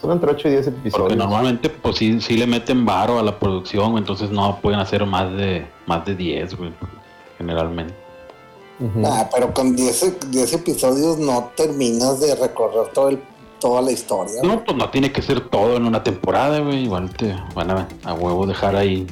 son 0.00 0.10
entre 0.10 0.32
8 0.32 0.48
y 0.48 0.50
10 0.50 0.66
episodios. 0.66 0.98
Porque 0.98 1.16
normalmente, 1.16 1.70
pues 1.70 1.96
sí, 1.96 2.20
sí 2.20 2.36
le 2.36 2.46
meten 2.48 2.84
varo 2.84 3.20
a 3.20 3.22
la 3.22 3.38
producción, 3.38 3.96
entonces 3.96 4.30
no 4.30 4.58
pueden 4.60 4.80
hacer 4.80 5.06
más 5.06 5.32
de 5.32 5.64
más 5.86 6.04
de 6.04 6.16
10, 6.16 6.56
güey, 6.56 6.72
generalmente. 7.38 7.94
Nah, 8.80 9.24
pero 9.34 9.52
con 9.52 9.74
10, 9.74 10.30
10 10.30 10.52
episodios 10.52 11.18
no 11.18 11.50
terminas 11.56 12.20
de 12.20 12.34
recorrer 12.36 12.92
todo 12.92 13.08
el, 13.08 13.20
toda 13.58 13.82
la 13.82 13.90
historia. 13.90 14.40
No, 14.44 14.64
pues 14.64 14.76
no 14.76 14.88
tiene 14.90 15.10
que 15.10 15.20
ser 15.20 15.48
todo 15.50 15.76
en 15.76 15.84
una 15.84 16.04
temporada, 16.04 16.60
güey. 16.60 16.84
Igual 16.84 17.12
te 17.16 17.34
van 17.56 17.70
a, 17.72 17.88
a 18.04 18.14
huevo 18.14 18.46
dejar 18.46 18.76
ahí 18.76 19.04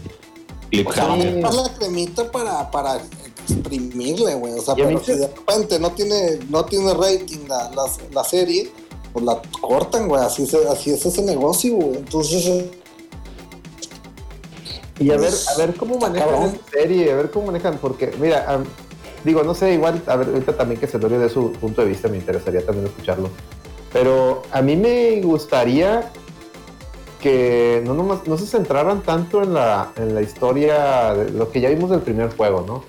O 0.86 0.92
sea, 0.92 1.04
es 1.48 1.54
la 1.56 1.74
cremita 1.74 2.30
para, 2.30 2.70
para 2.70 3.00
exprimirle, 3.48 4.34
güey. 4.36 4.52
O 4.52 4.62
sea, 4.62 4.74
pero 4.76 5.02
si 5.04 5.12
de 5.14 5.26
repente 5.26 5.78
no 5.80 5.90
tiene, 5.92 6.38
no 6.48 6.64
tiene 6.64 6.94
rating 6.94 7.48
la, 7.48 7.68
la, 7.70 7.84
la 8.12 8.22
serie, 8.24 8.70
pues 9.12 9.24
la 9.24 9.42
cortan, 9.60 10.06
güey. 10.06 10.22
Así, 10.22 10.46
se- 10.46 10.68
así 10.68 10.90
es 10.90 11.04
ese 11.04 11.22
negocio, 11.22 11.74
güey. 11.74 11.96
Entonces, 11.96 12.66
Y 15.00 15.10
a 15.10 15.16
ver, 15.18 15.32
a 15.54 15.58
ver 15.58 15.74
cómo 15.74 15.98
manejan 15.98 16.42
esta 16.44 16.70
serie, 16.70 17.12
a 17.12 17.16
ver 17.16 17.30
cómo 17.30 17.46
manejan, 17.46 17.78
porque, 17.78 18.12
mira, 18.18 18.62
digo, 19.26 19.42
no 19.42 19.54
sé, 19.54 19.74
igual, 19.74 20.02
a 20.06 20.16
ver, 20.16 20.28
ahorita 20.28 20.56
también 20.56 20.80
que 20.80 20.86
se 20.86 20.98
lo 20.98 21.08
de 21.08 21.28
su 21.28 21.52
punto 21.52 21.82
de 21.82 21.88
vista, 21.88 22.08
me 22.08 22.16
interesaría 22.16 22.64
también 22.64 22.86
escucharlo. 22.86 23.28
Pero 23.92 24.42
a 24.52 24.62
mí 24.62 24.76
me 24.76 25.20
gustaría 25.22 26.10
que 27.20 27.82
no, 27.84 27.94
nomás, 27.94 28.26
no 28.26 28.36
se 28.38 28.46
centraran 28.46 29.02
tanto 29.02 29.42
en 29.42 29.54
la, 29.54 29.90
en 29.96 30.14
la 30.14 30.22
historia, 30.22 31.14
de 31.14 31.30
lo 31.32 31.50
que 31.50 31.60
ya 31.60 31.68
vimos 31.70 31.90
del 31.90 32.00
primer 32.00 32.34
juego, 32.36 32.64
¿no? 32.66 32.84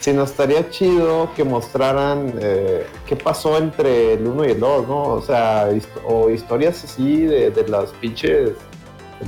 Sino 0.00 0.24
estaría 0.24 0.68
chido 0.70 1.30
que 1.36 1.44
mostraran 1.44 2.34
eh, 2.40 2.86
qué 3.06 3.14
pasó 3.16 3.56
entre 3.58 4.14
el 4.14 4.26
1 4.26 4.44
y 4.46 4.50
el 4.52 4.60
2, 4.60 4.88
¿no? 4.88 5.02
O 5.14 5.22
sea, 5.22 5.70
hist- 5.72 6.00
o 6.06 6.30
historias 6.30 6.82
así 6.84 7.22
de, 7.22 7.50
de 7.50 7.68
las 7.68 7.90
pinches, 8.00 8.50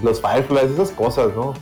los 0.02 0.20
Fireflies, 0.20 0.72
esas 0.72 0.90
cosas, 0.90 1.28
¿no? 1.36 1.54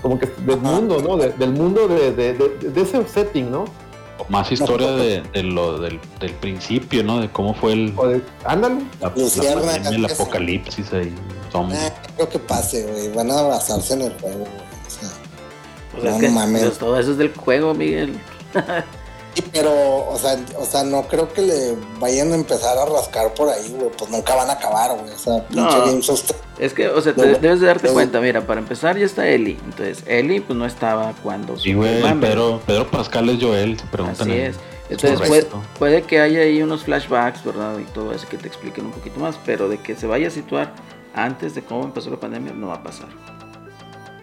Como 0.00 0.18
que 0.18 0.26
del 0.46 0.60
mundo, 0.60 1.02
¿no? 1.02 1.16
De- 1.16 1.30
del 1.32 1.52
mundo 1.52 1.88
de, 1.88 2.12
de- 2.12 2.32
de- 2.34 2.70
de 2.70 2.80
ese 2.80 3.04
setting, 3.06 3.50
¿no? 3.50 3.64
Más 4.28 4.50
historia 4.52 4.90
de, 4.92 5.20
de 5.32 5.42
lo, 5.42 5.78
del, 5.78 6.00
del 6.20 6.32
principio, 6.34 7.04
¿no? 7.04 7.20
De 7.20 7.28
cómo 7.30 7.54
fue 7.54 7.72
el, 7.74 7.94
de, 7.94 8.22
ándale. 8.44 8.76
la, 9.00 9.08
la 9.08 9.12
pandemia, 9.60 9.88
el 9.90 10.04
apocalipsis 10.06 10.92
ahí. 10.92 11.12
eh, 11.74 11.92
no 12.08 12.14
creo 12.16 12.28
que 12.30 12.38
pase, 12.38 12.86
güey. 12.86 13.12
Van 13.12 13.30
a 13.30 13.42
basarse 13.42 13.94
en 13.94 14.02
el 14.02 14.12
juego, 14.14 14.38
güey. 14.38 14.48
O 14.86 14.90
sea, 14.90 15.08
Pues 15.92 16.04
es 16.04 16.12
No, 16.12 16.18
que 16.20 16.28
no 16.28 16.32
mames. 16.34 16.62
pues, 16.62 16.78
todo 16.78 16.98
eso 16.98 17.12
es 17.12 17.18
del 17.18 17.34
juego, 17.34 17.74
Miguel. 17.74 18.18
Sí, 19.34 19.42
pero, 19.52 19.72
o 20.08 20.16
sea, 20.18 20.38
o 20.58 20.64
sea, 20.64 20.84
no 20.84 21.02
creo 21.08 21.32
que 21.32 21.42
le 21.42 21.76
vayan 21.98 22.30
a 22.32 22.36
empezar 22.36 22.78
a 22.78 22.84
rascar 22.86 23.34
por 23.34 23.48
ahí, 23.48 23.68
güey. 23.76 23.90
Pues 23.98 24.08
nunca 24.10 24.34
van 24.36 24.48
a 24.48 24.52
acabar, 24.52 24.96
güey. 24.96 25.12
O 25.12 25.18
sea, 25.18 25.46
pinche 25.48 25.60
No. 25.78 25.86
Games 25.86 26.08
of- 26.08 26.30
Es 26.58 26.72
que, 26.72 26.88
o 26.88 27.00
sea, 27.00 27.14
te- 27.14 27.34
debes 27.40 27.58
de 27.60 27.66
darte 27.66 27.88
cuenta, 27.88 28.20
mira, 28.20 28.46
para 28.46 28.60
empezar 28.60 28.96
ya 28.96 29.04
está 29.06 29.26
Eli. 29.26 29.58
Entonces, 29.64 30.04
Eli 30.06 30.38
pues 30.38 30.56
no 30.56 30.64
estaba 30.66 31.12
cuando 31.22 31.58
Sí, 31.58 31.74
güey, 31.74 32.00
Pedro, 32.20 32.60
Pedro 32.64 32.88
Pascal 32.90 33.28
es 33.30 33.42
Joel, 33.42 33.78
se 33.78 33.86
preguntan. 33.86 34.30
Así 34.30 34.38
es. 34.38 34.56
Entonces 34.88 35.26
puede, 35.26 35.46
puede 35.78 36.02
que 36.02 36.20
haya 36.20 36.40
ahí 36.42 36.62
unos 36.62 36.84
flashbacks, 36.84 37.42
¿verdad? 37.44 37.78
Y 37.78 37.84
todo 37.92 38.12
eso 38.12 38.28
que 38.28 38.36
te 38.36 38.46
expliquen 38.46 38.86
un 38.86 38.92
poquito 38.92 39.18
más, 39.18 39.34
pero 39.44 39.68
de 39.68 39.78
que 39.78 39.96
se 39.96 40.06
vaya 40.06 40.28
a 40.28 40.30
situar 40.30 40.72
antes 41.14 41.54
de 41.56 41.62
cómo 41.64 41.84
empezó 41.84 42.10
la 42.10 42.20
pandemia 42.20 42.52
no 42.52 42.68
va 42.68 42.74
a 42.74 42.82
pasar. 42.84 43.08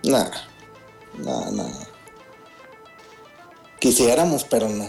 Nah, 0.03 0.29
nah, 1.17 1.51
nah. 1.51 1.63
Quisiéramos, 3.81 4.43
pero 4.43 4.69
no. 4.69 4.85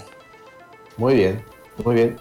Muy 0.99 1.15
bien, 1.15 1.43
muy 1.83 1.95
bien. 1.95 2.17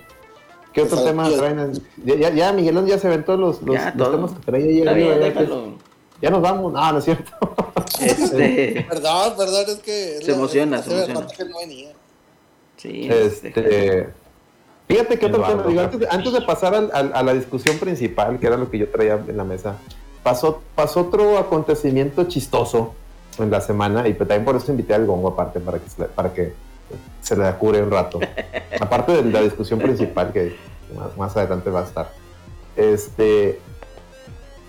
¿Qué 0.72 0.84
otro 0.84 1.04
tema 1.04 1.30
traen? 1.30 1.60
en- 1.60 1.74
Ya, 2.06 2.16
ya, 2.16 2.30
ya, 2.30 2.54
Miguelón 2.54 2.88
ya 2.88 2.98
se 2.98 3.10
ven 3.10 3.26
todos 3.26 3.38
los, 3.38 3.62
los, 3.62 3.76
Ya, 3.76 3.94
los 3.94 4.10
temas 4.12 4.32
que 4.32 4.40
traía 4.46 4.94
bien, 4.94 5.78
ya, 6.22 6.30
nos 6.30 6.42
vamos. 6.42 6.72
No, 6.72 6.92
no 6.94 6.98
es 7.00 7.04
cierto. 7.06 7.32
Este, 8.00 8.86
Perdón, 8.90 9.34
perdón, 9.38 9.66
es 9.68 9.80
que. 9.80 10.16
es 10.18 10.24
Se 10.26 10.32
la- 10.32 10.38
emociona, 10.38 10.82
se 10.82 10.92
emociona. 10.92 11.28
que 11.28 11.46
no 11.46 11.58
venía. 11.60 11.92
sí, 12.78 13.08
este, 13.12 13.48
Este, 13.50 14.10
fíjate 14.88 15.20
que 15.20 15.26
otro 15.28 15.44
tema, 15.44 15.64
digo, 15.68 15.82
antes, 15.82 16.00
de- 16.00 16.08
antes 16.10 16.34
de 16.34 16.42
pasar 16.42 16.74
al- 16.74 16.90
al- 16.94 17.12
a 17.14 17.22
la 17.22 17.34
discusión 17.34 17.78
principal, 17.78 18.40
que 18.40 18.48
era 18.48 18.56
lo 18.58 18.72
que 18.72 18.78
yo 18.80 18.90
traía 18.90 19.20
en 19.28 19.36
la 19.38 19.44
mesa, 19.44 19.76
pasó, 20.24 20.62
pasó 20.74 21.02
otro 21.02 21.38
acontecimiento 21.38 22.24
chistoso 22.24 22.96
en 23.40 23.50
la 23.52 23.62
semana 23.62 24.08
y 24.08 24.14
pues 24.14 24.28
también 24.28 24.46
por 24.46 24.56
eso 24.56 24.72
invité 24.72 24.94
al 24.94 25.06
Gongo 25.06 25.30
aparte 25.30 25.60
para 25.60 25.80
que 25.80 25.90
se 25.90 26.02
le, 26.02 26.08
para 26.10 26.34
que 26.34 26.54
se 27.22 27.36
le 27.36 27.52
cure 27.54 27.82
un 27.82 27.92
rato. 27.92 28.20
aparte 28.80 29.24
de 29.24 29.32
la 29.32 29.42
discusión 29.42 29.80
principal 29.80 30.32
que 30.32 30.56
más, 30.96 31.18
más 31.18 31.38
adelante 31.38 31.70
va 31.70 31.82
a 31.82 31.84
estar. 31.84 32.12
Este 32.76 33.60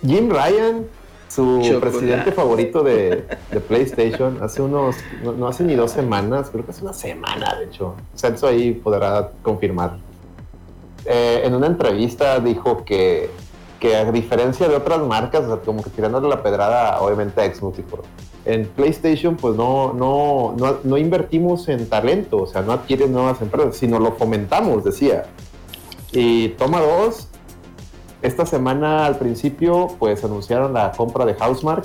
Jim 0.06 0.30
Ryan, 0.30 0.86
su 1.28 1.60
Chocolate. 1.62 1.80
presidente 1.80 2.32
favorito 2.32 2.82
de, 2.82 3.24
de 3.50 3.60
PlayStation, 3.60 4.38
hace 4.42 4.60
unos, 4.62 4.96
no, 5.22 5.32
no 5.32 5.48
hace 5.48 5.64
ni 5.64 5.74
dos 5.74 5.90
semanas, 5.92 6.50
creo 6.50 6.64
que 6.64 6.72
hace 6.72 6.82
una 6.82 6.92
semana, 6.92 7.54
de 7.56 7.66
hecho. 7.66 7.94
Celso 8.16 8.46
ahí 8.48 8.72
podrá 8.72 9.30
confirmar. 9.42 9.98
Eh, 11.04 11.42
en 11.44 11.54
una 11.54 11.66
entrevista 11.68 12.38
dijo 12.40 12.84
que, 12.84 13.30
que 13.80 13.96
a 13.96 14.10
diferencia 14.12 14.68
de 14.68 14.76
otras 14.76 15.00
marcas, 15.00 15.44
o 15.44 15.46
sea, 15.56 15.64
como 15.64 15.82
que 15.82 15.90
tirándole 15.90 16.28
la 16.28 16.42
pedrada, 16.42 17.00
obviamente 17.00 17.40
a 17.40 17.52
Xbox 17.54 17.78
y 17.78 17.82
por- 17.82 18.02
en 18.44 18.66
PlayStation, 18.66 19.36
pues 19.36 19.54
no, 19.56 19.92
no, 19.92 20.54
no, 20.82 20.96
invertimos 20.98 21.68
en 21.68 21.88
talento, 21.88 22.38
o 22.42 22.46
sea, 22.46 22.62
no 22.62 22.72
adquieren 22.72 23.12
nuevas 23.12 23.40
empresas, 23.40 23.76
sino 23.76 23.98
lo 23.98 24.12
fomentamos, 24.12 24.82
decía. 24.84 25.26
Y 26.12 26.48
toma 26.50 26.80
dos, 26.80 27.28
esta 28.20 28.44
semana 28.46 29.06
al 29.06 29.16
principio 29.18 29.88
pues 29.98 30.22
anunciaron 30.24 30.72
la 30.72 30.92
compra 30.92 31.24
de 31.24 31.34
Housemark 31.34 31.84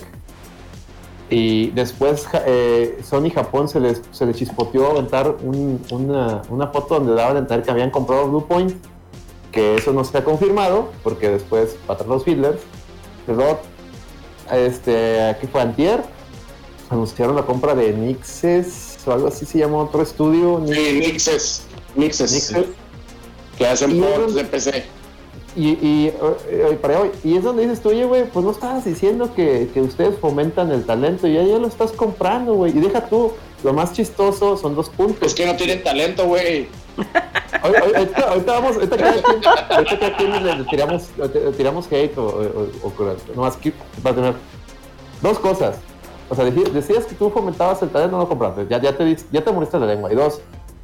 y 1.30 1.72
después 1.72 2.28
eh, 2.45 2.99
Sony 3.03 3.30
Japón 3.34 3.68
se 3.68 3.80
les, 3.80 4.01
se 4.12 4.26
les 4.26 4.36
chispoteó 4.38 4.91
aventar 4.91 5.36
un- 5.43 5.82
una, 5.91 6.41
una 6.49 6.68
foto 6.68 6.95
donde 6.95 7.14
daban 7.16 7.36
a 7.36 7.39
entender 7.39 7.66
que 7.66 7.72
habían 7.72 7.89
comprado 7.91 8.28
Bluepoint, 8.30 8.74
que 9.51 9.76
eso 9.76 9.91
no 9.93 10.03
se 10.03 10.18
ha 10.18 10.24
confirmado 10.24 10.89
porque 11.03 11.30
después 11.30 11.76
pasaron 11.86 12.14
los 12.14 12.24
fielders. 12.24 12.62
Luego, 13.28 13.60
este, 14.51 15.22
aquí 15.24 15.47
fue 15.47 15.62
Antier, 15.62 16.01
anunciaron 16.90 17.36
la 17.36 17.44
compra 17.46 17.76
de 17.76 17.92
Nixes 17.94 18.98
o 19.06 19.12
algo 19.12 19.28
así 19.28 19.46
se 19.46 19.60
llama 19.60 19.78
otro 19.78 20.02
estudio. 20.02 20.62
Sí, 20.68 21.00
Nixes. 21.00 21.64
Nixes. 21.96 22.32
Nixes. 22.32 22.66
Que 23.58 23.68
hacen 23.68 23.96
Y 23.96 24.00
ports 24.02 24.36
de 24.36 24.44
PC. 24.46 24.86
Y, 25.56 25.70
y, 25.70 26.08
eh, 26.08 26.14
eh, 26.50 26.80
para 26.80 27.02
hoy, 27.02 27.10
y 27.24 27.36
es 27.36 27.44
donde 27.44 27.64
dices 27.64 27.82
tú, 27.82 27.90
oye, 27.90 28.06
güey, 28.06 28.30
pues 28.30 28.46
no 28.46 28.52
estabas 28.52 28.86
diciendo 28.86 29.34
que, 29.34 29.68
que 29.74 29.82
ustedes 29.82 30.20
fomentan 30.20 30.72
el 30.72 30.86
talento, 30.86 31.28
y 31.28 31.34
ya, 31.34 31.42
ya 31.42 31.58
lo 31.58 31.66
estás 31.68 31.92
comprando, 31.94 32.54
güey. 32.54 32.78
Y 32.78 32.80
deja 32.80 33.08
tú, 33.10 33.32
lo 33.64 33.74
más 33.74 33.92
chistoso 33.94 34.56
son 34.56 34.76
dos 34.76 34.90
puntos. 34.90 35.28
Es 35.28 35.34
que 35.34 35.48
no 35.48 35.56
tienen 35.56 35.84
talento, 35.84 36.28
güey. 36.28 36.68
Ahorita, 37.64 38.22
ahorita 38.30 38.52
vamos, 38.54 38.76
ahorita 38.76 38.98
cada 38.98 39.14
quien, 39.14 39.46
ahorita 39.70 40.00
cada 40.00 40.18
quien 40.18 40.46
le, 40.46 40.64
tiramos, 40.66 41.04
le- 41.18 41.52
tiramos 41.54 41.88
hate 41.92 42.18
o, 42.18 42.24
o, 42.24 42.68
o, 42.84 42.88
o- 43.04 43.16
nomás 43.36 43.56
que 43.58 43.74
para 44.04 44.16
tener 44.16 44.34
dos 45.22 45.40
cosas. 45.40 45.78
O 46.30 46.36
sea, 46.36 46.45
decías 46.45 47.05
que 47.05 47.15
tú 47.15 47.30
fomentabas 47.30 47.82
el 47.82 47.89
talento, 47.89 48.17
no 48.17 48.23
lo 48.23 48.30
compraste. 48.30 48.67
Ya, 48.69 48.82
ya, 48.82 48.95
te, 48.95 49.17
ya 49.32 49.43
te 49.43 49.51
moriste 49.51 49.80
la 49.80 49.86
lengua. 49.86 50.11
Y 50.11 50.15
dos, 50.15 50.41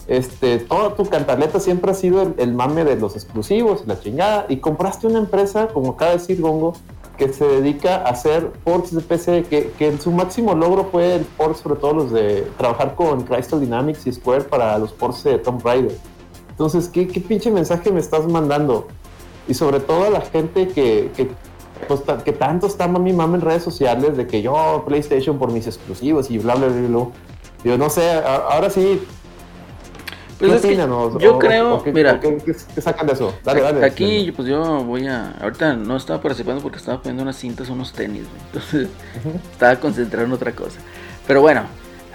este, 0.07 0.59
toda 0.59 0.95
tu 0.95 1.05
cantaleta 1.05 1.59
siempre 1.59 1.91
ha 1.91 1.93
sido 1.93 2.21
el, 2.21 2.35
el 2.37 2.53
mame 2.53 2.83
de 2.85 2.95
los 2.95 3.15
exclusivos 3.15 3.83
y 3.85 3.87
la 3.87 3.99
chingada. 3.99 4.45
Y 4.49 4.57
compraste 4.57 5.07
una 5.07 5.19
empresa, 5.19 5.67
como 5.67 5.91
acaba 5.91 6.11
de 6.11 6.17
decir 6.17 6.41
Gongo, 6.41 6.73
que 7.17 7.31
se 7.31 7.45
dedica 7.45 7.97
a 7.97 8.09
hacer 8.09 8.51
ports 8.63 8.93
de 8.93 9.01
PC, 9.01 9.43
que, 9.43 9.71
que 9.77 9.87
en 9.87 10.01
su 10.01 10.11
máximo 10.11 10.55
logro 10.55 10.85
fue 10.85 11.15
el 11.15 11.25
port, 11.25 11.55
sobre 11.57 11.79
todo 11.79 11.93
los 11.93 12.11
de 12.11 12.47
trabajar 12.57 12.95
con 12.95 13.23
Crystal 13.23 13.59
Dynamics 13.59 14.07
y 14.07 14.13
Square 14.13 14.45
para 14.45 14.77
los 14.77 14.91
ports 14.91 15.23
de 15.23 15.37
Tomb 15.37 15.63
Raider. 15.63 15.95
Entonces, 16.49 16.87
¿qué, 16.89 17.07
qué 17.07 17.19
pinche 17.19 17.51
mensaje 17.51 17.91
me 17.91 17.99
estás 17.99 18.25
mandando? 18.27 18.87
Y 19.47 19.53
sobre 19.53 19.79
todo 19.79 20.05
a 20.05 20.09
la 20.09 20.21
gente 20.21 20.67
que, 20.67 21.11
que, 21.15 21.29
pues, 21.83 22.01
que 22.23 22.31
tanto 22.33 22.67
está 22.67 22.87
mami 22.87 23.13
mami 23.13 23.35
en 23.35 23.41
redes 23.41 23.63
sociales 23.63 24.17
de 24.17 24.27
que 24.27 24.41
yo 24.41 24.83
PlayStation 24.87 25.37
por 25.39 25.51
mis 25.51 25.67
exclusivos 25.67 26.29
y 26.31 26.37
bla 26.37 26.55
bla 26.55 26.67
bla 26.67 26.87
bla. 26.87 27.07
Yo 27.63 27.77
no 27.77 27.89
sé, 27.89 28.09
a- 28.11 28.35
ahora 28.51 28.69
sí, 28.69 29.01
Pues 30.39 30.49
¿qué 30.51 30.55
es 30.57 30.61
que 30.61 30.67
opinan? 30.69 30.91
O- 30.91 31.17
yo 31.19 31.35
o- 31.35 31.39
creo, 31.39 31.75
o 31.75 31.83
qué- 31.83 31.93
mira, 31.93 32.13
o 32.13 32.19
qué, 32.19 32.37
qué- 32.45 32.55
qué 32.75 32.81
sacan 32.81 33.07
de 33.07 33.13
eso? 33.13 33.33
Dale, 33.43 33.61
dale. 33.61 33.85
aquí 33.85 34.31
pues 34.35 34.47
yo 34.47 34.83
voy 34.83 35.07
a, 35.07 35.31
ahorita 35.41 35.75
no 35.75 35.95
estaba 35.95 36.21
participando 36.21 36.61
porque 36.61 36.77
estaba 36.79 36.97
poniendo 37.01 37.23
unas 37.23 37.37
cintas, 37.37 37.69
unos 37.69 37.93
tenis, 37.93 38.23
entonces 38.47 38.89
estaba 39.53 39.75
concentrado 39.77 40.25
en 40.25 40.33
otra 40.33 40.51
cosa. 40.53 40.79
Pero 41.27 41.39
bueno, 41.41 41.61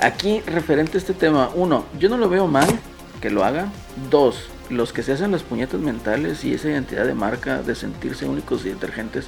aquí 0.01 0.41
referente 0.47 0.99
a 0.99 1.01
este 1.01 1.15
tema, 1.15 1.49
uno, 1.55 1.85
yo 1.99 2.09
no 2.11 2.19
lo 2.19 2.29
veo 2.29 2.47
mal 2.47 2.69
que 3.23 3.31
lo 3.31 3.45
haga. 3.45 3.69
Dos, 4.11 4.49
los 4.69 4.93
que 4.93 5.03
se 5.03 5.13
hacen 5.13 5.31
las 5.33 5.43
puñetas 5.43 5.81
mentales 5.81 6.45
y 6.45 6.53
esa 6.53 6.69
identidad 6.69 7.07
de 7.07 7.15
marca 7.15 7.63
de 7.63 7.75
sentirse 7.75 8.27
únicos 8.27 8.67
y 8.67 8.69
detergentes 8.69 9.27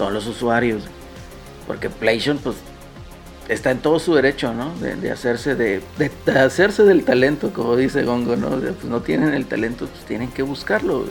son 0.00 0.14
los 0.14 0.26
usuarios. 0.26 0.82
Porque 1.66 1.90
PlayStation, 1.90 2.38
pues, 2.38 2.56
está 3.48 3.70
en 3.70 3.80
todo 3.80 3.98
su 3.98 4.14
derecho, 4.14 4.54
¿no? 4.54 4.74
De, 4.76 5.10
hacerse 5.10 5.54
de, 5.54 5.82
hacerse 6.34 6.84
del 6.84 7.04
talento, 7.04 7.52
como 7.52 7.76
dice 7.76 8.02
Gongo, 8.04 8.34
¿no? 8.34 8.48
pues 8.48 8.84
no 8.84 9.02
tienen 9.02 9.34
el 9.34 9.44
talento, 9.44 9.86
pues 9.86 10.06
tienen 10.06 10.30
que 10.30 10.42
buscarlo, 10.42 11.04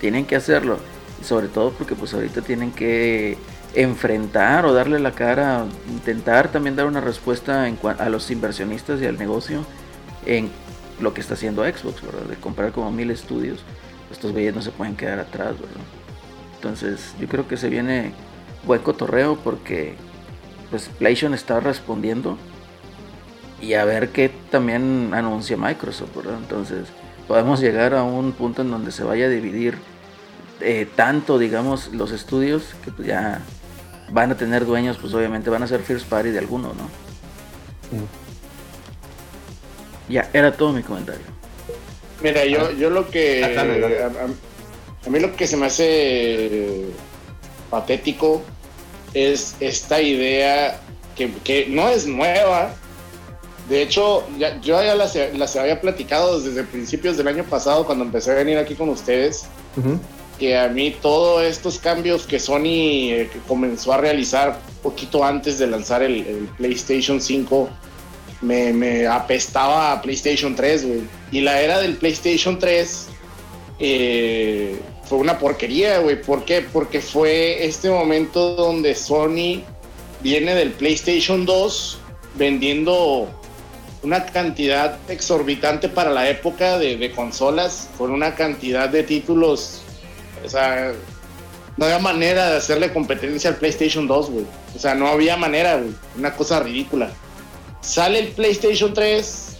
tienen 0.00 0.24
que 0.24 0.36
hacerlo. 0.36 0.78
Y 1.20 1.24
sobre 1.24 1.48
todo 1.48 1.72
porque 1.72 1.94
pues 1.94 2.14
ahorita 2.14 2.40
tienen 2.40 2.72
que 2.72 3.36
enfrentar 3.74 4.64
o 4.64 4.72
darle 4.72 4.98
la 4.98 5.12
cara, 5.12 5.66
intentar 5.90 6.50
también 6.50 6.76
dar 6.76 6.86
una 6.86 7.02
respuesta 7.02 7.66
a 7.98 8.08
los 8.08 8.30
inversionistas 8.30 9.02
y 9.02 9.06
al 9.06 9.18
negocio 9.18 9.66
en 10.24 10.50
lo 10.98 11.12
que 11.12 11.20
está 11.20 11.34
haciendo 11.34 11.62
Xbox, 11.62 12.00
¿verdad? 12.00 12.22
De 12.22 12.36
comprar 12.36 12.72
como 12.72 12.90
mil 12.90 13.10
estudios. 13.10 13.60
Estos 14.10 14.32
güeyes 14.32 14.54
no 14.54 14.62
se 14.62 14.70
pueden 14.70 14.96
quedar 14.96 15.18
atrás, 15.18 15.52
¿verdad? 15.60 16.01
Entonces 16.62 17.16
yo 17.18 17.26
creo 17.26 17.48
que 17.48 17.56
se 17.56 17.68
viene 17.68 18.12
buen 18.64 18.80
cotorreo 18.82 19.36
porque 19.36 19.96
pues 20.70 20.88
PlayStation 20.96 21.34
está 21.34 21.58
respondiendo 21.58 22.38
y 23.60 23.74
a 23.74 23.84
ver 23.84 24.10
qué 24.10 24.30
también 24.48 25.10
anuncia 25.12 25.56
Microsoft, 25.56 26.14
¿verdad? 26.14 26.38
Entonces 26.40 26.86
podemos 27.26 27.60
llegar 27.60 27.94
a 27.94 28.04
un 28.04 28.30
punto 28.30 28.62
en 28.62 28.70
donde 28.70 28.92
se 28.92 29.02
vaya 29.02 29.26
a 29.26 29.28
dividir 29.28 29.74
eh, 30.60 30.86
tanto, 30.94 31.36
digamos, 31.36 31.92
los 31.92 32.12
estudios 32.12 32.76
que 32.84 32.92
pues, 32.92 33.08
ya 33.08 33.40
van 34.12 34.30
a 34.30 34.36
tener 34.36 34.64
dueños, 34.64 34.98
pues 35.00 35.12
obviamente 35.14 35.50
van 35.50 35.64
a 35.64 35.66
ser 35.66 35.80
first 35.80 36.06
party 36.06 36.30
de 36.30 36.38
alguno, 36.38 36.68
¿no? 36.68 36.88
Ya, 40.08 40.30
era 40.32 40.52
todo 40.52 40.72
mi 40.72 40.84
comentario. 40.84 41.26
Mira, 42.22 42.44
yo, 42.44 42.70
yo 42.70 42.88
lo 42.88 43.08
que. 43.10 43.42
Ah, 43.44 43.62
a, 43.62 44.28
mí 45.10 45.20
lo 45.20 45.34
que 45.34 45.46
se 45.46 45.56
me 45.56 45.66
hace 45.66 46.86
patético 47.70 48.42
es 49.14 49.56
esta 49.60 50.00
idea 50.00 50.80
que, 51.16 51.66
no 51.68 51.88
es 51.88 52.06
nueva. 52.06 52.74
De 53.68 53.82
hecho, 53.82 54.26
yo 54.38 54.82
ya 54.82 54.94
las, 54.94 55.16
las, 55.34 55.56
había 55.56 55.80
platicado 55.80 56.40
desde 56.40 56.64
principios 56.64 57.16
del 57.16 57.28
año 57.28 57.44
pasado 57.44 57.86
cuando 57.86 58.04
empecé 58.04 58.32
a 58.32 58.34
venir 58.34 58.58
aquí 58.58 58.74
con 58.74 58.88
ustedes. 58.88 59.44
Que 60.38 60.58
a 60.58 60.68
mí 60.68 60.96
todos 61.00 61.42
estos 61.42 61.78
cambios 61.78 62.26
que 62.26 62.40
Sony 62.40 63.12
eh, 63.12 63.30
comenzó 63.46 63.92
a 63.92 63.98
realizar 63.98 64.58
poquito 64.82 65.24
antes 65.24 65.58
de 65.58 65.68
lanzar 65.68 66.02
el, 66.02 66.26
el 66.26 66.48
PlayStation 66.56 67.20
5 67.20 67.68
me, 68.42 69.06
apestaba 69.06 69.92
a 69.92 70.02
PlayStation 70.02 70.54
3, 70.54 70.86
güey. 70.86 71.00
Y 71.30 71.40
la 71.40 71.60
era 71.60 71.80
del 71.80 71.96
PlayStation 71.96 72.58
3 72.58 73.06
eh, 73.78 74.80
fue 75.12 75.20
una 75.20 75.38
porquería, 75.38 75.98
güey. 75.98 76.22
¿Por 76.22 76.46
qué? 76.46 76.62
Porque 76.62 77.02
fue 77.02 77.66
este 77.66 77.90
momento 77.90 78.54
donde 78.54 78.94
Sony 78.94 79.60
viene 80.22 80.54
del 80.54 80.70
PlayStation 80.70 81.44
2 81.44 81.98
vendiendo 82.36 83.28
una 84.02 84.24
cantidad 84.24 84.98
exorbitante 85.10 85.90
para 85.90 86.08
la 86.08 86.30
época 86.30 86.78
de, 86.78 87.12
consolas, 87.14 87.90
con 87.98 88.10
una 88.10 88.34
cantidad 88.36 88.88
de 88.88 89.02
títulos. 89.02 89.82
O 90.46 90.48
sea, 90.48 90.94
no 91.76 91.84
había 91.84 91.98
manera 91.98 92.48
de 92.48 92.56
hacerle 92.56 92.90
competencia 92.90 93.50
al 93.50 93.56
PlayStation 93.56 94.06
2, 94.06 94.30
güey. 94.30 94.46
O 94.74 94.78
sea, 94.78 94.94
no 94.94 95.08
había 95.08 95.36
manera, 95.36 95.76
güey. 95.76 95.92
Una 96.16 96.32
cosa 96.34 96.58
ridícula 96.60 97.12
sale 97.82 98.18
el 98.18 98.28
PlayStation 98.28 98.94
3 98.94 99.56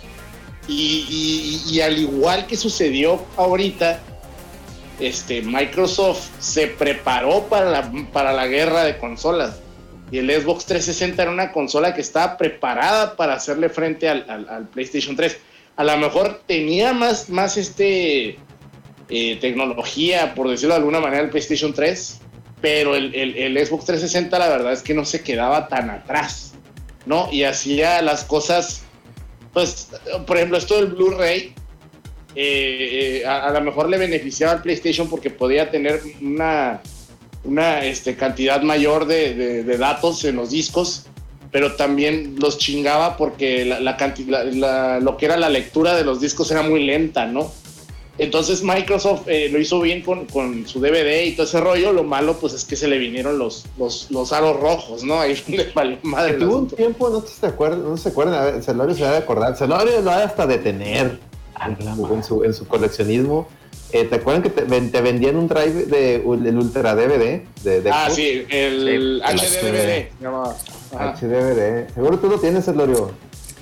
y, 0.67 1.79
al 1.85 1.99
igual 1.99 2.47
que 2.47 2.57
sucedió 2.57 3.23
ahorita, 3.37 4.01
este, 5.07 5.43
Microsoft 5.43 6.31
se 6.39 6.69
preparó 6.69 7.45
para 7.45 7.71
la, 7.71 7.93
para 8.13 8.33
la 8.33 8.47
guerra 8.47 8.85
de 8.85 8.99
consolas. 8.99 9.61
Y 10.11 10.19
el 10.19 10.31
Xbox 10.31 10.67
360 10.67 11.23
era 11.23 11.31
una 11.31 11.53
consola 11.53 11.95
que 11.95 12.03
estaba 12.03 12.37
preparada 12.37 13.17
para 13.17 13.35
hacerle 13.35 13.69
frente 13.69 14.09
al, 14.09 14.69
PlayStation 14.73 15.17
3. 15.17 15.39
A 15.77 15.85
lo 15.85 15.97
mejor 15.97 16.43
tenía 16.47 16.93
más, 16.93 17.31
más 17.31 17.57
este, 17.57 18.39
eh, 19.09 19.39
tecnología, 19.41 20.35
por 20.35 20.51
decirlo 20.51 20.75
de 20.75 20.81
alguna 20.81 21.01
manera, 21.01 21.23
el 21.23 21.31
PlayStation 21.31 21.73
3, 21.73 22.21
pero 22.61 22.95
el, 22.95 23.15
el 23.15 23.67
Xbox 23.67 23.87
360 23.87 24.39
la 24.39 24.49
verdad 24.49 24.73
es 24.73 24.83
que 24.83 24.93
no 24.93 25.05
se 25.07 25.23
quedaba 25.23 25.69
tan 25.69 25.89
atrás. 25.89 26.53
¿no? 27.07 27.29
Y 27.33 27.45
hacía 27.45 28.03
las 28.03 28.25
cosas, 28.25 28.83
pues, 29.53 29.89
por 30.27 30.37
ejemplo, 30.37 30.59
esto 30.59 30.77
del 30.77 30.89
Blu-ray, 30.89 31.55
eh, 32.35 33.21
eh, 33.23 33.27
a, 33.27 33.51
lo 33.51 33.61
mejor 33.61 33.89
le 33.89 33.99
beneficiaba 33.99 34.53
al 34.53 34.63
PlayStation 34.63 35.09
porque 35.09 35.31
podía 35.31 35.71
tener 35.71 36.01
una, 36.21 36.81
una 37.45 37.85
este, 37.85 38.17
cantidad 38.17 38.63
mayor 38.63 39.07
de, 39.07 39.65
datos 39.79 40.25
en 40.25 40.37
los 40.37 40.51
discos, 40.51 41.07
pero 41.51 41.75
también 41.75 42.37
los 42.39 42.57
chingaba 42.57 43.17
porque 43.17 43.65
la, 43.65 43.81
la, 43.81 45.01
lo 45.01 45.17
que 45.17 45.27
era 45.27 45.37
la 45.37 45.51
lectura 45.51 45.95
de 45.95 46.05
los 46.05 46.21
discos 46.21 46.51
era 46.51 46.63
muy 46.63 46.85
lenta, 46.85 47.27
¿no? 47.27 47.53
Entonces 48.19 48.63
Microsoft 48.63 49.23
eh, 49.27 49.49
lo 49.51 49.59
hizo 49.59 49.81
bien 49.81 50.03
con, 50.03 50.27
con, 50.27 50.67
su 50.67 50.81
DVD 50.81 51.25
y 51.25 51.33
todo 51.33 51.47
ese 51.47 51.61
rollo. 51.61 51.93
Lo 51.93 52.05
malo, 52.05 52.39
pues, 52.39 52.53
es 52.53 52.65
que 52.65 52.77
se 52.77 52.87
le 52.87 52.99
vinieron 52.99 53.39
los, 53.39 53.65
los, 53.79 54.11
los 54.11 54.33
aros 54.35 54.61
rojos, 54.61 55.03
¿no? 55.03 55.19
Ahí 55.19 55.35
madre. 56.03 56.35
Tuvo 56.35 56.59
un 56.59 56.69
tiempo, 56.69 57.09
no 57.09 57.23
se 57.27 57.47
acuerdan, 57.47 57.85
no 57.85 57.97
se 57.97 58.11
acuerdan. 58.11 58.63
Celorio 58.63 58.95
se 58.95 59.03
va 59.03 59.13
a 59.13 59.19
acordar. 59.19 59.57
Celorio 59.57 60.03
lo 60.03 60.11
ha 60.11 60.25
hasta 60.25 60.47
detener 60.47 61.32
en 61.67 62.23
su, 62.23 62.45
en 62.45 62.55
su 62.55 62.67
coleccionismo. 62.67 63.49
Eh, 63.93 64.05
¿Te 64.05 64.17
acuerdan 64.17 64.43
que 64.43 64.49
te, 64.49 64.65
vendían 65.03 65.37
un 65.37 65.49
drive 65.49 65.85
de 65.85 66.17
el 66.17 66.59
Ultra 66.59 66.95
DVD? 66.95 67.43
De, 67.63 67.91
ah, 67.93 68.09
sí, 68.11 68.47
el 68.49 69.23
HDVD. 69.23 70.09
HDVD. 70.93 71.95
Seguro 71.95 72.19
tú 72.19 72.29
lo 72.29 72.39
tienes, 72.39 72.65
Celorio. 72.65 73.13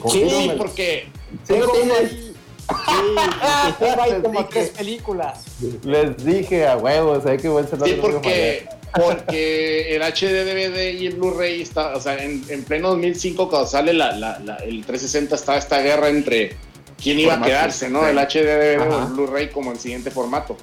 Sí, 0.08 0.28
sí, 0.30 0.52
porque. 0.56 1.08
Sí, 1.44 1.58
lo 1.58 1.68
tienes. 1.68 2.10
Sí, 2.10 3.84
hay 4.00 4.22
como 4.22 4.44
tres 4.46 4.70
películas. 4.70 5.44
Les 5.82 6.24
dije 6.24 6.66
a 6.66 6.76
huevos, 6.76 7.26
hay 7.26 7.38
que 7.38 7.48
buen 7.48 7.66
Sí, 7.66 7.98
porque, 8.00 8.68
porque 8.94 9.96
el 9.96 10.02
HD, 10.02 10.44
DVD 10.44 10.92
y 10.92 11.06
el 11.06 11.14
Blu-ray 11.16 11.68
o 11.94 12.00
sea, 12.00 12.22
en, 12.22 12.64
pleno 12.64 12.90
2005 12.90 13.48
cuando 13.48 13.68
sale 13.68 13.92
la, 13.92 14.12
la, 14.12 14.56
el 14.64 14.84
360 14.84 15.34
estaba 15.34 15.58
esta 15.58 15.80
guerra 15.80 16.08
entre 16.08 16.56
quién 17.02 17.18
iba 17.18 17.34
a 17.34 17.42
quedarse, 17.42 17.88
¿no? 17.88 18.06
El 18.06 18.18
HD, 18.18 18.44
DVD 18.44 18.80
o 18.80 19.02
el 19.02 19.06
Blu-ray 19.12 19.50
como 19.50 19.72
el 19.72 19.78
siguiente 19.78 20.10
formato. 20.10 20.56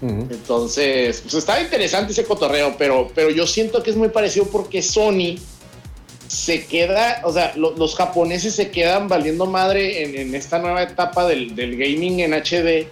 Entonces, 0.00 1.22
pues 1.22 1.34
estaba 1.34 1.60
interesante 1.60 2.12
ese 2.12 2.24
cotorreo, 2.24 2.76
pero, 2.78 3.10
pero 3.14 3.30
yo 3.30 3.46
siento 3.48 3.82
que 3.82 3.90
es 3.90 3.96
muy 3.96 4.10
parecido 4.10 4.46
porque 4.46 4.80
Sony 4.80 5.38
se 6.28 6.66
queda, 6.66 7.22
o 7.24 7.32
sea, 7.32 7.54
los 7.56 7.96
japoneses 7.96 8.54
se 8.54 8.70
quedan 8.70 9.08
valiendo 9.08 9.46
madre 9.46 10.20
en, 10.20 10.34
esta 10.34 10.58
nueva 10.58 10.82
etapa 10.82 11.26
del, 11.26 11.54
gaming 11.56 12.20
en 12.20 12.32
HD 12.34 12.86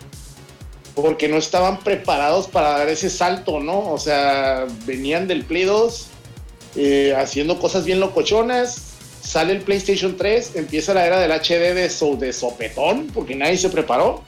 porque 0.94 1.28
no 1.28 1.36
estaban 1.36 1.80
preparados 1.80 2.48
para 2.48 2.70
dar 2.70 2.88
ese 2.88 3.10
salto, 3.10 3.60
¿no? 3.60 3.92
O 3.92 3.98
sea, 3.98 4.66
venían 4.86 5.28
del 5.28 5.44
Play 5.44 5.64
2 5.64 6.06
eh, 6.76 7.14
haciendo 7.16 7.60
cosas 7.60 7.84
bien 7.84 8.00
locochonas, 8.00 8.85
sale 9.26 9.52
el 9.52 9.62
PlayStation 9.62 10.16
3, 10.16 10.52
empieza 10.56 10.94
la 10.94 11.06
era 11.06 11.18
del 11.18 11.32
HD 11.32 11.74
de, 11.74 12.16
de 12.18 12.32
sopetón 12.32 13.08
porque 13.12 13.34
nadie 13.34 13.58
se 13.58 13.68
preparó. 13.68 14.22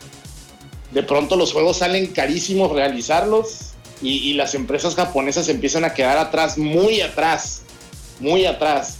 De 0.92 1.03
pronto 1.03 1.36
los 1.36 1.53
juegos 1.53 1.78
salen 1.78 2.07
carísimos 2.09 2.72
realizarlos 2.72 3.72
y, 4.03 4.30
y 4.30 4.34
las 4.34 4.55
empresas 4.55 4.94
japonesas 4.94 5.49
empiezan 5.49 5.84
a 5.84 5.94
quedar 5.94 6.18
atrás, 6.18 6.59
muy 6.59 7.01
atrás 7.01 7.62
muy 8.20 8.46
atrás. 8.46 8.96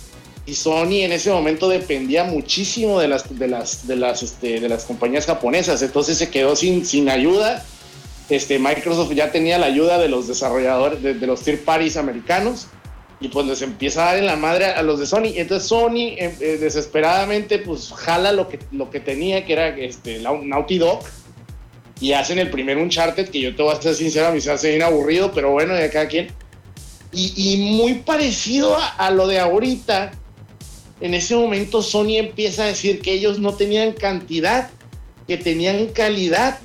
Y 0.47 0.55
Sony 0.55 1.03
en 1.03 1.13
ese 1.13 1.31
momento 1.31 1.69
dependía 1.69 2.25
muchísimo 2.25 2.99
de 3.01 3.09
las, 3.09 3.39
de 3.39 3.49
las, 3.49 3.87
de 3.87 3.97
las, 3.97 4.23
este, 4.23 4.61
de 4.61 4.69
las 4.69 4.85
compañías 4.85 5.27
japonesas, 5.27 5.83
entonces 5.83 6.17
se 6.17 6.31
quedó 6.31 6.57
sin, 6.57 6.87
sin 6.87 7.09
ayuda. 7.11 7.65
Este, 8.31 8.59
Microsoft 8.59 9.13
ya 9.13 9.31
tenía 9.31 9.59
la 9.59 9.67
ayuda 9.67 9.99
de 9.99 10.09
los 10.09 10.27
desarrolladores, 10.27 11.03
de, 11.03 11.15
los 11.27 11.43
third 11.43 11.61
parties 11.61 11.97
americanos, 11.97 12.67
y 13.21 13.29
pues 13.29 13.47
les 13.47 13.63
empieza 13.63 14.03
a 14.03 14.07
dar 14.07 14.19
en 14.19 14.27
la 14.27 14.37
madre 14.37 14.67
a, 14.67 14.83
los 14.83 15.01
de 15.01 15.07
Sony. 15.07 15.33
Entonces 15.37 15.69
Sony 15.69 16.15
eh, 16.17 16.35
eh, 16.41 16.59
desesperadamente 16.61 17.59
pues 17.59 17.93
jala 17.93 18.33
lo 18.33 18.49
que, 18.49 18.59
lo 18.73 18.91
que 18.91 19.01
tenía, 19.01 19.45
que 19.45 19.53
era 19.53 19.69
este, 19.69 20.21
Naughty 20.21 20.79
Dog, 20.79 21.01
y 22.01 22.13
hacen 22.13 22.39
el 22.39 22.51
primer 22.51 22.79
Uncharted, 22.79 23.29
que 23.29 23.41
yo 23.41 23.57
te 23.57 23.63
voy 23.63 23.75
a 23.75 23.83
ser 23.83 23.95
sincero, 23.95 24.29
a 24.29 24.31
mí 24.31 24.41
se 24.41 24.53
hace 24.53 24.71
bien 24.71 24.83
aburrido, 24.83 25.33
pero 25.33 25.51
bueno, 25.51 25.75
de 25.75 25.91
cada 25.91 26.07
quien 26.07 26.29
y, 27.13 27.57
muy 27.57 27.95
parecido 27.95 28.77
a, 28.77 29.11
lo 29.11 29.27
de 29.27 29.39
ahorita, 29.39 30.13
en 31.01 31.15
ese 31.15 31.35
momento 31.35 31.83
Sony 31.83 32.17
empieza 32.17 32.65
a 32.65 32.67
decir 32.67 33.01
que 33.01 33.13
ellos 33.13 33.39
no 33.39 33.55
tenían 33.55 33.93
cantidad, 33.93 34.71
que 35.27 35.37
tenían 35.37 35.87
calidad 35.87 36.59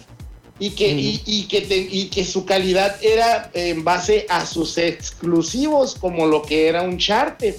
y 0.66 0.70
que, 0.72 0.88
y, 1.26 1.44
que 1.50 2.10
que 2.10 2.24
su 2.24 2.46
calidad 2.46 2.96
era 3.04 3.52
en 3.54 3.84
base 3.84 4.26
a 4.30 4.46
sus 4.46 4.78
exclusivos, 4.78 5.96
como 6.00 6.26
lo 6.26 6.42
que 6.42 6.68
era 6.70 6.84
un 6.84 6.98
charter. 6.98 7.58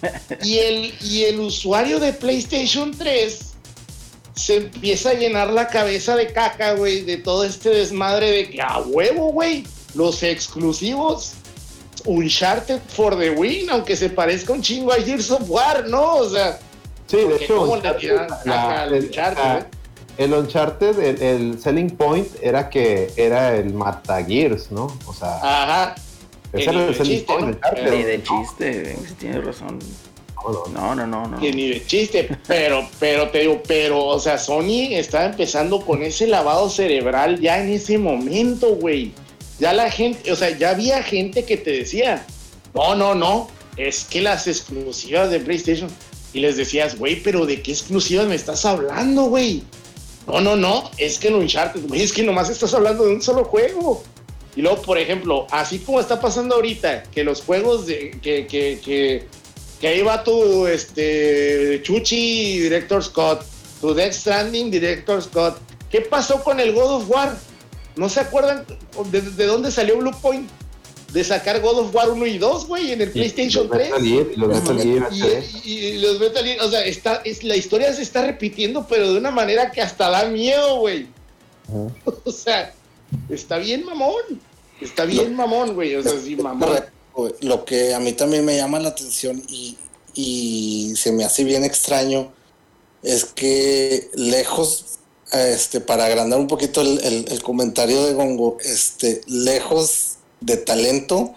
y, 0.42 0.58
el, 0.58 0.94
y 1.02 1.24
el 1.24 1.40
usuario 1.40 2.00
de 2.00 2.14
PlayStation 2.14 2.90
3 2.96 3.38
se 4.34 4.56
empieza 4.56 5.10
a 5.10 5.14
llenar 5.14 5.52
la 5.52 5.68
cabeza 5.68 6.16
de 6.16 6.32
caca, 6.32 6.72
güey, 6.72 7.02
de 7.02 7.18
todo 7.18 7.44
este 7.44 7.68
desmadre 7.68 8.30
de 8.30 8.48
que 8.50 8.62
a 8.62 8.78
huevo, 8.78 9.30
güey, 9.32 9.64
los 9.94 10.22
exclusivos 10.22 11.32
Uncharted 12.06 12.80
for 12.88 13.18
the 13.18 13.30
win, 13.30 13.68
aunque 13.68 13.94
se 13.94 14.08
parezca 14.08 14.54
un 14.54 14.62
chingo 14.62 14.90
a 14.92 14.96
Gears 14.96 15.30
of 15.30 15.42
War, 15.50 15.86
¿no? 15.86 16.16
O 16.16 16.28
sea, 16.30 16.58
Sí, 17.06 17.18
de 17.18 17.36
hecho, 17.36 17.56
cómo 17.58 17.76
le 17.76 17.80
Uncharted, 17.82 18.00
tiran 18.00 18.28
la- 18.46 18.88
Uncharted, 18.90 19.36
la- 19.42 19.58
¿eh? 19.58 19.81
El 20.18 20.32
Uncharted, 20.34 20.98
el, 20.98 21.22
el 21.22 21.60
selling 21.60 21.90
point 21.90 22.28
era 22.42 22.68
que 22.68 23.10
era 23.16 23.56
el 23.56 23.72
Mata 23.72 24.22
Gears, 24.24 24.70
¿no? 24.70 24.96
O 25.06 25.14
sea, 25.14 25.36
Ajá. 25.36 25.94
ese 26.52 26.70
era 26.70 26.86
el 26.86 26.94
selling 26.94 27.18
chiste, 27.18 27.26
point 27.26 27.40
¿no? 27.40 27.46
del 27.46 27.56
Uncharted. 27.56 27.92
Ni 27.92 28.02
de 28.02 28.22
chiste, 28.22 28.96
si 29.08 29.14
tienes 29.14 29.44
razón. 29.44 29.78
No, 30.44 30.52
no, 30.52 30.64
no. 30.66 30.72
No, 30.72 30.94
no, 30.94 31.06
no, 31.06 31.26
no. 31.28 31.40
Que 31.40 31.52
ni 31.52 31.68
de 31.68 31.86
chiste, 31.86 32.28
pero, 32.46 32.88
pero 32.98 33.30
te 33.30 33.40
digo, 33.40 33.62
pero, 33.66 34.04
o 34.04 34.18
sea, 34.18 34.38
Sony 34.38 34.92
estaba 34.92 35.26
empezando 35.26 35.80
con 35.80 36.02
ese 36.02 36.26
lavado 36.26 36.68
cerebral 36.68 37.40
ya 37.40 37.62
en 37.62 37.70
ese 37.70 37.96
momento, 37.98 38.74
güey. 38.74 39.12
Ya 39.60 39.72
la 39.72 39.90
gente, 39.90 40.32
o 40.32 40.36
sea, 40.36 40.50
ya 40.50 40.70
había 40.70 41.02
gente 41.02 41.44
que 41.44 41.56
te 41.56 41.70
decía, 41.70 42.26
no, 42.74 42.96
no, 42.96 43.14
no, 43.14 43.48
es 43.76 44.04
que 44.04 44.20
las 44.20 44.46
exclusivas 44.48 45.30
de 45.30 45.40
PlayStation. 45.40 45.88
Y 46.32 46.40
les 46.40 46.56
decías, 46.56 46.98
güey, 46.98 47.22
pero 47.22 47.44
¿de 47.46 47.62
qué 47.62 47.72
exclusivas 47.72 48.26
me 48.26 48.34
estás 48.34 48.64
hablando, 48.64 49.24
güey? 49.24 49.62
No, 50.26 50.40
no, 50.40 50.56
no, 50.56 50.90
es 50.98 51.18
que 51.18 51.28
en 51.28 51.34
Uncharted, 51.34 51.86
güey, 51.88 52.02
es 52.02 52.12
que 52.12 52.22
nomás 52.22 52.48
estás 52.48 52.72
hablando 52.74 53.04
de 53.04 53.14
un 53.14 53.22
solo 53.22 53.44
juego. 53.44 54.02
Y 54.54 54.62
luego, 54.62 54.82
por 54.82 54.98
ejemplo, 54.98 55.46
así 55.50 55.78
como 55.78 56.00
está 56.00 56.20
pasando 56.20 56.56
ahorita, 56.56 57.04
que 57.04 57.24
los 57.24 57.42
juegos 57.42 57.86
de, 57.86 58.18
que, 58.22 58.46
que, 58.46 58.80
que, 58.84 59.26
que 59.80 59.88
ahí 59.88 60.02
va 60.02 60.22
tu 60.22 60.66
este, 60.66 61.80
Chuchi, 61.82 62.60
Director 62.60 63.02
Scott, 63.02 63.44
tu 63.80 63.94
Death 63.94 64.12
Stranding, 64.12 64.70
Director 64.70 65.22
Scott. 65.22 65.58
¿Qué 65.90 66.02
pasó 66.02 66.42
con 66.42 66.60
el 66.60 66.72
God 66.72 67.02
of 67.02 67.10
War? 67.10 67.36
¿No 67.96 68.08
se 68.08 68.20
acuerdan 68.20 68.64
de, 69.10 69.20
de 69.22 69.46
dónde 69.46 69.70
salió 69.70 69.98
Blue 69.98 70.14
Point? 70.20 70.48
De 71.12 71.22
sacar 71.24 71.60
God 71.60 71.78
of 71.80 71.94
War 71.94 72.10
1 72.10 72.26
y 72.26 72.38
2, 72.38 72.66
güey, 72.66 72.92
en 72.92 73.02
el 73.02 73.10
PlayStation 73.10 73.68
los 73.68 73.76
3. 73.76 73.90
Metal 73.90 74.02
Gear, 74.02 74.26
y 74.32 74.36
los 74.36 76.16
y- 76.16 76.18
Gear, 76.44 76.60
o 76.62 76.70
sea, 76.70 76.84
está, 76.86 77.16
es, 77.24 77.44
la 77.44 77.54
historia 77.56 77.92
se 77.92 78.02
está 78.02 78.24
repitiendo, 78.24 78.86
pero 78.88 79.12
de 79.12 79.18
una 79.18 79.30
manera 79.30 79.70
que 79.70 79.82
hasta 79.82 80.08
da 80.08 80.24
miedo, 80.26 80.78
güey. 80.80 81.06
O 82.24 82.32
sea, 82.32 82.72
está 83.28 83.58
bien 83.58 83.84
mamón. 83.84 84.40
Está 84.80 85.04
bien 85.04 85.34
mamón, 85.34 85.74
güey. 85.74 85.94
O 85.96 86.02
sea, 86.02 86.12
sí, 86.20 86.34
mamón. 86.36 86.70
Lo 87.40 87.64
que 87.64 87.94
a 87.94 88.00
mí 88.00 88.12
también 88.12 88.44
me 88.44 88.56
llama 88.56 88.80
la 88.80 88.88
atención 88.88 89.42
y, 89.48 89.76
y 90.14 90.94
se 90.96 91.12
me 91.12 91.24
hace 91.24 91.44
bien 91.44 91.62
extraño 91.62 92.32
es 93.02 93.24
que 93.26 94.08
lejos, 94.14 94.98
este, 95.32 95.80
para 95.80 96.06
agrandar 96.06 96.38
un 96.40 96.46
poquito 96.48 96.80
el, 96.80 96.98
el- 97.04 97.26
el 97.30 97.42
comentario 97.42 98.04
de 98.06 98.14
Gongo, 98.14 98.56
este, 98.64 99.20
lejos 99.26 100.16
de 100.42 100.56
talento, 100.56 101.34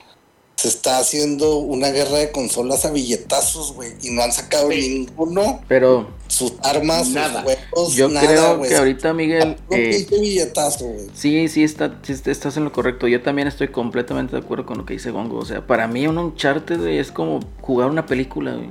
se 0.55 0.69
está 0.69 0.99
haciendo 0.99 1.57
una 1.57 1.89
guerra 1.89 2.17
de 2.17 2.31
consolas 2.31 2.85
a 2.85 2.91
billetazos, 2.91 3.73
güey, 3.73 3.91
y 4.01 4.11
no 4.11 4.21
han 4.23 4.31
sacado 4.31 4.71
Sí. 4.71 5.05
ninguno 5.05 5.59
Pero 5.67 6.09
sus 6.27 6.53
armas, 6.63 7.09
Nada. 7.09 7.43
sus 7.43 7.43
juegos, 7.43 7.93
yo 7.95 8.07
nada, 8.09 8.25
creo 8.27 8.61
que 8.61 8.75
ahorita, 8.75 9.13
Miguel, 9.13 9.57
eh, 9.71 10.07
billetazo, 10.09 10.85
güey. 10.85 11.07
Sí, 11.13 11.49
sí, 11.49 11.63
está, 11.63 11.99
sí 12.03 12.13
está- 12.13 12.31
estás 12.31 12.55
en 12.57 12.63
lo 12.63 12.71
correcto. 12.71 13.07
Yo 13.07 13.21
también 13.21 13.47
estoy 13.49 13.67
completamente 13.67 14.33
de 14.35 14.41
acuerdo 14.41 14.65
con 14.65 14.77
lo 14.77 14.85
que 14.85 14.93
dice 14.93 15.11
Gongo. 15.11 15.37
O 15.39 15.45
sea, 15.45 15.67
para 15.67 15.87
mí 15.87 16.07
un 16.07 16.17
Uncharted 16.17 16.85
es 16.87 17.11
como 17.11 17.41
jugar 17.61 17.89
una 17.89 18.05
película. 18.05 18.53
güey. 18.55 18.69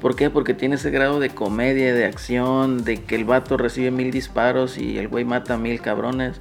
¿Por 0.00 0.14
qué? 0.14 0.30
Porque 0.30 0.54
tiene 0.54 0.76
ese 0.76 0.90
grado 0.90 1.18
de 1.20 1.30
comedia, 1.30 1.92
de 1.92 2.04
acción, 2.04 2.84
de 2.84 3.02
que 3.02 3.14
el 3.16 3.24
vato 3.24 3.56
recibe 3.56 3.90
mil 3.90 4.10
disparos 4.12 4.78
y 4.78 4.98
el 4.98 5.08
güey 5.08 5.24
mata 5.24 5.54
a 5.54 5.58
mil 5.58 5.80
cabrones. 5.80 6.36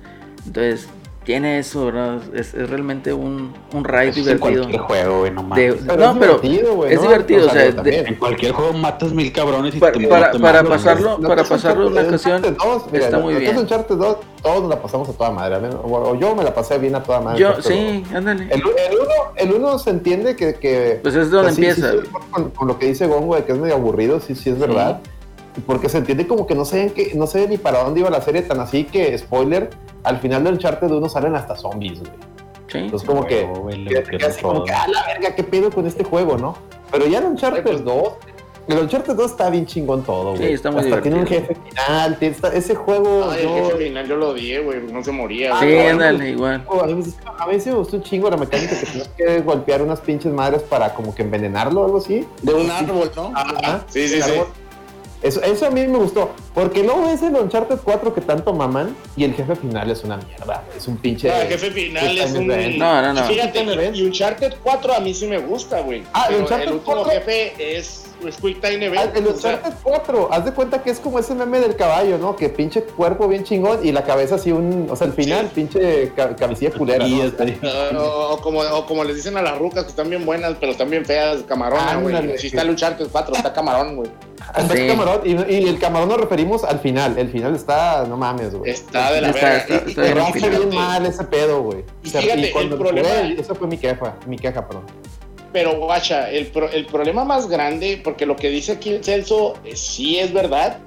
Entonces, 0.46 0.88
tiene 1.26 1.59
eso, 1.59 1.88
¿verdad? 1.88 2.19
Es, 2.34 2.53
es 2.53 2.69
realmente 2.69 3.11
un, 3.11 3.51
un 3.73 3.84
raid 3.84 4.09
Eso 4.09 4.21
es 4.21 4.28
en 4.28 4.38
divertido. 4.38 4.61
cualquier 4.63 4.82
juego, 4.82 5.19
güey, 5.19 5.32
no 5.32 5.43
mames. 5.43 5.73
De- 5.73 5.86
Pero 5.88 5.97
no, 6.05 6.11
es 6.13 6.17
pero 6.19 6.38
divertido, 6.39 6.76
güey, 6.76 6.93
es 6.93 6.95
¿no? 7.01 7.01
divertido, 7.07 7.47
o 7.47 7.49
sea, 7.49 7.71
de-. 7.71 7.99
En 7.99 8.15
cualquier 8.15 8.51
juego 8.53 8.73
matas 8.73 9.11
mil 9.11 9.32
cabrones 9.34 9.76
y 9.76 9.80
Para- 9.80 9.91
te 9.93 10.07
para- 10.07 10.32
para 10.32 10.63
pasarlo- 10.63 11.19
para 11.28 11.43
pasarlo 11.43 11.88
una 11.88 12.01
ocasión, 12.03 12.36
Uncharted 12.45 12.57
2, 12.63 12.84
mira, 12.91 13.05
está 13.05 13.19
muy 13.19 13.34
lo 13.34 13.39
bien. 13.39 13.57
Uncharted 13.57 13.95
2, 13.95 14.17
todos 14.41 14.61
nos 14.61 14.69
la 14.69 14.82
pasamos 14.82 15.09
a 15.09 15.13
toda 15.13 15.32
madre. 15.32 15.67
O, 15.84 15.88
o 16.11 16.15
yo 16.15 16.36
me 16.36 16.43
la 16.43 16.53
pasé 16.53 16.78
bien 16.78 16.95
a 16.95 17.03
toda 17.03 17.19
madre. 17.19 17.39
Yo, 17.39 17.61
sí, 17.61 18.03
2. 18.05 18.13
ándale. 18.15 18.43
El, 18.45 18.59
el 18.61 18.65
uno, 18.65 19.11
el 19.36 19.51
uno 19.53 19.80
se 19.80 19.89
entiende 19.89 20.36
que, 20.36 20.53
que 20.55 20.99
Pues 21.01 21.15
es 21.15 21.32
donde 21.32 21.51
o 21.51 21.53
sea, 21.55 21.73
sí- 21.76 21.82
sí 21.82 21.88
empieza. 21.88 22.09
con 22.55 22.67
lo 22.67 22.78
que 22.80 22.86
dice 22.88 23.07
Gongo 23.07 23.36
de 23.36 23.43
que 23.45 23.51
es 23.53 23.57
medio 23.57 23.76
aburrido, 23.76 24.19
sí, 24.19 24.36
sí 24.36 24.51
es 24.51 24.59
verdad. 24.59 24.99
Porque 25.66 25.89
se 25.89 25.97
entiende 25.99 26.28
como 26.28 26.45
que 26.47 26.56
no 26.56 26.66
sé, 26.66 26.91
que, 26.93 27.14
no 27.16 27.28
sé 27.28 27.47
ni 27.47 27.58
para 27.58 27.84
dónde 27.84 28.01
iba 28.01 28.10
la 28.10 28.22
serie 28.22 28.41
tan 28.41 28.60
así 28.60 28.84
que, 28.84 29.18
spoiler, 29.18 29.70
al 30.03 30.20
final 30.20 30.43
del 30.43 30.53
Uncharted 30.53 30.89
1 30.91 31.10
salen 31.10 31.36
hasta 31.36 31.56
zombies, 31.56 31.99
güey. 31.99 32.12
Sí. 32.68 32.78
Entonces 32.80 33.08
como 33.08 33.26
que, 33.26 33.47
le 33.78 34.03
que- 34.03 34.18
que 34.18 34.26
así 34.26 34.41
como 34.41 34.64
que, 34.64 34.72
ah, 34.74 34.86
la 34.88 35.06
verga, 35.06 35.34
qué 35.36 35.43
pedo 35.43 35.72
con 35.72 35.86
este 35.86 36.03
juego, 36.03 36.38
¿no? 36.38 36.58
Pero 36.91 37.08
ya 37.08 37.20
el 37.20 37.26
Uncharted 37.26 37.64
Ay, 37.66 37.72
pues- 37.74 37.86
2, 37.86 38.14
el 38.68 38.80
Uncharted 38.80 39.14
2 39.16 39.32
está 39.32 39.49
bien 39.51 39.66
chingón 39.68 40.03
todo, 40.03 40.34
Sí, 40.36 40.41
güey. 40.41 40.53
está 40.53 40.72
muy 40.72 40.82
Hasta 40.82 41.01
tiene 41.01 41.20
un 41.20 41.28
jefe 41.28 41.56
final, 41.56 42.18
tiene- 42.18 42.36
está- 42.36 42.47
ese 42.53 42.74
juego... 42.76 43.30
Ay, 43.30 43.43
el 43.43 43.47
yo- 43.47 43.56
jefe 43.68 43.78
final 43.86 44.08
yo 44.08 44.18
lo 44.18 44.30
odié, 44.30 44.60
güey. 44.60 44.82
No 44.91 45.03
se 45.03 45.12
moría. 45.12 45.56
Ah, 45.56 45.60
Sí, 45.62 45.78
ándale, 45.78 46.30
igual. 46.32 46.64
Oh, 46.68 46.82
A 46.82 46.88
mí, 46.88 47.03
a 47.39 47.47
mí 47.47 47.60
sí 47.60 47.70
me 47.70 47.76
gustó 47.78 47.97
un 47.97 48.03
chingo 48.03 48.30
la 48.30 48.38
mecánica 48.38 48.78
que 48.80 48.86
tienes 48.88 49.08
que 49.10 49.39
golpear 49.41 49.82
unas 49.84 50.01
pinches 50.01 50.34
madres 50.34 50.64
para 50.64 50.93
como 50.95 51.14
que 51.14 51.22
envenenarlo 51.22 51.82
o 51.82 51.86
algo 51.86 51.97
así. 51.99 52.28
De 52.41 52.53
un 52.56 52.70
árbol, 52.72 53.12
¿no? 53.16 53.32
Ajá. 53.36 53.84
Sí, 53.88 54.08
sí, 54.10 54.22
sí. 54.22 54.32
Eso, 55.26 55.41
eso 55.41 55.65
a 55.65 55.71
mí 55.71 55.88
me 55.88 55.97
gustó. 55.97 56.36
Porque 56.53 56.84
luego 56.84 57.07
ves 57.07 57.23
el 57.23 57.34
Uncharted 57.36 57.80
4 57.84 58.13
que 58.13 58.21
tanto 58.21 58.53
maman 58.53 58.95
y 59.17 59.23
el 59.23 59.34
jefe 59.34 59.55
final 59.55 59.89
es 59.89 60.03
una 60.03 60.17
mierda. 60.17 60.63
Es 60.78 60.88
un 60.88 60.97
pinche. 60.97 61.28
No, 61.30 61.36
el 61.36 61.47
jefe 61.47 61.71
final 61.71 62.17
es 62.17 62.32
un. 62.34 62.47
No, 62.78 63.01
no, 63.01 63.13
no. 63.13 63.19
Y 63.26 63.34
Fíjate, 63.34 63.63
y, 63.63 63.99
y 63.99 64.03
Uncharted 64.03 64.53
4 64.61 64.93
a 64.93 64.99
mí 64.99 65.15
sí 65.15 65.26
me 65.26 65.39
gusta, 65.39 65.82
güey. 65.82 66.03
Ah, 66.13 66.26
Pero 66.28 66.41
Uncharted 66.41 66.67
el 66.67 66.73
último 66.73 66.95
4? 67.03 67.11
jefe 67.11 67.78
es, 67.78 68.05
es 68.28 68.38
Quick 68.38 68.61
Time 68.61 68.84
Ah, 68.86 68.88
Event. 68.88 69.15
El 69.15 69.28
o 69.28 69.36
sea, 69.36 69.55
Uncharted 69.55 69.73
4, 69.84 70.30
haz 70.32 70.45
de 70.45 70.51
cuenta 70.51 70.82
que 70.84 70.89
es 70.89 70.99
como 70.99 71.19
ese 71.19 71.36
meme 71.36 71.59
del 71.59 71.76
caballo, 71.76 72.17
¿no? 72.17 72.36
Que 72.36 72.49
pinche 72.49 72.82
cuerpo 72.84 73.28
bien 73.28 73.43
chingón 73.43 73.86
y 73.86 73.91
la 73.91 74.03
cabeza 74.03 74.36
así 74.36 74.51
un. 74.51 74.88
O 74.89 74.95
sea, 74.95 75.07
el 75.07 75.13
final, 75.13 75.47
pinche 75.53 76.11
ca- 76.15 76.36
cabecilla 76.36 76.71
culera. 76.71 77.07
¿no? 77.07 77.23
está- 77.23 77.45
o, 77.99 78.38
como, 78.41 78.59
o 78.61 78.86
como 78.86 79.03
les 79.03 79.15
dicen 79.15 79.38
a 79.38 79.41
las 79.41 79.57
rucas 79.57 79.84
que 79.84 79.89
están 79.89 80.09
bien 80.09 80.26
buenas, 80.26 80.55
pero 80.59 80.71
están 80.71 80.89
bien 80.89 81.05
feas, 81.05 81.43
camarona, 81.43 81.95
güey. 81.97 82.15
Ándale, 82.15 82.34
Si 82.38 82.41
sí. 82.41 82.47
está 82.47 82.61
el 82.63 82.69
Uncharted 82.71 83.07
4, 83.11 83.36
está 83.36 83.53
camarón, 83.53 83.95
güey. 83.95 84.09
Está 84.57 84.76
Sí. 84.76 84.88
camarón, 84.88 85.21
y, 85.23 85.32
y 85.53 85.67
el 85.67 85.80
camarón 85.80 86.09
nos 86.09 86.19
referimos 86.19 86.63
al 86.63 86.80
final. 86.80 87.17
El 87.17 87.30
final 87.30 87.55
está, 87.55 88.05
no 88.07 88.17
mames, 88.17 88.53
güey. 88.53 88.69
Está 88.71 89.11
de 89.11 89.21
la 89.21 89.32
verga. 89.32 89.65
Se 89.67 90.49
bien 90.49 90.69
mal 90.76 91.05
ese 91.05 91.23
pedo, 91.23 91.63
güey. 91.63 91.84
Y 92.03 92.07
O 92.07 92.11
sea, 92.11 92.21
fíjate, 92.21 92.51
cuando 92.51 92.76
el 92.76 92.82
problema- 92.82 93.09
jugué, 93.09 93.41
Esa 93.41 93.55
fue 93.55 93.67
mi 93.67 93.78
queja, 93.78 94.13
mi 94.28 94.38
queja, 94.38 94.67
perdón. 94.67 94.84
Pero, 95.56 95.78
guacha, 95.78 96.30
el, 96.30 96.47
pro- 96.47 96.70
el 96.70 96.86
problema 96.86 97.24
más 97.24 97.47
grande, 97.47 98.01
porque 98.03 98.26
lo 98.26 98.36
que 98.36 98.49
dice 98.49 98.74
aquí 98.74 98.89
el 98.89 99.01
Celso 99.06 99.53
eh, 99.64 99.74
sí 99.78 100.20
es 100.20 100.34
verdad. 100.34 100.80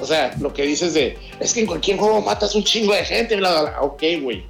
O 0.00 0.06
sea, 0.06 0.34
lo 0.40 0.54
que 0.54 0.62
dices 0.62 0.94
de, 0.94 1.18
es 1.38 1.52
que 1.52 1.60
en 1.60 1.66
cualquier 1.66 1.98
juego 1.98 2.22
matas 2.22 2.54
un 2.54 2.64
chingo 2.64 2.94
de 2.94 3.04
gente, 3.04 3.36
bla, 3.36 3.50
bla, 3.50 3.60
bla. 3.70 3.82
Ok, 3.82 4.02
güey. 4.22 4.46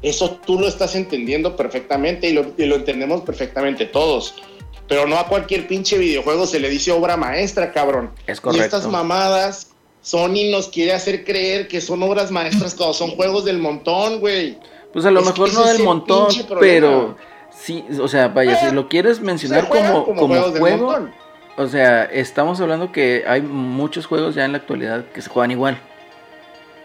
Eso 0.00 0.38
tú 0.46 0.60
lo 0.60 0.68
estás 0.68 0.94
entendiendo 0.94 1.56
perfectamente 1.56 2.28
y 2.28 2.34
lo, 2.34 2.52
y 2.56 2.66
lo 2.66 2.76
entendemos 2.76 3.22
perfectamente 3.22 3.84
todos. 3.86 4.36
Pero 4.86 5.08
no 5.08 5.18
a 5.18 5.26
cualquier 5.26 5.66
pinche 5.66 5.98
videojuego 5.98 6.46
se 6.46 6.60
le 6.60 6.68
dice 6.68 6.92
obra 6.92 7.16
maestra, 7.16 7.72
cabrón. 7.72 8.12
Es 8.28 8.38
Y 8.38 8.40
correcto. 8.42 8.64
estas 8.64 8.86
mamadas, 8.86 9.72
Sony 10.02 10.50
nos 10.52 10.68
quiere 10.68 10.92
hacer 10.92 11.24
creer 11.24 11.66
que 11.66 11.80
son 11.80 12.00
obras 12.04 12.30
maestras 12.30 12.76
cuando 12.76 12.94
son 12.94 13.10
juegos 13.10 13.44
del 13.44 13.58
montón, 13.58 14.20
güey. 14.20 14.56
Pues 14.92 15.04
a 15.04 15.10
lo 15.10 15.18
Es 15.20 15.26
mejor 15.26 15.52
no 15.52 15.64
del 15.66 15.76
el 15.78 15.82
montón, 15.82 16.28
pinche 16.28 16.44
problema. 16.44 17.16
Sí, 17.60 17.84
o 18.00 18.08
sea, 18.08 18.28
vaya, 18.28 18.56
si 18.56 18.74
lo 18.74 18.88
quieres 18.88 19.20
mencionar 19.20 19.68
como, 19.68 20.04
como, 20.14 20.40
juego, 20.58 21.08
o 21.56 21.66
sea, 21.66 22.04
estamos 22.04 22.60
hablando 22.60 22.90
que 22.92 23.24
hay 23.26 23.42
muchos 23.42 24.06
juegos 24.06 24.34
ya 24.34 24.44
en 24.44 24.52
la 24.52 24.58
actualidad 24.58 25.04
que 25.12 25.22
se 25.22 25.28
juegan 25.30 25.50
igual. 25.50 25.78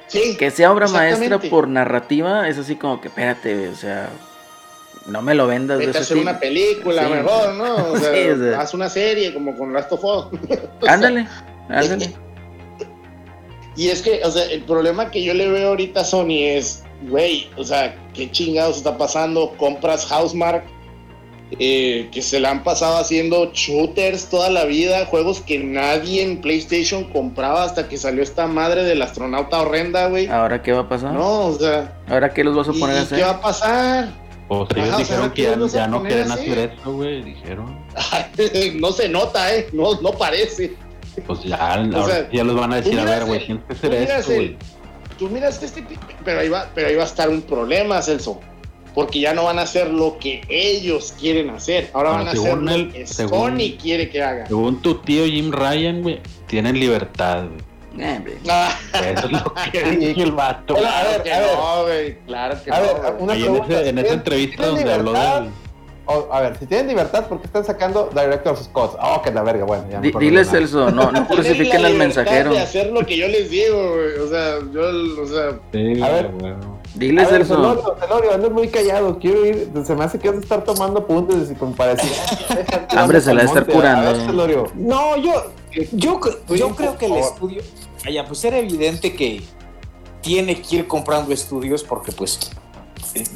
Sí, 0.07 0.37
Que 0.37 0.51
sea 0.51 0.71
obra 0.71 0.87
maestra 0.87 1.39
por 1.39 1.67
narrativa 1.67 2.47
es 2.47 2.57
así 2.59 2.75
como 2.75 3.01
que, 3.01 3.07
espérate, 3.07 3.69
o 3.69 3.75
sea, 3.75 4.09
no 5.07 5.21
me 5.23 5.33
lo 5.33 5.47
vendas 5.47 5.79
de 5.79 5.87
Vete 5.87 5.97
a 5.97 6.01
ese 6.01 6.13
hacer 6.13 6.17
tipo. 6.19 6.29
una 6.29 6.39
película 6.39 7.03
Sí. 7.07 7.13
mejor, 7.13 7.53
¿no? 7.55 7.75
O 7.93 7.97
sea, 7.97 8.13
Sí, 8.13 8.29
o 8.29 8.37
sea. 8.37 8.59
haz 8.61 8.73
una 8.75 8.89
serie 8.89 9.33
como 9.33 9.57
con 9.57 9.73
Last 9.73 9.91
of 9.93 10.03
Us. 10.03 10.39
Ándale, 10.87 11.27
ándale. 11.69 12.13
Y 13.75 13.89
es 13.89 14.01
que, 14.01 14.21
o 14.23 14.31
sea, 14.31 14.45
el 14.45 14.61
problema 14.61 15.11
que 15.11 15.23
yo 15.23 15.33
le 15.33 15.49
veo 15.49 15.69
ahorita 15.69 16.01
a 16.01 16.05
Sony 16.05 16.43
es, 16.43 16.83
güey, 17.03 17.49
o 17.57 17.63
sea, 17.63 17.95
¿qué 18.13 18.31
chingados 18.31 18.77
está 18.77 18.97
pasando? 18.97 19.53
Compras 19.57 20.05
Housemark, 20.05 20.63
eh, 21.59 22.09
que 22.11 22.21
se 22.21 22.39
la 22.39 22.49
han 22.51 22.63
pasado 22.63 22.97
haciendo 22.97 23.51
shooters 23.53 24.29
toda 24.29 24.49
la 24.49 24.65
vida, 24.65 25.05
juegos 25.05 25.41
que 25.41 25.59
nadie 25.59 26.23
en 26.23 26.41
PlayStation 26.41 27.03
compraba 27.05 27.63
hasta 27.63 27.87
que 27.87 27.97
salió 27.97 28.23
esta 28.23 28.47
madre 28.47 28.83
del 28.83 29.01
astronauta 29.01 29.61
horrenda, 29.61 30.07
güey. 30.07 30.27
Ahora 30.27 30.61
qué 30.63 30.71
va 30.73 30.81
a 30.81 30.89
pasar? 30.89 31.13
No, 31.13 31.47
o 31.47 31.53
sea, 31.53 31.99
Ahora 32.07 32.33
qué 32.33 32.43
los 32.43 32.55
vas 32.55 32.67
a 32.69 32.71
¿y, 32.73 32.79
poner 32.79 32.97
a 32.97 33.03
y 33.03 33.05
qué 33.07 33.21
va 33.21 33.29
hacer? 33.29 33.35
a 33.37 33.41
pasar? 33.41 34.25
O 34.47 34.67
sea, 34.67 34.83
ellos 34.83 34.93
Ajá, 34.93 35.01
o 35.01 35.05
sea, 35.05 35.15
dijeron 35.15 35.29
¿qué 35.29 35.35
que 35.35 35.69
ya, 35.75 35.87
no 35.87 36.01
quieren 36.03 36.31
así? 36.31 36.51
hacer 36.51 36.71
eso, 36.71 36.93
güey. 36.93 37.23
Dijeron. 37.23 37.79
no 38.79 38.91
se 38.91 39.09
nota, 39.09 39.55
¿eh? 39.55 39.67
No, 39.73 39.99
no 40.01 40.11
parece. 40.11 40.75
Pues 41.25 41.43
ya, 41.43 41.73
ahora 41.73 42.05
sea, 42.05 42.29
ya 42.31 42.43
los 42.43 42.55
van 42.55 42.73
a 42.73 42.75
decir, 42.77 42.99
a 42.99 43.05
ver, 43.05 43.25
güey, 43.25 43.45
tienes 43.45 43.63
que 43.65 43.73
hacer 43.73 43.93
esto, 43.93 44.33
güey. 44.33 44.57
Tú 45.17 45.29
miras 45.29 45.61
este 45.63 45.81
tipo, 45.81 46.01
pero 46.23 46.39
ahí 46.41 46.49
va, 46.49 46.69
pero 46.75 46.87
ahí 46.87 46.95
va 46.95 47.03
a 47.03 47.07
estar 47.07 47.29
un 47.29 47.41
problema, 47.41 48.01
Celso. 48.01 48.39
Porque 48.93 49.19
ya 49.19 49.33
no 49.33 49.43
van 49.43 49.59
a 49.59 49.63
hacer 49.63 49.89
lo 49.89 50.17
que 50.19 50.41
ellos 50.47 51.13
quieren 51.19 51.49
hacer. 51.49 51.89
Ahora 51.93 52.11
Bueno, 52.11 52.25
van 52.25 52.27
a 52.27 52.31
hacer 52.31 52.43
según 52.43 52.65
lo 52.65 52.71
el- 52.73 52.91
que 52.93 53.07
según- 53.07 53.59
Sony 53.59 53.77
quiere 53.81 54.09
que 54.09 54.23
haga. 54.23 54.47
Según 54.47 54.81
tu 54.81 54.95
tío 54.95 55.25
Jim 55.25 55.51
Ryan, 55.51 56.01
güey, 56.01 56.21
tienen 56.47 56.79
libertad, 56.79 57.43
güey. 57.45 57.59
Eh. 57.97 58.21
Ah, 58.49 58.77
Eso 58.93 59.25
es 59.27 59.31
lo 59.31 59.53
que 59.71 59.83
dice 59.97 60.21
el 60.21 60.31
vato. 60.33 60.75
A 60.75 60.79
claro 60.79 61.23
que 61.23 61.33
a 61.33 61.39
ver. 61.39 61.49
no, 61.57 61.83
güey. 61.83 62.17
Claro 62.25 62.63
que 62.63 62.71
A 62.71 62.79
no. 62.79 62.81
ver, 62.85 63.13
una 63.19 63.33
en, 63.35 63.41
ese- 63.41 63.55
en 63.55 63.63
esa 63.63 63.91
¿tienen- 63.91 64.13
entrevista 64.13 64.65
donde 64.67 64.93
habló 64.93 65.13
del... 65.13 65.49
O, 66.07 66.27
a 66.31 66.39
ver, 66.41 66.57
si 66.59 66.67
tienen 66.67 66.87
libertad, 66.87 67.25
¿por 67.27 67.39
qué 67.39 67.47
están 67.47 67.65
sacando 67.65 68.09
Director's 68.13 68.65
Scott? 68.65 68.95
Oh, 69.01 69.21
que 69.23 69.31
la 69.31 69.41
verga, 69.41 69.65
bueno. 69.65 69.85
Ya 69.89 69.99
Diles. 70.01 70.49
Celso, 70.49 70.91
no, 70.91 71.11
no 71.11 71.27
crucifiquen 71.27 71.83
al 71.83 71.95
mensajero. 71.95 72.51
De 72.51 72.59
hacer 72.59 72.91
lo 72.91 73.03
que 73.05 73.17
yo 73.17 73.27
les 73.27 73.49
digo, 73.49 73.75
güey. 73.95 74.19
O 74.19 74.29
sea, 74.29 74.59
yo, 74.71 75.23
o 75.23 75.27
sea, 75.27 75.59
Sí, 75.71 76.01
A 76.01 76.09
ver. 76.09 76.31
güey. 76.31 76.53
Diles, 76.93 77.27
A 77.27 77.31
ver, 77.31 77.45
Celso. 77.45 77.55
Celorio, 77.55 77.95
Celorio, 77.99 78.33
andas 78.35 78.51
muy 78.51 78.67
callado. 78.67 79.17
Quiero 79.17 79.45
ir. 79.45 79.71
Se 79.83 79.95
me 79.95 80.03
hace 80.03 80.19
que 80.19 80.29
vas 80.29 80.37
a 80.37 80.41
estar 80.41 80.63
tomando 80.63 80.99
apuntes 80.99 81.49
y 81.51 81.55
como 81.55 81.75
para 81.75 81.95
decir. 81.95 82.11
"Ah, 82.49 82.85
Hambre 83.01 83.19
se 83.19 83.33
la 83.33 83.37
va 83.37 83.41
a 83.41 83.45
estar 83.45 83.61
monte". 83.63 83.73
curando. 83.73 84.09
A 84.09 84.13
ver, 84.13 84.21
Celorio. 84.27 84.63
No, 84.75 85.17
yo, 85.17 85.33
yo, 85.91 86.19
Oye, 86.47 86.59
yo 86.59 86.67
por 86.67 86.75
creo 86.77 86.97
que 86.99 87.05
el 87.07 87.15
estudio, 87.17 87.61
vaya, 88.05 88.25
pues 88.25 88.45
era 88.45 88.59
evidente 88.59 89.13
que 89.15 89.41
tiene 90.21 90.61
que 90.61 90.75
ir 90.77 90.87
comprando 90.87 91.33
estudios 91.33 91.83
porque 91.83 92.11
pues, 92.11 92.51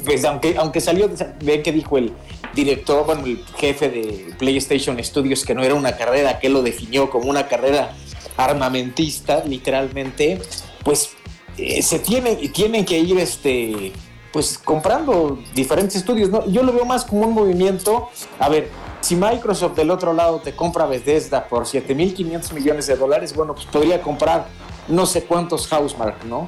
pues, 0.04 0.24
aunque, 0.24 0.56
aunque 0.58 0.80
salió, 0.80 1.10
ve 1.42 1.62
que 1.62 1.72
dijo 1.72 1.98
el 1.98 2.12
director, 2.54 3.06
bueno, 3.06 3.24
el 3.24 3.44
jefe 3.56 3.88
de 3.88 4.34
PlayStation 4.38 5.02
Studios 5.02 5.44
que 5.44 5.54
no 5.54 5.62
era 5.62 5.74
una 5.74 5.96
carrera, 5.96 6.38
que 6.38 6.48
lo 6.48 6.62
definió 6.62 7.10
como 7.10 7.30
una 7.30 7.46
carrera 7.46 7.94
armamentista, 8.36 9.44
literalmente, 9.44 10.40
pues 10.84 11.10
eh, 11.56 11.82
se 11.82 11.98
tiene, 11.98 12.36
tienen 12.36 12.84
que 12.84 12.98
ir 12.98 13.18
este 13.18 13.92
pues 14.32 14.58
comprando 14.58 15.40
diferentes 15.54 15.96
estudios, 15.96 16.30
¿no? 16.30 16.48
Yo 16.48 16.62
lo 16.62 16.72
veo 16.72 16.84
más 16.84 17.04
como 17.04 17.26
un 17.26 17.34
movimiento, 17.34 18.10
a 18.38 18.48
ver, 18.48 18.70
si 19.00 19.16
Microsoft 19.16 19.74
del 19.74 19.90
otro 19.90 20.12
lado 20.12 20.38
te 20.38 20.54
compra 20.54 20.86
Bethesda 20.86 21.48
por 21.48 21.64
7.500 21.64 22.52
millones 22.52 22.86
de 22.86 22.94
dólares, 22.94 23.34
bueno, 23.34 23.54
pues 23.54 23.66
podría 23.66 24.00
comprar 24.00 24.46
no 24.86 25.04
sé 25.04 25.24
cuántos 25.24 25.66
Housemark, 25.66 26.24
¿no? 26.26 26.46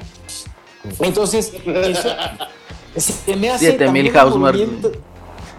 Entonces, 0.99 1.53
eso 1.65 2.09
se 2.95 3.35
me 3.35 3.49
hace 3.49 3.71
7,000 3.71 3.77
también 3.85 4.07
un 4.07 4.13
Housemarque. 4.13 4.65
movimiento, 4.65 4.91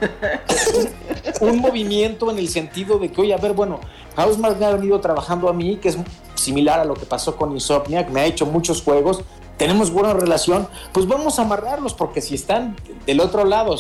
un 1.41 1.59
movimiento 1.59 2.31
en 2.31 2.39
el 2.39 2.49
sentido 2.49 2.99
de 2.99 3.11
que, 3.11 3.21
oye, 3.21 3.35
a 3.35 3.39
ver, 3.39 3.53
bueno, 3.53 3.81
Housemark 4.17 4.59
me 4.59 4.67
ha 4.67 4.71
venido 4.71 5.01
trabajando 5.01 5.49
a 5.49 5.53
mí, 5.53 5.77
que 5.77 5.89
es 5.89 5.99
similar 6.35 6.81
a 6.81 6.85
lo 6.85 6.95
que 6.95 7.07
pasó 7.07 7.37
con 7.37 7.53
Insomniac, 7.53 8.11
me 8.11 8.21
ha 8.21 8.27
hecho 8.27 8.47
muchos 8.47 8.83
juegos, 8.83 9.23
tenemos 9.57 9.91
buena 9.91 10.13
relación, 10.13 10.69
pues 10.93 11.07
vamos 11.07 11.39
a 11.39 11.43
amarrarlos, 11.43 11.95
porque 11.95 12.21
si 12.21 12.35
están 12.35 12.77
del 13.07 13.21
otro 13.21 13.45
lado 13.45 13.77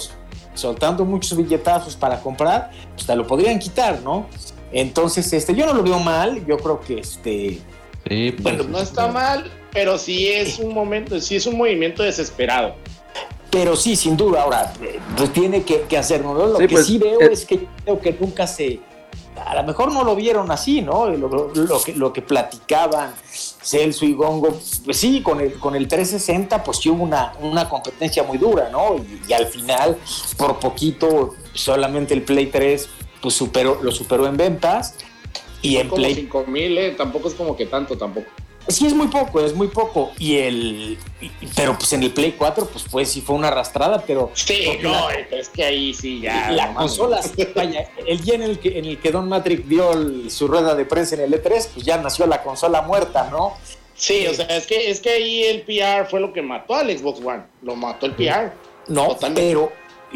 soltando 0.54 1.04
muchos 1.04 1.36
billetazos 1.36 1.96
para 1.96 2.20
comprar, 2.20 2.70
pues 2.94 3.06
te 3.06 3.16
lo 3.16 3.26
podrían 3.26 3.58
quitar, 3.58 4.00
¿no? 4.02 4.26
Entonces, 4.72 5.32
este, 5.32 5.54
yo 5.54 5.66
no 5.66 5.74
lo 5.74 5.82
veo 5.82 5.98
mal, 5.98 6.44
yo 6.46 6.56
creo 6.58 6.80
que 6.80 6.98
este, 7.00 7.60
Sí, 8.08 8.32
pues, 8.32 8.42
Bueno, 8.42 8.64
no 8.64 8.80
está 8.80 9.08
mal, 9.08 9.50
pero 9.72 9.96
sí 9.96 10.28
es 10.28 10.58
un 10.58 10.74
momento, 10.74 11.18
sí 11.20 11.36
es 11.36 11.46
un 11.46 11.56
movimiento 11.56 12.02
desesperado. 12.02 12.74
Pero 13.54 13.76
sí, 13.76 13.94
sin 13.94 14.16
duda, 14.16 14.42
ahora, 14.42 14.72
pues 15.16 15.32
tiene 15.32 15.62
que, 15.62 15.82
que 15.82 15.96
hacerlo, 15.96 16.34
¿no? 16.34 16.46
Lo 16.46 16.56
Sí, 16.58 16.66
que 16.66 16.74
pues, 16.74 16.86
sí 16.86 16.98
veo 16.98 17.20
eh, 17.20 17.28
es 17.32 17.44
que 17.46 17.66
creo 17.84 18.00
que 18.00 18.12
nunca 18.18 18.46
se... 18.48 18.80
A 19.46 19.54
lo 19.54 19.62
mejor 19.64 19.92
no 19.92 20.02
lo 20.04 20.16
vieron 20.16 20.50
así, 20.50 20.80
¿no? 20.82 21.08
Lo, 21.08 21.28
lo- 21.28 21.52
lo 21.54 21.82
que, 21.82 21.92
lo 21.94 22.12
que 22.12 22.20
platicaban 22.22 23.14
Celso 23.30 24.04
y 24.04 24.12
Gongo, 24.12 24.58
pues 24.84 24.96
sí, 24.96 25.22
con 25.22 25.40
el, 25.40 25.54
con 25.60 25.74
el 25.76 25.86
360 25.88 26.62
pues 26.64 26.78
sí 26.78 26.88
hubo 26.90 27.02
una, 27.04 27.32
una 27.40 27.68
competencia 27.68 28.22
muy 28.24 28.38
dura, 28.38 28.68
¿no? 28.70 28.96
Y, 28.96 29.20
y 29.28 29.32
al 29.32 29.46
final, 29.46 29.98
por 30.36 30.58
poquito, 30.58 31.34
solamente 31.52 32.14
el 32.14 32.22
Play 32.22 32.46
3 32.46 32.88
pues 33.22 33.34
superó, 33.34 33.78
lo 33.82 33.90
superó 33.92 34.26
en 34.26 34.36
ventas. 34.36 34.94
Y 35.62 35.76
en 35.78 35.88
Como 35.88 36.02
Play 36.02 36.14
5 36.14 36.44
mil, 36.46 36.76
eh, 36.76 36.90
tampoco 36.92 37.28
es 37.28 37.34
como 37.34 37.56
que 37.56 37.66
tanto 37.66 37.96
tampoco. 37.96 38.26
Sí, 38.68 38.86
es 38.86 38.94
muy 38.94 39.08
poco, 39.08 39.40
es 39.40 39.54
muy 39.54 39.68
poco. 39.68 40.12
Y 40.18 40.36
el. 40.38 40.98
Pero 41.54 41.76
pues 41.76 41.92
en 41.92 42.02
el 42.02 42.12
Play 42.12 42.32
4, 42.38 42.66
pues, 42.66 42.84
pues 42.90 43.10
sí 43.10 43.20
fue 43.20 43.36
una 43.36 43.48
arrastrada, 43.48 44.02
pero. 44.06 44.30
Sí, 44.34 44.78
no, 44.82 44.90
la- 44.90 45.14
eh, 45.14 45.28
es 45.32 45.48
que 45.50 45.64
ahí 45.64 45.92
sí 45.92 46.20
ya. 46.20 46.50
la 46.50 46.68
no 46.68 46.74
consola, 46.80 47.20
vaya, 47.54 47.90
el 48.06 48.20
día 48.20 48.34
en 48.36 48.42
el 48.42 48.58
que, 48.58 48.78
en 48.78 48.86
el 48.86 48.98
que 48.98 49.10
Don 49.10 49.28
Matrix 49.28 49.68
dio 49.68 49.92
el- 49.92 50.30
su 50.30 50.48
rueda 50.48 50.74
de 50.74 50.84
prensa 50.86 51.14
en 51.16 51.20
el 51.22 51.32
E3, 51.34 51.68
pues 51.74 51.84
ya 51.84 51.98
nació 51.98 52.26
la 52.26 52.42
consola 52.42 52.80
muerta, 52.82 53.28
¿no? 53.30 53.52
Sí, 53.94 54.26
o 54.26 54.34
sea, 54.34 54.46
es 54.46 54.66
que, 54.66 54.90
es 54.90 55.00
que 55.00 55.10
ahí 55.10 55.42
el 55.44 55.62
PR 55.62 56.06
fue 56.08 56.18
lo 56.20 56.32
que 56.32 56.42
mató 56.42 56.74
al 56.74 56.90
Xbox 56.96 57.20
One. 57.24 57.42
Lo 57.62 57.76
mató 57.76 58.06
el 58.06 58.12
PR. 58.14 58.52
No, 58.88 59.08
Totalmente. 59.08 59.40
pero, 59.42 59.72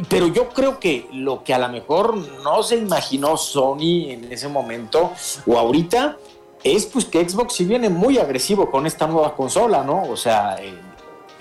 pero 0.08 0.26
yo 0.28 0.48
creo 0.48 0.80
que 0.80 1.06
lo 1.12 1.44
que 1.44 1.54
a 1.54 1.58
lo 1.58 1.68
mejor 1.68 2.16
no 2.16 2.62
se 2.62 2.76
imaginó 2.76 3.36
Sony 3.36 4.10
en 4.10 4.32
ese 4.32 4.48
momento 4.48 5.12
o 5.46 5.56
ahorita 5.58 6.16
es 6.64 6.86
pues 6.86 7.04
que 7.04 7.28
Xbox 7.28 7.54
sí 7.54 7.64
viene 7.64 7.88
muy 7.88 8.18
agresivo 8.18 8.70
con 8.70 8.86
esta 8.86 9.06
nueva 9.06 9.34
consola, 9.36 9.84
¿no? 9.84 10.02
O 10.02 10.16
sea, 10.16 10.56
en, 10.60 10.74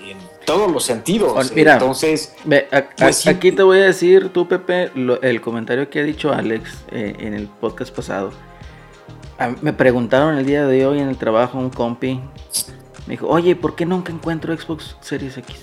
en 0.08 0.18
todos 0.46 0.72
los 0.72 0.84
sentidos. 0.84 1.34
Bueno, 1.34 1.50
mira. 1.56 1.74
Entonces, 1.74 2.36
Ve, 2.46 2.68
a- 2.72 2.84
Pues. 2.98 3.26
Aquí 3.28 3.52
te 3.52 3.64
voy 3.64 3.80
a 3.80 3.86
decir, 3.86 4.30
tú, 4.30 4.48
Pepe, 4.48 4.92
lo- 4.96 5.22
el 5.22 5.42
comentario 5.42 5.90
que 5.90 6.00
ha 6.00 6.04
dicho 6.04 6.32
Alex 6.32 6.84
eh, 6.92 7.16
en 7.20 7.34
el 7.34 7.48
podcast 7.48 7.94
pasado. 7.96 8.32
A- 9.40 9.56
me 9.62 9.74
preguntaron 9.74 10.38
el 10.38 10.46
día 10.46 10.66
de 10.66 10.86
hoy 10.86 11.00
en 11.00 11.10
el 11.10 11.18
trabajo 11.18 11.58
un 11.58 11.70
compi. 11.70 12.20
Me 13.08 13.12
dijo, 13.14 13.28
oye, 13.28 13.56
¿por 13.56 13.76
qué 13.76 13.86
nunca 13.86 14.12
encuentro 14.12 14.56
Xbox 14.58 14.98
Series 15.02 15.38
X? 15.38 15.56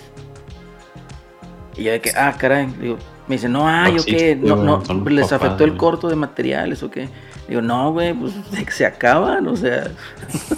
Y 1.76 1.84
yo 1.84 1.92
de 1.92 2.00
que, 2.00 2.10
ah, 2.16 2.34
caray. 2.38 2.66
Digo, 2.80 2.96
me 3.26 3.34
dice, 3.36 3.48
no 3.48 3.68
hay 3.68 3.98
o 3.98 4.04
qué, 4.04 4.36
no, 4.36 4.56
no, 4.56 4.82
les 5.10 5.32
afectó 5.32 5.64
el 5.64 5.76
corto 5.76 6.08
de 6.08 6.16
materiales 6.16 6.82
o 6.82 6.90
qué. 6.90 7.08
Digo, 7.48 7.60
no, 7.60 7.92
güey, 7.92 8.14
pues 8.14 8.32
se, 8.74 8.86
acaban, 8.86 9.46
o 9.48 9.56
sea, 9.56 9.90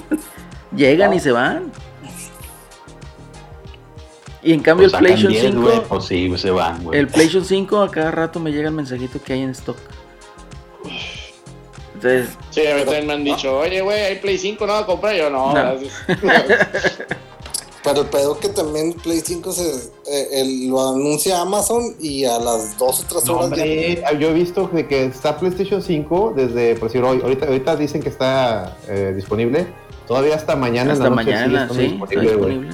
llegan 0.76 1.12
y 1.14 1.20
se 1.20 1.32
van. 1.32 1.72
Y 4.42 4.52
en 4.52 4.60
cambio 4.60 4.88
pues 4.88 4.94
el 4.94 4.98
PlayStation 5.00 5.32
10, 5.32 5.42
5, 5.54 5.60
güey, 5.60 5.80
Pues 5.88 6.04
sí, 6.04 6.38
se 6.38 6.50
van, 6.52 6.84
güey. 6.84 6.98
el 7.00 7.08
PlayStation 7.08 7.44
5 7.44 7.82
a 7.82 7.90
cada 7.90 8.10
rato 8.12 8.38
me 8.38 8.52
llega 8.52 8.68
el 8.68 8.74
mensajito 8.74 9.20
que 9.20 9.32
hay 9.32 9.42
en 9.42 9.50
stock. 9.50 9.76
Entonces, 11.94 12.28
Sí, 12.50 12.64
a 12.66 12.74
mí 12.76 12.82
también 12.84 13.06
me 13.06 13.12
han 13.14 13.24
dicho, 13.24 13.56
oye, 13.58 13.80
güey, 13.80 14.00
hay 14.02 14.16
Play 14.16 14.38
5, 14.38 14.66
no 14.66 14.72
va 14.74 14.78
a 14.80 14.86
comprar. 14.86 15.16
Yo, 15.16 15.30
no, 15.30 15.48
No. 15.48 15.54
gracias. 15.54 16.04
Pero 17.86 18.00
el 18.02 18.08
pedo 18.08 18.38
que 18.38 18.48
también 18.48 18.92
Play 18.94 19.20
5 19.24 19.52
se, 19.52 19.62
eh, 20.06 20.28
el- 20.40 20.68
lo 20.68 20.90
anuncia 20.90 21.40
Amazon 21.40 21.94
y 22.00 22.24
a 22.24 22.38
las 22.38 22.76
dos 22.76 23.00
o 23.00 23.04
tres 23.08 23.24
No, 23.26 23.38
horas 23.38 23.50
ya- 23.56 24.12
yo 24.18 24.28
he 24.28 24.32
visto 24.32 24.68
de 24.72 24.86
que 24.88 25.04
está 25.06 25.38
PlayStation 25.38 25.80
5 25.80 26.32
desde, 26.36 26.74
por 26.74 26.88
decir, 26.88 27.02
hoy, 27.04 27.20
ahorita, 27.22 27.46
ahorita 27.46 27.76
dicen 27.76 28.02
que 28.02 28.08
está 28.08 28.76
eh, 28.88 29.12
disponible. 29.14 29.66
Todavía 30.08 30.34
hasta 30.34 30.54
mañana 30.56 30.92
hasta 30.92 31.06
en 31.06 31.10
la 31.16 31.22
noche 31.22 31.32
mañana, 31.32 31.68
sí, 31.72 31.98
está 32.10 32.20
disponible. 32.20 32.70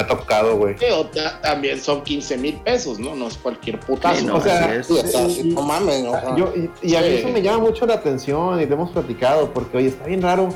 Ha 0.00 0.06
tocado, 0.06 0.56
güey. 0.56 0.76
Pero 0.78 1.08
también 1.42 1.80
son 1.80 2.02
15 2.02 2.36
mil 2.38 2.54
pesos, 2.56 2.98
¿no? 2.98 3.14
No 3.14 3.28
es 3.28 3.36
cualquier 3.36 3.78
putazo. 3.80 4.20
Sí, 4.20 4.26
no, 4.26 4.36
o 4.36 4.40
sea, 4.40 4.64
así 4.66 4.74
es. 4.78 4.86
Sí, 4.86 4.92
o 4.92 5.06
sea, 5.06 5.28
Sí, 5.28 5.42
no 5.54 5.62
mames, 5.62 6.02
¿no? 6.02 6.36
Yo, 6.36 6.52
y, 6.56 6.70
y 6.88 6.96
a 6.96 7.00
mí 7.00 7.06
Sí. 7.08 7.14
eso 7.16 7.28
me 7.28 7.42
llama 7.42 7.58
mucho 7.58 7.86
la 7.86 7.94
atención 7.94 8.60
y 8.60 8.66
lo 8.66 8.74
hemos 8.74 8.90
platicado 8.90 9.52
porque, 9.52 9.76
oye, 9.78 9.88
está 9.88 10.06
bien 10.06 10.22
raro. 10.22 10.48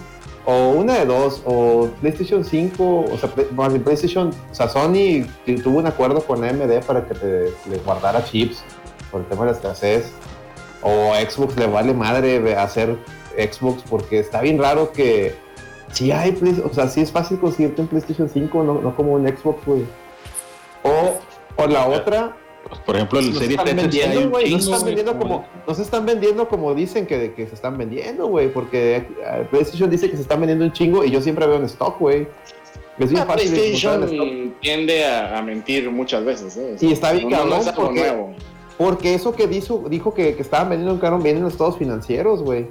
O 0.47 0.69
una 0.71 0.99
de 0.99 1.07
dos, 1.07 1.41
o 1.47 1.89
PlayStation 2.03 2.45
5, 2.45 3.07
o 3.11 3.19
sea, 3.19 3.31
más 3.53 3.71
bien 3.71 3.83
PlayStation, 3.83 4.29
o 4.51 4.55
sea, 4.55 4.69
Sony 4.69 5.25
tu- 5.47 5.55
tuvo 5.63 5.79
un 5.79 5.87
acuerdo 5.87 6.21
con 6.21 6.45
AMD 6.45 6.81
para 6.87 7.07
que 7.07 7.15
te, 7.15 7.45
le 7.71 7.79
guardara 7.85 8.23
chips 8.25 8.63
por 9.11 9.23
el 9.23 9.27
tema 9.29 9.47
de 9.47 9.53
la 9.53 9.57
escasez. 9.57 10.13
O 10.83 11.13
Xbox 11.15 11.57
le 11.57 11.67
vale 11.67 11.95
madre 11.95 12.55
hacer 12.57 12.95
Xbox 13.39 13.83
porque 13.89 14.19
está 14.19 14.43
bien 14.43 14.59
raro 14.59 14.93
que 14.93 15.35
si 15.95 16.11
hay, 16.13 16.33
Play- 16.33 16.63
o 16.65 16.73
sea, 16.75 16.89
sí 16.89 17.01
es 17.01 17.11
fácil 17.13 17.39
conseguirte 17.39 17.81
un 17.81 17.89
PlayStation 17.89 18.29
5, 18.29 18.63
no, 18.65 18.75
no 18.81 18.95
como 18.97 19.13
un 19.15 19.27
Xbox, 19.27 19.65
güey. 19.65 19.83
O, 20.83 21.63
o 21.63 21.67
la 21.67 21.87
otra, 21.89 22.37
Pues, 22.69 22.81
por 22.81 22.97
ejemplo, 22.97 23.19
el 23.21 23.27
no 23.29 23.33
se 23.35 23.39
Serie 23.41 23.57
están 23.57 23.65
3 23.77 23.77
vendiendo, 23.77 24.31
güey. 24.31 24.51
No 24.51 24.59
se 24.59 24.71
están 24.73 24.85
vendiendo 24.87 25.19
como, 25.19 25.47
no 25.67 25.75
se 25.75 25.83
están 25.83 26.07
vendiendo 26.07 26.49
como 26.49 26.75
dicen 26.75 27.07
que, 27.07 27.33
que 27.35 27.47
se 27.47 27.55
están 27.55 27.79
vendiendo, 27.79 28.27
güey. 28.27 28.49
Porque 28.53 28.97
eh, 28.97 29.47
PlayStation 29.51 29.89
dice 29.91 30.11
que 30.11 30.17
se 30.17 30.23
están 30.23 30.41
vendiendo 30.41 30.65
un 30.65 30.73
chingo 30.73 31.05
y 31.05 31.11
yo 31.11 31.21
siempre 31.21 31.47
veo 31.47 31.57
en 31.57 31.65
stock, 31.65 31.99
güey. 31.99 32.27
Es 32.99 33.11
bien 33.11 33.27
fácil 33.27 33.49
encontrar 33.55 33.65
en 33.65 34.05
stock. 34.05 34.09
PlayStation 34.09 34.55
tiende 34.61 35.05
a, 35.05 35.39
a 35.39 35.43
mentir 35.43 35.91
muchas 35.91 36.25
veces. 36.25 36.57
¿eh? 36.57 36.77
Y 36.81 36.93
está 36.93 37.13
bien 37.13 37.29
no, 37.29 37.37
no 37.37 37.43
cabrón, 37.43 37.61
es 37.61 37.67
algo 37.69 37.83
porque- 37.85 38.01
nuevo. 38.01 38.35
Porque 38.77 39.15
eso 39.15 39.33
que 39.37 39.47
dijo, 39.47 39.85
dijo 39.89 40.13
que, 40.15 40.35
que 40.35 40.43
estaban 40.43 40.69
vendiendo 40.71 40.95
un 40.95 40.99
carro 41.01 41.19
viene 41.19 41.39
en 41.39 41.45
los 41.45 41.53
estados 41.53 41.77
financieros, 41.79 42.43
güey. 42.43 42.67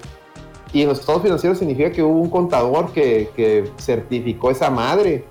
Y 0.74 0.82
en 0.82 0.90
los 0.90 1.00
estados 1.00 1.22
financieros 1.22 1.60
significa 1.60 1.92
que 1.92 2.02
hubo 2.04 2.20
un 2.20 2.30
contador 2.30 2.92
que, 2.92 3.30
que 3.36 3.70
certificó 3.78 4.50
esa 4.52 4.70
madre. 4.70 5.24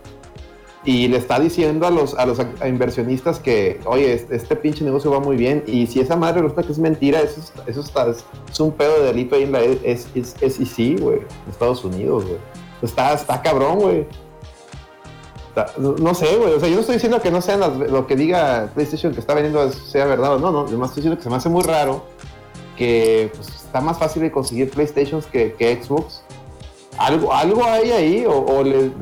y 0.85 1.07
le 1.07 1.17
está 1.17 1.39
diciendo 1.39 1.87
a 1.87 1.91
los, 1.93 2.15
a 2.19 2.27
los 2.27 2.39
inversionistas 2.67 3.39
que, 3.39 3.79
oye, 3.85 4.15
este, 4.31 4.57
pinche 4.57 4.85
negocio 4.85 5.13
va 5.13 5.21
muy 5.21 5.37
bien 5.37 5.63
y 5.69 5.87
si 5.87 6.01
esa 6.01 6.17
madre 6.17 6.43
resulta 6.43 6.65
que 6.65 6.73
es 6.73 6.79
mentira, 6.81 7.21
eso, 7.21 7.41
es- 7.41 7.53
eso 7.69 7.81
está, 7.83 8.09
es, 8.11 8.25
un 8.59 8.73
pedo 8.73 8.99
de 8.99 9.05
delito 9.07 9.37
ahí 9.37 9.45
en 9.45 9.53
la 9.53 9.61
es, 9.63 10.09
es, 10.17 10.35
SEC, 10.41 10.99
güey, 11.01 11.19
en 11.19 11.51
Estados 11.51 11.85
Unidos, 11.85 12.25
güey. 12.25 12.39
Está, 12.83 13.13
está 13.15 13.41
cabrón, 13.41 13.79
güey. 13.79 14.07
No 15.99 16.15
sé, 16.15 16.35
güey. 16.37 16.55
O 16.55 16.59
sea, 16.61 16.69
yo 16.69 16.75
no 16.77 16.81
estoy 16.81 16.95
diciendo 16.97 17.21
que 17.21 17.31
no 17.31 17.41
sean 17.43 17.61
las- 17.61 17.77
lo 17.77 18.07
que 18.07 18.17
diga 18.17 18.71
PlayStation 18.75 19.13
que 19.13 19.21
está 19.21 19.35
vendiendo 19.35 19.71
sea 19.71 20.07
verdad 20.07 20.35
o 20.35 20.39
no, 20.39 20.51
no. 20.51 20.61
Además 20.63 20.89
estoy 20.91 21.03
diciendo 21.03 21.19
que 21.19 21.23
se 21.25 21.31
me 21.31 21.37
hace 21.37 21.49
muy 21.49 21.63
raro 21.63 22.05
que 22.83 23.31
pues, 23.35 23.49
está 23.49 23.81
más 23.81 23.99
fácil 23.99 24.23
de 24.23 24.31
conseguir 24.33 24.71
PlayStations 24.71 25.27
que, 25.27 25.53
que 25.55 25.81
Xbox. 25.83 26.23
Algo, 26.99 27.33
algo 27.33 27.65
hay 27.65 27.91
ahí, 27.91 28.27
o, 28.27 28.33
o 28.33 28.63
le- 28.63 28.93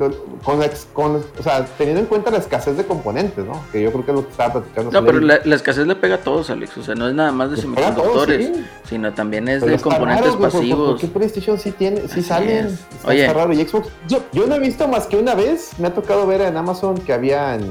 con, 0.45 0.61
con- 0.93 1.15
o 1.37 1.43
sea, 1.43 1.65
teniendo 1.77 1.99
en 1.99 2.05
cuenta 2.07 2.31
la 2.31 2.37
escasez 2.37 2.77
de 2.77 2.85
componentes, 2.85 3.43
¿no? 3.45 3.61
Que 3.71 3.81
yo 3.81 3.91
creo 3.91 4.05
que 4.05 4.11
es 4.11 4.17
lo 4.17 4.23
que 4.25 4.31
estaba 4.31 4.53
platicando. 4.53 4.91
No, 4.91 5.05
pero 5.05 5.19
la, 5.19 5.41
la 5.43 5.55
escasez 5.55 5.85
le 5.85 5.95
pega 5.95 6.15
a 6.15 6.17
todos, 6.19 6.49
Alex. 6.49 6.77
O 6.77 6.83
sea, 6.83 6.95
no 6.95 7.09
es 7.09 7.13
nada 7.13 7.33
más 7.33 7.51
de 7.51 7.57
Le 7.57 7.61
a 7.63 7.65
todos, 7.65 8.23
semiconductores, 8.25 8.47
sí. 8.47 8.65
sino 8.87 9.13
también 9.13 9.49
es 9.49 9.59
Pero 9.61 9.75
de 9.75 9.81
componentes 9.83 10.25
raro, 10.25 10.37
güey, 10.37 10.41
¿por- 10.41 10.51
por- 10.51 10.59
pasivos. 10.61 10.91
¿Por 10.91 10.99
qué 11.01 11.07
PlayStation 11.07 11.59
sí 11.59 11.71
tiene, 11.73 11.97
sí 12.01 12.05
Así 12.11 12.21
salen? 12.23 12.67
es. 12.67 12.79
Oye. 13.05 13.21
está 13.25 13.33
raro. 13.33 13.51
Y 13.53 13.65
Xbox, 13.65 13.89
yo, 14.07 14.19
yo 14.31 14.47
no 14.47 14.55
he 14.55 14.59
visto 14.59 14.87
más 14.87 15.05
que 15.07 15.17
una 15.17 15.35
vez, 15.35 15.71
me 15.77 15.87
ha 15.89 15.93
tocado 15.93 16.25
ver 16.25 16.39
en 16.41 16.55
Amazon 16.55 16.95
que 16.97 17.11
habían, 17.11 17.61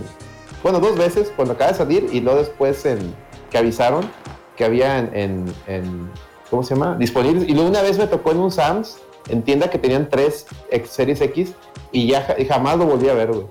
bueno, 0.62 0.80
dos 0.80 0.98
veces 0.98 1.32
cuando 1.34 1.54
acaba 1.54 1.72
de 1.72 1.78
salir 1.78 2.08
y 2.12 2.20
luego 2.20 2.40
después 2.40 2.84
en, 2.84 2.98
que 3.50 3.56
avisaron 3.56 4.04
que 4.60 4.66
habían 4.66 5.10
en, 5.14 5.46
en, 5.66 6.10
¿cómo 6.50 6.62
se 6.62 6.74
llama? 6.74 6.94
Disponibles. 6.98 7.48
Y 7.48 7.54
luego 7.54 7.70
una 7.70 7.80
vez 7.80 7.96
me 7.96 8.06
tocó 8.06 8.32
en 8.32 8.40
un 8.40 8.50
Sam's, 8.52 8.98
en 9.30 9.40
tienda 9.40 9.70
que 9.70 9.78
tenían 9.78 10.10
tres 10.10 10.46
X- 10.70 10.90
Series 10.90 11.18
X 11.22 11.54
y 11.92 12.08
ya 12.08 12.36
y 12.38 12.44
jamás 12.44 12.76
lo 12.76 12.84
volví 12.84 13.08
a 13.08 13.14
ver, 13.14 13.28
güey. 13.32 13.46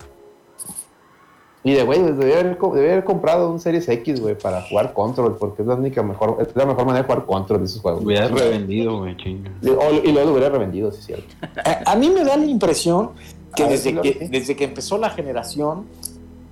Y 1.64 1.74
de 1.74 1.82
güey, 1.84 2.00
debía 2.04 2.42
haber, 2.42 2.58
co- 2.60 2.76
debía 2.76 2.92
haber 2.92 3.06
comprado 3.06 3.50
un 3.50 3.60
Series 3.60 3.90
X, 3.90 4.22
güey, 4.22 4.38
para 4.38 4.62
jugar 4.62 4.94
Control, 4.94 5.36
porque 5.38 5.64
es 5.64 5.68
la 5.68 5.74
única 5.74 6.04
mejor, 6.04 6.38
es 6.48 6.56
la 6.56 6.68
mejor 6.68 6.86
manera 6.86 7.02
de 7.02 7.12
jugar 7.12 7.26
Control 7.26 7.60
de 7.62 7.66
esos 7.66 7.82
juegos. 7.82 8.06
Hubieras 8.06 8.30
revendido, 8.30 9.00
güey, 9.00 9.18
chinga. 9.18 9.50
Y, 9.64 9.66
luego 9.66 10.26
lo 10.26 10.32
hubiera 10.34 10.50
revendido, 10.50 10.92
sí 10.92 11.00
es 11.00 11.06
cierto. 11.08 11.26
A, 11.66 11.92
a 11.92 11.96
mí 11.96 12.12
me 12.12 12.24
da 12.24 12.38
la 12.38 12.46
impresión 12.46 13.14
que 13.56 13.64
ver, 13.64 13.72
desde 13.72 14.00
que, 14.00 14.14
sí. 14.14 14.28
desde 14.30 14.56
que 14.56 14.66
empezó 14.66 15.00
la 15.00 15.10
generación, 15.10 15.86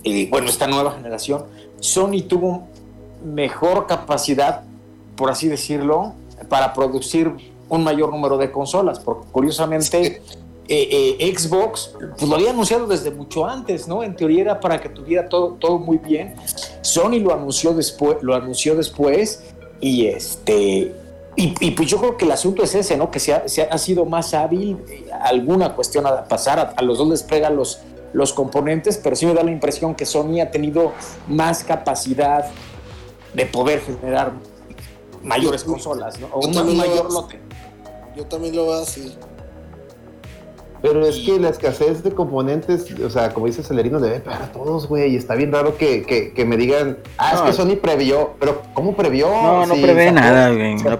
eh, 0.03 0.28
bueno, 0.32 0.49
esta 0.49 0.66
nueva 0.66 0.93
generación, 0.93 1.45
Sony 1.80 2.24
tuvo 2.28 2.68
mejor 3.24 3.88
capacidad, 3.88 4.63
por 5.15 5.30
así 5.30 5.47
decirlo, 5.47 6.13
para 6.49 6.74
producir 6.74 7.32
un 7.70 7.84
mayor 7.84 8.11
número 8.11 8.38
de 8.38 8.51
consolas, 8.51 8.99
porque 8.99 9.28
curiosamente 9.32 10.22
eh, 10.70 11.15
eh, 11.20 11.36
Xbox 11.38 11.93
pues, 12.18 12.30
lo 12.30 12.36
había 12.36 12.49
anunciado 12.49 12.88
desde 12.88 13.11
mucho 13.11 13.45
antes, 13.45 13.88
¿no? 13.88 14.03
En 14.03 14.15
teoría 14.15 14.41
era 14.41 14.59
para 14.59 14.82
que 14.82 14.89
tuviera 14.89 15.30
todo, 15.30 15.57
todo 15.59 15.80
muy 15.80 15.97
bien. 15.97 16.36
Sony 16.82 17.20
lo 17.20 17.34
anunció 17.34 17.74
después, 17.74 18.18
lo 18.22 18.36
anunció 18.36 18.76
después 18.76 19.43
y 19.80 20.07
este 20.07 20.93
y, 21.39 21.53
y, 21.59 21.72
pues 21.72 21.88
yo 21.88 21.99
creo 21.99 22.18
que 22.18 22.26
el 22.26 22.32
asunto 22.32 22.63
es 22.63 22.74
ese, 22.74 22.97
¿no? 22.97 23.11
Que 23.11 23.20
se 23.20 23.32
ha, 23.32 23.47
se 23.47 23.61
ha 23.61 23.78
sido 23.78 24.05
más 24.05 24.34
hábil 24.34 24.78
eh, 24.89 25.05
alguna 25.22 25.76
cuestión 25.76 26.07
a 26.07 26.24
pasar, 26.24 26.57
a, 26.59 26.74
a 26.76 26.82
los 26.82 26.97
dos 26.97 27.07
les 27.09 27.22
pega 27.22 27.51
los, 27.51 27.80
los 28.11 28.34
componentes, 28.34 28.97
pero 28.97 29.15
sí 29.15 29.28
me 29.28 29.36
da 29.36 29.43
la 29.43 29.51
impresión 29.51 29.93
que 29.93 30.05
Sony 30.05 30.41
ha 30.41 30.49
tenido 30.49 30.93
más 31.28 31.63
capacidad 31.63 32.45
de 33.38 33.46
poder 33.46 33.80
generar 33.82 34.32
mayores 35.24 35.64
consolas, 35.64 36.20
¿no? 36.20 36.28
O 36.34 36.46
un, 36.48 36.56
lo 36.56 36.64
mayor 36.66 37.04
veo- 37.08 37.10
lote. 37.22 37.40
Yo 38.16 38.26
también 38.26 38.56
lo 38.56 38.64
veo 38.64 38.82
así. 38.82 39.16
Pero 40.82 41.06
es 41.06 41.18
que 41.18 41.40
la 41.40 41.50
escasez 41.50 42.04
de 42.04 42.12
componentes, 42.14 42.92
o 43.00 43.10
sea, 43.10 43.34
como 43.34 43.46
dice 43.48 43.64
Celerino, 43.64 44.00
debe 44.00 44.20
pegar 44.20 44.42
a 44.44 44.52
todos, 44.52 44.88
güey. 44.88 45.14
Y 45.14 45.16
está 45.18 45.36
bien 45.36 45.52
raro 45.52 45.78
que, 45.78 46.04
que, 46.04 46.34
que 46.34 46.46
me 46.46 46.58
digan, 46.58 46.98
ah, 47.18 47.34
No. 47.34 47.40
es 47.40 47.42
que 47.46 47.54
Sony 47.64 47.76
previó. 47.82 48.34
Pero, 48.40 48.62
¿cómo 48.74 48.96
previó? 48.96 49.28
No, 49.30 49.66
no 49.66 49.74
prevé 49.76 50.12
nada, 50.12 50.50
güey. 50.52 50.76
No, 50.76 51.00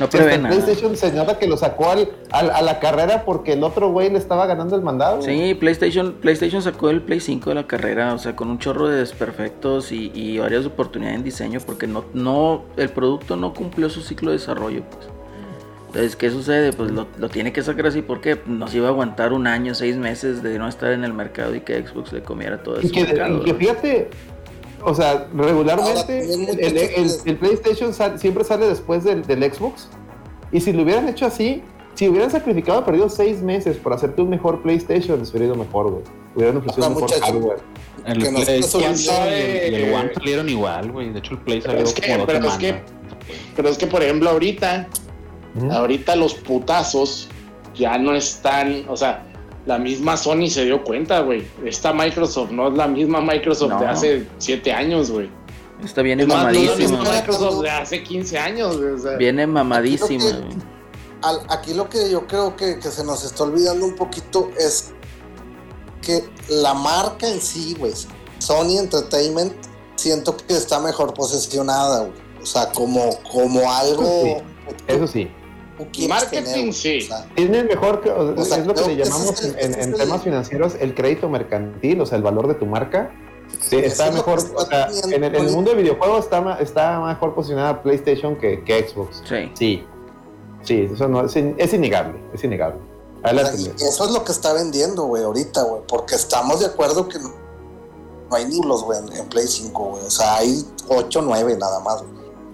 no 0.00 0.08
prevé 0.10 0.34
el 0.34 0.42
nada. 0.42 0.54
PlayStation 0.54 0.96
se 0.96 1.12
nota 1.12 1.38
que 1.38 1.46
lo 1.46 1.56
sacó 1.56 1.90
al, 1.90 2.08
al- 2.32 2.50
a 2.50 2.62
la 2.62 2.80
carrera 2.80 3.24
porque 3.24 3.52
el 3.52 3.62
otro 3.62 3.90
güey 3.90 4.10
le 4.10 4.18
estaba 4.18 4.46
ganando 4.46 4.74
el 4.74 4.82
mandado. 4.82 5.22
Sí, 5.22 5.54
PlayStation, 5.54 6.14
PlayStation 6.14 6.62
sacó 6.62 6.90
el 6.90 7.02
Play 7.02 7.20
5 7.20 7.50
de 7.50 7.54
la 7.54 7.66
carrera, 7.66 8.14
o 8.14 8.18
sea, 8.18 8.34
con 8.34 8.48
un 8.50 8.58
chorro 8.58 8.88
de 8.88 8.96
desperfectos 8.98 9.92
y, 9.92 10.10
y 10.14 10.38
varias 10.38 10.66
oportunidades 10.66 11.18
en 11.18 11.24
diseño, 11.24 11.60
porque 11.64 11.86
no, 11.86 12.04
no, 12.14 12.64
el 12.76 12.88
producto 12.88 13.36
no 13.36 13.54
cumplió 13.54 13.88
su 13.90 14.00
ciclo 14.00 14.30
de 14.30 14.38
desarrollo, 14.38 14.82
pues. 14.90 15.08
Entonces, 15.88 16.14
¿qué 16.14 16.30
sucede? 16.30 16.72
Pues 16.72 16.92
lo, 16.92 17.08
lo 17.18 17.28
tiene 17.28 17.52
que 17.52 17.62
sacar 17.64 17.88
así 17.88 18.00
porque 18.00 18.40
nos 18.46 18.72
iba 18.76 18.86
a 18.86 18.90
aguantar 18.90 19.32
un 19.32 19.48
año, 19.48 19.74
seis 19.74 19.96
meses 19.96 20.40
de 20.40 20.56
no 20.56 20.68
estar 20.68 20.92
en 20.92 21.02
el 21.02 21.12
mercado 21.12 21.52
y 21.52 21.62
que 21.62 21.84
Xbox 21.84 22.12
le 22.12 22.22
comiera 22.22 22.62
todo 22.62 22.76
Y 22.80 22.84
ese 22.86 22.94
que, 22.94 23.02
mercado. 23.06 23.38
y 23.38 23.44
que 23.44 23.54
fíjate, 23.54 24.10
o 24.82 24.94
sea, 24.94 25.28
regularmente 25.34 26.20
el, 27.26 27.36
PlayStation 27.38 27.92
sal- 27.92 28.18
siempre 28.18 28.44
sale 28.44 28.66
después 28.66 29.04
del, 29.04 29.22
del 29.26 29.52
Xbox. 29.52 29.88
Y 30.52 30.60
si 30.60 30.72
lo 30.72 30.82
hubieran 30.82 31.08
hecho 31.08 31.26
así, 31.26 31.62
si 31.94 32.08
hubieran 32.08 32.30
sacrificado, 32.30 32.84
perdido 32.84 33.08
seis 33.08 33.42
meses 33.42 33.76
por 33.76 33.92
hacerte 33.92 34.22
un 34.22 34.30
mejor 34.30 34.62
PlayStation, 34.62 35.18
les 35.18 35.30
hubiera 35.30 35.46
ido 35.46 35.54
mejor, 35.54 35.90
güey. 35.90 36.02
Hubieran 36.34 36.56
ofrecido 36.58 36.86
un 36.88 36.94
mejor 36.94 37.10
hardware. 37.20 37.58
El 38.06 38.22
Que 38.22 38.30
Play 38.30 38.44
y 38.46 38.50
el- 38.56 38.64
olvidando. 38.64 39.30
y 39.30 39.74
el 39.74 39.94
One 39.94 40.10
salieron 40.14 40.48
igual, 40.48 40.92
güey. 40.92 41.10
De 41.12 41.18
hecho, 41.18 41.32
el 41.34 41.38
Play 41.40 41.60
salió 41.60 41.82
es 41.82 41.92
que- 41.92 42.12
como 42.12 42.26
pero 42.26 42.38
es 42.46 42.54
semanas. 42.54 42.82
Pero 43.56 43.68
es 43.68 43.78
que, 43.78 43.86
por 43.86 44.02
ejemplo, 44.02 44.30
ahorita, 44.30 44.88
ahorita 45.70 46.16
los 46.16 46.34
putazos 46.34 47.28
ya 47.74 47.98
no 47.98 48.14
están, 48.14 48.84
o 48.88 48.96
sea, 48.96 49.26
la 49.70 49.78
misma 49.78 50.16
Sony 50.16 50.48
se 50.48 50.64
dio 50.64 50.82
cuenta, 50.82 51.20
güey. 51.20 51.46
Esta 51.64 51.92
Microsoft 51.92 52.50
no 52.50 52.68
es 52.68 52.74
la 52.74 52.88
misma 52.88 53.20
Microsoft 53.20 53.78
de 53.78 53.86
hace 53.86 54.26
siete 54.38 54.72
años, 54.72 55.10
güey. 55.12 55.30
Está 55.84 56.02
bien 56.02 56.18
Es 56.18 56.26
más, 56.26 56.42
no 56.44 56.50
es 56.50 56.56
la 56.56 56.60
mamadísima. 56.72 56.98
misma 56.98 57.14
Microsoft 57.14 57.62
de 57.62 57.70
hace 57.70 58.02
15 58.02 58.38
años, 58.38 58.76
güey. 58.80 58.92
o 58.94 58.98
sea. 58.98 59.16
Viene 59.16 59.46
mamadísima. 59.46 60.24
Aquí 60.24 60.32
lo 60.34 60.40
que- 60.40 60.46
güey. 60.54 60.70
Al- 61.22 61.40
aquí 61.50 61.74
lo 61.74 61.88
que 61.88 62.10
yo 62.10 62.26
creo 62.26 62.56
que, 62.56 62.78
que 62.80 62.88
se 62.90 63.04
nos 63.04 63.24
está 63.24 63.44
olvidando 63.44 63.86
un 63.86 63.94
poquito 63.94 64.50
es 64.58 64.92
que 66.02 66.24
la 66.48 66.74
marca 66.74 67.28
en 67.28 67.40
sí, 67.40 67.76
güey, 67.78 67.92
Sony 68.38 68.78
Entertainment, 68.78 69.52
siento 69.96 70.36
que 70.36 70.54
está 70.54 70.80
mejor 70.80 71.14
posicionada, 71.14 72.00
güey. 72.00 72.12
O 72.42 72.46
sea, 72.46 72.72
como, 72.72 73.08
como 73.30 73.70
algo 73.70 74.42
Eso 74.88 75.06
sí. 75.06 75.30
Tú 75.84 75.90
quieres 75.92 76.08
Marketing, 76.08 76.44
tener, 76.44 76.72
sí. 76.74 76.98
O 76.98 77.06
sea, 77.06 77.26
Tiene 77.34 77.64
mejor, 77.64 78.00
que, 78.00 78.10
o- 78.10 78.34
O 78.40 78.44
sea, 78.44 78.58
es 78.58 78.66
lo 78.66 78.74
que 78.74 78.80
le 78.82 78.96
que 78.96 79.04
llamamos 79.04 79.40
es 79.42 79.54
en, 79.78 79.94
temas 79.94 80.22
financieros 80.22 80.74
el 80.80 80.94
crédito 80.94 81.28
mercantil, 81.28 82.00
o 82.00 82.06
sea, 82.06 82.16
el 82.16 82.22
valor 82.22 82.48
de 82.48 82.54
tu 82.54 82.66
marca. 82.66 83.10
Sí, 83.60 83.76
está 83.76 84.10
mejor, 84.12 84.38
está 84.38 84.54
o 84.56 84.64
sea, 84.66 84.88
en 85.04 85.12
el, 85.12 85.14
en 85.14 85.24
el 85.24 85.36
ahorita. 85.36 85.54
mundo 85.54 85.70
de 85.72 85.76
videojuegos 85.82 86.24
está, 86.24 86.58
está 86.60 87.00
mejor 87.00 87.34
posicionada 87.34 87.82
PlayStation 87.82 88.36
que, 88.36 88.62
que 88.64 88.88
Xbox. 88.88 89.22
Sí. 89.28 89.50
Sí, 89.54 89.84
sí, 90.62 90.88
eso 90.92 91.08
no, 91.08 91.24
es, 91.24 91.34
in- 91.36 91.56
es 91.58 91.72
innegable, 91.74 92.20
es 92.32 92.44
innegable. 92.44 92.78
Adelante. 93.22 93.72
eso 93.76 94.04
es 94.04 94.10
lo 94.12 94.24
que 94.24 94.32
está 94.32 94.52
vendiendo, 94.54 95.02
güey, 95.04 95.22
ahorita, 95.24 95.62
güey. 95.64 95.82
Porque 95.88 96.14
estamos 96.14 96.60
de 96.60 96.66
acuerdo 96.66 97.06
que 97.08 97.18
no, 97.18 97.32
no 98.30 98.36
hay 98.36 98.44
nulos, 98.46 98.82
güey, 98.84 98.98
en, 99.00 99.12
en 99.14 99.26
Play 99.28 99.46
5, 99.46 99.84
güey. 99.84 100.04
O 100.06 100.10
sea, 100.10 100.36
hay 100.36 100.64
8, 100.88 101.20
9 101.22 101.56
nada 101.58 101.80
más. 101.80 102.02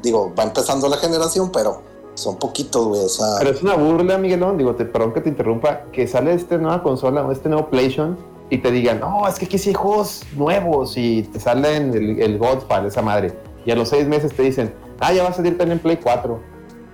Digo, 0.03 0.33
va 0.37 0.45
empezando 0.45 0.89
la 0.89 0.97
generación, 0.97 1.53
pero 1.53 1.83
son 2.17 2.37
poquitos, 2.37 2.87
güey. 2.87 3.01
O 3.01 3.39
Pero 3.39 3.51
es 3.51 3.63
una 3.63 3.75
burla, 3.75 4.19
Miguelón, 4.19 4.59
digo, 4.59 4.75
te, 4.75 4.85
perdón 4.85 5.13
que 5.13 5.21
te 5.21 5.29
interrumpa, 5.29 5.85
que 5.93 6.07
sale 6.07 6.35
esta 6.35 6.59
nueva 6.59 6.83
consola 6.83 7.25
o 7.25 7.31
este 7.31 7.49
nuevo 7.49 7.69
PlayStation 7.69 8.17
y 8.51 8.59
te 8.59 8.71
digan, 8.71 9.01
no, 9.01 9.27
es 9.27 9.39
que 9.39 9.45
aquí 9.45 9.59
sí 9.59 9.71
hay 9.71 9.75
juegos 9.75 10.23
nuevos 10.37 10.97
y 10.97 11.23
te 11.23 11.41
salen 11.41 11.95
el, 11.95 12.21
el 12.21 12.39
Godfall, 12.39 12.87
esa 12.87 13.03
madre. 13.03 13.35
Y 13.65 13.71
a 13.71 13.77
los 13.77 13.89
seis 13.89 14.07
meses 14.07 14.33
te 14.35 14.43
dicen, 14.43 14.73
ah, 15.01 15.13
ya 15.13 15.23
va 15.23 15.31
a 15.31 15.33
salir 15.33 15.59
también 15.59 15.79
Play 15.79 15.99
4. 16.03 16.41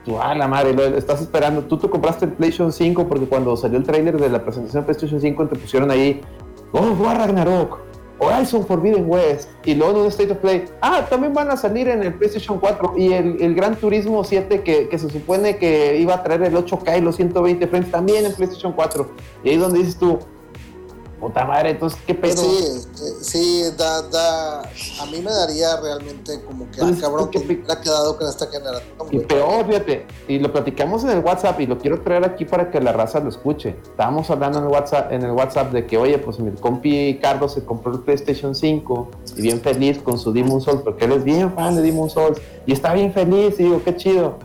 Tú, 0.04 0.18
ah, 0.18 0.34
la 0.34 0.48
madre, 0.48 0.74
estás 0.96 1.20
esperando. 1.20 1.62
Tú 1.62 1.76
te 1.78 1.88
compraste 1.88 2.24
el 2.24 2.32
PlayStation 2.32 2.72
5 2.72 3.06
porque 3.06 3.26
cuando 3.26 3.56
salió 3.56 3.78
el 3.78 3.84
tráiler 3.84 4.18
de 4.18 4.28
la 4.28 4.42
presentación 4.42 4.82
de 4.82 4.86
PlayStation 4.86 5.20
5 5.20 5.46
te 5.48 5.56
pusieron 5.56 5.90
ahí, 5.90 6.20
oh, 6.72 6.92
War 7.00 7.18
Ragnarok, 7.18 7.78
Horizon 8.22 8.64
Forbidden 8.64 9.04
West, 9.08 9.50
y 9.64 9.74
luego 9.74 9.92
en 9.92 9.98
un 10.02 10.06
State 10.06 10.30
of 10.30 10.38
Play, 10.38 10.64
ah, 10.80 11.06
también 11.10 11.34
van 11.34 11.50
a 11.50 11.56
salir 11.56 11.88
en 11.88 12.02
el 12.02 12.14
PlayStation 12.14 12.60
4 12.60 12.94
y 12.96 13.12
el, 13.12 13.54
Gran 13.54 13.74
Turismo 13.74 14.22
7 14.22 14.62
que, 14.62 14.88
que 14.88 14.98
se 14.98 15.10
supone 15.10 15.56
que 15.56 15.98
iba 15.98 16.14
a 16.14 16.22
traer 16.22 16.42
el 16.42 16.54
8K 16.54 16.98
y 16.98 17.00
los 17.00 17.16
120 17.16 17.66
frames 17.66 17.90
también 17.90 18.24
en 18.24 18.32
PlayStation 18.32 18.72
4. 18.72 19.10
Y 19.42 19.48
ahí 19.48 19.54
es 19.56 19.60
donde 19.60 19.80
dices 19.80 19.96
tú, 19.96 20.20
puta 21.22 21.44
madre, 21.46 21.70
entonces, 21.70 21.98
¿qué 22.06 22.14
pedo? 22.14 22.36
sí, 22.36 22.66
sí, 23.22 23.62
da, 23.78 24.02
da. 24.02 24.60
A 24.62 25.06
mí 25.10 25.20
me 25.22 25.30
daría 25.30 25.80
realmente 25.80 26.42
como 26.44 26.70
que, 26.70 26.80
ah, 26.80 26.86
Pues, 26.88 27.00
cabrón, 27.00 27.30
¿qué 27.30 27.40
que 27.40 27.46
pi- 27.46 27.54
hubiera 27.62 27.80
quedado 27.80 28.18
con 28.18 28.28
esta 28.28 28.46
generación, 28.48 28.90
Y 29.10 29.18
peor, 29.20 29.66
fíjate, 29.66 30.06
y 30.28 30.38
lo 30.40 30.52
platicamos 30.52 31.04
en 31.04 31.10
el 31.10 31.20
WhatsApp 31.20 31.60
y 31.60 31.66
lo 31.66 31.78
quiero 31.78 32.00
traer 32.02 32.24
aquí 32.24 32.44
para 32.44 32.70
que 32.70 32.80
la 32.80 32.92
raza 32.92 33.20
lo 33.20 33.28
escuche. 33.30 33.76
Estábamos 33.82 34.28
hablando 34.30 34.58
en 34.58 34.64
el 34.64 34.70
WhatsApp, 34.70 35.12
en 35.12 35.22
el 35.22 35.30
WhatsApp 35.30 35.72
de 35.72 35.86
que, 35.86 35.96
oye, 35.96 36.18
pues 36.18 36.38
mi 36.40 36.50
compi 36.52 37.18
Carlos 37.22 37.52
se 37.54 37.64
compró 37.64 37.92
el 37.92 38.00
PlayStation 38.00 38.54
5 38.54 39.08
y 39.36 39.42
bien 39.42 39.60
feliz 39.60 39.98
con 40.02 40.18
su 40.18 40.32
Demon 40.32 40.60
Souls, 40.60 40.82
porque 40.82 41.04
él 41.04 41.12
es 41.12 41.24
bien 41.24 41.52
fan 41.54 41.76
de 41.76 41.82
Demon 41.82 42.10
Souls 42.10 42.40
y 42.66 42.72
está 42.72 42.92
bien 42.94 43.12
feliz 43.12 43.54
y 43.60 43.62
digo, 43.64 43.80
qué 43.84 43.96
chido. 43.96 44.38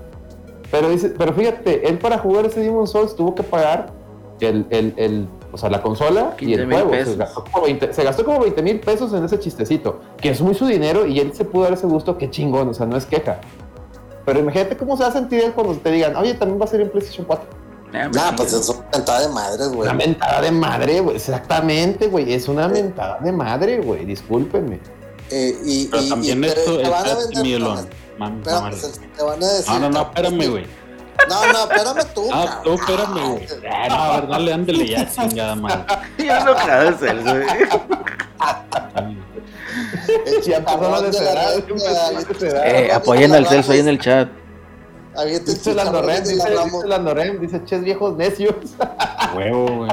Pero 0.70 0.90
dice, 0.90 1.10
pero 1.18 1.34
fíjate, 1.34 1.88
él 1.88 1.98
para 1.98 2.18
jugar 2.18 2.46
ese 2.46 2.60
Demon 2.60 2.88
Souls 2.88 3.16
tuvo 3.16 3.34
que 3.34 3.42
pagar 3.44 3.94
el, 4.42 4.68
el, 4.70 4.94
el 4.98 5.28
O 5.52 5.58
sea, 5.58 5.70
la 5.70 5.82
consola 5.82 6.34
y 6.40 6.46
15 6.48 6.62
el 6.62 6.72
juego. 6.72 6.92
Se 7.06 7.16
gastó, 7.16 7.44
como 7.46 7.66
20, 7.66 7.94
se 7.94 8.04
gastó 8.04 8.26
como 8.26 8.40
20 8.42 8.62
mil 8.64 8.80
pesos 8.80 9.14
en 9.14 9.24
ese 9.24 9.40
chistecito, 9.40 10.02
que 10.18 10.30
es 10.30 10.42
muy 10.42 10.54
su 10.56 10.66
dinero 10.66 11.06
y 11.06 11.20
él 11.20 11.34
se 11.34 11.46
pudo 11.46 11.64
dar 11.64 11.74
ese 11.74 11.88
gusto, 11.88 12.18
qué 12.18 12.30
chingón, 12.30 12.68
o 12.70 12.74
sea, 12.74 12.86
no 12.86 12.98
es 12.98 13.06
queja. 13.06 13.40
Pero 14.26 14.40
imagínate 14.40 14.76
cómo 14.76 14.98
se 14.98 15.04
va 15.04 15.10
a 15.10 15.14
sentir 15.14 15.40
él 15.40 15.54
cuando 15.54 15.74
te 15.76 15.90
digan, 15.92 16.16
oye, 16.18 16.34
también 16.34 16.60
va 16.60 16.66
a 16.66 16.68
ser 16.68 16.82
en 16.82 16.90
PlayStation 16.90 17.26
4. 17.26 17.46
Ah, 17.94 18.10
Nah, 18.14 18.36
pues 18.36 18.52
sí. 18.52 18.58
es 18.60 18.68
una 18.70 18.86
mentada 18.94 19.22
de 19.22 19.30
madres, 19.30 19.68
güey. 19.70 19.82
Una 19.90 19.94
mentada 19.94 20.42
de 20.42 20.52
madre, 20.52 21.00
güey. 21.00 21.16
Exactamente, 21.16 22.08
güey. 22.08 22.34
Es 22.34 22.50
una 22.50 22.68
mentada 22.68 23.20
de 23.20 23.32
madre, 23.32 23.80
güey. 23.80 24.04
Discúlpenme. 24.04 24.82
Eh, 25.32 25.58
y, 25.66 25.88
Pero 25.88 26.04
y- 26.04 26.10
también 26.10 26.38
y- 26.40 26.42
pero 26.42 26.60
esto, 26.60 26.78
te 26.80 26.90
van 26.90 27.08
a 27.08 27.14
vender- 27.16 27.44
Miguelón. 27.44 27.78
Mam- 28.20 28.38
Espérame, 28.40 28.44
mamale. 28.62 28.76
se- 28.78 29.00
te 29.00 29.24
van 29.24 29.42
a 29.44 29.48
decir. 29.48 29.74
No, 29.74 29.80
no, 29.80 29.90
no, 29.90 30.02
espérame, 30.02 30.50
güey. 30.50 30.66
No, 31.30 31.52
no, 31.52 31.72
espérame 31.72 32.14
tú. 32.14 32.30
Ah, 32.32 32.62
tú, 32.64 32.74
espérame, 32.74 33.30
güey. 33.30 33.48
Ah, 33.70 33.88
no, 33.90 33.96
a 33.96 34.20
ver, 34.20 34.30
dale, 34.30 34.54
ándale 34.54 34.88
ya, 34.88 35.10
chingada 35.14 35.56
madre. 35.56 35.86
Ya 36.18 36.40
enojado 36.40 36.90
es 36.90 37.02
él, 37.02 37.24
güey. 37.24 37.48
El 40.08 40.42
güey. 41.70 42.52
Eh, 42.66 42.92
apoyen 42.92 43.34
al 43.34 43.48
Celso 43.48 43.72
ahí 43.72 43.80
en 43.80 43.88
el 43.88 44.00
chat. 44.00 44.30
El 45.18 45.46
Dice 45.46 45.70
de 45.72 45.76
la 45.76 46.20
dice, 46.20 46.50
la 46.86 47.00
Norem, 47.00 47.40
dice 47.40 47.64
ches 47.66 47.82
viejos 47.82 48.16
necios. 48.16 48.56
Huevo, 49.36 49.78
güey. 49.78 49.90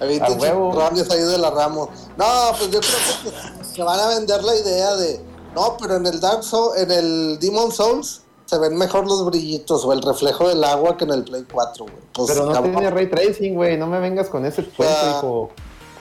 A 0.00 0.04
el 0.04 0.38
huevo. 0.38 0.82
ahí 0.90 1.20
de 1.20 1.38
la 1.38 1.50
Ramos. 1.50 1.90
No, 2.16 2.26
pues 2.58 2.70
yo 2.70 2.80
creo 2.80 3.32
que 3.58 3.64
se 3.64 3.82
van 3.82 4.00
a 4.00 4.08
vender 4.08 4.42
la 4.42 4.54
idea 4.56 4.96
de. 4.96 5.20
No, 5.54 5.76
pero 5.78 5.96
en 5.96 6.06
el 6.06 6.20
Dark 6.20 6.42
Souls, 6.42 6.78
en 6.78 6.90
el 6.90 7.38
Demon 7.38 7.70
Souls, 7.70 8.22
se 8.54 8.60
ven 8.60 8.76
mejor 8.76 9.06
los 9.06 9.24
brillitos 9.26 9.84
o 9.84 9.92
el 9.92 10.00
reflejo 10.00 10.48
del 10.48 10.62
agua 10.62 10.96
que 10.96 11.04
en 11.04 11.10
el 11.10 11.24
Play 11.24 11.44
4, 11.52 11.84
güey. 11.84 11.96
Pues, 12.12 12.30
Pero 12.30 12.46
no 12.46 12.52
cabrón. 12.52 12.72
tiene 12.72 12.90
ray 12.90 13.10
tracing, 13.10 13.54
güey. 13.54 13.76
No 13.76 13.86
me 13.88 13.98
vengas 13.98 14.28
con 14.28 14.46
ese 14.46 14.64
cuento, 14.64 15.10
hijo. 15.10 15.50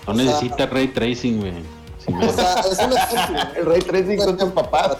No 0.08 0.14
necesita 0.14 0.66
ray 0.68 0.90
tracing, 0.90 1.40
güey. 1.40 1.54
Si 2.06 2.14
me- 2.14 2.28
O 2.28 2.34
sea, 2.34 2.56
es 2.60 2.78
un 2.80 2.94
ejemplo. 2.94 3.40
El 3.58 3.66
ray 3.66 3.82
tracing 3.82 4.22
son 4.22 4.38
tus 4.38 4.52
papás. 4.52 4.98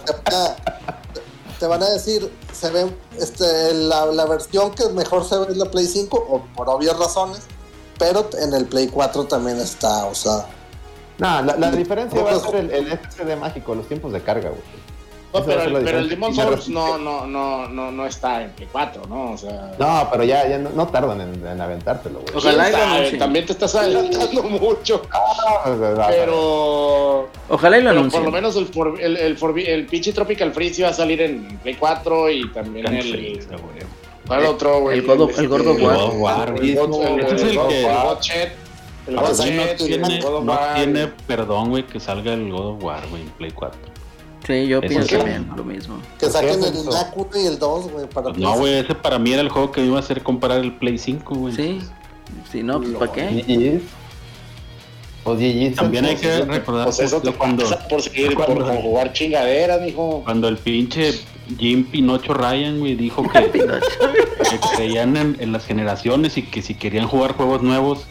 Te 1.60 1.66
van 1.66 1.82
a, 1.82 1.88
decir, 1.90 2.30
se 2.52 2.70
ve 2.70 2.92
este, 3.18 3.72
la, 3.74 4.06
la 4.06 4.26
versión 4.26 4.72
que 4.72 4.88
mejor 4.88 5.24
se 5.24 5.38
ve 5.38 5.46
es 5.50 5.56
la 5.56 5.66
Play 5.70 5.86
5, 5.86 6.26
o 6.28 6.42
por 6.56 6.68
obvias 6.68 6.98
razones, 6.98 7.42
pero 7.98 8.28
en 8.40 8.52
el 8.52 8.66
Play 8.66 8.88
4 8.88 9.24
también 9.26 9.58
está, 9.60 10.06
o 10.06 10.14
sea, 10.14 10.46
No, 11.18 11.42
la, 11.42 11.56
la 11.56 11.70
diferencia 11.70 12.20
va 12.22 12.32
a 12.32 12.40
ser 12.40 12.56
el, 12.56 12.70
el 12.72 12.98
SSD 12.98 13.36
mágico, 13.38 13.74
los 13.76 13.86
tiempos 13.86 14.12
de 14.12 14.20
carga, 14.22 14.50
güey. 14.50 14.83
No, 15.34 15.44
pero, 15.44 15.62
el- 15.62 15.84
pero 15.84 15.98
el. 15.98 16.08
Demon 16.08 16.30
Y 16.30 16.34
Souls 16.36 16.68
no, 16.68 16.96
no, 16.96 17.26
no, 17.26 17.68
no, 17.68 17.90
no 17.90 18.06
está 18.06 18.42
en 18.42 18.50
Play 18.52 18.68
4, 18.70 19.02
¿no? 19.08 19.32
O 19.32 19.36
sea. 19.36 19.72
No, 19.78 20.08
pero 20.10 20.22
ya, 20.24 20.48
ya 20.48 20.58
no, 20.58 20.70
no 20.70 20.86
tardan 20.88 21.20
en, 21.20 21.46
en 21.46 21.60
aventártelo, 21.60 22.20
güey. 22.20 22.34
Ojalá 22.36 22.68
y 22.68 22.70
lo 22.72 22.76
quién 22.76 22.80
sabe, 22.86 22.96
anuncien. 22.98 23.18
También 23.18 23.46
te 23.46 23.52
estás 23.52 23.74
adelantando 23.74 24.42
mucho. 24.44 25.02
Ah, 25.12 25.70
o 25.70 25.78
sea, 25.96 26.06
Pero. 26.08 27.28
Ojalá 27.48 27.78
y 27.78 27.82
lo 27.82 27.90
Pero 27.90 27.94
por 27.94 27.98
anuncien. 27.98 28.24
lo 28.24 28.30
menos 28.30 28.56
el, 28.56 28.66
for- 28.66 29.00
el, 29.00 29.16
el, 29.16 29.38
Forbi- 29.38 29.66
el 29.68 29.86
pinche 29.86 30.12
Tropical 30.12 30.52
Freeze 30.52 30.82
va 30.84 30.90
a 30.90 30.92
salir 30.94 31.20
en 31.20 31.58
Play 31.58 31.74
4 31.74 32.30
y 32.30 32.48
también 32.52 32.86
Tan 32.86 32.94
el. 32.94 33.10
güey. 33.10 33.40
¿Cuál 34.26 34.46
otro, 34.46 34.80
güey? 34.80 34.98
El 35.00 35.04
God 35.06 35.30
el 35.38 35.48
God 35.48 35.66
of 35.66 35.76
este, 35.76 35.84
War. 35.84 36.54
El 36.56 36.74
God 36.76 36.84
of 36.84 36.96
War, 36.96 37.18
El 39.06 39.14
no 39.16 39.22
tiene, 39.36 39.72
el 39.72 40.22
God 40.22 40.34
of 40.36 40.44
no 40.44 40.58
tiene 40.76 41.08
perdón, 41.26 41.68
güey, 41.70 41.82
que 41.82 42.00
salga 42.00 42.32
el 42.32 42.50
God 42.50 42.76
of 42.76 42.82
War, 42.84 43.02
güey, 43.10 43.20
en 43.22 43.28
Play 43.30 43.50
4. 43.50 43.78
Sí, 44.46 44.66
yo 44.66 44.80
pienso 44.80 45.16
también 45.16 45.48
lo 45.56 45.64
mismo. 45.64 45.96
que 46.18 46.26
¿Por 46.26 46.40
qué 46.40 46.52
saquen 46.52 46.62
el? 46.64 46.84
NAC 46.84 47.16
1 47.16 47.28
y 47.42 47.46
el 47.46 47.58
2, 47.58 47.90
güey, 47.92 48.06
para 48.06 48.30
no, 48.32 48.56
güey, 48.56 48.74
ese 48.74 48.94
para 48.94 49.18
mí 49.18 49.32
era 49.32 49.40
el 49.42 49.48
juego 49.48 49.72
que 49.72 49.80
me 49.80 49.86
iba 49.86 49.96
a 49.96 50.00
hacer 50.00 50.22
comprar 50.22 50.58
el 50.60 50.72
Play 50.76 50.98
5, 50.98 51.34
güey. 51.34 51.54
Sí. 51.54 51.80
Si 52.52 52.62
no, 52.62 52.80
pues 52.80 52.92
¿para 52.94 53.12
qué? 53.12 53.80
Pues 55.22 55.38
GG's. 55.38 55.76
También 55.76 56.04
hay 56.04 56.16
que 56.16 56.44
recordar 56.44 56.84
Pues 56.84 56.98
eso 57.00 57.16
justo 57.16 57.32
te 57.32 57.38
cuando, 57.38 57.64
por 57.88 58.02
seguir, 58.02 58.34
por, 58.34 58.44
cuando- 58.44 58.66
por 58.66 58.76
jugar 58.82 59.12
chingaderas, 59.14 59.80
mijo. 59.80 60.20
cuando 60.24 60.48
el 60.48 60.58
pinche 60.58 61.12
Jim 61.58 61.84
Pinocho 61.86 62.34
Ryan, 62.34 62.78
güey, 62.80 62.94
dijo 62.94 63.22
que, 63.30 63.50
que 63.50 63.64
creían 64.76 65.16
en, 65.16 65.36
en 65.40 65.52
las 65.52 65.64
generaciones 65.64 66.36
y 66.36 66.42
que 66.42 66.60
si 66.60 66.74
querían 66.74 67.06
jugar 67.06 67.32
juegos 67.32 67.62
nuevos, 67.62 68.04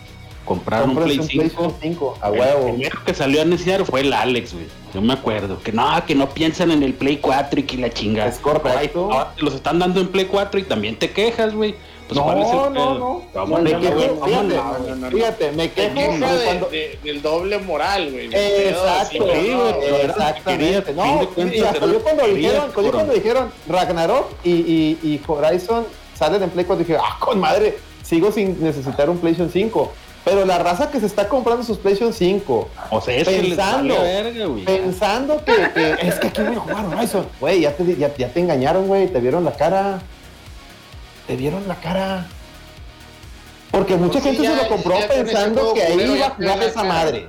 compraron 0.46 0.92
un 0.92 1.04
Play 1.04 1.20
5. 1.22 1.28
PlayStation 1.28 1.74
5, 1.82 2.18
a 2.22 2.28
El 2.30 2.40
huevo. 2.40 2.64
primero 2.66 3.00
que 3.06 3.14
salió 3.14 3.40
a 3.40 3.44
anunciar 3.44 3.86
fue 3.86 4.02
el 4.02 4.14
Alex, 4.14 4.54
güey. 4.54 4.66
Yo 4.94 5.02
me 5.02 5.14
acuerdo. 5.14 5.60
Que 5.64 5.72
no, 5.72 5.88
que 6.06 6.14
no 6.16 6.30
piensan 6.30 6.72
en 6.72 6.84
el 6.84 6.94
Play 6.94 7.18
4 7.18 7.60
y 7.60 7.64
que 7.64 7.78
la 7.78 7.90
chingada. 7.90 8.30
Es 8.30 8.38
correcto. 8.40 9.10
Ahora 9.12 9.34
te 9.36 9.42
los 9.44 9.54
están 9.56 9.80
dando 9.80 10.00
en 10.02 10.08
Play 10.10 10.26
4 10.26 10.60
y 10.60 10.64
también 10.64 10.98
te 10.98 11.10
quejas, 11.12 11.54
güey. 11.56 11.76
Pues, 12.08 12.18
No, 12.18 12.26
¿cuál 12.26 12.42
es 12.42 12.50
el 12.50 12.56
no, 12.58 12.74
pedo? 12.74 13.00
no. 13.00 13.24
¿Cómo 13.34 13.58
Me 13.60 13.72
no, 13.72 13.80
quejo, 13.80 13.94
fíjate, 13.96 14.20
¿Cómo 14.20 14.44
no? 14.44 14.44
no, 14.44 14.80
no, 14.80 14.96
no. 14.98 15.10
Fíjate, 15.12 15.52
me 15.54 15.72
quejo 15.72 15.96
de- 15.96 16.44
cuando... 16.44 16.66
de- 16.70 17.00
del 17.02 17.22
doble 17.22 17.58
moral, 17.60 18.12
güey. 18.12 18.26
Exacto, 18.34 19.10
Sí, 19.12 19.20
no, 19.50 19.74
güey, 19.74 20.02
exactamente. 20.06 20.94
No, 20.94 21.22
yo 21.22 22.02
cuando 22.04 22.28
dijeron, 22.28 22.72
cuando 22.74 23.14
dijeron 23.14 23.52
Ragnarok 23.68 24.32
y, 24.44 24.52
y, 24.52 25.00
y 25.02 25.22
Horizon 25.26 25.86
salen 26.14 26.44
en 26.44 26.50
Play 26.50 26.66
4, 26.66 26.86
dije, 26.86 27.00
ah, 27.02 27.18
con 27.20 27.40
madre, 27.40 27.78
sigo 28.04 28.32
sin 28.32 28.62
necesitar 28.62 29.10
un 29.10 29.18
PlayStation 29.18 29.50
5. 29.52 29.92
Pero 30.26 30.46
la 30.46 30.58
raza 30.58 30.90
que 30.90 31.00
se 31.02 31.06
está 31.06 31.28
comprando 31.28 31.64
sus 31.64 31.78
PlayStation 31.78 32.14
5, 32.14 32.70
O 32.92 33.02
sea, 33.02 33.16
es 33.18 33.28
que 33.28 33.40
Pensando. 33.42 34.02
verga, 34.02 34.46
güey. 34.46 34.64
pensando 34.64 35.44
que, 35.44 35.54
que 35.74 35.92
es 36.08 36.16
que 36.16 36.28
aquí 36.28 36.42
voy 36.42 36.56
a 36.56 36.60
jugar 36.60 36.86
Horizon, 36.86 37.28
güey, 37.42 37.62
ya 37.62 37.76
te, 37.76 37.96
ya, 37.98 38.16
ya 38.16 38.30
te 38.30 38.40
engañaron, 38.40 38.88
güey, 38.88 39.08
te 39.12 39.20
vieron 39.20 39.44
la 39.44 39.52
cara. 39.52 40.00
Te 41.28 41.36
vieron 41.36 41.68
la 41.68 41.76
cara. 41.76 42.26
Porque 43.72 43.96
mucha 43.96 44.20
Pues 44.20 44.24
sí, 44.24 44.30
gente 44.44 44.48
se 44.48 44.64
lo 44.64 44.70
compró 44.70 44.96
pensando 45.08 45.74
que 45.74 45.84
ahí 45.84 46.14
iba 46.16 46.28
a 46.28 46.30
jugar 46.32 46.64
esa 46.64 46.82
cara. 46.82 46.88
madre. 46.94 47.28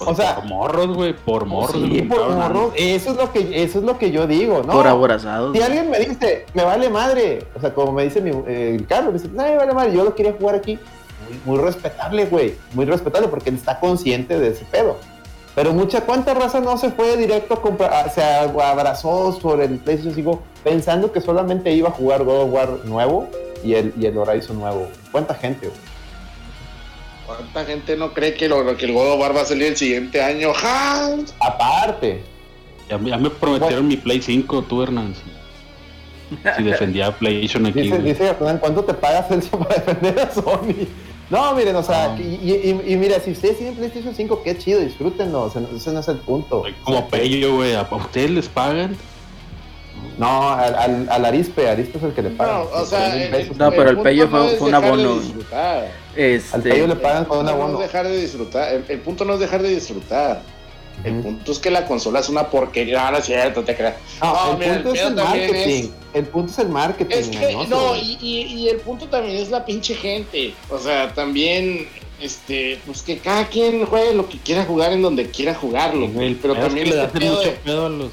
O 0.00 0.14
sea- 0.16 0.34
por 0.36 0.44
morros, 0.46 0.96
güey, 0.96 1.12
por 1.12 1.44
morros. 1.46 1.72
Sí, 1.80 2.02
por 2.02 2.28
morros. 2.30 2.72
Eso 2.76 3.12
es 3.12 3.16
lo 3.16 3.30
que 3.32 3.62
eso 3.62 3.78
es 3.78 3.84
lo 3.84 3.98
que 3.98 4.10
yo 4.10 4.26
digo, 4.26 4.62
¿no? 4.66 4.72
Por 4.72 4.86
aborazados. 4.88 5.56
Si 5.56 5.62
alguien 5.62 5.90
me 5.90 5.98
dice, 6.00 6.46
me 6.54 6.64
vale 6.64 6.88
madre, 6.90 7.46
o 7.54 7.60
sea, 7.60 7.72
como 7.72 7.92
me 7.92 8.02
dice 8.04 8.20
mi, 8.20 8.30
eh, 8.48 8.74
el 8.74 8.86
Carlos, 8.88 9.12
me 9.12 9.18
dice, 9.20 9.30
no, 9.32 9.42
me 9.44 9.56
vale 9.56 9.72
madre, 9.74 9.92
yo 9.92 10.02
lo 10.02 10.14
quería 10.14 10.32
jugar 10.32 10.56
aquí. 10.56 10.76
Muy, 11.28 11.40
muy 11.56 11.64
respetable, 11.64 12.26
güey, 12.26 12.54
muy 12.72 12.84
respetable 12.84 13.28
porque 13.28 13.50
él 13.50 13.56
está 13.56 13.78
consciente 13.80 14.38
de 14.38 14.48
ese 14.48 14.64
pedo. 14.64 14.98
Pero 15.54 15.72
mucha, 15.72 16.00
¿cuánta 16.00 16.34
raza 16.34 16.58
no 16.60 16.76
se 16.76 16.90
fue 16.90 17.16
directo 17.16 17.54
a 17.54 17.62
comprar, 17.62 17.92
a- 17.92 18.08
se 18.10 18.22
abrazó 18.22 19.38
sobre 19.40 19.66
el 19.66 19.78
PlayStation 19.78 20.14
5 20.14 20.42
pensando 20.64 21.12
que 21.12 21.20
solamente 21.20 21.70
iba 21.72 21.88
a 21.90 21.92
jugar 21.92 22.24
God 22.24 22.40
of 22.42 22.52
War 22.52 22.68
nuevo 22.84 23.28
y 23.62 23.74
el, 23.74 23.94
y 23.98 24.06
el 24.06 24.18
Horizon 24.18 24.58
nuevo? 24.58 24.88
¿Cuánta 25.12 25.34
gente, 25.34 25.68
güey? 25.68 25.78
¿Cuánta 27.26 27.64
gente 27.64 27.96
no 27.96 28.12
cree 28.12 28.34
que, 28.34 28.48
lo, 28.48 28.76
que 28.76 28.84
el 28.86 28.92
God 28.92 29.12
of 29.14 29.20
War 29.20 29.34
va 29.36 29.42
a 29.42 29.44
salir 29.44 29.68
el 29.68 29.76
siguiente 29.76 30.20
año? 30.22 30.52
¡Ja! 30.52 31.08
Aparte, 31.40 32.22
Ya, 32.90 32.98
ya 33.00 33.16
me 33.16 33.30
prometieron 33.30 33.86
mi 33.88 33.96
Play 33.96 34.20
5, 34.20 34.62
tú, 34.62 34.82
Hernán. 34.82 35.14
Si, 36.56 36.62
defendía 36.64 37.12
PlayStation 37.18 37.64
aquí, 37.66 37.90
dice 37.92 38.26
Hernán, 38.26 38.58
¿cuánto 38.58 38.82
te 38.84 38.92
pagas 38.92 39.28
Celso 39.28 39.56
para 39.58 39.76
defender 39.76 40.18
a 40.20 40.30
Sony? 40.32 40.86
No, 41.30 41.54
miren, 41.54 41.74
o 41.76 41.82
sea, 41.82 42.08
No. 42.08 42.20
y, 42.20 42.24
y- 42.84 42.92
y 42.92 42.96
mira, 42.96 43.18
si 43.20 43.30
ustedes 43.32 43.56
tienen 43.56 43.74
PlayStation 43.76 44.14
5, 44.14 44.42
qué 44.44 44.58
chido, 44.58 44.80
disfrútenlo, 44.80 45.42
o 45.44 45.50
sea, 45.50 45.62
ese 45.74 45.90
no 45.92 46.00
es 46.00 46.08
el 46.08 46.18
punto. 46.18 46.62
Como 46.84 47.08
Pello, 47.08 47.56
güey. 47.56 47.74
¿A 47.74 47.82
ustedes 47.90 48.30
les 48.30 48.48
pagan? 48.48 48.96
No, 50.18 50.50
al, 50.50 50.74
al, 50.76 51.08
al 51.10 51.24
Arispe, 51.24 51.68
Arispe 51.68 51.98
es 51.98 52.04
el 52.04 52.12
que 52.12 52.22
le 52.22 52.30
pagan. 52.30 52.56
No, 52.56 52.78
o 52.80 52.84
sea, 52.86 53.16
el-. 53.16 53.48
No, 53.56 53.70
pero 53.70 53.82
el 53.90 53.96
punto 53.96 54.02
pello 54.02 54.28
fue- 54.28 54.48
fue 54.58 54.66
un 54.66 54.70
de 54.70 54.76
abono. 54.76 55.14
disfrutar. 55.18 55.76
Al 55.82 56.62
pello 56.62 56.86
le 56.86 56.92
Este, 56.92 56.96
pagan 56.96 57.24
con 57.24 57.38
un 57.38 57.48
El 57.48 57.56
no 57.56 57.62
abono. 57.62 57.80
es 57.80 57.86
dejar 57.86 58.06
de 58.06 58.20
disfrutar. 58.20 58.72
El, 58.74 58.84
el 58.88 59.00
punto 59.00 59.24
no 59.24 59.34
es 59.34 59.40
dejar 59.40 59.62
de 59.62 59.70
disfrutar. 59.70 60.42
El 61.02 61.14
punto 61.20 61.52
es 61.52 61.58
que 61.58 61.70
la 61.70 61.86
consola 61.86 62.20
es 62.20 62.28
una 62.28 62.48
porquería. 62.48 63.06
Ahora 63.06 63.18
es 63.18 63.26
cierto, 63.26 63.62
te 63.62 63.74
creas. 63.74 63.96
No, 64.22 64.32
No, 64.32 64.52
el 64.52 64.58
mira, 64.58 64.74
punto 64.74 64.90
el 64.90 64.96
es 64.96 65.02
el 65.06 65.14
marketing. 65.14 65.88
El 66.14 66.24
punto 66.26 66.52
es 66.52 66.58
el 66.60 66.68
marketing. 66.68 67.16
Es 67.16 67.28
que, 67.28 67.36
engañoso, 67.50 67.68
no, 67.68 67.96
y, 67.96 68.18
y- 68.22 68.42
y 68.54 68.68
el 68.68 68.76
punto 68.78 69.06
también 69.08 69.36
es 69.36 69.50
la 69.50 69.64
pinche 69.64 69.94
gente. 69.94 70.54
O 70.70 70.78
sea, 70.78 71.12
también, 71.12 71.88
este, 72.20 72.78
pues 72.86 73.02
que 73.02 73.18
cada 73.18 73.48
quien 73.48 73.84
juegue 73.84 74.14
lo 74.14 74.28
que 74.28 74.38
quiera 74.38 74.64
jugar 74.64 74.92
en 74.92 75.02
donde 75.02 75.28
quiera 75.30 75.54
jugarlo. 75.54 76.08
Güey, 76.08 76.34
pero 76.36 76.54
también 76.54 76.88
que 76.88 76.94
le 76.94 77.02
este 77.04 77.20
mucho 77.20 77.40
de- 77.40 77.50
pedo 77.50 77.86
a 77.86 77.88
los, 77.90 78.10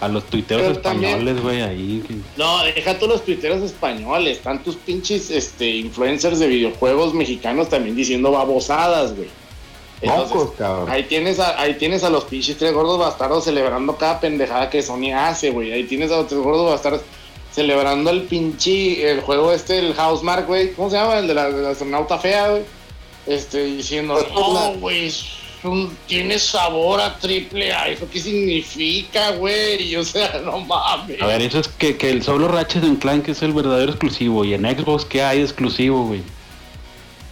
a 0.00 0.06
los 0.08 0.24
tuiteros 0.26 0.62
Pero 0.62 0.74
españoles, 0.74 1.42
güey, 1.42 1.62
ahí. 1.62 2.04
que- 2.06 2.14
No, 2.36 2.62
deja 2.64 2.94
todos 2.98 3.14
los 3.14 3.24
tuiteros 3.24 3.62
españoles, 3.62 4.36
están 4.36 4.62
tus 4.62 4.76
pinches 4.76 5.30
este, 5.30 5.68
influencers 5.68 6.38
de 6.38 6.46
videojuegos 6.46 7.14
mexicanos 7.14 7.68
también 7.68 7.96
diciendo 7.96 8.30
babosadas, 8.30 9.16
güey. 9.16 9.28
Entonces, 10.00 10.36
Mocos, 10.36 10.54
cabrón. 10.56 10.90
ahí 10.90 11.04
tienes, 11.04 11.40
a, 11.40 11.60
ahí 11.60 11.74
tienes 11.74 12.04
a 12.04 12.10
los 12.10 12.24
pinches 12.24 12.56
tres 12.56 12.72
gordos 12.72 12.98
bastardos 12.98 13.44
celebrando 13.44 13.96
cada 13.96 14.20
pendejada 14.20 14.70
que 14.70 14.82
Sony 14.82 15.12
hace, 15.12 15.50
güey. 15.50 15.72
Ahí 15.72 15.84
tienes 15.84 16.12
a 16.12 16.18
los 16.18 16.28
tres 16.28 16.40
gordos 16.40 16.70
bastardos 16.70 17.02
celebrando 17.52 18.10
el 18.10 18.22
pinche, 18.22 19.10
el 19.10 19.20
juego 19.20 19.52
este, 19.52 19.78
el 19.80 19.94
Housemark, 19.94 20.46
güey. 20.46 20.72
¿Cómo 20.74 20.90
se 20.90 20.96
llama? 20.96 21.18
El 21.18 21.26
de 21.26 21.34
la, 21.34 21.50
de 21.50 21.62
la 21.62 21.70
astronauta 21.70 22.18
fea, 22.18 22.50
güey. 22.50 22.62
Este, 23.26 23.64
diciendo, 23.64 24.14
Pues, 24.14 24.32
no, 24.32 24.74
güey, 24.74 25.12
tiene 26.06 26.38
sabor 26.38 27.00
a 27.00 27.18
triple 27.18 27.72
A. 27.72 27.88
¿Eso 27.88 28.08
qué 28.10 28.20
significa, 28.20 29.32
güey? 29.32 29.96
O 29.96 30.04
sea, 30.04 30.40
no 30.44 30.60
mames. 30.60 31.20
A 31.20 31.26
ver, 31.26 31.42
eso 31.42 31.58
es 31.58 31.68
que, 31.68 31.96
que 31.96 32.10
el 32.10 32.22
solo 32.22 32.46
Ratchet 32.48 32.84
and 32.84 33.00
Clank 33.00 33.28
es 33.28 33.42
el 33.42 33.52
verdadero 33.52 33.90
exclusivo. 33.90 34.44
Y 34.44 34.54
en 34.54 34.62
Xbox, 34.62 35.04
¿qué 35.04 35.22
hay 35.22 35.40
exclusivo, 35.40 36.04
güey? 36.04 36.22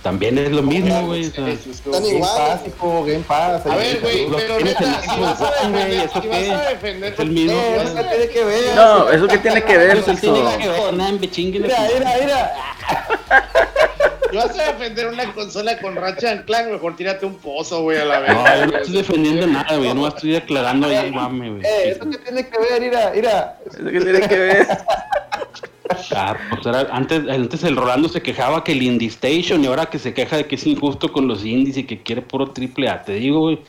También 0.06 0.38
es 0.38 0.52
lo 0.52 0.62
mismo, 0.62 1.06
güey. 1.06 1.22
Están 1.22 1.46
Game 1.84 2.08
igual. 2.10 2.60
Game 2.80 3.24
Pass. 3.26 3.66
A 3.66 3.74
ver, 3.74 4.00
güey, 4.00 4.28
pero 4.36 4.60
neta, 4.60 5.02
si 5.02 5.20
vas 5.20 5.40
a 5.42 5.50
defender, 5.50 5.90
¿eso 5.90 6.22
si 6.22 6.28
vas 6.28 6.48
a 6.48 6.68
defender, 6.68 7.12
Es 7.12 7.18
el 7.18 7.30
mismo, 7.32 7.52
no, 7.52 7.82
eso 7.82 8.08
tiene 8.08 8.28
que 8.28 8.44
ver. 8.44 8.76
No, 8.76 9.10
eso 9.10 9.26
que 9.26 9.38
tiene 9.38 9.64
que 9.64 9.76
ver, 9.76 10.02
Celso. 10.04 10.32
tiene 10.32 10.58
que 10.58 10.68
ver, 10.68 11.12
me 11.20 11.28
chinguen 11.28 11.62
la 11.62 11.68
Mira, 11.68 11.88
mira, 11.98 12.18
mira. 12.20 12.52
Si 14.30 14.36
vas 14.36 14.58
a 14.58 14.72
defender 14.72 15.06
una 15.06 15.32
consola 15.32 15.78
con 15.78 15.94
racha 15.94 16.32
en 16.32 16.42
clan, 16.42 16.70
mejor 16.70 16.96
tírate 16.96 17.24
un 17.26 17.36
pozo, 17.36 17.82
güey, 17.82 17.98
a 17.98 18.04
la 18.04 18.20
vez. 18.20 18.34
No, 18.34 18.56
yo 18.56 18.66
no 18.66 18.78
estoy 18.78 18.96
defendiendo 18.96 19.46
nada, 19.46 19.76
güey. 19.76 19.94
No 19.94 20.08
estoy 20.08 20.32
declarando 20.32 20.88
ahí, 20.88 21.10
mame, 21.12 21.50
güey. 21.50 21.62
Eh, 21.64 21.90
eso 21.90 22.10
que 22.10 22.18
tiene 22.18 22.48
que 22.48 22.58
ver, 22.58 22.80
mira, 22.80 23.12
mira. 23.14 23.56
Eso 23.64 23.84
que 23.84 24.00
tiene 24.00 24.20
que 24.20 24.38
ver. 24.38 24.66
Ah, 26.14 26.36
pues 26.50 26.66
era- 26.66 26.88
antes, 26.92 27.22
antes 27.28 27.62
el 27.64 27.76
Rolando 27.76 28.08
se 28.08 28.22
quejaba 28.22 28.62
que 28.64 28.72
el 28.72 28.82
Indie 28.82 29.08
Station 29.08 29.62
y 29.62 29.66
ahora 29.66 29.86
que 29.86 29.98
se 29.98 30.12
queja 30.14 30.36
de 30.36 30.46
que 30.46 30.54
es 30.56 30.66
injusto 30.66 31.12
con 31.12 31.28
los 31.28 31.44
indies 31.44 31.76
y 31.78 31.84
que 31.84 32.02
quiere 32.02 32.22
puro 32.22 32.50
triple 32.50 32.88
A. 32.88 33.02
Te 33.02 33.12
digo, 33.14 33.40
güey. 33.40 33.60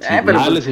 Eh, 0.00 0.20
pero 0.26 0.38
nada 0.38 0.50
pues, 0.50 0.66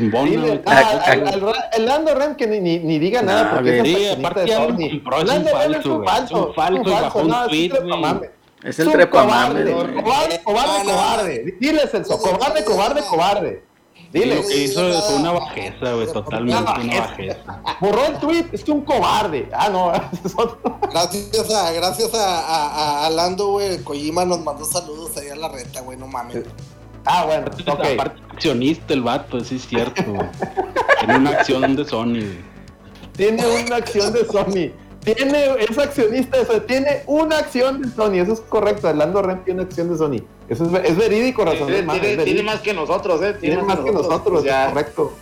ah, 0.66 1.70
el 1.76 1.86
Lando 1.86 2.14
Ram 2.14 2.36
que 2.36 2.46
ni, 2.46 2.61
ni, 2.61 2.78
ni 2.78 2.98
diga 2.98 3.22
nada 3.22 3.52
porque 3.55 3.78
es 3.80 3.84
Sí, 3.88 4.07
aparte 4.09 4.40
de 4.40 4.48
Sony. 4.48 4.76
es 4.86 4.92
un 4.92 5.26
Lando 5.26 5.50
Ram 5.50 5.59
falso, 5.62 5.78
es 5.78 5.86
un 5.86 6.05
falso, 6.05 6.36
Es 6.42 6.46
un 6.48 6.55
falso 6.55 6.82
y 6.82 6.92
bajó 6.92 7.18
un 7.20 7.28
no, 7.28 7.42
es 7.42 7.48
tweet, 7.48 7.64
el 7.64 9.09
cobarde, 9.09 9.72
güey. 9.72 9.94
Cobarde, 9.94 10.40
cobarde, 10.44 10.72
No, 10.78 10.84
no. 10.84 10.90
cobarde. 10.92 11.55
Dile, 11.59 11.86
Celso, 11.86 12.18
cobarde, 12.18 12.64
cobarde, 12.64 13.00
cobarde. 13.09 13.62
Dile, 14.15 14.37
lo 14.37 14.47
que 14.47 14.57
hizo 14.62 15.03
fue 15.03 15.17
una 15.17 15.33
bajeza, 15.33 15.93
güey. 15.93 16.07
Totalmente 16.07 16.62
una 16.62 17.01
bajeza. 17.01 17.62
borró 17.81 18.07
el 18.07 18.19
tweet, 18.21 18.47
es 18.53 18.62
que 18.62 18.71
un 18.71 18.83
cobarde. 18.83 19.49
Ah, 19.53 19.69
no, 19.69 19.93
es 20.25 20.33
otro. 20.37 20.79
Gracias 20.89 21.51
a, 21.51 21.73
gracias 21.73 22.15
a, 22.15 22.39
a, 22.39 23.07
a 23.07 23.11
Lando, 23.11 23.49
güey. 23.49 23.83
Kojima 23.83 24.25
nos 24.25 24.39
mandó 24.39 24.65
saludos 24.65 25.17
ahí 25.17 25.31
a 25.31 25.35
la 25.35 25.49
reta, 25.49 25.81
güey, 25.81 25.99
no 25.99 26.07
mames. 26.07 26.45
Ah, 27.05 27.25
bueno, 27.27 27.47
ok. 27.67 27.85
Aparte, 27.93 28.23
accionista 28.31 28.95
el 28.95 29.03
vato, 29.03 29.41
sí 29.41 29.57
es 29.57 29.67
cierto. 29.67 30.05
Tiene 31.01 31.17
una 31.17 31.31
acción 31.31 31.75
de 31.75 31.85
Sony. 31.85 32.23
Tiene 33.17 33.45
una 33.47 33.77
acción 33.77 34.12
de 34.12 34.25
Sony. 34.27 34.73
Tiene, 35.01 35.57
es 35.59 35.77
accionista 35.77 36.39
de 36.39 36.47
Sony. 36.47 36.61
Tiene 36.69 37.03
una 37.07 37.39
acción 37.39 37.83
de 37.83 37.89
Sony. 37.91 38.15
Eso 38.23 38.35
es 38.35 38.41
correcto. 38.43 38.93
Lando 38.93 39.23
Ram 39.23 39.45
tiene 39.45 39.61
una 39.61 39.69
acción 39.69 39.91
de 39.91 39.99
Sony. 39.99 40.25
Eso 40.49 40.64
es, 40.76 40.90
es 40.90 40.97
verídico, 40.97 41.45
razón. 41.45 41.66
Tiene, 41.66 41.78
es 41.80 41.84
más, 41.86 42.01
tiene- 42.01 42.14
es 42.18 42.24
tiene 42.24 42.42
más 42.42 42.61
que 42.61 42.74
nosotros, 42.74 43.22
eh. 43.22 43.34
Tiene 43.40 43.62
más 43.62 43.78
que 43.80 43.92
nosotros, 43.92 44.40
es 44.40 44.45
Ya, 44.45 44.68
correcto. 44.68 45.12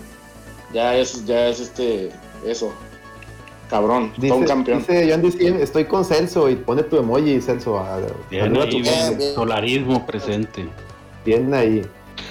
ya 0.72 0.96
es, 0.96 1.24
ya 1.24 1.48
es 1.48 1.60
este, 1.60 2.10
eso. 2.46 2.72
Cabrón, 3.70 4.12
Dice, 4.16 4.28
todo 4.28 4.38
un 4.38 4.44
campeón. 4.46 4.78
dice 4.80 5.08
John 5.10 5.22
dice, 5.22 5.62
estoy 5.62 5.84
con 5.86 6.04
Celso 6.04 6.50
y 6.50 6.56
pone 6.56 6.82
tu 6.82 6.98
emoji, 6.98 7.40
Celso. 7.40 7.78
a- 7.78 7.94
a 7.94 7.96
ahí, 7.96 8.70
tu 8.70 8.78
bien. 8.80 9.34
solarismo 9.34 10.04
presente. 10.04 10.66
Bien 11.24 11.54
ahí. 11.54 11.82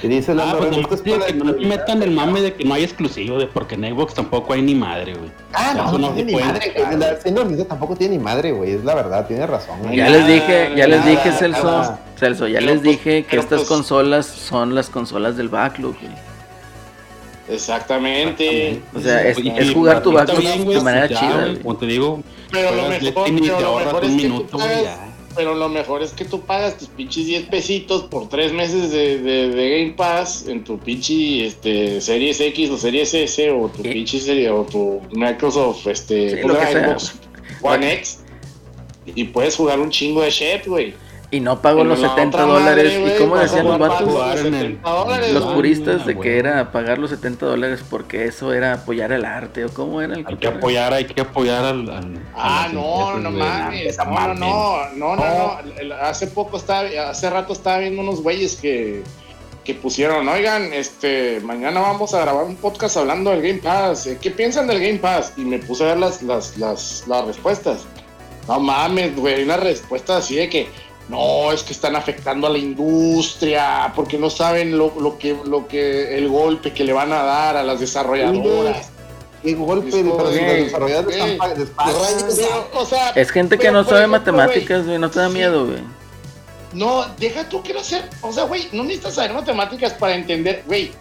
Y 0.03 0.07
dice 0.07 0.31
Ah, 0.33 0.35
Lando 0.35 0.57
pues 0.59 0.77
es 0.77 1.01
que 1.01 1.33
no 1.33 1.45
me 1.45 1.65
metan 1.65 2.03
el 2.03 2.11
mame 2.11 2.41
de 2.41 2.53
que 2.53 2.63
no 2.63 2.73
hay 2.75 2.83
exclusivo, 2.83 3.39
de 3.39 3.47
porque 3.47 3.75
en 3.75 3.85
Xbox 3.85 4.13
tampoco 4.13 4.53
hay 4.53 4.61
ni 4.61 4.75
madre, 4.75 5.15
güey. 5.15 5.31
Ah, 5.53 5.73
no, 5.75 5.97
no 5.97 6.09
tiene 6.11 6.31
ni 6.33 6.39
madre. 6.39 6.73
La 6.99 7.65
tampoco 7.65 7.95
tiene 7.95 8.17
ni 8.17 8.23
madre, 8.23 8.51
güey. 8.51 8.73
Es 8.73 8.83
la 8.83 8.93
verdad, 8.95 9.25
tiene 9.27 9.47
razón. 9.47 9.79
güey. 9.81 9.95
Ya 9.97 10.05
Nada, 10.09 10.17
les 10.17 10.27
dije, 10.27 10.71
ya 10.75 10.87
les 10.87 11.05
dije, 11.05 11.31
Celso. 11.31 11.97
Celso, 12.21 12.47
ya 12.47 12.59
Pero 12.59 12.71
les 12.75 12.81
pues- 12.81 12.89
dije 12.97 13.23
que 13.25 13.37
estas 13.37 13.61
pues- 13.61 13.67
consolas 13.67 14.27
son 14.27 14.75
las 14.75 14.89
consolas 14.89 15.35
del 15.37 15.49
backlog, 15.49 15.95
güey. 15.99 16.13
Exactamente. 17.49 18.79
O 18.95 18.99
sea, 18.99 19.27
es, 19.27 19.39
Y- 19.39 19.49
es 19.49 19.69
y 19.69 19.73
jugar 19.73 20.01
tu 20.03 20.11
backlog 20.11 20.39
bien, 20.39 20.67
de 20.67 20.81
manera 20.81 21.07
ya, 21.07 21.19
chida, 21.19 21.45
güey. 21.47 21.59
Como 21.61 21.75
te 21.77 21.85
digo, 21.87 22.23
Pero 22.51 22.71
lo 22.75 22.87
mejor, 22.89 22.99
pero 23.25 23.27
lo 23.91 23.99
es 24.01 24.03
que 24.03 24.07
tú 24.07 24.13
minuto, 24.13 24.57
güey, 24.57 24.67
pagas, 24.69 24.83
ya. 24.83 25.13
pero 25.35 25.55
lo 25.55 25.67
mejor 25.69 26.03
es 26.03 26.11
que 26.11 26.25
tú 26.25 26.41
pagas 26.41 26.77
tus 26.77 26.87
pinches 26.89 27.25
10 27.25 27.43
pesitos 27.47 28.03
por 28.03 28.29
3 28.29 28.53
meses 28.53 28.91
de, 28.91 29.17
de, 29.19 29.49
de 29.49 29.69
Game 29.79 29.93
Pass 29.93 30.45
en 30.47 30.63
tu 30.63 30.77
pinche 30.77 31.47
este, 31.47 31.99
Series 31.99 32.39
X 32.39 32.69
o 32.69 32.77
Series 32.77 33.13
S 33.13 33.49
o 33.51 33.67
tu 33.69 33.81
Sí. 33.83 33.89
pinche 33.89 34.19
serie 34.19 34.49
o 34.49 34.63
tu 34.63 35.01
Microsoft 35.11 35.87
este, 35.87 36.41
Sí. 36.41 36.47
Xbox 36.47 37.13
One 37.61 37.93
X 37.93 38.19
y 39.15 39.23
puedes 39.25 39.55
jugar 39.55 39.79
un 39.79 39.89
chingo 39.89 40.21
de 40.21 40.29
shit, 40.29 40.67
güey. 40.67 40.93
Y 41.33 41.39
no 41.39 41.61
pago 41.61 41.81
En 41.83 41.87
los 41.87 41.99
la 42.01 42.09
70 42.09 42.37
otra 42.43 42.45
dólares. 42.53 42.99
madre, 42.99 43.15
¿Y 43.15 43.17
cómo 43.19 43.37
decían 43.37 43.65
los 43.65 43.79
vatos? 43.79 44.01
por 44.01 44.11
Jugar 44.11 44.37
en 44.39 44.45
el- 44.53 44.61
70 44.73 44.89
dólares, 44.89 45.33
Los 45.33 45.45
puristas 45.53 45.95
de 45.95 46.01
Ah, 46.01 46.05
que 46.07 46.13
güey. 46.13 46.37
era 46.39 46.71
pagar 46.73 46.97
los 46.97 47.09
70 47.09 47.45
dólares 47.45 47.83
porque 47.89 48.25
eso 48.25 48.51
era 48.53 48.73
apoyar 48.73 49.13
el 49.13 49.23
arte 49.23 49.63
o 49.63 49.69
cómo 49.69 50.01
era 50.01 50.15
el 50.15 50.25
Hay 50.27 50.35
que 50.35 50.47
apoyar, 50.47 50.93
hay 50.93 51.05
que 51.05 51.21
apoyar 51.21 51.63
al. 51.63 51.89
al- 51.89 52.19
Ah, 52.35 52.67
no, 52.73 53.17
no 53.17 53.31
mames. 53.31 53.97
No, 53.97 54.03
no, 54.03 54.11
mames. 54.35 54.39
no, 54.97 55.15
no, 55.15 55.95
Hace 56.01 56.27
poco 56.27 56.57
estaba, 56.57 56.89
hace 57.09 57.29
rato 57.29 57.53
estaba 57.53 57.77
viendo 57.79 58.01
unos 58.01 58.21
güeyes 58.21 58.57
que, 58.57 59.01
que 59.63 59.73
pusieron, 59.73 60.27
oigan, 60.27 60.73
este, 60.73 61.39
mañana 61.41 61.79
vamos 61.79 62.13
a 62.13 62.19
grabar 62.19 62.43
un 62.43 62.57
podcast 62.57 62.97
hablando 62.97 63.29
del 63.29 63.41
Game 63.41 63.59
Pass. 63.59 64.05
eh, 64.07 64.17
¿Qué 64.21 64.31
piensan 64.31 64.67
del 64.67 64.81
Game 64.81 64.97
Pass? 64.99 65.31
Y 65.37 65.41
me 65.45 65.59
puse 65.59 65.83
a 65.85 65.87
ver 65.87 65.97
las, 65.99 66.21
las, 66.23 66.57
las, 66.57 67.05
las 67.07 67.25
respuestas. 67.25 67.85
No 68.49 68.59
mames, 68.59 69.15
güey, 69.15 69.43
una 69.43 69.55
respuesta 69.55 70.17
así 70.17 70.35
de 70.35 70.49
que 70.49 70.67
no, 71.09 71.51
es 71.51 71.63
que 71.63 71.73
están 71.73 71.95
afectando 71.95 72.47
a 72.47 72.49
la 72.49 72.57
industria, 72.57 73.91
porque 73.95 74.17
no 74.17 74.29
saben 74.29 74.77
lo, 74.77 74.93
lo 74.99 75.17
que, 75.17 75.35
lo 75.45 75.67
que, 75.67 76.17
el 76.17 76.29
golpe 76.29 76.71
que 76.71 76.83
le 76.83 76.93
van 76.93 77.11
a 77.11 77.23
dar 77.23 77.57
a 77.57 77.63
las 77.63 77.79
desarrolladoras. 77.79 78.89
Qué 79.43 79.55
golpe, 79.55 79.89
Esto, 79.89 80.17
pero 80.17 80.29
los 80.29 80.33
desarrolladores 80.33 81.17
están 81.17 81.39
o 82.73 82.85
sea, 82.85 83.09
Es 83.09 83.31
gente 83.31 83.57
que 83.57 83.63
pero, 83.63 83.73
no 83.73 83.83
sabe 83.83 84.01
ejemplo, 84.05 84.19
matemáticas, 84.19 84.85
güey. 84.85 84.99
No 84.99 85.09
te 85.09 85.19
da 85.19 85.27
Sí. 85.29 85.33
miedo, 85.33 85.65
güey. 85.65 85.79
No, 86.73 87.05
deja 87.17 87.49
tú 87.49 87.61
que 87.63 87.73
no 87.73 87.83
sé. 87.83 88.01
O 88.21 88.31
sea, 88.31 88.43
güey, 88.43 88.69
no 88.71 88.83
necesitas 88.83 89.15
saber 89.15 89.33
matemáticas 89.33 89.93
para 89.93 90.15
entender, 90.15 90.63
güey. 90.67 90.91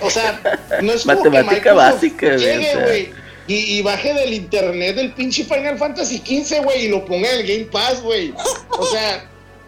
O 0.00 0.10
sea, 0.10 0.40
no 0.82 0.92
es 0.92 1.04
como 1.04 1.22
que 1.22 1.30
Matemática 1.30 1.72
básica, 1.72 2.26
güey, 2.26 2.38
llegue, 2.38 3.12
y, 3.48 3.78
y 3.78 3.82
baje 3.82 4.12
del 4.12 4.34
internet 4.34 4.94
del 4.94 5.12
pinche 5.14 5.44
Final 5.44 5.78
Fantasy 5.78 6.18
XV, 6.18 6.62
güey, 6.62 6.84
y 6.84 6.88
lo 6.88 7.04
ponga 7.04 7.32
en 7.32 7.40
el 7.40 7.46
Game 7.46 7.64
Pass, 7.64 8.02
güey. 8.02 8.34
O 8.70 8.84
sea, 8.86 9.20
¿sí 9.20 9.26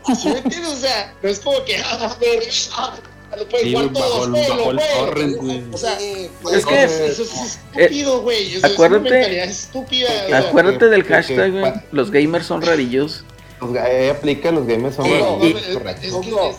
me 0.08 0.38
entiendes? 0.38 0.72
O 0.72 0.76
sea, 0.76 1.14
no 1.22 1.28
es 1.28 1.40
como 1.40 1.64
que, 1.64 1.76
ah, 1.84 2.16
ver, 2.20 2.42
ah, 2.76 2.96
lo 3.36 3.48
pueden 3.48 3.66
Sí, 3.66 3.72
jugar 3.74 3.92
todos, 3.92 4.26
el- 4.28 4.34
el 4.36 4.62
güey. 4.64 4.76
torrent, 4.98 5.36
güey. 5.36 5.64
O 5.72 5.78
sea, 5.78 5.92
Es 5.98 6.66
que- 6.66 6.84
eso, 6.84 7.04
eso 7.04 7.22
es 7.22 7.32
estúpido, 7.76 8.22
güey. 8.22 8.54
Eso 8.56 8.66
acuérdate- 8.66 8.96
es 9.06 9.10
una 9.10 9.10
mentalidad 9.10 9.44
estúpida. 9.48 10.38
Acuérdate 10.38 10.86
del 10.88 11.04
hashtag, 11.04 11.50
güey. 11.52 11.72
Los 11.92 12.10
gamers 12.10 12.46
son 12.46 12.62
rarillos. 12.62 13.24
Los 13.60 13.76
eh, 13.76 14.10
aplica, 14.10 14.50
los 14.50 14.66
gamers 14.66 14.96
son 14.96 15.08
no, 15.08 15.14
raros. 15.14 15.44
y- 15.44 15.50
es- 15.52 15.66
que 15.66 16.08
es- 16.08 16.14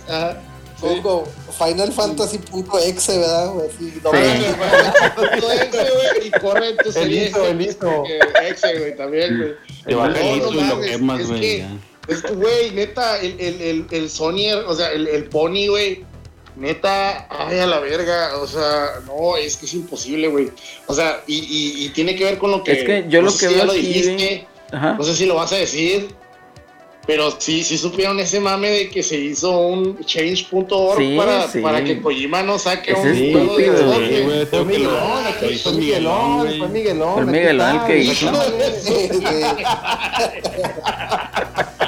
ajá, 0.09 0.33
sí. 0.79 0.81
Pongo 0.81 1.27
Final 1.57 1.91
Fantasy.exe, 1.91 3.17
¿verdad? 3.17 3.51
güey? 3.53 3.67
No, 3.67 3.73
Sí. 3.79 3.93
Órale, 4.03 4.51
güey, 5.71 6.27
y 6.27 6.31
corre 6.31 6.69
en 6.69 6.77
tu 6.77 6.91
serie 6.91 7.31
el 7.49 7.61
ISO. 7.61 8.03
que- 8.03 8.47
Exe, 8.49 8.77
güey, 8.79 8.95
también, 8.95 9.37
güey. 9.37 9.53
Te 9.85 9.95
baja 9.95 10.09
No, 10.09 10.15
el 10.15 10.21
no 10.27 10.35
ISO 10.37 10.51
y 10.53 10.63
lo 10.67 10.81
quemas, 10.81 11.27
güey. 11.27 11.65
Ya. 12.11 12.15
Es 12.17 12.21
que, 12.23 12.33
güey, 12.33 12.71
neta, 12.71 13.19
el, 13.19 13.35
el, 13.39 13.61
el, 13.61 13.85
el 13.91 14.09
Sony, 14.09 14.51
o 14.67 14.75
sea, 14.75 14.91
el, 14.91 15.07
el 15.07 15.23
Pony, 15.25 15.67
güey, 15.69 16.03
neta, 16.55 17.27
ay, 17.29 17.59
a 17.59 17.65
la 17.65 17.79
verga, 17.79 18.37
o 18.37 18.45
sea, 18.47 18.99
no, 19.07 19.35
es 19.37 19.57
que 19.57 19.65
es 19.65 19.73
imposible, 19.73 20.27
güey. 20.27 20.49
O 20.87 20.93
sea, 20.93 21.21
y, 21.27 21.35
y, 21.37 21.85
y 21.85 21.89
tiene 21.89 22.15
que 22.15 22.23
ver 22.25 22.37
con 22.37 22.51
lo 22.51 22.63
que... 22.63 22.71
Es 22.73 22.83
que 22.83 23.05
yo 23.09 23.21
no 23.21 23.27
lo 23.27 23.31
que 23.33 23.37
si 23.37 23.45
ya 23.45 23.51
veo 23.57 23.65
lo 23.65 23.71
aquí, 23.71 23.81
dijiste, 23.81 24.47
Ajá. 24.71 24.93
no 24.93 25.03
sé 25.03 25.15
si 25.15 25.25
lo 25.25 25.35
vas 25.35 25.51
a 25.53 25.55
decir, 25.55 26.09
pero 27.07 27.31
sí, 27.39 27.63
sí 27.63 27.79
supieron 27.79 28.19
ese 28.19 28.39
mame 28.39 28.69
de 28.69 28.89
que 28.89 29.01
se 29.01 29.17
hizo 29.17 29.57
un 29.59 30.05
change.org 30.05 30.97
Sí, 30.99 31.15
para, 31.17 31.47
sí. 31.47 31.59
para 31.59 31.83
que 31.83 31.99
Kojima 31.99 32.43
no 32.43 32.59
saque 32.59 32.91
Ese 32.91 33.35
un 33.35 33.47
juego 33.47 33.57
de 33.57 33.65
Xbox, 33.65 34.49
Fue 34.49 34.59
lo- 34.59 34.65
Miguelón, 34.65 35.23
lo 35.23 35.31
fue 35.57 35.71
Miguelón, 35.73 36.57
fue 36.59 36.67
Miguelón. 36.67 37.13
Fue 37.15 37.25
Miguelón 37.25 37.75
el 37.75 37.85
que 37.87 37.97
hizo. 38.03 38.31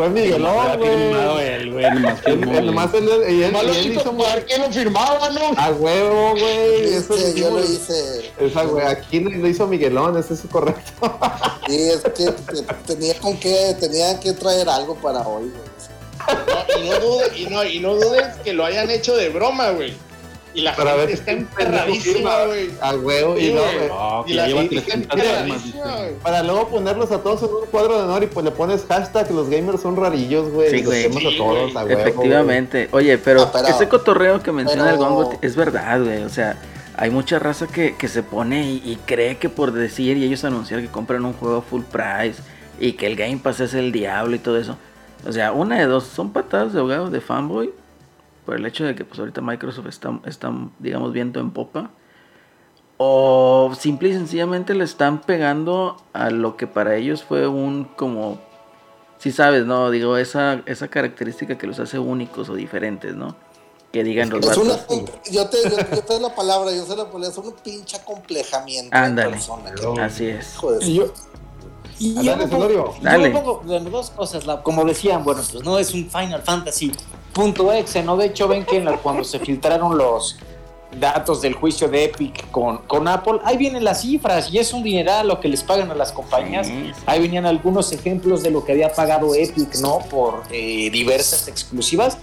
Fue 0.00 0.08
Miguelón, 0.08 0.78
güey. 0.78 1.46
él, 1.46 1.72
güey. 1.72 1.84
Nomás 1.90 2.20
firmó, 2.22 2.52
él- 2.58 2.66
Nomás 2.66 2.94
él, 2.94 3.04
y 3.28 3.42
él, 3.42 3.52
No 3.52 3.62
lo 3.62 3.72
él 3.72 3.92
por 3.92 4.72
firmaba, 4.72 5.28
¿no? 5.30 5.40
a 5.60 5.70
huevo, 5.70 6.30
güey. 6.30 6.84
Es 6.84 6.92
Eso 7.10 7.14
que 7.16 7.34
yo 7.38 7.50
lo 7.50 7.60
hice. 7.62 8.32
Esa, 8.38 8.64
güey, 8.64 8.86
aquí 8.86 9.20
lo 9.20 9.46
hizo 9.46 9.66
Miguelón, 9.66 10.16
eso 10.16 10.32
es 10.34 10.40
correcto. 10.50 10.92
Sí, 11.68 11.88
es 11.88 12.00
que 12.00 12.30
te- 12.32 12.62
tenía 12.86 13.14
con 13.20 13.36
qué, 13.38 13.76
tenía 13.78 14.18
que 14.18 14.32
traer 14.32 14.68
algo 14.68 14.94
para 14.96 15.20
hoy, 15.20 15.50
güey. 15.50 16.40
No, 16.46 16.82
y, 16.82 16.88
no 16.88 17.00
dudes, 17.00 17.32
y, 17.36 17.46
no, 17.46 17.64
y 17.64 17.78
no 17.80 17.94
dudes 17.94 18.26
que 18.42 18.52
lo 18.52 18.64
hayan 18.64 18.90
hecho 18.90 19.14
de 19.16 19.28
broma, 19.28 19.70
güey. 19.70 19.94
Y 20.52 20.62
la 20.62 20.74
Para 20.74 20.90
gente 20.92 21.06
ver 21.06 21.14
está 21.14 21.30
si 21.32 21.38
emperradísima, 21.38 22.44
güey. 22.46 22.70
A 22.80 22.94
huevo, 22.96 23.38
y 23.38 23.52
no, 23.52 23.60
güey. 23.62 23.76
güey. 23.76 23.88
No, 23.88 24.24
Y 24.24 24.28
que 24.28 24.34
la 24.34 24.42
ya 24.42 24.48
lleva 24.48 24.60
gente 24.62 24.76
está 24.76 24.90
300 24.92 25.12
armas, 25.12 25.26
emperradísima, 25.28 25.84
dice. 25.86 25.96
güey. 26.02 26.14
Para 26.22 26.42
luego 26.42 26.68
ponerlos 26.68 27.12
a 27.12 27.18
todos 27.22 27.42
en 27.42 27.48
un 27.48 27.66
cuadro 27.70 27.96
de 27.98 28.04
honor 28.04 28.22
y 28.24 28.26
pues 28.26 28.44
le 28.44 28.50
pones 28.50 28.84
hashtag 28.88 29.30
los 29.30 29.48
gamers 29.48 29.80
son 29.80 29.96
rarillos, 29.96 30.50
güey. 30.50 30.70
Sí, 30.70 30.82
güey. 30.82 31.02
quemas 31.02 31.16
a 31.24 31.28
Sí, 31.30 31.36
todos, 31.38 31.72
güey. 31.72 31.76
a 31.76 31.84
huevo, 31.84 32.00
Efectivamente. 32.00 32.88
Oye, 32.92 33.18
pero, 33.18 33.42
Ah, 33.42 33.50
pero- 33.52 33.68
ese 33.68 33.88
cotorreo 33.88 34.42
que 34.42 34.52
menciona 34.52 34.90
el 34.90 34.96
Gongo 34.96 35.38
es 35.40 35.54
verdad, 35.56 36.02
güey. 36.02 36.22
O 36.24 36.28
sea, 36.28 36.56
hay 36.96 37.10
mucha 37.10 37.38
raza 37.38 37.66
que, 37.66 37.96
que 37.96 38.08
se 38.08 38.22
pone 38.22 38.62
y, 38.70 38.82
y 38.84 38.98
cree 39.06 39.36
que 39.38 39.48
por 39.48 39.72
decir 39.72 40.16
y 40.16 40.24
ellos 40.24 40.44
anunciar 40.44 40.80
que 40.80 40.88
compran 40.88 41.24
un 41.24 41.32
juego 41.32 41.62
full 41.62 41.82
price 41.82 42.42
y 42.78 42.92
que 42.94 43.06
el 43.06 43.14
Game 43.16 43.38
Pass 43.42 43.60
es 43.60 43.74
el 43.74 43.92
diablo 43.92 44.34
y 44.34 44.38
todo 44.40 44.58
eso. 44.58 44.76
O 45.26 45.32
sea, 45.32 45.52
una 45.52 45.78
de 45.78 45.84
dos, 45.86 46.04
son 46.04 46.32
patadas 46.32 46.72
de 46.72 46.80
ahogado 46.80 47.08
de 47.10 47.20
fanboy 47.20 47.70
por 48.44 48.56
el 48.56 48.64
hecho 48.66 48.84
de 48.84 48.94
que 48.94 49.04
pues 49.04 49.18
ahorita 49.20 49.40
Microsoft 49.40 49.86
está, 49.86 50.18
está 50.26 50.52
digamos, 50.78 51.12
viento 51.12 51.40
en 51.40 51.50
popa. 51.50 51.90
O 53.02 53.72
simple 53.78 54.10
y 54.10 54.12
sencillamente 54.12 54.74
le 54.74 54.84
están 54.84 55.22
pegando 55.22 55.96
a 56.12 56.28
lo 56.30 56.56
que 56.58 56.66
para 56.66 56.96
ellos 56.96 57.22
fue 57.22 57.48
un 57.48 57.84
como, 57.84 58.38
si 59.18 59.32
sabes, 59.32 59.64
¿no? 59.64 59.90
Digo, 59.90 60.18
esa, 60.18 60.60
esa 60.66 60.88
característica 60.88 61.56
que 61.56 61.66
los 61.66 61.78
hace 61.80 61.98
únicos 61.98 62.50
o 62.50 62.54
diferentes, 62.54 63.14
¿no? 63.14 63.36
Que 63.90 64.04
digan 64.04 64.28
los 64.28 64.44
Es 64.46 64.56
una, 64.58 64.76
yo, 65.30 65.48
te, 65.48 65.62
yo, 65.70 65.76
yo 65.78 66.02
te 66.04 66.12
doy 66.12 66.22
la 66.22 66.34
palabra, 66.34 66.70
yo 66.72 66.84
sé 66.84 66.94
la 66.94 67.06
palabra, 67.06 67.28
es 67.28 67.38
un 67.38 67.54
pinche 67.64 67.96
acomplejamiento. 67.96 68.90
de 68.94 69.02
Ándale. 69.02 69.30
persona, 69.30 69.72
que- 69.74 70.00
Así 70.00 70.26
es. 70.26 70.54
hijo 70.56 70.72
de 70.72 70.80
su- 70.84 70.90
Y 70.90 70.94
yo, 70.96 71.12
y 71.98 72.14
yo 72.22 72.38
pongo- 72.38 72.68
yo 72.68 73.32
pongo- 73.32 73.62
bueno, 73.64 73.90
dos 73.90 74.10
cosas, 74.10 74.46
la- 74.46 74.62
como 74.62 74.84
decían, 74.84 75.24
bueno, 75.24 75.40
pues 75.50 75.64
no 75.64 75.78
es 75.78 75.92
un 75.94 76.08
Final 76.10 76.42
Fantasy 76.42 76.92
punto 77.32 77.72
exe, 77.72 78.02
¿no? 78.02 78.16
De 78.16 78.26
hecho, 78.26 78.48
ven 78.48 78.64
que 78.64 78.76
en 78.76 78.84
la- 78.86 78.96
cuando 78.98 79.24
se 79.24 79.38
filtraron 79.38 79.96
los 79.96 80.36
datos 80.98 81.40
del 81.40 81.54
juicio 81.54 81.88
de 81.88 82.06
Epic 82.06 82.50
con, 82.50 82.78
con 82.78 83.06
Apple, 83.06 83.38
ahí 83.44 83.56
vienen 83.56 83.84
las 83.84 84.00
cifras 84.00 84.52
y 84.52 84.58
es 84.58 84.72
un 84.72 84.82
dineral 84.82 85.28
lo 85.28 85.38
que 85.38 85.46
les 85.46 85.62
pagan 85.62 85.88
a 85.92 85.94
las 85.94 86.10
compañías. 86.10 86.66
Sí. 86.66 86.90
Ahí 87.06 87.20
venían 87.20 87.46
algunos 87.46 87.92
ejemplos 87.92 88.42
de 88.42 88.50
lo 88.50 88.64
que 88.64 88.72
había 88.72 88.92
pagado 88.92 89.32
Epic, 89.36 89.76
¿no? 89.76 90.00
Por 90.10 90.42
eh, 90.50 90.90
diversas 90.90 91.46
exclusivas. 91.46 92.18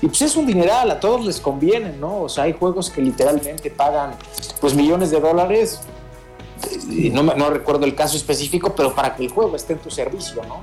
Y 0.00 0.06
pues 0.06 0.22
es 0.22 0.36
un 0.36 0.46
dineral, 0.46 0.88
a 0.92 1.00
todos 1.00 1.24
les 1.24 1.40
conviene, 1.40 1.94
¿no? 1.98 2.22
O 2.22 2.28
sea, 2.28 2.44
hay 2.44 2.52
juegos 2.52 2.90
que 2.90 3.02
literalmente 3.02 3.70
pagan 3.70 4.14
pues 4.60 4.72
millones 4.74 5.10
de 5.10 5.18
dólares. 5.20 5.80
No, 6.86 7.24
no 7.24 7.50
recuerdo 7.50 7.84
el 7.86 7.96
caso 7.96 8.16
específico, 8.16 8.72
pero 8.76 8.94
para 8.94 9.16
que 9.16 9.24
el 9.24 9.30
juego 9.32 9.56
esté 9.56 9.72
en 9.72 9.80
tu 9.80 9.90
servicio, 9.90 10.42
¿no? 10.46 10.60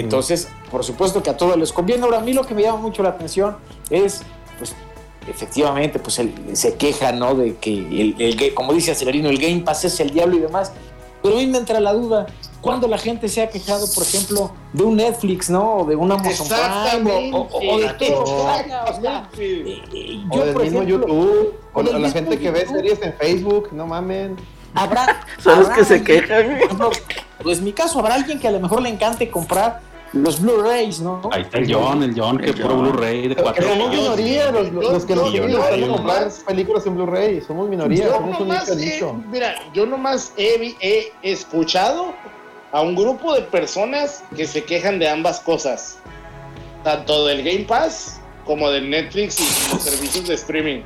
Entonces, 0.00 0.48
por 0.70 0.84
supuesto 0.84 1.22
que 1.22 1.30
a 1.30 1.36
todos 1.36 1.56
les 1.56 1.72
conviene. 1.72 2.04
Ahora, 2.04 2.18
a 2.18 2.20
mí 2.20 2.32
lo 2.32 2.44
que 2.46 2.54
me 2.54 2.62
llama 2.62 2.78
mucho 2.78 3.02
la 3.02 3.10
atención 3.10 3.56
es, 3.90 4.22
pues, 4.58 4.74
efectivamente, 5.28 5.98
pues 5.98 6.18
él 6.18 6.32
se 6.52 6.74
queja, 6.74 7.12
¿no? 7.12 7.34
De 7.34 7.56
que, 7.56 7.72
el, 7.72 8.14
el 8.18 8.54
como 8.54 8.72
dice 8.72 8.92
Acelerino, 8.92 9.28
el 9.28 9.38
Game 9.38 9.60
Pass 9.60 9.84
es 9.84 9.98
el 10.00 10.10
diablo 10.10 10.36
y 10.36 10.40
demás. 10.40 10.72
Pero 11.22 11.36
a 11.36 11.38
mí 11.40 11.46
me 11.46 11.58
entra 11.58 11.80
la 11.80 11.92
duda, 11.92 12.26
¿cuándo 12.60 12.86
la 12.86 12.98
gente 12.98 13.28
se 13.28 13.42
ha 13.42 13.48
quejado, 13.48 13.86
por 13.94 14.04
ejemplo, 14.04 14.52
de 14.72 14.84
un 14.84 14.96
Netflix, 14.96 15.50
¿no? 15.50 15.78
O 15.78 15.84
de 15.84 15.96
un 15.96 16.12
Amazon 16.12 16.46
Prime, 16.46 17.32
o, 17.32 17.38
o- 17.40 17.74
o 17.74 17.78
de 17.80 17.88
todo 17.94 18.22
o 18.22 18.46
O 20.30 20.36
yo, 20.36 20.44
del 20.44 20.54
por 20.54 20.62
mismo 20.62 20.82
ejemplo, 20.82 20.84
YouTube, 20.84 21.54
o 21.72 21.80
o 21.80 21.82
la, 21.82 21.92
la 21.92 21.98
mismo 21.98 22.12
gente 22.12 22.38
que 22.38 22.50
ve 22.50 22.66
series 22.66 23.02
en 23.02 23.14
Facebook, 23.14 23.70
no 23.72 23.86
mamen. 23.86 24.36
habrá... 24.74 25.26
Son 25.42 25.58
los 25.58 25.68
que 25.70 25.84
se 25.84 26.02
quejan. 26.04 26.52
ejemplo, 26.52 26.90
Pues 27.42 27.60
mi 27.60 27.72
caso, 27.72 27.98
habrá 27.98 28.14
alguien 28.14 28.38
que 28.38 28.46
a 28.48 28.50
lo 28.52 28.60
mejor 28.60 28.82
le 28.82 28.88
encante 28.90 29.30
comprar 29.30 29.80
los 30.12 30.40
Blu-rays, 30.40 31.00
¿no? 31.00 31.20
Ahí 31.32 31.42
está 31.42 31.58
el 31.58 31.72
John, 31.72 32.02
el 32.02 32.14
John 32.18 32.38
que 32.38 32.52
puro. 32.52 32.76
Blu-ray 32.76 33.22
de 33.28 33.34
Pero 33.34 33.42
cuatro 33.42 33.68
somos 33.68 33.92
yo- 33.94 34.00
minoría, 34.02 34.50
los, 34.50 34.72
los, 34.72 34.92
los 34.92 35.04
que 35.04 35.14
yo- 35.14 35.22
nos 35.22 35.32
yo- 35.32 35.48
yo- 35.48 35.76
yo 35.76 35.88
comprar 35.88 36.20
nomás- 36.22 36.44
películas 36.46 36.86
en 36.86 36.94
Blu-ray, 36.94 37.40
somos 37.42 37.68
minoría, 37.68 38.04
Yo 38.04 38.12
somos 38.12 38.40
un 38.40 38.48
nomás 38.48 38.68
he- 38.70 38.76
nicho. 38.76 39.20
mira, 39.30 39.54
yo 39.74 39.86
nomás 39.86 40.32
he, 40.36 40.74
he 40.80 41.12
escuchado 41.22 42.14
a 42.72 42.80
un 42.82 42.94
grupo 42.94 43.34
de 43.34 43.42
personas 43.42 44.22
que 44.36 44.46
se 44.46 44.64
quejan 44.64 44.98
de 44.98 45.08
ambas 45.08 45.40
cosas, 45.40 45.98
tanto 46.84 47.26
del 47.26 47.42
Game 47.42 47.64
Pass 47.64 48.20
como 48.44 48.70
del 48.70 48.88
Netflix 48.90 49.40
y 49.40 49.72
los 49.74 49.82
servicios 49.82 50.28
de 50.28 50.34
streaming. 50.34 50.82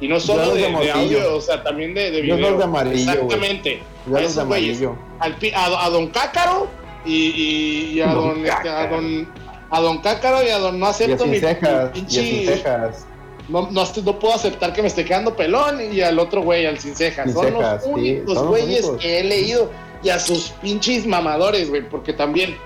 Y 0.00 0.08
no 0.08 0.18
solo 0.18 0.48
de, 0.48 0.54
de 0.54 0.60
de 0.62 0.66
amarillo. 0.66 0.94
audio, 0.94 1.36
o 1.36 1.40
sea, 1.40 1.62
también 1.62 1.94
de, 1.94 2.10
de 2.10 2.26
Yo 2.26 2.34
video. 2.36 2.50
los 2.50 2.58
de 2.58 2.64
amarillo. 2.64 3.12
Exactamente. 3.12 3.82
Ya 4.10 4.18
a 4.18 4.20
los 4.22 4.34
de 4.34 4.42
amarillo. 4.42 4.96
Al 5.20 5.36
a, 5.54 5.84
a 5.86 5.90
Don 5.90 6.08
Cácaro 6.08 6.66
y, 7.04 7.12
y- 7.14 7.92
y 7.94 8.00
a, 8.00 8.06
Don 8.12 8.28
don, 8.28 8.46
este, 8.46 8.68
a. 8.68 8.86
Don 8.88 9.28
a 9.70 9.80
Don 9.80 9.98
Cácaro 9.98 10.42
y 10.44 10.50
a 10.50 10.58
Don 10.58 10.78
no 10.78 10.86
acepto 10.86 11.26
mi, 11.26 11.38
cejas, 11.40 11.90
mi 11.94 12.00
pinche- 12.02 12.62
no, 13.48 13.68
no, 13.70 13.84
no 14.04 14.18
puedo 14.18 14.34
aceptar 14.34 14.72
que 14.72 14.80
me 14.82 14.88
esté 14.88 15.04
quedando 15.04 15.34
pelón 15.34 15.80
y 15.92 16.00
al 16.00 16.18
otro 16.18 16.42
güey, 16.42 16.64
al 16.64 16.78
sin 16.78 16.94
cejas. 16.94 17.26
Sin 17.26 17.34
son 17.34 17.44
cejas, 17.46 17.72
los 17.74 17.82
sí, 17.84 17.90
únicos 17.90 18.34
son 18.34 18.48
güeyes 18.48 18.86
que 19.00 19.20
he 19.20 19.24
leído 19.24 19.70
y 20.02 20.08
a 20.10 20.18
sus 20.18 20.50
pinches 20.62 21.06
mamadores, 21.06 21.68
güey, 21.70 21.88
porque 21.88 22.12
también 22.12 22.56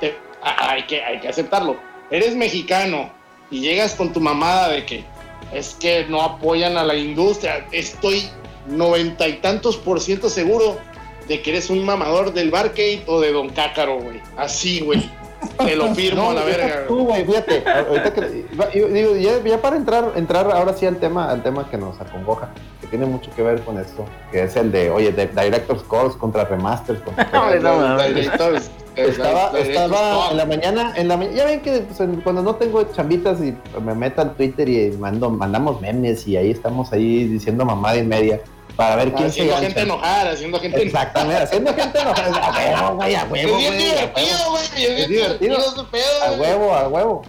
te- 0.00 0.16
hay, 0.42 0.84
que, 0.84 1.02
hay 1.04 1.20
que 1.20 1.28
aceptarlo. 1.28 1.76
Eres 2.10 2.34
mexicano 2.34 3.12
y 3.50 3.60
llegas 3.60 3.94
con 3.94 4.12
tu 4.12 4.20
mamada 4.20 4.70
de 4.70 4.84
que 4.86 5.04
es 5.52 5.74
que 5.74 6.06
no 6.08 6.22
apoyan 6.22 6.76
a 6.78 6.84
la 6.84 6.94
industria. 6.96 7.66
Estoy 7.72 8.28
noventa 8.66 9.28
y 9.28 9.34
tantos 9.34 9.76
por 9.76 10.00
ciento 10.00 10.28
seguro 10.30 10.78
de 11.28 11.40
que 11.42 11.50
eres 11.50 11.70
un 11.70 11.84
mamador 11.84 12.32
del 12.32 12.50
Barcade 12.50 13.02
o 13.06 13.20
de 13.20 13.32
Don 13.32 13.48
Cácaro, 13.50 13.98
güey. 14.00 14.20
Así, 14.36 14.80
güey. 14.80 15.10
Te 15.58 15.76
lo 15.76 15.94
firmo 15.94 16.30
a 16.30 16.34
la 16.34 16.44
verga. 16.44 16.84
Tú, 16.88 17.04
güey, 17.04 17.22
fíjate, 17.24 17.62
ahorita 17.68 18.14
que, 18.14 18.44
digo, 18.88 19.14
ya, 19.16 19.42
ya 19.44 19.60
para 19.60 19.76
entrar, 19.76 20.12
entrar 20.16 20.50
ahora 20.50 20.72
sí 20.72 20.86
al 20.86 20.96
tema, 20.96 21.30
al 21.30 21.42
tema 21.42 21.68
que 21.68 21.76
nos 21.76 22.00
acongoja, 22.00 22.48
que 22.80 22.86
tiene 22.86 23.04
mucho 23.04 23.30
que 23.36 23.42
ver 23.42 23.60
con 23.60 23.78
esto, 23.78 24.06
que 24.32 24.44
es 24.44 24.56
el 24.56 24.72
de, 24.72 24.90
oye, 24.90 25.12
de 25.12 25.26
Director's 25.26 25.82
Scores 25.82 26.14
contra 26.16 26.46
Remasters, 26.46 27.00
contra 27.02 27.28
no. 27.60 28.02
Directores, 28.08 28.70
Estaba, 28.96 29.50
directores, 29.50 29.68
estaba 29.68 30.14
no. 30.14 30.30
en 30.30 30.36
la 30.38 30.46
mañana, 30.46 30.92
en 30.96 31.08
la 31.08 31.22
ya 31.30 31.44
ven 31.44 31.60
que 31.60 31.78
pues, 31.80 32.00
en- 32.00 32.22
cuando 32.22 32.40
no 32.42 32.54
tengo 32.54 32.82
chambitas 32.94 33.38
y 33.42 33.54
me 33.84 33.94
meto 33.94 34.22
al 34.22 34.34
Twitter 34.36 34.66
y 34.66 34.92
mando, 34.92 35.28
mandamos 35.28 35.78
memes 35.80 36.26
y 36.26 36.38
ahí 36.38 36.52
estamos 36.52 36.90
ahí 36.92 37.24
diciendo 37.24 37.66
mamada 37.66 37.96
y 37.98 38.02
media 38.04 38.40
para 38.76 38.96
ver 38.96 39.12
quién 39.12 39.30
se 39.30 39.42
haciendo 39.42 39.54
gente 39.56 39.80
gancha. 39.80 39.82
enojar, 39.82 40.28
haciendo 40.28 40.58
gente 40.60 40.82
Exactamente, 40.82 41.42
haciendo 41.42 41.74
gente 41.74 41.98
enojada. 41.98 42.46
A 42.46 42.52
huevo, 42.82 42.96
güey, 42.96 43.14
a 43.14 43.22
Es 43.22 43.30
huevo, 43.30 43.56
bien 43.56 43.74
güey, 43.74 43.90
a 43.90 43.94
huevo. 43.94 44.10
divertido, 44.14 44.50
güey. 44.50 44.62
Es 44.64 44.72
Es 44.72 44.76
bien 44.76 45.08
divertido. 45.08 45.24
divertido 45.34 45.58
ese 45.58 45.84
pedo. 45.90 46.22
A 46.26 46.32
huevo, 46.40 46.74
a 46.74 46.88
huevo. 46.88 47.22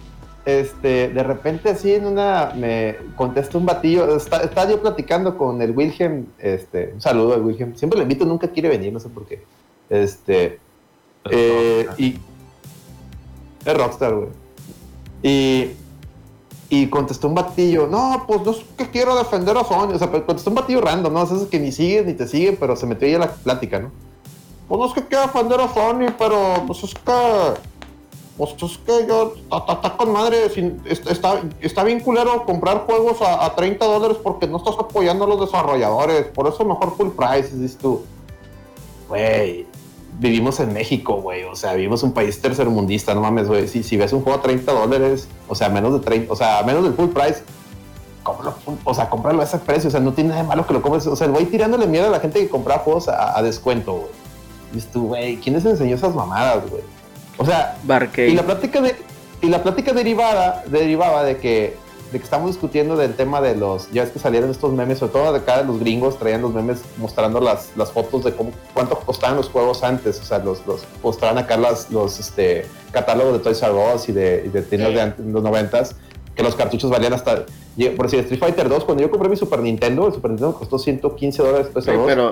Este, 0.46 1.10
de 1.10 1.24
repente 1.24 1.70
así 1.70 1.94
en 1.96 2.06
una, 2.06 2.52
me 2.56 2.98
contesta 3.16 3.58
un 3.58 3.66
batillo, 3.66 4.16
está, 4.16 4.42
está 4.44 4.70
yo 4.70 4.80
platicando 4.80 5.36
con 5.40 5.60
el 5.62 5.72
Wilhelm, 5.72 6.28
este, 6.38 6.92
un 6.94 7.02
saludo 7.02 7.34
al 7.34 7.42
Wilhelm, 7.42 7.76
siempre 7.76 7.98
lo 7.98 8.04
invito, 8.04 8.26
nunca 8.26 8.48
quiere 8.50 8.70
venir, 8.70 8.94
no 8.94 9.00
sé 9.00 9.10
por 9.10 9.26
qué. 9.26 9.44
Este, 9.90 10.60
eh, 11.32 11.88
y 11.98 12.20
es 13.66 13.74
Rockstar, 13.76 14.14
güey. 14.14 14.30
Y, 15.24 15.72
y 16.70 16.88
contestó 16.88 17.28
un 17.28 17.36
batillo, 17.36 17.88
no, 17.88 18.24
pues 18.28 18.42
no 18.42 18.52
es 18.52 18.58
que 18.78 18.90
quiero 18.90 19.16
defender 19.16 19.56
a 19.58 19.64
Sony, 19.64 19.94
o 19.94 20.00
sea, 20.00 20.10
contestó 20.12 20.50
un 20.50 20.56
batillo 20.56 20.82
random, 20.82 21.14
¿no? 21.14 21.24
Esos 21.24 21.48
que 21.48 21.60
ni 21.60 21.72
siguen 21.72 22.08
ni 22.08 22.14
te 22.14 22.28
siguen, 22.28 22.58
pero 22.60 22.76
se 22.76 22.86
metió 22.88 23.08
ahí 23.08 23.14
a 23.14 23.20
la 23.20 23.32
plática, 23.32 23.80
¿no? 23.80 23.92
Pues 24.68 24.80
no 24.80 24.86
es 24.88 24.94
que 24.94 25.06
quiera 25.08 25.28
defender 25.28 25.62
a 25.62 25.72
Sony, 25.74 26.12
pero 26.18 26.64
pues 26.66 26.84
es 26.84 26.94
que 26.96 27.12
pues 28.38 28.54
es 28.62 28.78
que 28.80 29.08
yo, 29.08 29.34
está, 29.72 29.96
con 29.96 30.12
madre, 30.12 30.50
sin- 30.50 30.82
est- 30.86 31.10
está, 31.10 31.40
está 31.62 31.84
bien 31.86 32.02
culero 32.02 32.44
comprar 32.46 32.86
juegos 32.86 33.22
a, 33.22 33.46
a 33.46 33.56
30 33.56 33.86
dólares 33.86 34.18
porque 34.22 34.46
no 34.46 34.58
estás 34.58 34.76
apoyando 34.78 35.24
a 35.24 35.28
los 35.28 35.40
desarrolladores, 35.40 36.26
por 36.34 36.48
eso 36.48 36.66
mejor 36.66 36.98
full 36.98 37.10
price, 37.12 37.56
dices 37.56 37.78
tú. 37.78 38.02
Güey, 39.08 39.66
vivimos 40.20 40.60
en 40.60 40.74
México, 40.74 41.22
güey, 41.22 41.44
o 41.44 41.56
sea, 41.56 41.74
vivimos 41.74 42.04
un 42.04 42.14
país 42.14 42.42
tercermundista, 42.42 43.14
no 43.14 43.22
mames, 43.22 43.48
güey, 43.48 43.68
si, 43.68 43.84
si 43.84 43.98
ves 43.98 44.14
un 44.14 44.22
juego 44.22 44.40
a 44.40 44.42
30 44.42 44.72
dólares, 44.72 45.28
o 45.48 45.56
sea, 45.56 45.70
menos 45.70 45.94
de 45.94 46.00
30, 46.00 46.32
o 46.32 46.36
sea, 46.36 46.64
menos 46.64 46.84
del 46.84 46.94
full 46.94 47.10
price, 47.10 47.44
cómpralo, 48.24 48.56
o 48.84 48.94
sea, 48.94 49.10
cómpralo 49.10 49.42
a 49.42 49.44
ese 49.44 49.58
precio, 49.60 49.90
o 49.90 49.92
sea, 49.92 50.00
no 50.00 50.14
tiene 50.14 50.30
nada 50.30 50.42
de 50.42 50.48
malo 50.48 50.66
que 50.66 50.74
lo 50.74 50.82
compres, 50.82 51.08
o 51.08 51.16
sea, 51.16 51.28
el 51.28 51.34
güey 51.34 51.46
tirándole 51.46 51.88
miedo 51.88 52.08
a 52.08 52.10
la 52.10 52.20
gente 52.20 52.40
que 52.40 52.50
compra 52.50 52.80
juegos 52.80 53.08
a, 53.08 53.38
a 53.38 53.42
descuento, 53.42 53.94
güey. 53.94 54.12
Dices 54.74 54.92
tú, 54.92 55.08
güey, 55.08 55.38
¿quién 55.38 55.56
les 55.56 55.66
enseñó 55.66 55.96
esas 55.96 56.16
mamadas, 56.16 56.70
güey? 56.70 56.84
O 57.38 57.46
sea, 57.46 57.78
Barcade. 57.84 58.30
y 58.30 58.36
la 58.36 58.44
plática 58.44 58.82
de 58.82 58.96
y 59.42 59.50
la 59.50 59.62
plática 59.62 59.94
derivada 59.94 60.64
derivaba 60.68 61.24
de 61.24 61.38
que 61.38 61.78
de 62.12 62.20
que 62.20 62.24
estamos 62.24 62.52
discutiendo 62.52 62.96
del 62.96 63.16
tema 63.16 63.42
de 63.42 63.56
los 63.56 63.90
ya 63.92 64.04
es 64.04 64.10
que 64.10 64.20
salieron 64.20 64.52
estos 64.52 64.74
memes 64.74 65.00
sobre 65.00 65.14
todo 65.14 65.32
de 65.34 65.40
acá 65.40 65.58
de 65.58 65.66
los 65.66 65.80
gringos 65.80 66.18
traían 66.20 66.42
los 66.42 66.54
memes 66.54 66.82
mostrando 66.98 67.40
las, 67.40 67.72
las 67.76 67.92
fotos 67.92 68.24
de 68.24 68.34
cómo 68.34 68.52
cuánto 68.74 69.00
costaban 69.00 69.38
los 69.38 69.50
juegos 69.50 69.84
antes 69.84 70.20
o 70.20 70.24
sea 70.24 70.40
los 70.40 70.66
los 70.68 70.86
mostraban 71.02 71.38
acá 71.38 71.58
las, 71.58 71.90
los 71.92 72.20
este 72.20 72.68
catálogos 72.92 73.34
de 73.34 73.40
Toys 73.40 73.62
R 73.62 73.74
Us 73.74 74.10
y 74.10 74.14
de, 74.14 74.44
y 74.46 74.50
de 74.50 74.62
tiendas 74.62 74.94
de 74.94 75.02
antes, 75.02 75.26
los 75.26 75.44
noventas 75.44 75.96
que 76.36 76.44
los 76.44 76.56
cartuchos 76.56 76.90
valían 76.92 77.14
hasta 77.14 77.46
por 77.98 78.06
decir 78.06 78.20
Street 78.22 78.40
Fighter 78.40 78.70
2 78.70 78.86
cuando 78.86 79.04
yo 79.04 79.10
compré 79.12 79.28
mi 79.28 79.36
Super 79.36 79.60
Nintendo 79.60 80.08
el 80.08 80.14
Super 80.14 80.32
Nintendo 80.32 80.54
costó 80.58 80.80
115 80.80 81.44
dólares 81.44 81.68
Sí, 81.84 81.92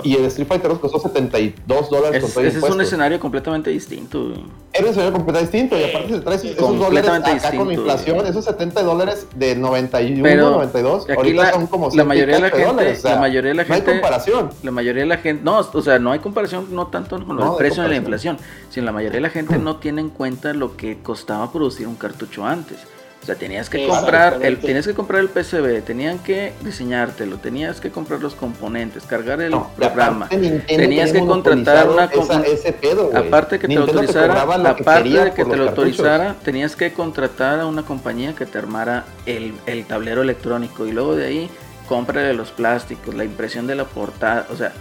y 0.10 0.16
el 0.16 0.26
Street 0.26 0.48
Fighter 0.48 0.70
2 0.70 0.80
costó 0.80 1.00
72 1.00 1.90
dólares 1.90 2.22
con 2.22 2.30
Es- 2.46 2.54
ese 2.56 2.66
es 2.66 2.74
un 2.74 2.80
escenario 2.82 3.20
completamente 3.20 3.70
distinto. 3.70 4.32
Era 4.72 4.84
un 4.86 4.90
escenario 4.90 5.12
completamente 5.14 5.52
distinto 5.58 5.78
y 5.78 5.84
aparte 5.84 6.14
se 6.14 6.20
trae 6.22 6.36
esos, 6.36 6.56
dólares 6.80 7.10
acá 7.10 7.20
con 7.22 7.28
la 7.28 7.34
distinto, 7.34 7.72
inflación, 7.74 8.18
güey. 8.18 8.30
esos 8.30 8.46
70 8.46 8.84
dólares 8.84 9.28
de 9.36 9.56
91, 9.56 10.24
Pero 10.24 10.50
92, 10.52 11.04
aquí 11.04 11.12
ahorita 11.14 11.44
la- 11.44 11.52
son 11.52 11.68
como 11.68 11.90
la 11.94 12.04
mayoría 12.06 12.36
de 12.36 12.42
la 12.42 12.48
100 12.50 12.60
gente- 12.60 12.72
dólares, 12.76 13.00
o 13.00 13.02
sea, 13.02 13.16
la 13.16 13.20
mayoría 13.22 13.50
de 13.50 13.56
la 13.56 13.64
no 13.64 13.74
gente- 13.74 13.92
hay 13.92 13.98
comparación. 13.98 14.50
La 14.64 14.72
mayoría 14.72 15.02
de 15.04 15.08
la 15.10 15.18
gente, 15.18 15.44
no, 15.44 15.60
o 15.60 15.82
sea, 15.82 16.00
no 16.00 16.12
hay 16.12 16.20
comparación, 16.20 16.68
no 16.72 16.88
tanto 16.88 17.18
con 17.26 17.36
No, 17.36 17.44
el 17.44 17.52
de 17.52 17.58
precio 17.58 17.84
de 17.84 17.90
la 17.90 17.96
comparación. 17.96 18.36
inflación, 18.36 18.68
sino 18.70 18.86
la 18.86 18.92
mayoría 18.94 19.18
de 19.18 19.22
la 19.22 19.30
gente 19.30 19.58
no 19.60 19.76
tiene 19.78 20.02
en 20.02 20.10
cuenta 20.10 20.54
lo 20.54 20.78
que 20.78 21.00
costaba 21.04 21.52
producir 21.52 21.88
un 21.88 21.96
cartucho 21.96 22.46
antes. 22.46 22.78
O 23.24 23.26
sea, 23.26 23.36
tenías 23.36 23.70
que 23.70 23.78
Sí, 23.78 23.88
comprar 23.88 24.40
el, 24.41 24.58
tenías 24.60 24.86
que 24.86 24.94
comprar 24.94 25.22
el 25.22 25.30
PCB, 25.30 25.82
tenían 25.86 26.20
que 26.20 26.52
diseñártelo, 26.62 27.38
tenías 27.38 27.80
que 27.80 27.90
comprar 27.90 28.20
los 28.22 28.36
componentes, 28.36 29.04
cargar 29.06 29.41
el 29.41 29.52
No, 29.52 29.72
programa. 29.78 30.28
Tenías 30.28 30.66
tenía 30.68 31.06
que 31.12 31.20
contratar 31.26 31.90
una 31.90 32.04
esa- 32.06 32.41
ese 32.41 32.74
pedo. 32.74 33.10
Aparte 33.16 33.60
que 33.60 33.68
te 33.70 33.74
lo 33.76 33.86
Nintendo 33.86 34.02
autorizara, 34.02 34.28
lo 34.58 34.76
que 34.76 34.82
aparte 34.82 35.10
de 35.10 35.32
que 35.32 35.45
te 35.45 35.56
lo 35.56 35.70
autorizara, 35.70 36.36
tenías 36.44 36.76
que 36.76 36.91
contratar 36.91 37.62
a 37.62 37.66
una 37.66 37.84
compañía 37.84 38.36
que 38.36 38.45
te 38.45 38.58
armara 38.58 39.06
el, 39.26 39.54
el 39.68 39.86
tablero 39.86 40.22
electrónico 40.22 40.86
y 40.86 40.91
luego 40.91 41.16
de 41.16 41.26
ahí 41.26 41.50
cómprale 41.88 42.34
los 42.34 42.52
plásticos, 42.52 43.16
la 43.16 43.24
impresión 43.24 43.68
de 43.68 43.76
la 43.76 43.86
portada, 43.86 44.48
o 44.52 44.56
sea, 44.58 44.74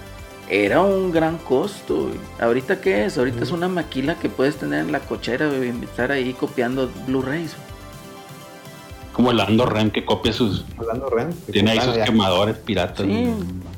era 0.50 0.80
un 0.82 1.12
gran 1.12 1.38
costo. 1.38 1.94
güey. 2.06 2.14
¿Ahorita 2.40 2.80
qué 2.80 3.04
es? 3.04 3.18
Ahorita 3.18 3.44
es 3.44 3.52
una 3.52 3.68
maquila 3.68 4.16
que 4.16 4.28
puedes 4.28 4.56
tener 4.56 4.80
en 4.80 4.90
la 4.90 4.98
cochera, 4.98 5.46
güey, 5.46 5.68
y 5.80 5.84
estar 5.84 6.10
ahí 6.10 6.32
copiando 6.32 6.90
Blu-rays. 7.06 7.54
güey. 7.54 7.71
Como 9.12 9.30
el 9.30 9.40
Ando 9.40 9.66
Ren 9.66 9.90
que 9.90 10.04
copia 10.04 10.32
sus. 10.32 10.64
Hablando 10.78 11.10
Ren, 11.10 11.30
Tiene 11.50 11.72
ahí 11.72 11.80
sus 11.80 11.96
ya. 11.96 12.04
quemadores 12.04 12.56
piratas. 12.56 13.04
Sí, 13.06 13.28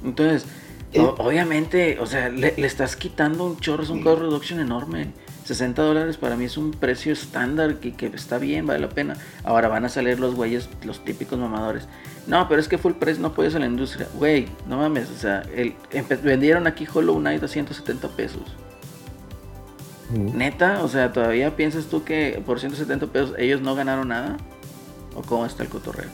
entonces, 0.05 0.47
Eh. 0.93 1.01
o- 1.01 1.15
obviamente, 1.19 1.99
o 2.01 2.07
sea, 2.07 2.29
le, 2.29 2.55
le 2.57 2.67
estás 2.67 2.95
quitando 2.97 3.45
un 3.45 3.59
chorro, 3.59 3.83
es 3.83 3.91
un 3.91 4.03
cost 4.03 4.21
reduction 4.21 4.61
enorme. 4.61 5.09
60 5.45 5.83
dólares 5.83 6.17
para 6.17 6.37
mí 6.37 6.45
es 6.47 6.57
un 6.57 6.71
precio 6.71 7.13
estándar 7.13 7.75
que, 7.77 7.93
que 7.95 8.07
está 8.07 8.39
bien, 8.39 8.67
vale 8.67 8.79
la 8.81 8.89
pena. 8.89 9.17
Ahora 9.43 9.69
van 9.69 9.85
a 9.85 9.91
salir 9.91 10.19
los 10.19 10.35
güeyes, 10.35 10.71
los 10.85 11.05
típicos 11.05 11.39
mamadores. 11.39 11.87
No, 12.27 12.49
pero 12.49 12.61
es 12.61 12.69
que 12.69 12.79
full 12.79 12.93
price 12.95 13.21
no 13.21 13.29
apoyas 13.29 13.55
a 13.55 13.59
la 13.59 13.67
industria. 13.67 14.09
Güey, 14.15 14.47
no 14.69 14.79
mames, 14.79 15.11
o 15.11 15.19
sea, 15.19 15.43
el, 15.55 15.75
vendieron 16.23 16.67
aquí 16.67 16.87
Hollow 16.91 17.19
Knight 17.19 17.43
a 17.43 17.49
170 17.49 18.09
pesos. 18.09 18.41
Ujú. 20.15 20.33
Neta, 20.35 20.83
o 20.83 20.89
sea, 20.89 21.13
¿todavía 21.13 21.57
piensas 21.57 21.87
tú 21.87 22.05
que 22.05 22.43
por 22.47 22.61
170 22.61 23.07
pesos 23.09 23.35
ellos 23.39 23.61
no 23.61 23.75
ganaron 23.75 24.09
nada? 24.09 24.37
¿O 25.17 25.23
cómo 25.23 25.47
está 25.47 25.63
el 25.63 25.69
cotorreo? 25.69 26.09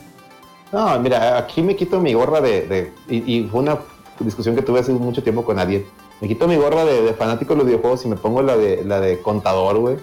No, 0.72 0.98
mira, 1.00 1.36
aquí 1.38 1.62
me 1.62 1.74
quito 1.74 2.00
mi 2.00 2.14
gorra 2.14 2.40
de... 2.40 2.92
y, 3.08 3.48
fue 3.50 3.60
una 3.60 3.78
discusión 4.20 4.54
que 4.54 4.62
tuve 4.62 4.80
hace 4.80 4.92
mucho 4.92 5.22
tiempo 5.22 5.44
con 5.44 5.58
alguien. 5.58 5.86
Me 6.20 6.28
quito 6.28 6.46
mi 6.46 6.56
gorra 6.56 6.84
de, 6.84 7.14
fanático 7.14 7.54
de 7.54 7.58
los 7.58 7.66
videojuegos 7.66 8.04
y 8.04 8.08
me 8.08 8.16
pongo 8.16 8.42
la 8.42 8.56
de, 8.56 8.84
la 8.84 9.00
de 9.00 9.20
contador, 9.20 9.78
güey. 9.78 9.96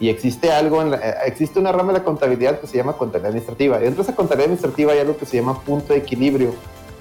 Y 0.00 0.08
existe 0.08 0.50
algo, 0.50 0.80
en 0.80 0.92
la- 0.92 0.96
eh, 0.96 1.14
existe 1.26 1.58
una 1.58 1.70
rama 1.70 1.92
de 1.92 1.98
la 1.98 2.04
contabilidad 2.04 2.58
que 2.58 2.66
se 2.66 2.78
llama 2.78 2.94
contabilidad 2.94 3.28
administrativa. 3.28 3.78
Dentro 3.78 4.02
de 4.02 4.08
esa 4.08 4.16
contabilidad 4.16 4.46
administrativa 4.46 4.92
hay 4.94 5.00
algo 5.00 5.16
que 5.18 5.26
se 5.26 5.36
llama 5.36 5.60
punto 5.60 5.92
de 5.92 5.98
equilibrio. 5.98 6.54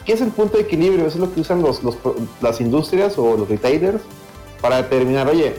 ¿Qué 0.05 0.13
es 0.13 0.21
el 0.21 0.29
punto 0.31 0.57
de 0.57 0.63
equilibrio? 0.63 1.05
Eso 1.05 1.15
es 1.15 1.21
lo 1.21 1.33
que 1.33 1.39
usan 1.39 1.61
los, 1.61 1.81
las 2.41 2.59
industrias 2.59 3.17
o 3.17 3.37
los 3.37 3.47
retailers 3.47 4.01
para 4.61 4.77
determinar, 4.77 5.29
oye, 5.29 5.55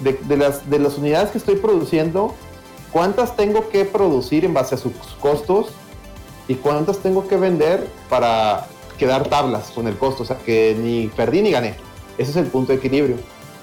de 0.00 0.36
las, 0.36 0.68
de 0.68 0.78
las 0.80 0.98
unidades 0.98 1.30
que 1.30 1.38
estoy 1.38 1.56
produciendo, 1.56 2.34
¿cuántas 2.92 3.36
tengo 3.36 3.68
que 3.68 3.84
producir 3.84 4.44
en 4.44 4.54
base 4.54 4.74
a 4.74 4.78
sus 4.78 4.92
costos 5.20 5.68
y 6.48 6.54
cuántas 6.56 6.98
tengo 6.98 7.26
que 7.26 7.36
vender 7.36 7.88
para 8.08 8.66
quedar 8.98 9.28
tablas 9.28 9.70
con 9.70 9.86
el 9.88 9.96
costo? 9.96 10.22
O 10.22 10.26
sea, 10.26 10.38
que 10.38 10.76
ni 10.78 11.08
perdí 11.08 11.42
ni 11.42 11.50
gané. 11.50 11.74
Ese 12.18 12.30
es 12.30 12.36
el 12.36 12.46
punto 12.46 12.72
de 12.72 12.78
equilibrio. 12.78 13.16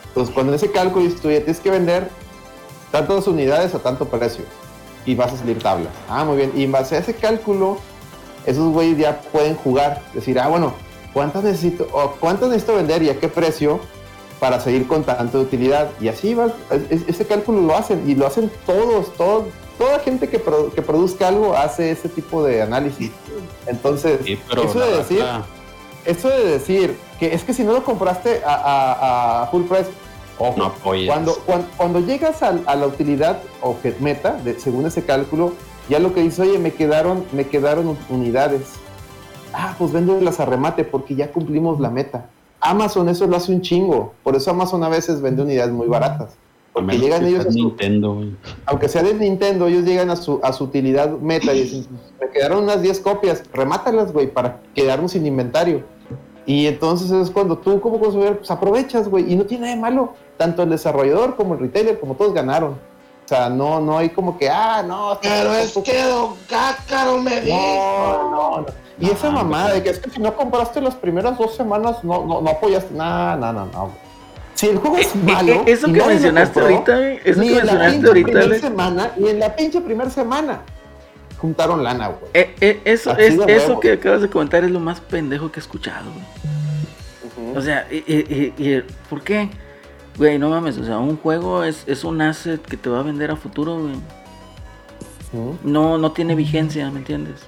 Entonces, 0.07 0.33
cuando 0.33 0.51
en 0.51 0.55
ese 0.55 0.71
cálculo 0.71 1.07
tú 1.21 1.29
ya 1.29 1.37
tienes 1.37 1.59
que 1.59 1.69
vender 1.69 2.09
tantas 2.91 3.27
unidades 3.27 3.75
a 3.75 3.79
tanto 3.79 4.05
precio 4.05 4.43
y 5.05 5.15
vas 5.15 5.33
a 5.33 5.37
salir 5.37 5.59
tablas. 5.59 5.93
Ah, 6.09 6.25
muy 6.25 6.37
bien. 6.37 6.51
Y 6.55 6.63
en 6.63 6.71
base 6.71 6.95
a 6.95 6.99
ese 6.99 7.13
cálculo, 7.13 7.77
esos 8.45 8.73
güeyes 8.73 8.97
ya 8.97 9.21
pueden 9.21 9.55
jugar. 9.55 10.01
Decir, 10.13 10.39
ah, 10.39 10.47
bueno, 10.47 10.73
¿cuántas 11.13 11.43
necesito, 11.43 11.87
o 11.93 12.11
cuántas 12.19 12.49
necesito 12.49 12.75
vender 12.75 13.03
y 13.03 13.09
a 13.09 13.19
qué 13.19 13.27
precio 13.27 13.79
para 14.39 14.59
seguir 14.59 14.87
con 14.87 15.03
tanta 15.03 15.37
utilidad? 15.37 15.89
Y 15.99 16.07
así 16.07 16.33
va, 16.33 16.47
es- 16.71 16.91
es- 17.01 17.07
ese 17.09 17.25
cálculo 17.25 17.61
lo 17.61 17.75
hacen 17.75 18.03
y 18.09 18.15
lo 18.15 18.25
hacen 18.27 18.49
todos, 18.65 19.13
todos, 19.15 19.45
toda 19.77 19.99
gente 19.99 20.27
que, 20.29 20.41
que 20.75 20.81
produzca 20.81 21.27
algo 21.27 21.55
hace 21.55 21.91
ese 21.91 22.09
tipo 22.09 22.43
de 22.43 22.61
análisis. 22.61 23.11
Entonces, 23.67 24.19
Sí, 24.23 24.39
eso 24.63 24.79
de 24.79 24.97
decir, 24.97 25.19
eso 26.05 26.29
de 26.29 26.45
decir 26.45 26.97
que 27.19 27.33
es 27.33 27.43
que 27.43 27.53
si 27.53 27.63
no 27.63 27.73
lo 27.73 27.83
compraste 27.83 28.41
a, 28.45 28.53
a- 28.55 29.43
a 29.43 29.47
full 29.47 29.63
price, 29.63 29.89
ojo, 30.37 30.57
No 30.57 30.73
cuando, 31.07 31.35
cuando, 31.45 31.67
cuando 31.77 31.99
llegas 31.99 32.41
al- 32.41 32.63
a, 32.65 32.75
la 32.75 32.87
utilidad 32.87 33.39
o 33.61 33.79
que 33.81 33.93
meta, 33.99 34.33
de- 34.43 34.59
según 34.59 34.85
ese 34.85 35.03
cálculo, 35.03 35.53
ya 35.89 35.99
lo 35.99 36.13
que 36.13 36.21
dice, 36.21 36.43
oye, 36.43 36.59
me 36.59 36.71
quedaron, 36.73 37.25
me 37.33 37.47
quedaron 37.47 37.97
unidades. 38.09 38.61
Ah, 39.53 39.75
pues 39.77 39.91
las 40.21 40.39
a 40.39 40.45
remate 40.45 40.83
porque 40.83 41.15
ya 41.15 41.31
cumplimos 41.31 41.79
la 41.79 41.89
meta. 41.89 42.25
Amazon 42.61 43.09
eso 43.09 43.27
lo 43.27 43.37
hace 43.37 43.53
un 43.53 43.61
chingo. 43.61 44.13
Por 44.23 44.35
eso 44.35 44.51
Amazon 44.51 44.83
a 44.83 44.89
veces 44.89 45.21
vende 45.21 45.43
unidades 45.43 45.71
muy 45.71 45.87
baratas. 45.87 46.35
Porque 46.73 46.97
llegan 46.97 47.25
ellos 47.25 47.45
a 47.45 47.51
su, 47.51 47.57
Nintendo, 47.57 48.23
aunque 48.65 48.87
sea 48.87 49.01
de 49.01 49.13
Nintendo, 49.15 49.67
ellos 49.67 49.83
llegan 49.85 50.11
a 50.11 50.15
su, 50.15 50.39
a 50.43 50.53
su 50.53 50.65
utilidad 50.65 51.09
meta 51.17 51.53
y 51.53 51.63
dicen, 51.63 51.87
me 52.21 52.29
quedaron 52.29 52.63
unas 52.63 52.81
10 52.81 52.99
copias, 52.99 53.43
remátalas, 53.51 54.13
güey, 54.13 54.31
para 54.31 54.61
quedarnos 54.75 55.11
sin 55.11 55.25
inventario. 55.25 55.83
Y 56.45 56.67
entonces 56.67 57.11
es 57.11 57.31
cuando 57.31 57.57
tú 57.57 57.81
como 57.81 57.99
consumidor 57.99 58.37
pues 58.37 58.51
aprovechas, 58.51 59.09
güey, 59.09 59.31
y 59.31 59.35
no 59.35 59.45
tiene 59.45 59.63
nada 59.63 59.75
de 59.75 59.81
malo. 59.81 60.13
Tanto 60.37 60.63
el 60.63 60.69
desarrollador 60.69 61.35
como 61.35 61.55
el 61.55 61.59
retailer, 61.59 61.99
como 61.99 62.15
todos 62.15 62.33
ganaron. 62.33 62.77
O 63.29 63.35
sea, 63.35 63.47
no, 63.47 63.79
no 63.79 63.95
hay 63.99 64.09
como 64.09 64.39
que, 64.39 64.49
ah, 64.49 64.81
no, 64.81 65.19
Pero 65.21 65.53
es 65.53 65.73
que 65.85 66.01
Don 66.01 66.33
Cácaro 66.49 67.19
me 67.19 67.39
dijo. 67.41 67.55
no, 67.55 68.31
no, 68.31 68.57
no. 68.61 68.65
Y 68.99 69.07
esa 69.11 69.29
mamada 69.29 69.73
de 69.73 69.83
que 69.83 69.91
es 69.91 69.99
que 69.99 70.09
si 70.09 70.19
no 70.19 70.35
compraste 70.35 70.81
las 70.81 70.95
primeras 70.95 71.37
dos 71.37 71.55
semanas, 71.55 72.03
no, 72.03 72.25
no, 72.25 72.41
no 72.41 72.49
apoyaste. 72.49 72.91
No, 72.95 73.35
no, 73.37 73.53
no, 73.53 73.65
no. 73.67 73.81
güey. 73.83 73.93
Si 74.55 74.67
el 74.69 74.79
juego 74.79 74.97
es 74.97 75.15
malo. 75.15 75.53
Eh, 75.53 75.63
eso 75.67 75.85
que 75.93 76.03
mencionaste 76.03 76.59
compró, 76.59 76.75
ahorita, 76.95 77.29
eso 77.29 77.39
ni 77.41 77.49
que 77.49 77.59
en 77.59 77.65
la 77.67 77.73
mencionaste 77.73 77.91
pinche 77.93 78.07
ahorita, 78.07 78.25
primera 78.25 78.45
Alex. 78.47 78.61
semana, 78.61 79.11
ni 79.17 79.29
en 79.29 79.39
la 79.39 79.55
pinche 79.55 79.81
primera 79.81 80.09
semana 80.09 80.61
juntaron 81.37 81.83
lana, 81.83 82.07
güey. 82.07 82.31
Eh, 82.33 82.55
eh, 82.59 82.81
eso, 82.83 83.11
Así 83.11 83.21
es, 83.21 83.37
de 83.45 83.55
eso 83.55 83.79
que 83.79 83.91
acabas 83.93 84.21
de 84.23 84.29
comentar 84.31 84.63
es 84.63 84.71
lo 84.71 84.79
más 84.79 85.01
pendejo 85.01 85.51
que 85.51 85.59
he 85.59 85.61
escuchado, 85.61 86.05
güey. 86.11 87.55
O 87.55 87.61
sea, 87.61 87.85
y, 87.91 87.97
y- 87.97 88.53
y- 88.57 88.69
y- 88.73 88.81
¿por 89.07 89.21
qué? 89.21 89.49
Güey, 90.19 90.37
no 90.37 90.49
mames, 90.49 90.77
o 90.77 90.83
sea, 90.83 90.99
un 90.99 91.15
juego 91.15 91.63
es, 91.63 91.85
es 91.87 92.03
un 92.03 92.21
asset 92.21 92.61
que 92.61 92.75
te 92.75 92.89
va 92.89 92.99
a 92.99 93.03
vender 93.03 93.31
a 93.31 93.37
futuro, 93.37 93.79
güey. 93.79 93.95
No, 95.63 95.97
no 95.97 96.11
tiene 96.11 96.35
vigencia, 96.35 96.91
¿me 96.91 96.99
entiendes? 96.99 97.39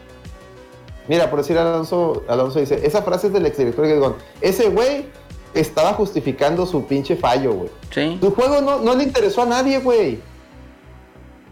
Mira, 1.10 1.30
por 1.30 1.40
decir 1.40 1.58
Alonso, 1.58 2.24
Alonso 2.30 2.60
dice, 2.60 2.80
esa 2.84 3.02
frase 3.02 3.28
es 3.28 3.34
del 3.34 3.46
exdirector 3.46 4.00
Gong. 4.00 4.14
Ese 4.40 4.70
güey 4.70 5.08
estaba 5.54 5.92
justificando 5.94 6.66
su 6.66 6.86
pinche 6.86 7.18
fallo, 7.18 7.54
güey. 7.54 7.70
Sí. 7.90 8.18
Tu 8.22 8.32
juego 8.32 8.62
no, 8.62 8.80
no 8.80 8.96
le 8.96 9.04
interesó 9.04 9.42
a 9.42 9.48
nadie, 9.48 9.80
güey. 9.80 10.22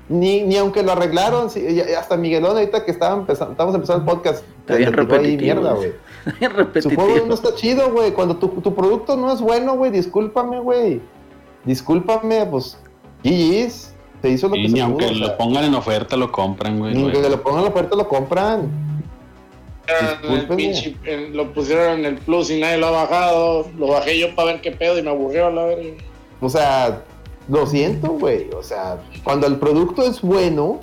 Ni, 0.08 0.44
ni 0.44 0.56
aunque 0.56 0.84
lo 0.84 0.94
arreglaron, 0.94 1.50
hasta 1.98 2.16
Miguelón 2.16 2.56
ahorita 2.56 2.86
que 2.86 2.91
estaba 2.91 3.16
empezando, 3.16 3.52
estamos 3.52 3.76
empezando 3.76 4.04
el 4.04 4.18
podcast, 4.18 4.46
Está 4.70 4.76
bien 4.78 4.94
repetitivo. 4.94 5.41
mierda, 5.41 5.74
güey. 5.74 5.94
Bien 6.40 6.52
Su 6.52 6.58
repetitivo. 6.58 7.02
juego 7.04 7.26
no 7.28 7.34
está 7.34 7.56
chido, 7.56 7.91
güey. 7.91 8.12
Cuando 8.12 8.36
tu, 8.38 8.48
tu 8.50 8.74
producto 8.76 9.16
no 9.18 9.32
es 9.34 9.41
bueno, 9.41 9.76
güey, 9.76 9.91
discúlpame, 9.91 10.60
güey. 10.60 11.02
Discúlpame, 11.66 12.46
pues, 12.46 12.78
GG's. 13.24 13.94
Se 14.22 14.30
hizo 14.30 14.50
lo 14.50 14.56
Y 14.58 14.64
que 14.64 14.68
ni 14.68 14.76
se 14.76 14.82
aunque 14.82 15.06
pudo, 15.06 15.16
o 15.16 15.20
lo 15.20 15.26
sea, 15.28 15.38
pongan 15.38 15.64
en 15.64 15.76
oferta, 15.76 16.18
lo 16.18 16.32
compran, 16.32 16.78
güey. 16.78 16.94
Ni 16.94 17.04
aunque 17.04 17.30
lo 17.30 17.41
pongan 17.41 17.66
en 17.66 17.72
oferta, 17.72 17.96
lo 17.96 18.08
compran. 18.08 18.70
Pinche- 20.56 20.96
en- 21.06 21.36
lo 21.36 21.52
pusieron 21.54 22.00
en 22.00 22.06
el 22.06 22.16
plus 22.18 22.52
y 22.52 22.60
nadie 22.60 22.78
lo 22.78 22.88
ha 22.88 22.91
bajado. 22.91 23.68
Lo 23.78 23.88
bajé 23.88 24.20
yo 24.20 24.36
para 24.36 24.52
ver 24.54 24.62
qué 24.62 24.72
pedo 24.72 24.98
y 24.98 25.02
me 25.02 25.10
aburrió 25.10 25.48
a 25.48 25.52
la 25.52 25.66
verga. 25.66 25.91
O 26.41 26.50
sea, 26.50 27.02
lo 27.48 27.66
siento, 27.66 28.10
güey. 28.10 28.50
O 28.56 28.62
sea, 28.62 29.02
cuando 29.24 29.48
el 29.48 29.56
producto 29.58 30.04
es 30.04 30.22
bueno, 30.22 30.80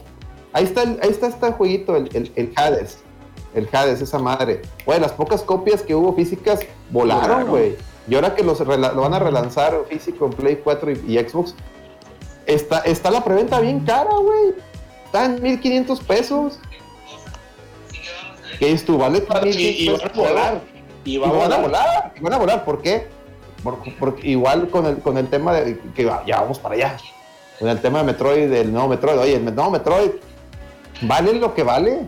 ahí 0.53 0.65
está, 0.65 0.83
el- 0.83 0.99
ahí 1.03 1.11
está 1.11 1.29
este 1.29 1.53
jueguito, 1.53 1.95
el, 1.97 2.09
el, 2.15 2.33
el 2.37 2.53
Hades. 2.57 3.05
El 3.57 3.69
Hades, 3.73 4.01
esa 4.01 4.19
madre. 4.21 4.63
Güey, 4.85 5.01
las 5.01 5.13
pocas 5.13 5.43
copias 5.43 5.83
que 5.83 5.95
hubo 5.95 6.13
físicas 6.15 6.61
volaron, 6.91 7.49
güey. 7.49 7.77
Y 8.09 8.15
ahora 8.15 8.35
que 8.37 8.45
los 8.45 8.61
lo 8.61 9.01
van 9.01 9.15
a 9.15 9.19
relanzar 9.19 9.75
físico 9.89 10.27
en 10.27 10.33
Play 10.33 10.61
4 10.63 10.93
y, 10.93 11.15
y 11.17 11.19
Xbox, 11.19 11.55
está, 12.47 12.79
está 12.81 13.11
la 13.11 13.25
preventa 13.25 13.59
bien 13.59 13.81
cara, 13.81 14.11
güey. 14.15 14.55
Está 15.07 15.25
en 15.25 15.43
1500 15.43 16.01
pesos. 16.01 16.59
¿Qué 18.59 18.73
es 18.73 18.85
tú? 18.85 18.97
¿Vale? 18.99 19.19
Y, 19.47 19.53
y 19.85 19.89
van 19.89 20.01
a 20.01 20.13
volar. 20.29 20.61
Y 21.05 21.19
van 21.19 21.31
a 21.53 21.57
volar. 21.59 22.13
y 22.17 22.21
van 22.21 22.33
a 22.33 22.39
volar, 22.39 22.65
¿por 22.65 22.81
qué? 22.83 23.07
Por- 23.63 23.79
porque 23.99 24.29
igual 24.29 24.69
con 24.71 24.87
el, 24.87 24.99
con 24.99 25.19
el 25.19 25.29
tema 25.29 25.53
de 25.55 25.79
que 25.95 26.05
ya 26.27 26.41
vamos 26.41 26.59
para 26.59 26.75
allá. 26.75 26.97
Con 27.59 27.69
el 27.69 27.81
tema 27.81 27.99
de 27.99 28.05
Metroid, 28.05 28.51
del 28.51 28.73
nuevo 28.73 28.89
Metroid, 28.89 29.19
oye, 29.19 29.37
el 29.37 29.45
nuevo 29.45 29.71
Metroid, 29.71 30.11
¿vale 31.03 31.33
lo 31.35 31.55
que 31.55 31.63
vale? 31.63 32.01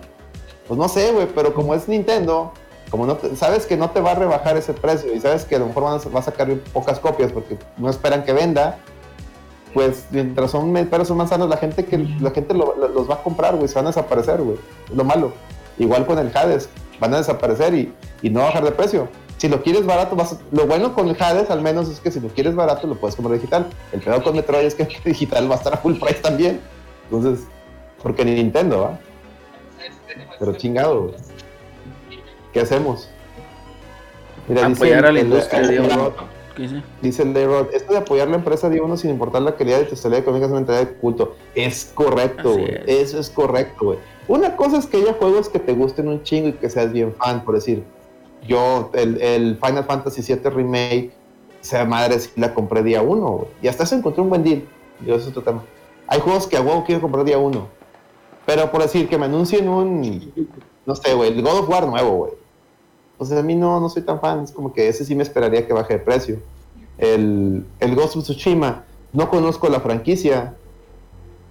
Pues 0.69 0.79
no 0.79 0.89
sé, 0.89 1.11
güey, 1.13 1.27
pero 1.35 1.55
como 1.55 1.75
es 1.75 1.89
Nintendo, 1.89 2.53
como 2.91 3.07
no 3.07 3.17
te- 3.17 3.35
sabes 3.37 3.67
que 3.67 3.77
no 3.77 3.91
te 3.91 4.01
va 4.01 4.13
a 4.13 4.15
rebajar 4.15 4.57
ese 4.57 4.75
precio 4.75 5.13
y 5.15 5.21
sabes 5.21 5.45
que 5.45 5.57
a 5.57 5.59
lo 5.59 5.67
mejor 5.67 5.83
van 5.85 5.95
a, 6.01 6.09
va 6.11 6.21
a 6.21 6.23
sacar 6.23 6.53
pocas 6.73 6.99
copias 7.01 7.33
porque 7.33 7.57
no 7.79 7.89
esperan 7.91 8.23
que 8.25 8.33
venda, 8.33 8.79
pues 9.75 10.07
mientras 10.11 10.51
son 10.51 10.73
peras 10.91 11.09
son 11.09 11.17
manzanas, 11.19 11.49
la 11.49 11.57
gente 11.59 11.85
que 11.85 11.99
la 11.99 12.31
gente 12.31 12.55
lo- 12.55 12.75
lo- 12.77 12.89
los 12.89 13.09
va 13.09 13.15
a 13.17 13.23
comprar, 13.23 13.57
güey, 13.57 13.69
se 13.69 13.75
van 13.75 13.87
a 13.87 13.89
desaparecer, 13.91 14.41
güey. 14.43 14.59
Es 14.91 14.97
lo 14.97 15.05
malo. 15.05 15.33
Igual 15.79 16.07
con 16.07 16.19
el 16.19 16.35
Hades, 16.37 16.69
van 17.01 17.15
a 17.15 17.19
desaparecer 17.19 17.75
y, 17.75 17.93
y 18.23 18.31
no 18.31 18.41
bajar 18.41 18.65
de 18.65 18.73
precio. 18.73 19.09
Si 19.37 19.49
lo 19.49 19.63
quieres 19.63 19.87
barato, 19.87 20.17
vas 20.17 20.33
a- 20.33 20.39
lo 20.51 20.67
bueno 20.67 20.95
con 20.95 21.09
el 21.09 21.17
Hades 21.23 21.51
al 21.51 21.61
menos 21.63 21.89
es 21.89 22.01
que 22.01 22.11
si 22.11 22.19
lo 22.21 22.29
quieres 22.29 22.55
barato 22.57 22.87
lo 22.87 22.97
puedes 22.97 23.15
comprar 23.15 23.37
digital. 23.39 23.67
El 23.93 24.01
peor 24.01 24.23
con 24.23 24.35
Metroid 24.35 24.65
es 24.67 24.75
que 24.75 24.89
digital 25.05 25.49
va 25.51 25.55
a 25.55 25.59
estar 25.59 25.75
a 25.75 25.77
full 25.77 25.95
price 25.99 26.21
también. 26.21 26.61
Entonces, 27.05 27.47
porque 28.03 28.25
ni 28.25 28.35
Nintendo, 28.35 28.81
¿va? 28.81 28.99
Pero 30.39 30.53
chingado. 30.55 31.13
¿Qué 32.53 32.61
hacemos? 32.61 33.09
Mira, 34.49 34.67
dice 34.69 34.83
Apoyar 34.85 35.07
a 35.07 35.13
la 35.13 35.21
el- 35.21 35.27
industria, 35.27 35.61
el- 35.61 35.71
el- 35.71 35.91
¿Qué 36.57 36.63
dice? 36.63 36.83
Dice 37.03 37.23
el 37.23 37.33
Leyrod, 37.35 37.67
esto 37.73 37.93
de 37.93 37.99
apoyar 37.99 38.29
la 38.29 38.37
empresa 38.37 38.69
de 38.69 38.81
uno 38.81 38.97
sin 38.97 39.11
importar 39.11 39.43
la 39.43 39.55
calidad 39.55 39.79
de 39.79 39.85
tu 39.85 39.95
estabilidad 39.95 40.23
económica 40.23 40.47
es 40.47 40.51
una 40.51 40.61
mentalidad 40.61 40.89
de 40.89 40.97
culto. 40.97 41.37
Es 41.55 41.93
correcto, 41.95 42.53
güey. 42.53 42.75
es. 42.87 42.89
Eso 43.11 43.21
es 43.21 43.31
correcto, 43.31 43.85
güey. 43.87 43.99
Una 44.27 44.57
cosa 44.57 44.79
es 44.79 44.87
que 44.87 44.97
haya 44.97 45.13
juegos 45.15 45.49
que 45.49 45.59
te 45.61 45.73
gusten 45.73 46.09
un 46.09 46.23
chingo 46.23 46.49
y 46.49 46.53
que 46.55 46.69
seas 46.69 46.93
bien 46.93 47.15
fan, 47.15 47.45
por 47.45 47.55
decir, 47.55 47.85
yo, 48.47 48.91
el, 48.95 49.21
el 49.23 49.57
Final 49.65 49.85
Fantasy 49.85 50.21
VII 50.23 50.51
Remake, 50.51 51.13
sea 51.61 51.85
madre, 51.85 52.19
si 52.19 52.31
la 52.41 52.53
compré 52.55 52.83
día 52.83 53.03
uno, 53.03 53.29
güey. 53.31 53.49
Y 53.63 53.69
hasta 53.69 53.85
eso 53.85 53.95
encontré 53.95 54.23
un 54.23 54.29
buen 54.29 54.43
deal. 54.43 54.63
Yo, 55.07 55.15
eso 55.15 55.25
es 55.25 55.29
otro 55.29 55.43
tema. 55.43 55.63
Hay 56.09 56.21
juegos 56.21 56.47
que 56.47 56.57
a 56.57 56.61
huevo 56.61 56.83
quiero 56.85 57.01
comprar 57.01 57.25
día 57.25 57.39
uno. 57.39 57.69
Pero 58.49 58.71
por 58.71 58.81
decir, 58.81 59.11
que 59.11 59.19
me 59.19 59.27
anuncien 59.27 59.69
un, 59.69 60.33
no 60.87 60.95
sé, 60.95 61.13
güey, 61.13 61.35
el 61.35 61.43
God 61.43 61.59
of 61.59 61.69
War 61.69 61.87
nuevo, 61.87 62.13
güey. 62.13 62.33
Pues 63.19 63.31
a 63.31 63.43
mí 63.43 63.55
no, 63.55 63.79
no 63.79 63.91
soy 63.91 64.01
tan 64.01 64.21
fan, 64.21 64.43
es 64.43 64.53
como 64.53 64.73
que 64.73 64.89
ese 64.89 65.05
sí 65.05 65.15
me 65.15 65.23
esperaría 65.23 65.67
que 65.67 65.75
baje 65.75 65.99
de 65.99 65.99
precio. 65.99 66.39
El, 66.97 67.67
el 67.79 67.95
Ghost 67.95 68.17
of 68.17 68.23
Tsushima, 68.23 68.87
no 69.13 69.29
conozco 69.29 69.69
la 69.69 69.81
franquicia. 69.81 70.55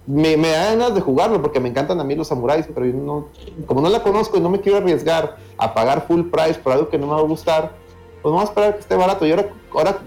Me, 0.08 0.36
me 0.36 0.48
da 0.48 0.70
ganas 0.70 0.92
de 0.92 1.00
jugarlo 1.00 1.40
porque 1.40 1.60
me 1.60 1.68
encantan 1.68 2.00
a 2.00 2.02
mí 2.02 2.16
los 2.16 2.26
samuráis, 2.26 2.66
pero 2.66 2.84
yo 2.84 2.94
no, 2.94 3.28
como 3.66 3.80
no 3.80 3.90
la 3.90 4.02
conozco 4.02 4.36
y 4.36 4.40
no 4.40 4.50
me 4.50 4.60
quiero 4.60 4.78
arriesgar 4.78 5.36
a 5.56 5.74
pagar 5.74 6.04
full 6.08 6.22
price 6.22 6.58
por 6.58 6.72
algo 6.72 6.88
que 6.88 6.98
no 6.98 7.06
me 7.06 7.12
va 7.12 7.20
a 7.20 7.22
gustar, 7.22 7.76
pues 8.22 8.32
vamos 8.32 8.40
a 8.40 8.46
esperar 8.46 8.74
que 8.74 8.80
esté 8.80 8.96
barato. 8.96 9.24
Y 9.24 9.30
ahora, 9.30 9.52
ahora 9.72 9.98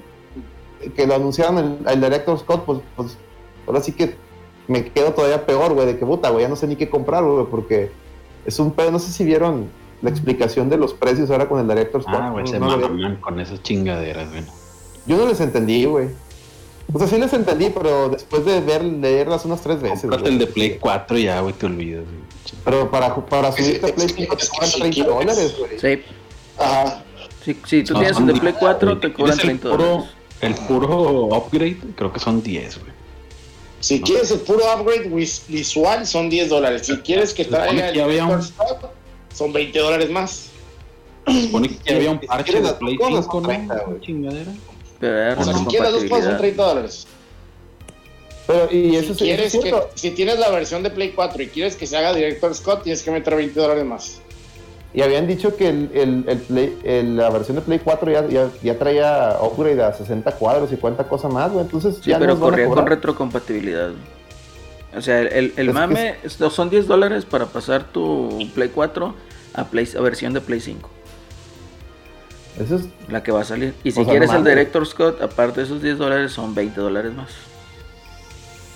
que 0.93 1.07
lo 1.07 1.15
anunciaron 1.15 1.57
el, 1.57 1.87
el 1.87 2.01
Director 2.01 2.37
Scott, 2.37 2.65
pues, 2.65 2.79
pues 2.97 3.17
ahora 3.65 3.79
sí 3.79 3.93
que 3.93 4.13
me 4.71 4.85
quedo 4.91 5.13
todavía 5.13 5.45
peor, 5.45 5.73
güey, 5.73 5.85
de 5.87 5.97
que 5.97 6.05
puta, 6.05 6.29
güey, 6.29 6.43
ya 6.43 6.49
no 6.49 6.55
sé 6.55 6.67
ni 6.67 6.75
qué 6.75 6.89
comprar, 6.89 7.23
güey, 7.23 7.45
porque 7.49 7.91
es 8.45 8.57
un 8.59 8.71
pedo, 8.71 8.91
no 8.91 8.99
sé 8.99 9.11
si 9.11 9.23
vieron 9.23 9.69
la 10.01 10.09
explicación 10.09 10.69
de 10.69 10.77
los 10.77 10.93
precios 10.93 11.29
ahora 11.29 11.47
con 11.47 11.59
el 11.59 11.67
Director 11.67 12.01
Scott. 12.01 12.15
Ah, 12.17 12.29
güey, 12.31 12.45
No- 12.45 12.49
se 12.51 12.59
no 12.59 13.21
con 13.21 13.39
esas 13.39 13.61
chingaderas, 13.61 14.29
güey. 14.29 14.43
Yo 15.05 15.17
no 15.17 15.27
les 15.27 15.39
entendí, 15.41 15.85
güey. 15.85 16.07
O 16.93 16.97
sea, 16.99 17.07
sí 17.07 17.17
les 17.17 17.31
entendí, 17.33 17.69
pero 17.69 18.09
después 18.09 18.43
de 18.45 18.59
ver, 18.61 18.83
leerlas 18.83 19.45
unas 19.45 19.61
tres 19.61 19.81
veces. 19.81 20.01
Cómprate 20.01 20.23
güey. 20.23 20.33
el 20.33 20.39
de 20.39 20.47
Play 20.47 20.77
4 20.79 21.17
y 21.17 21.23
ya, 21.23 21.39
güey, 21.41 21.53
te 21.53 21.65
olvidas, 21.65 22.03
güey. 22.03 22.21
Pero 22.65 22.91
para, 22.91 23.15
para 23.15 23.51
subirte 23.51 23.91
a 23.91 23.93
Play 23.95 24.05
es 24.07 24.13
que- 24.13 24.21
5 24.23 24.35
te 24.37 24.47
cobran 24.47 24.69
si 24.69 24.79
30 24.79 24.95
quieres- 24.95 25.13
dólares, 25.15 25.55
güey. 25.57 25.79
Sí. 25.79 26.01
Ajá. 26.57 27.03
Si, 27.45 27.57
si 27.65 27.83
tú 27.83 27.93
No, 27.93 27.99
tienes 27.99 28.17
el 28.19 28.25
de 28.27 28.33
Play 28.33 28.53
4, 28.59 28.89
güey. 28.89 28.99
te 29.01 29.13
cobran 29.13 29.37
¿Tienes 29.37 29.59
30 29.61 29.67
el 29.69 29.71
puro, 29.75 29.89
dólares. 29.89 30.11
el 30.41 30.55
puro 30.55 30.89
upgrade, 31.37 31.77
creo 31.95 32.11
que 32.13 32.19
son 32.19 32.41
10, 32.43 32.79
güey. 32.79 32.91
Si 33.81 33.99
quieres 34.01 34.31
el 34.31 34.39
puro 34.39 34.61
upgrade 34.73 35.09
vis- 35.09 35.43
visual, 35.47 36.05
son 36.07 36.29
10 36.29 36.49
dólares. 36.49 36.83
Si 36.85 36.97
quieres 36.97 37.33
que 37.33 37.45
traiga 37.45 37.89
el 37.89 37.99
había 38.01 38.25
un- 38.25 38.37
Cut, 38.41 38.89
son 39.33 39.51
20 39.51 39.77
dólares 39.79 40.09
más. 40.09 40.47
Se 41.27 41.41
supone 41.43 41.77
que 41.77 41.93
había 41.93 42.11
un 42.11 42.19
parche 42.19 42.51
quieres 42.51 42.67
de 42.69 42.73
Play 42.75 42.97
dos 42.97 43.07
cosas, 43.07 43.23
5, 43.25 43.31
son 43.31 43.43
30, 43.43 43.75
¿no? 43.75 43.83
güey. 43.87 44.01
Chingadera. 44.01 44.51
Pero 44.99 45.17
ya 45.35 45.39
O 45.39 45.43
sea, 45.43 45.53
no 45.53 45.59
si 45.59 45.65
quieres 45.65 45.91
dos 45.91 46.03
cosas, 46.03 46.09
son 46.09 46.09
compatibilidad. 46.09 46.37
30 46.39 46.63
dólares. 46.63 47.07
Pero, 48.47 48.67
y 48.71 48.95
eso 48.95 49.13
Si 49.13 49.23
quieres 49.23 49.53
es 49.55 49.61
que, 49.63 49.73
si 49.95 50.11
tienes 50.11 50.39
la 50.39 50.49
versión 50.49 50.83
de 50.83 50.89
Play 50.89 51.11
4 51.11 51.41
y 51.43 51.47
quieres 51.47 51.75
que 51.75 51.85
se 51.87 51.95
haga 51.97 52.13
Director 52.13 52.53
Scott, 52.55 52.83
tienes 52.83 53.01
que 53.03 53.11
meter 53.11 53.35
20 53.35 53.59
dólares 53.59 53.85
más. 53.85 54.21
Y 54.93 55.01
habían 55.01 55.25
dicho 55.25 55.55
que 55.55 55.69
el, 55.69 55.89
el, 55.93 56.25
el 56.27 56.39
Play- 56.39 56.77
el- 56.83 57.15
la 57.17 57.29
versión 57.29 57.55
de 57.55 57.61
Play 57.61 57.79
4 57.79 58.11
ya, 58.11 58.27
ya, 58.27 58.49
ya 58.61 58.77
traía 58.77 59.37
upgrade 59.41 59.81
a 59.81 59.93
60 59.93 60.31
cuadros 60.33 60.71
y 60.73 60.75
cuánta 60.75 61.05
cosa 61.07 61.29
más, 61.29 61.51
güey. 61.51 61.63
Entonces 61.65 61.95
Sí, 62.03 62.09
ya 62.09 62.19
pero 62.19 62.37
corría 62.39 62.67
con 62.67 62.85
retrocompatibilidad. 62.85 63.91
O 64.95 65.01
sea, 65.01 65.21
el, 65.21 65.53
el, 65.55 65.69
Es 65.69 65.73
mame 65.73 66.15
es- 66.23 66.33
son 66.33 66.69
10 66.69 66.87
dólares 66.87 67.23
para 67.23 67.45
pasar 67.45 67.85
tu 67.85 68.37
Play 68.53 68.69
4 68.75 69.15
a, 69.53 69.63
Play, 69.65 69.87
a 69.97 70.01
versión 70.01 70.33
de 70.33 70.41
Play 70.41 70.59
5, 70.59 70.89
Eso 72.61 72.75
es 72.75 72.83
la 73.07 73.23
que 73.23 73.31
va 73.31 73.41
a 73.41 73.45
salir. 73.45 73.73
Y 73.85 73.91
si 73.91 74.01
O 74.01 74.03
sea, 74.03 74.11
quieres 74.11 74.31
el. 74.33 74.43
Director 74.43 74.85
Scott, 74.85 75.21
aparte 75.21 75.61
de 75.61 75.65
esos 75.67 75.81
10 75.81 75.97
dólares, 75.97 76.33
son 76.33 76.53
20 76.53 76.81
dólares 76.81 77.13
más. 77.13 77.29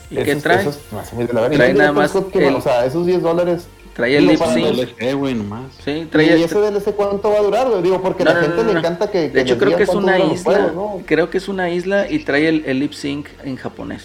¿Y 0.10 0.16
qué 0.16 0.32
Eso 0.32 0.42
trae? 0.42 0.62
eso 0.62 0.70
es-. 0.70 1.30
Trae 1.52 1.74
nada 1.74 1.92
más 1.92 2.14
que, 2.32 2.48
O 2.48 2.62
sea, 2.62 2.86
esos 2.86 3.06
10 3.06 3.22
dólares. 3.22 3.68
Trae 3.96 4.18
el 4.18 4.28
lip 4.28 4.38
sync. 4.40 4.66
DLC, 4.76 5.14
güey, 5.16 5.34
nomás. 5.36 5.72
Sí, 5.84 5.92
¿Y 5.92 6.06
trae 6.06 6.44
ese 6.44 6.60
DLC 6.60 6.94
cuánto 6.96 7.30
va 7.32 7.40
a 7.40 7.42
durar? 7.42 7.70
güey? 7.70 7.82
Digo, 7.82 8.02
porque 8.02 8.24
No, 8.26 8.32
a 8.32 8.34
la 8.34 8.42
no, 8.42 8.46
gente 8.48 8.62
no, 8.62 8.68
le 8.68 8.74
no. 8.74 8.80
encanta 8.80 9.10
que. 9.10 9.30
De 9.30 9.42
hecho, 9.42 9.58
creo 9.58 9.78
que 9.78 9.84
es 9.84 9.90
una 9.90 10.20
isla. 10.20 10.44
juegos, 10.44 10.74
¿no? 10.76 11.02
Creo 11.06 11.30
que 11.30 11.38
es 11.38 11.48
una 11.48 11.70
isla 11.70 12.10
y 12.12 12.20
trae 12.20 12.48
el, 12.50 12.64
el 12.66 12.80
lip 12.80 12.92
sync 12.94 13.28
en 13.44 13.56
japonés. 13.56 14.04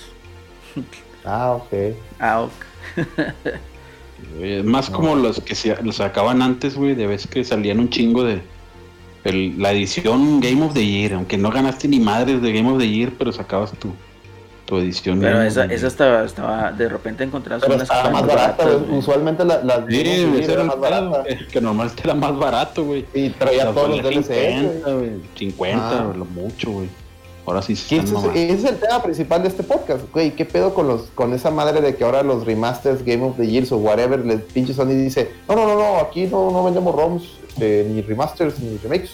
Ah, 1.25 1.53
ok. 1.53 1.73
Ah, 2.21 2.43
ok. 2.43 2.53
Más 4.65 4.91
como 4.91 5.17
los 5.17 5.41
que 5.41 5.55
se 5.55 5.75
los 5.83 5.97
sacaban 5.97 6.41
antes, 6.43 6.77
güey, 6.77 6.95
de 6.95 7.07
vez 7.07 7.27
que 7.27 7.43
salían 7.43 7.81
un 7.81 7.89
chingo 7.91 8.23
de 8.23 8.41
el- 9.25 9.61
la 9.61 9.73
edición 9.73 10.41
Game 10.41 10.63
of 10.65 10.73
the 10.75 10.87
Year, 10.87 11.15
aunque 11.15 11.37
no 11.37 11.51
ganaste 11.51 11.89
ni 11.89 11.99
madres 12.01 12.41
de 12.41 12.53
Game 12.53 12.71
of 12.71 12.79
the 12.79 12.89
Year, 12.89 13.13
pero 13.19 13.33
sacabas 13.33 13.73
tu, 13.73 13.93
tu 14.71 14.79
edición. 14.79 15.21
Pero 15.21 15.43
esa, 15.43 15.67
esa 15.67 15.87
estaba, 15.89 16.25
estaba, 16.25 16.73
de 16.73 16.89
repente 16.89 17.25
encontrabas 17.25 17.63
Pero 17.63 17.75
unas 17.75 17.89
que 17.91 17.95
estaba 17.95 18.11
más 18.11 18.27
barata, 18.27 18.65
güey. 18.65 18.99
Usualmente 18.99 19.45
la- 19.45 19.63
las. 19.63 19.85
Sí, 19.87 19.93
Year 20.03 20.37
ese 20.37 20.53
era 20.55 20.65
más 20.65 20.81
barata. 20.81 21.25
que, 21.53 21.61
normalmente 21.61 22.03
era 22.05 22.15
más 22.15 22.39
barato, 22.39 22.85
güey. 22.85 23.05
Y 23.13 23.29
traía 23.31 23.67
todos 23.73 23.89
los 23.91 24.03
DLC. 24.03 24.29
güey. 24.29 24.51
50, 24.87 24.93
güey, 24.95 25.11
50, 25.37 25.91
Ah. 26.01 26.05
güey, 26.05 26.19
lo 26.19 26.25
mucho, 26.25 26.71
güey. 26.71 26.89
Ahora 27.47 27.63
sí 27.63 27.75
se 27.75 27.89
Que 27.89 27.97
están 27.97 28.05
ese, 28.05 28.15
es, 28.15 28.23
mamando. 28.23 28.41
ese 28.41 28.53
es 28.55 28.65
el 28.65 28.77
tema 28.79 29.03
principal 29.03 29.43
de 29.43 29.49
este 29.49 29.63
podcast, 29.65 30.05
güey. 30.13 30.31
¿Qué 30.37 30.45
pedo 30.45 30.73
con 30.73 30.87
los 30.87 31.03
con 31.15 31.33
esa 31.35 31.51
madre 31.51 31.81
de 31.81 31.97
que 31.97 32.05
ahora 32.05 32.23
los 32.23 32.47
remasters, 32.47 33.05
Game 33.05 33.25
of 33.25 33.37
the 33.37 33.47
Years 33.47 33.73
o 33.73 33.79
whatever, 33.79 34.25
les 34.25 34.41
pinche 34.43 34.73
Sony 34.73 34.89
dice, 34.95 35.33
no, 35.49 35.57
no, 35.57 35.67
no, 35.67 35.75
no, 35.75 35.97
aquí 35.99 36.27
no, 36.27 36.51
no 36.51 36.63
vendemos 36.63 36.95
ROMs, 36.95 37.25
eh, 37.61 37.87
ni 37.91 38.03
remasters, 38.03 38.61
ni 38.61 38.77
remakes. 38.79 39.13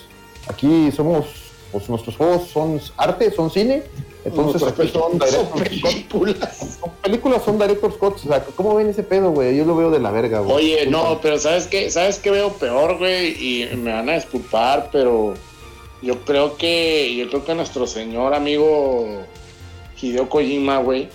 Aquí 0.49 0.91
somos, 0.93 1.27
pues 1.73 1.89
nuestros 1.89 2.17
juegos 2.17 2.49
son 2.49 2.79
arte, 2.99 3.31
son 3.31 3.49
cine. 3.51 3.85
Entonces 4.27 4.63
aquí 4.65 4.89
son 4.89 5.03
son 5.03 5.19
director 5.19 5.47
Scott. 5.47 5.63
películas. 5.63 6.79
Son 6.81 6.91
películas, 7.01 7.43
son 7.45 7.59
director 7.59 7.93
Scott. 7.93 8.17
O 8.17 8.29
sea, 8.29 8.45
¿cómo 8.57 8.75
ven 8.75 8.89
ese 8.89 9.05
pedo, 9.05 9.31
güey? 9.31 9.57
Yo 9.57 9.65
lo 9.65 9.77
veo 9.77 9.91
de 9.91 10.01
la 10.01 10.11
verga, 10.11 10.41
güey. 10.41 10.57
Oye, 10.57 10.87
no, 10.87 11.21
pero 11.23 11.39
¿sabes 11.39 11.69
qué? 11.69 11.91
¿Sabes 11.91 12.19
qué 12.19 12.31
veo 12.31 12.53
peor, 12.55 12.99
güey? 12.99 13.29
Y 13.41 13.77
me 13.77 13.93
van 13.93 14.09
a 14.09 14.15
disculpar, 14.15 14.89
pero 14.91 15.35
yo 16.03 16.25
creo 16.25 16.57
que 16.57 17.15
yo 17.15 17.29
creo 17.29 17.45
que 17.45 17.55
nuestro 17.55 17.87
señor 17.87 18.35
amigo 18.35 19.07
Hideo 20.01 20.29
Kojima, 20.29 20.79
güey, 20.79 21.09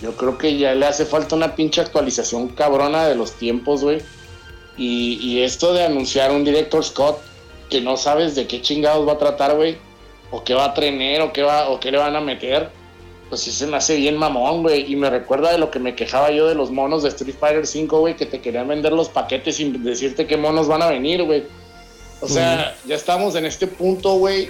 yo 0.00 0.16
creo 0.16 0.38
que 0.38 0.56
ya 0.56 0.74
le 0.74 0.86
hace 0.86 1.04
falta 1.04 1.34
una 1.34 1.56
pinche 1.56 1.80
actualización 1.80 2.48
cabrona 2.48 3.08
de 3.08 3.16
los 3.16 3.32
tiempos, 3.32 3.82
güey. 3.82 4.00
Y, 4.76 5.18
y 5.20 5.42
esto 5.42 5.74
de 5.74 5.84
anunciar 5.84 6.30
un 6.30 6.44
director 6.44 6.84
Scott 6.84 7.18
que 7.68 7.80
no 7.80 7.96
sabes 7.96 8.36
de 8.36 8.46
qué 8.46 8.62
chingados 8.62 9.06
va 9.06 9.14
a 9.14 9.18
tratar, 9.18 9.56
güey, 9.56 9.76
o 10.30 10.44
qué 10.44 10.54
va 10.54 10.66
a 10.66 10.74
tener, 10.74 11.22
o 11.22 11.32
qué 11.32 11.42
va, 11.42 11.70
o 11.70 11.80
qué 11.80 11.90
le 11.90 11.98
van 11.98 12.16
a 12.16 12.20
meter, 12.20 12.70
pues 13.28 13.42
sí 13.42 13.52
se 13.52 13.66
me 13.66 13.76
hace 13.76 13.96
bien 13.96 14.16
mamón, 14.16 14.62
güey. 14.62 14.92
Y 14.92 14.96
me 14.96 15.08
recuerda 15.08 15.52
de 15.52 15.58
lo 15.58 15.70
que 15.70 15.78
me 15.78 15.94
quejaba 15.94 16.30
yo 16.30 16.48
de 16.48 16.54
los 16.54 16.70
monos 16.70 17.02
de 17.02 17.10
Street 17.10 17.36
Fighter 17.38 17.66
5, 17.66 18.00
güey, 18.00 18.16
que 18.16 18.26
te 18.26 18.40
querían 18.40 18.68
vender 18.68 18.92
los 18.92 19.08
paquetes 19.08 19.56
sin 19.56 19.82
decirte 19.84 20.26
qué 20.26 20.36
monos 20.36 20.68
van 20.68 20.82
a 20.82 20.88
venir, 20.88 21.22
güey. 21.22 21.44
O 22.20 22.28
sea, 22.28 22.76
ya 22.86 22.96
estamos 22.96 23.34
en 23.34 23.46
este 23.46 23.66
punto, 23.66 24.18
güey, 24.18 24.46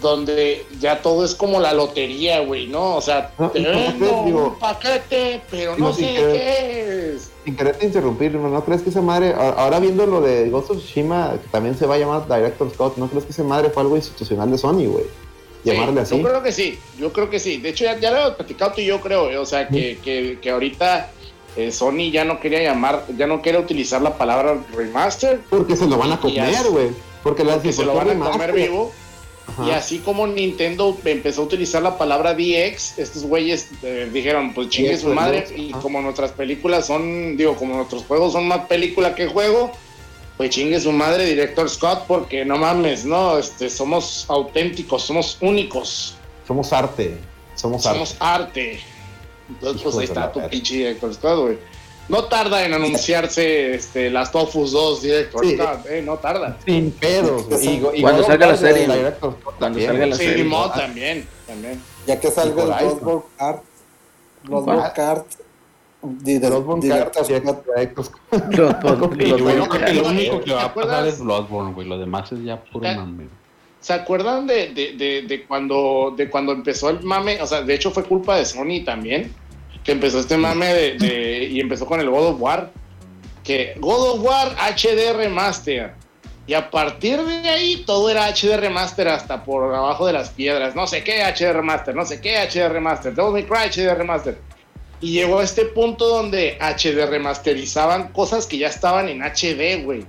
donde 0.00 0.66
ya 0.80 1.00
todo 1.02 1.24
es 1.24 1.34
como 1.34 1.60
la 1.60 1.72
lotería, 1.72 2.40
güey, 2.40 2.66
¿no? 2.66 2.96
O 2.96 3.00
sea, 3.00 3.32
No, 3.38 3.50
te 3.50 3.60
vendo 3.60 4.22
digo, 4.24 4.44
un 4.48 4.58
paquete, 4.58 5.40
pero 5.50 5.74
digo, 5.76 5.88
no 5.88 5.94
sé 5.94 6.02
querer- 6.02 6.32
qué 6.32 7.14
es. 7.14 7.30
Sin 7.44 7.56
quererte 7.56 7.86
interrumpir, 7.86 8.34
¿no? 8.34 8.48
¿no 8.48 8.64
crees 8.64 8.82
que 8.82 8.90
esa 8.90 9.02
madre, 9.02 9.34
ahora 9.34 9.78
viendo 9.78 10.06
lo 10.06 10.20
de 10.20 10.48
Ghost 10.50 10.70
of 10.70 10.78
Tsushima, 10.78 11.34
que 11.42 11.48
también 11.48 11.76
se 11.76 11.86
va 11.86 11.94
a 11.94 11.98
llamar 11.98 12.26
Director 12.26 12.70
Scott, 12.72 12.96
¿no 12.96 13.08
crees 13.08 13.24
que 13.24 13.32
esa 13.32 13.44
madre 13.44 13.70
fue 13.70 13.82
algo 13.82 13.96
institucional 13.96 14.50
de 14.50 14.58
Sony, 14.58 14.86
güey? 14.86 15.04
Llamarle 15.64 16.04
Sí, 16.04 16.14
así. 16.14 16.22
Yo 16.22 16.28
creo 16.28 16.42
que 16.42 16.52
sí, 16.52 16.78
yo 16.98 17.12
creo 17.12 17.30
que 17.30 17.38
sí. 17.40 17.56
De 17.58 17.70
hecho, 17.70 17.84
ya, 17.84 17.98
ya 17.98 18.10
lo 18.10 18.18
hemos 18.18 18.30
platicado 18.34 18.72
tú 18.72 18.80
y 18.82 18.86
yo, 18.86 19.00
creo. 19.00 19.30
eh, 19.30 19.38
O 19.38 19.46
sea, 19.46 19.66
que, 19.68 19.98
que, 20.02 20.38
que 20.42 20.50
ahorita 20.50 21.10
eh, 21.56 21.70
Sony 21.72 22.10
ya 22.12 22.24
no 22.24 22.38
quería 22.40 22.62
llamar, 22.62 23.04
ya 23.16 23.26
no 23.26 23.40
quiere 23.40 23.58
utilizar 23.58 24.02
la 24.02 24.18
palabra 24.18 24.58
remaster, 24.74 25.40
Porque 25.48 25.76
se 25.76 25.86
lo 25.86 25.96
van 25.96 26.12
a 26.12 26.20
comer, 26.20 26.66
güey. 26.70 26.88
Porque, 27.22 27.44
las 27.44 27.58
que 27.62 27.72
se 27.72 27.84
lo 27.84 27.94
van 27.94 28.10
a 28.22 28.30
comer 28.30 28.52
vivo. 28.52 28.92
Ajá. 29.46 29.68
Y 29.68 29.70
así 29.72 29.98
como 29.98 30.26
Nintendo 30.26 30.96
empezó 31.04 31.42
a 31.42 31.44
utilizar 31.44 31.82
la 31.82 31.98
palabra 31.98 32.34
DX, 32.34 32.98
estos 32.98 33.24
güeyes 33.24 33.68
eh, 33.82 34.08
dijeron, 34.12 34.54
pues 34.54 34.68
chingue 34.68 34.96
su 34.96 35.08
madre. 35.08 35.42
DX, 35.42 35.52
Y 35.56 35.70
como 35.72 36.00
nuestras 36.00 36.32
películas 36.32 36.86
son, 36.86 37.36
digo, 37.36 37.56
como 37.56 37.76
nuestros 37.76 38.04
juegos 38.04 38.32
son 38.32 38.48
más 38.48 38.66
película 38.66 39.14
que 39.14 39.26
juego, 39.26 39.72
pues 40.36 40.50
chingue 40.50 40.80
su 40.80 40.92
madre, 40.92 41.26
Director 41.26 41.68
Scott, 41.68 42.04
porque 42.08 42.44
no 42.44 42.56
mames, 42.56 43.04
¿no? 43.04 43.38
Este, 43.38 43.70
somos 43.70 44.24
auténticos, 44.28 45.02
somos 45.02 45.38
únicos. 45.40 46.16
Somos 46.46 46.72
arte. 46.72 47.18
Somos, 47.54 47.82
Somos 47.82 48.16
arte. 48.18 48.80
Entonces, 49.48 49.82
pues 49.82 49.96
ahí 49.98 50.04
está 50.04 50.32
tu 50.32 50.40
pinche 50.48 50.74
Director 50.74 51.14
Scott, 51.14 51.38
güey. 51.38 51.58
No 52.08 52.24
tarda 52.24 52.64
en 52.66 52.74
anunciarse 52.74 53.74
este, 53.74 54.10
las 54.10 54.30
Tofus 54.30 54.72
2 54.72 55.02
Director 55.02 55.44
Sí. 55.44 55.56
Scott, 55.56 55.86
eh, 55.88 56.02
no 56.04 56.16
tarda. 56.18 56.58
Sin 56.64 56.90
pedos, 56.90 57.46
güey. 57.48 57.66
Y, 57.66 57.82
y 57.94 58.02
Cuando 58.02 58.22
salga 58.24 58.46
la 58.48 58.56
serie. 58.56 58.86
Director 58.86 59.36
Cuando 59.42 59.58
también, 59.60 59.86
salga 59.90 60.06
la. 60.06 60.16
Sí, 60.16 60.24
serie. 60.26 60.44
Mo 60.44 60.70
también, 60.70 61.26
también. 61.46 61.80
Ya 62.06 62.20
que 62.20 62.30
salga 62.30 62.62
el 62.62 62.84
Bloodborne. 62.96 63.22
¿Cuál? 63.38 63.60
Bloodborne 64.42 64.82
de- 66.02 66.38
Bloodborne 66.40 66.82
Card, 66.88 67.14
no- 67.42 67.62
Los- 67.96 68.08
Y 69.16 69.26
los- 69.26 69.40
yo 69.40 69.46
creo 69.46 69.68
que 69.70 69.78
¿te 69.78 69.94
lo 69.94 70.00
acuerdas? 70.00 70.10
único 70.10 70.40
que 70.42 70.52
va 70.52 70.60
¿Te 70.60 70.66
a 70.66 70.74
pasar 70.74 71.06
es 71.06 71.20
Bloodborne, 71.20 71.72
güey. 71.72 71.88
Lo 71.88 71.98
demás 71.98 72.30
es 72.32 72.42
ya 72.44 72.62
puro 72.62 72.86
¿Te- 72.86 72.94
mame. 72.96 73.28
¿Se 73.80 73.92
acuerdan 73.92 74.46
de, 74.46 74.68
de, 74.74 74.92
de, 74.94 75.22
de 75.28 75.44
cuando, 75.46 76.12
de 76.16 76.28
cuando 76.30 76.52
empezó 76.52 76.88
el 76.90 77.02
mame? 77.02 77.40
O 77.42 77.46
sea, 77.46 77.62
de 77.62 77.74
hecho 77.74 77.90
fue 77.90 78.02
culpa 78.04 78.36
de 78.36 78.44
Sony 78.46 78.82
también, 78.84 79.34
que 79.84 79.92
empezó 79.92 80.18
este 80.20 80.36
mame 80.36 80.72
de, 80.74 80.94
de- 80.98 81.44
y 81.44 81.60
empezó 81.60 81.86
con 81.86 82.00
el 82.00 82.08
God 82.10 82.28
of 82.30 82.40
War, 82.40 82.70
que 83.42 83.74
God 83.78 84.14
of 84.14 84.20
War 84.22 84.56
HD 84.58 85.12
Remaster. 85.16 85.92
Y 86.46 86.52
a 86.54 86.70
partir 86.70 87.18
de 87.22 87.48
ahí 87.48 87.84
todo 87.86 88.10
era 88.10 88.26
HD 88.26 88.56
Remaster 88.58 89.08
hasta 89.08 89.44
por 89.44 89.74
abajo 89.74 90.06
de 90.06 90.12
las 90.12 90.28
piedras. 90.30 90.74
No 90.74 90.86
sé 90.86 91.02
qué 91.02 91.22
HD 91.22 91.52
Remaster, 91.52 91.94
no 91.94 92.04
sé 92.04 92.20
qué 92.20 92.36
HD 92.38 92.68
Remaster, 92.68 93.14
Devil 93.14 93.32
May 93.32 93.44
Cry 93.44 93.70
HD 93.70 93.94
Remaster. 93.94 94.36
Y 95.00 95.12
llegó 95.12 95.38
a 95.40 95.44
este 95.44 95.64
punto 95.66 96.06
donde 96.08 96.56
HD 96.60 97.06
remasterizaban 97.08 98.08
cosas 98.12 98.46
que 98.46 98.58
ya 98.58 98.68
estaban 98.68 99.08
en 99.08 99.22
HD, 99.22 99.84
güey. 99.84 100.04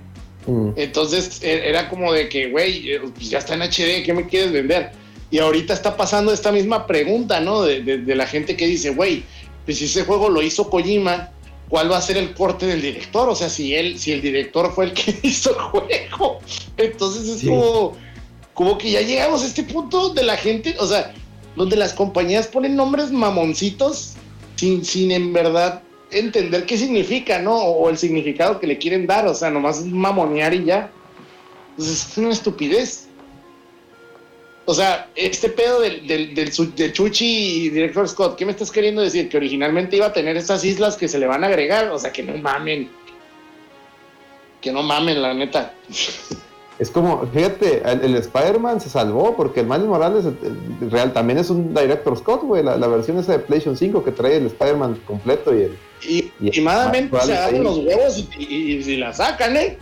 Mm. 0.46 0.70
Entonces 0.76 1.42
e- 1.42 1.68
era 1.68 1.88
como 1.88 2.12
de 2.12 2.28
que, 2.28 2.48
güey, 2.50 2.90
eh, 2.92 3.00
pues 3.14 3.28
ya 3.30 3.38
está 3.38 3.54
en 3.54 3.62
HD, 3.62 4.02
¿qué 4.04 4.12
me 4.14 4.26
quieres 4.26 4.52
vender? 4.52 4.92
Y 5.30 5.38
ahorita 5.38 5.74
está 5.74 5.96
pasando 5.96 6.32
esta 6.32 6.52
misma 6.52 6.86
pregunta, 6.86 7.40
¿no? 7.40 7.62
De, 7.62 7.82
de- 7.82 7.98
de 7.98 8.14
la 8.14 8.26
gente 8.26 8.56
que 8.56 8.66
dice, 8.66 8.90
güey, 8.90 9.24
pues 9.66 9.78
si 9.78 9.84
ese 9.84 10.04
juego 10.04 10.30
lo 10.30 10.40
hizo 10.42 10.70
Kojima, 10.70 11.30
¿cuál 11.68 11.90
va 11.92 11.98
a 11.98 12.02
ser 12.02 12.16
el 12.16 12.32
corte 12.32 12.66
del 12.66 12.80
director? 12.80 13.28
O 13.28 13.34
sea, 13.34 13.50
si 13.50 13.74
él, 13.74 13.98
si 13.98 14.12
el 14.12 14.22
director 14.22 14.72
fue 14.74 14.86
el 14.86 14.92
que 14.94 15.14
hizo 15.22 15.50
el 15.50 15.56
juego. 15.56 16.38
Entonces 16.78 17.28
es 17.28 17.40
Sí. 17.40 17.48
como, 17.48 17.96
como 18.54 18.78
que 18.78 18.90
ya 18.92 19.02
llegamos 19.02 19.42
a 19.42 19.46
este 19.46 19.64
punto 19.64 20.00
donde 20.08 20.22
la 20.22 20.36
gente, 20.36 20.76
o 20.78 20.86
sea, 20.86 21.12
donde 21.56 21.76
las 21.76 21.92
compañías 21.92 22.46
ponen 22.46 22.76
nombres 22.76 23.10
mamoncitos 23.10 24.14
sin, 24.54 24.84
sin 24.84 25.10
en 25.10 25.32
verdad 25.32 25.82
entender 26.10 26.64
qué 26.66 26.78
significa, 26.78 27.40
¿no? 27.40 27.56
O 27.56 27.90
el 27.90 27.98
significado 27.98 28.60
que 28.60 28.66
le 28.66 28.78
quieren 28.78 29.06
dar, 29.06 29.26
o 29.26 29.34
sea, 29.34 29.50
nomás 29.50 29.84
mamonear 29.84 30.54
y 30.54 30.64
ya. 30.64 30.90
Entonces 31.70 32.08
es 32.12 32.18
una 32.18 32.30
estupidez. 32.30 33.05
O 34.68 34.74
sea, 34.74 35.08
este 35.14 35.48
pedo 35.48 35.80
del, 35.80 36.06
del, 36.06 36.34
del, 36.34 36.92
Chuchi 36.92 37.26
y 37.66 37.70
director 37.70 38.08
Scott, 38.08 38.36
¿qué 38.36 38.44
me 38.44 38.50
estás 38.52 38.70
queriendo 38.72 39.00
decir? 39.00 39.28
Que 39.28 39.36
originalmente 39.36 39.96
iba 39.96 40.06
a 40.06 40.12
tener 40.12 40.36
estas 40.36 40.64
islas 40.64 40.96
que 40.96 41.06
se 41.08 41.18
le 41.18 41.26
van 41.26 41.44
a 41.44 41.46
agregar, 41.46 41.88
o 41.90 41.98
sea, 41.98 42.12
que 42.12 42.22
no 42.24 42.36
mamen. 42.36 42.90
Que 44.60 44.72
no 44.72 44.82
mamen, 44.82 45.22
la 45.22 45.34
neta. 45.34 45.72
Es 46.78 46.90
como, 46.90 47.26
fíjate, 47.32 47.80
el, 47.90 48.02
el 48.04 48.16
Spider-Man 48.16 48.82
se 48.82 48.90
salvó 48.90 49.34
porque 49.34 49.60
el 49.60 49.66
Miles 49.66 49.86
Morales 49.86 50.26
eh, 50.26 50.30
real 50.90 51.10
también 51.14 51.38
es 51.38 51.48
un 51.48 51.72
Director 51.74 52.18
Scott, 52.18 52.42
güey. 52.42 52.62
La, 52.62 52.76
la 52.76 52.86
versión 52.86 53.18
esa 53.18 53.32
de 53.32 53.38
PlayStation 53.38 53.78
5 53.78 54.04
que 54.04 54.12
trae 54.12 54.36
el 54.36 54.46
Spider-Man 54.48 55.00
completo 55.06 55.56
y 55.56 55.62
el. 55.62 55.78
Y 56.02 56.30
Y- 56.38 56.66
ah, 56.68 56.92
se 57.24 57.32
agarran 57.34 57.64
los 57.64 57.78
huevos 57.78 58.18
y, 58.18 58.28
y- 58.44 58.72
y- 58.74 58.92
y 58.92 58.96
la 58.98 59.14
sacan, 59.14 59.56
¿eh? 59.56 59.78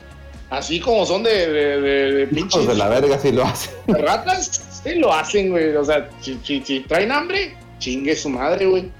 Así 0.59 0.81
como 0.81 1.05
son 1.06 1.22
de, 1.22 1.51
de, 1.51 1.81
de- 1.81 2.12
de 2.12 2.26
pinches 2.28 2.55
Hijos 2.62 2.68
de 2.68 2.74
la 2.76 2.89
verga 2.89 3.18
si 3.18 3.32
lo 3.32 3.44
hacen. 3.44 3.72
ratas, 3.89 4.81
sí 4.85 4.94
lo 4.97 5.12
hacen, 5.12 5.51
güey. 5.51 5.74
O 5.76 5.85
sea, 5.85 6.09
si, 6.20 6.39
si- 6.43 6.62
si 6.64 6.81
traen 6.81 7.10
hambre, 7.12 7.56
chingue 7.78 8.14
su 8.16 8.28
madre, 8.31 8.66
güey. 8.66 8.90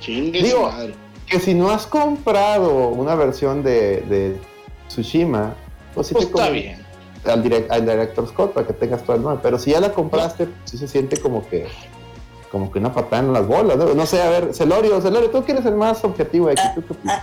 Chingue 0.00 0.42
Digo, 0.42 0.70
su 0.70 0.76
madre. 0.76 0.94
Que 1.26 1.40
si 1.40 1.54
no 1.54 1.70
has 1.70 1.86
comprado 1.86 2.88
una 2.88 3.14
versión 3.14 3.62
de, 3.62 4.02
de 4.02 4.36
Tsushima, 4.88 5.54
pues 5.94 6.08
sí 6.08 6.14
Pues 6.14 6.26
te 6.26 6.32
está 6.32 6.50
bien. 6.50 6.78
al, 7.24 7.42
direct, 7.42 7.70
al 7.72 7.80
Director 7.82 8.28
Scott 8.28 8.52
para 8.52 8.66
que 8.66 8.72
tengas 8.74 9.02
todo 9.02 9.16
el 9.16 9.22
nombre. 9.22 9.40
Pero 9.42 9.58
si 9.58 9.70
ya 9.72 9.80
la 9.80 9.92
compraste, 9.92 10.46
pues 10.46 10.56
sí 10.70 10.78
se 10.78 10.86
siente 10.86 11.16
como 11.18 11.48
que 11.48 11.66
como 12.52 12.70
que 12.70 12.78
una 12.78 12.92
patada 12.92 13.22
en 13.22 13.32
las 13.32 13.46
bolas. 13.46 13.76
No, 13.76 13.92
No 13.92 14.06
sé, 14.06 14.22
a 14.22 14.30
ver, 14.30 14.54
Celorio, 14.54 15.00
Celorio, 15.00 15.30
tú 15.30 15.44
que 15.44 15.52
eres 15.52 15.66
el 15.66 15.74
más 15.74 16.04
objetivo 16.04 16.48
aquí. 16.48 16.62
¿tú 16.76 16.84
qué 16.86 16.92
opinas? 16.92 17.22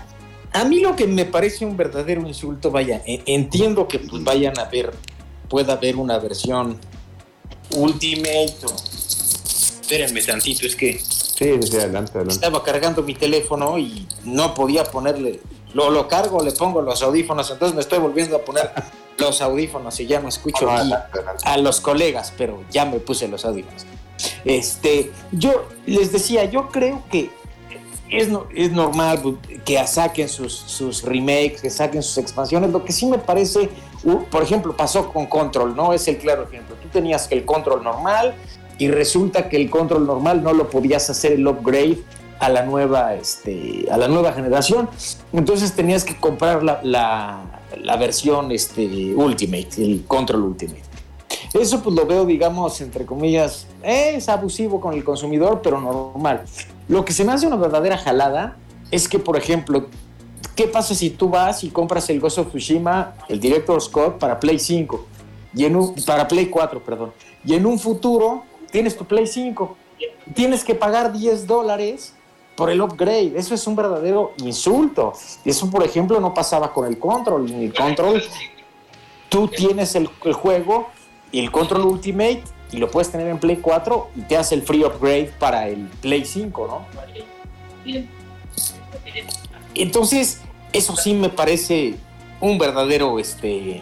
A 0.53 0.63
mí 0.65 0.79
lo 0.79 0.95
que 0.95 1.07
me 1.07 1.25
parece 1.25 1.65
un 1.65 1.75
verdadero 1.75 2.21
insulto, 2.27 2.69
vaya, 2.71 3.01
e- 3.05 3.23
entiendo 3.25 3.87
que 3.87 3.99
pues, 3.99 4.23
vayan 4.23 4.57
a 4.59 4.65
ver, 4.65 4.93
pueda 5.49 5.73
haber 5.73 5.95
una 5.95 6.19
versión 6.19 6.77
Ultimate. 7.75 8.55
Espérenme 9.81 10.21
tantito, 10.21 10.65
es 10.65 10.75
que 10.75 10.99
Sí, 10.99 11.55
sí, 11.61 11.67
sí, 11.71 11.77
adelante, 11.77 12.11
adelante. 12.11 12.33
estaba 12.35 12.63
cargando 12.63 13.01
mi 13.01 13.15
teléfono 13.15 13.77
y 13.79 14.07
no 14.23 14.53
podía 14.53 14.83
ponerle... 14.83 15.39
Lo, 15.73 15.89
lo 15.89 16.07
cargo, 16.07 16.43
le 16.43 16.51
pongo 16.51 16.83
los 16.83 17.01
audífonos, 17.01 17.49
entonces 17.49 17.73
me 17.73 17.81
estoy 17.81 17.97
volviendo 17.97 18.35
a 18.35 18.39
poner 18.45 18.69
los 19.17 19.41
audífonos 19.41 19.99
y 19.99 20.05
ya 20.05 20.19
no 20.19 20.29
escucho 20.29 20.69
aquí 20.69 20.91
adelante. 20.91 21.19
a 21.43 21.57
los 21.57 21.81
colegas, 21.81 22.31
pero 22.37 22.63
ya 22.69 22.85
me 22.85 22.99
puse 22.99 23.27
los 23.27 23.43
audífonos. 23.43 23.83
Este, 24.45 25.11
yo 25.31 25.65
les 25.87 26.11
decía, 26.11 26.45
yo 26.45 26.69
creo 26.69 27.03
que 27.11 27.31
es, 28.17 28.29
es 28.55 28.71
normal 28.71 29.19
pues, 29.21 29.35
que 29.65 29.85
saquen 29.87 30.29
sus, 30.29 30.53
sus 30.53 31.03
remakes, 31.03 31.61
que 31.61 31.69
saquen 31.69 32.01
sus 32.03 32.17
expansiones. 32.17 32.71
Lo 32.71 32.83
que 32.85 32.91
sí 32.93 33.05
me 33.05 33.17
parece, 33.17 33.69
por 34.29 34.43
ejemplo, 34.43 34.75
pasó 34.75 35.11
con 35.11 35.25
Control, 35.27 35.75
¿no? 35.75 35.93
Es 35.93 36.07
el 36.07 36.17
claro 36.17 36.43
ejemplo. 36.43 36.75
Tú 36.81 36.87
tenías 36.89 37.27
el 37.31 37.45
Control 37.45 37.83
normal 37.83 38.35
y 38.77 38.87
resulta 38.89 39.49
que 39.49 39.57
el 39.57 39.69
Control 39.69 40.05
normal 40.05 40.43
no 40.43 40.53
lo 40.53 40.69
podías 40.69 41.09
hacer 41.09 41.33
el 41.33 41.47
upgrade 41.47 41.99
a 42.39 42.49
la 42.49 42.63
nueva, 42.63 43.13
este, 43.15 43.85
a 43.91 43.97
la 43.97 44.07
nueva 44.07 44.33
generación. 44.33 44.89
Entonces 45.31 45.73
tenías 45.73 46.03
que 46.03 46.15
comprar 46.17 46.63
la, 46.63 46.79
la- 46.83 47.43
la 47.81 47.97
versión 47.97 48.51
este, 48.51 49.15
Ultimate, 49.15 49.69
el 49.77 50.03
Control 50.07 50.43
Ultimate. 50.43 50.83
Eso 51.53 51.83
pues 51.83 51.95
lo 51.95 52.05
veo, 52.07 52.25
digamos, 52.25 52.81
entre 52.81 53.05
comillas, 53.05 53.67
es 53.83 54.27
abusivo 54.27 54.81
con 54.81 54.95
el 54.95 55.03
consumidor, 55.03 55.61
pero 55.61 55.79
normal. 55.79 56.43
Lo 56.87 57.05
que 57.05 57.13
se 57.13 57.23
me 57.23 57.31
hace 57.31 57.45
una 57.45 57.57
verdadera 57.57 57.97
jalada 57.97 58.57
es 58.89 59.07
que, 59.07 59.19
por 59.19 59.37
ejemplo, 59.37 59.87
¿qué 60.55 60.67
pasa 60.67 60.95
si 60.95 61.11
tú 61.11 61.29
vas 61.29 61.63
y 61.63 61.69
compras 61.69 62.09
el 62.09 62.19
Ghost 62.19 62.39
of 62.39 62.47
Tsushima, 62.49 63.13
el 63.29 63.39
Director 63.39 63.79
Scott, 63.79 64.17
para 64.17 64.39
Play 64.39 64.57
5? 64.57 65.05
Y 65.53 65.65
en 65.65 65.75
un, 65.75 65.93
para 66.07 66.27
Play 66.27 66.47
4, 66.47 66.83
perdón. 66.83 67.13
Y 67.45 67.53
en 67.53 67.67
un 67.67 67.77
futuro 67.77 68.43
tienes 68.71 68.97
tu 68.97 69.05
Play 69.05 69.27
5. 69.27 69.77
Tienes 70.33 70.63
que 70.63 70.73
pagar 70.73 71.13
10 71.13 71.45
dólares 71.45 72.15
por 72.55 72.71
el 72.71 72.81
upgrade. 72.81 73.33
Eso 73.35 73.53
es 73.53 73.67
un 73.67 73.75
verdadero 73.75 74.33
insulto. 74.37 75.13
Eso, 75.45 75.69
por 75.69 75.83
ejemplo, 75.83 76.19
no 76.19 76.33
pasaba 76.33 76.73
con 76.73 76.87
el 76.87 76.97
Control. 76.97 77.47
En 77.51 77.61
el 77.61 77.73
Control, 77.75 78.23
tú 79.29 79.47
tienes 79.47 79.93
el 79.93 80.07
juego 80.07 80.87
el 81.39 81.51
Control 81.51 81.85
Ultimate 81.85 82.43
y 82.71 82.77
lo 82.77 82.89
puedes 82.89 83.11
tener 83.11 83.27
en 83.27 83.39
Play 83.39 83.57
4 83.57 84.09
y 84.15 84.21
te 84.21 84.37
hace 84.37 84.55
el 84.55 84.61
free 84.63 84.83
upgrade 84.83 85.31
para 85.39 85.67
el 85.67 85.87
Play 86.01 86.25
5, 86.25 86.67
¿no? 86.67 86.85
Entonces, 89.75 90.41
eso 90.71 90.95
sí 90.95 91.13
me 91.13 91.29
parece 91.29 91.95
un 92.41 92.57
verdadero 92.57 93.19
este, 93.19 93.81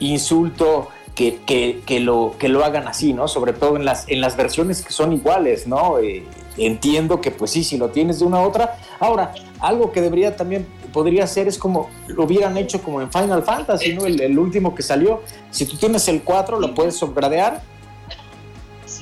insulto 0.00 0.88
que, 1.14 1.38
que- 1.46 1.82
que 1.86 2.00
lo, 2.00 2.34
que 2.38 2.48
lo 2.48 2.64
hagan 2.64 2.88
así, 2.88 3.12
¿no? 3.12 3.26
Sobre 3.28 3.52
todo 3.52 3.76
en 3.76 3.84
las, 3.84 4.08
en 4.08 4.20
las 4.20 4.36
versiones 4.36 4.82
que 4.82 4.92
son 4.92 5.12
iguales, 5.12 5.66
¿no? 5.66 5.98
Eh, 5.98 6.24
entiendo 6.58 7.20
que 7.20 7.30
pues 7.30 7.50
sí, 7.50 7.64
si 7.64 7.76
lo 7.78 7.88
tienes 7.90 8.18
de 8.20 8.26
una 8.26 8.38
a 8.38 8.46
otra. 8.46 8.78
Ahora, 9.00 9.34
algo 9.60 9.92
que 9.92 10.00
debería 10.02 10.36
también, 10.36 10.66
podría 10.96 11.26
ser 11.26 11.46
es 11.46 11.58
como 11.58 11.90
lo 12.06 12.24
hubieran 12.24 12.56
hecho 12.56 12.80
como 12.80 13.02
en 13.02 13.12
Final 13.12 13.42
Fantasy, 13.42 13.92
¿no? 13.92 14.06
El, 14.06 14.18
el 14.18 14.38
último 14.38 14.74
que 14.74 14.82
salió. 14.82 15.22
Si 15.50 15.66
tú 15.66 15.76
tienes 15.76 16.08
el 16.08 16.22
4, 16.22 16.58
lo 16.58 16.74
puedes 16.74 17.02
upgradear 17.02 17.60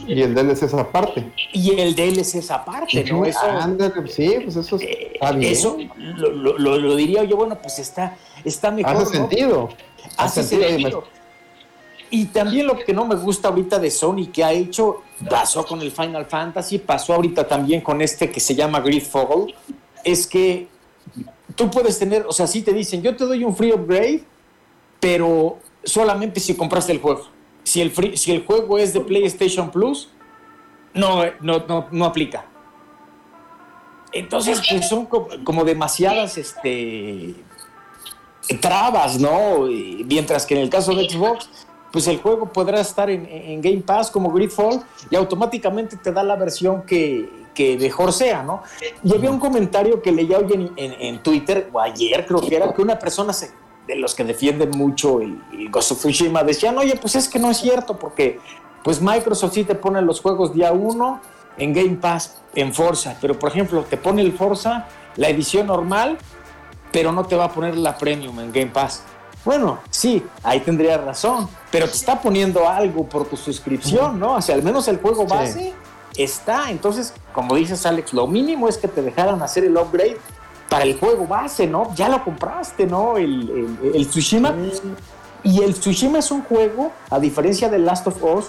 Y 0.08 0.20
el 0.22 0.34
DLC 0.34 0.64
es 0.64 0.74
aparte. 0.74 1.30
y 1.52 1.78
el 1.78 1.94
DLC 1.94 2.34
es 2.36 2.50
aparte, 2.50 3.04
¿no? 3.04 3.24
Eso, 3.24 3.38
Ándale, 3.48 4.08
sí, 4.10 4.34
pues 4.42 4.56
eso 4.56 4.76
eh, 4.80 5.12
está 5.14 5.30
bien. 5.32 5.52
eso 5.52 5.76
lo, 5.96 6.30
lo- 6.32 6.58
lo- 6.58 6.78
lo 6.78 6.96
diría 6.96 7.22
yo, 7.22 7.36
bueno, 7.36 7.56
pues 7.62 7.78
está, 7.78 8.16
está 8.44 8.72
mejor. 8.72 8.96
hace 8.96 9.04
¿no? 9.04 9.28
sentido. 9.28 9.68
Hace 10.16 10.40
Hace 10.40 10.42
sentido, 10.42 10.68
sentido. 10.70 11.04
Y 12.10 12.24
también 12.26 12.66
lo 12.66 12.76
que 12.76 12.92
no 12.92 13.04
me 13.06 13.14
gusta 13.14 13.48
ahorita 13.48 13.78
de 13.78 13.90
Sony 13.90 14.26
que 14.32 14.42
ha 14.42 14.52
hecho, 14.52 15.02
pasó 15.30 15.64
con 15.64 15.80
el 15.80 15.92
Final 15.92 16.26
Fantasy, 16.26 16.78
pasó 16.78 17.14
ahorita 17.14 17.46
también 17.46 17.80
con 17.80 18.00
este 18.02 18.30
que 18.32 18.40
se 18.40 18.54
llama 18.54 18.80
Gridfall, 18.80 19.54
es 20.04 20.26
que 20.26 20.68
tú 21.54 21.70
puedes 21.70 21.98
tener, 21.98 22.24
o 22.26 22.32
sea, 22.32 22.46
sí 22.46 22.62
te 22.62 22.72
dicen, 22.72 23.02
yo 23.02 23.14
te 23.16 23.24
doy 23.24 23.44
un 23.44 23.54
free 23.56 23.72
upgrade, 23.72 24.24
pero 25.00 25.58
solamente 25.84 26.40
si 26.40 26.54
compraste 26.56 26.92
el 26.92 27.00
juego. 27.00 27.26
Si 27.62 27.80
el, 27.80 27.90
free- 27.90 28.16
si 28.16 28.32
el 28.32 28.44
juego 28.44 28.78
es 28.78 28.92
de 28.92 29.00
PlayStation 29.00 29.70
Plus, 29.70 30.08
no, 30.92 31.22
no, 31.40 31.58
no, 31.66 31.86
no 31.90 32.04
aplica. 32.04 32.46
Entonces, 34.12 34.62
pues 34.68 34.88
son 34.88 35.06
co- 35.06 35.28
como, 35.42 35.64
demasiadas 35.64 36.38
este, 36.38 37.34
trabas, 38.60 39.18
¿no? 39.18 39.66
Mientras 40.04 40.46
que 40.46 40.54
en 40.54 40.60
el 40.60 40.70
caso 40.70 40.94
de 40.94 41.08
Xbox, 41.08 41.48
pues 41.92 42.06
el 42.06 42.18
juego 42.20 42.52
podrá 42.52 42.80
estar 42.80 43.10
en, 43.10 43.26
en 43.26 43.60
Game 43.60 43.78
Pass 43.82 44.10
como 44.10 44.30
Gridfall 44.30 44.82
y 45.10 45.16
automáticamente 45.16 45.96
te 45.96 46.12
da 46.12 46.22
la 46.22 46.36
versión 46.36 46.82
que, 46.82 47.28
que 47.54 47.76
mejor 47.78 48.12
sea, 48.12 48.42
¿no? 48.42 48.62
Y 49.02 49.14
había 49.14 49.30
un 49.30 49.38
comentario 49.38 50.02
que 50.02 50.10
leía 50.12 50.38
hoy 50.38 50.52
en, 50.52 50.72
en- 50.76 51.00
en 51.00 51.22
Twitter, 51.22 51.70
o 51.72 51.80
ayer 51.80 52.26
creo 52.26 52.40
que 52.40 52.56
era, 52.56 52.72
que 52.74 52.82
una 52.82 52.98
persona 52.98 53.32
se- 53.32 53.52
de 53.86 53.96
los 53.96 54.14
que 54.14 54.24
defienden 54.24 54.70
mucho 54.70 55.20
el, 55.20 55.40
el 55.52 55.70
Ghost 55.70 55.92
of 55.92 55.98
Tsushima 55.98 56.42
decían, 56.42 56.76
oye, 56.78 56.96
pues 56.96 57.14
es 57.16 57.28
que 57.28 57.38
no 57.38 57.50
es 57.50 57.58
cierto, 57.58 57.98
porque 57.98 58.40
pues 58.82 59.00
Microsoft 59.00 59.54
sí 59.54 59.64
te 59.64 59.74
pone 59.74 60.00
los 60.02 60.20
juegos 60.20 60.52
día 60.54 60.72
uno 60.72 61.20
en 61.56 61.72
Game 61.72 61.96
Pass, 61.96 62.42
en 62.54 62.74
Forza, 62.74 63.16
pero 63.20 63.38
por 63.38 63.50
ejemplo, 63.50 63.82
te 63.88 63.96
pone 63.96 64.22
el 64.22 64.32
Forza 64.32 64.88
la 65.16 65.28
edición 65.28 65.66
normal, 65.68 66.18
pero 66.90 67.12
no 67.12 67.24
te 67.24 67.36
va 67.36 67.44
a 67.44 67.52
poner 67.52 67.76
la 67.76 67.96
premium 67.96 68.40
en 68.40 68.52
Game 68.52 68.70
Pass. 68.72 69.02
Bueno, 69.44 69.78
sí, 69.90 70.24
ahí 70.42 70.60
tendría 70.60 70.96
razón, 70.96 71.48
pero 71.70 71.86
te 71.86 71.92
está 71.96 72.20
poniendo 72.20 72.66
algo 72.68 73.06
por 73.06 73.26
tu 73.28 73.36
suscripción, 73.36 74.18
¿no? 74.18 74.36
O 74.36 74.40
sea, 74.42 74.54
al 74.54 74.62
menos 74.62 74.88
el 74.88 74.96
juego 74.98 75.26
base 75.26 75.74
está. 76.16 76.70
Entonces, 76.70 77.14
como 77.32 77.54
dices, 77.54 77.84
Alex, 77.86 78.12
lo 78.12 78.26
mínimo 78.26 78.68
es 78.68 78.78
que 78.78 78.88
te 78.88 79.02
dejaran 79.02 79.42
hacer 79.42 79.64
el 79.64 79.76
upgrade 79.76 80.18
para 80.68 80.84
el 80.84 80.98
juego 80.98 81.26
base, 81.26 81.66
¿no? 81.66 81.94
Ya 81.94 82.08
lo 82.08 82.22
compraste, 82.24 82.86
¿no? 82.86 83.16
El, 83.16 83.78
el, 83.82 83.94
el 83.94 84.08
Tsushima. 84.08 84.54
Y 85.42 85.62
el 85.62 85.74
Tsushima 85.74 86.18
es 86.18 86.30
un 86.30 86.42
juego, 86.42 86.90
a 87.10 87.18
diferencia 87.18 87.68
del 87.68 87.84
Last 87.84 88.06
of 88.06 88.22
Us, 88.22 88.46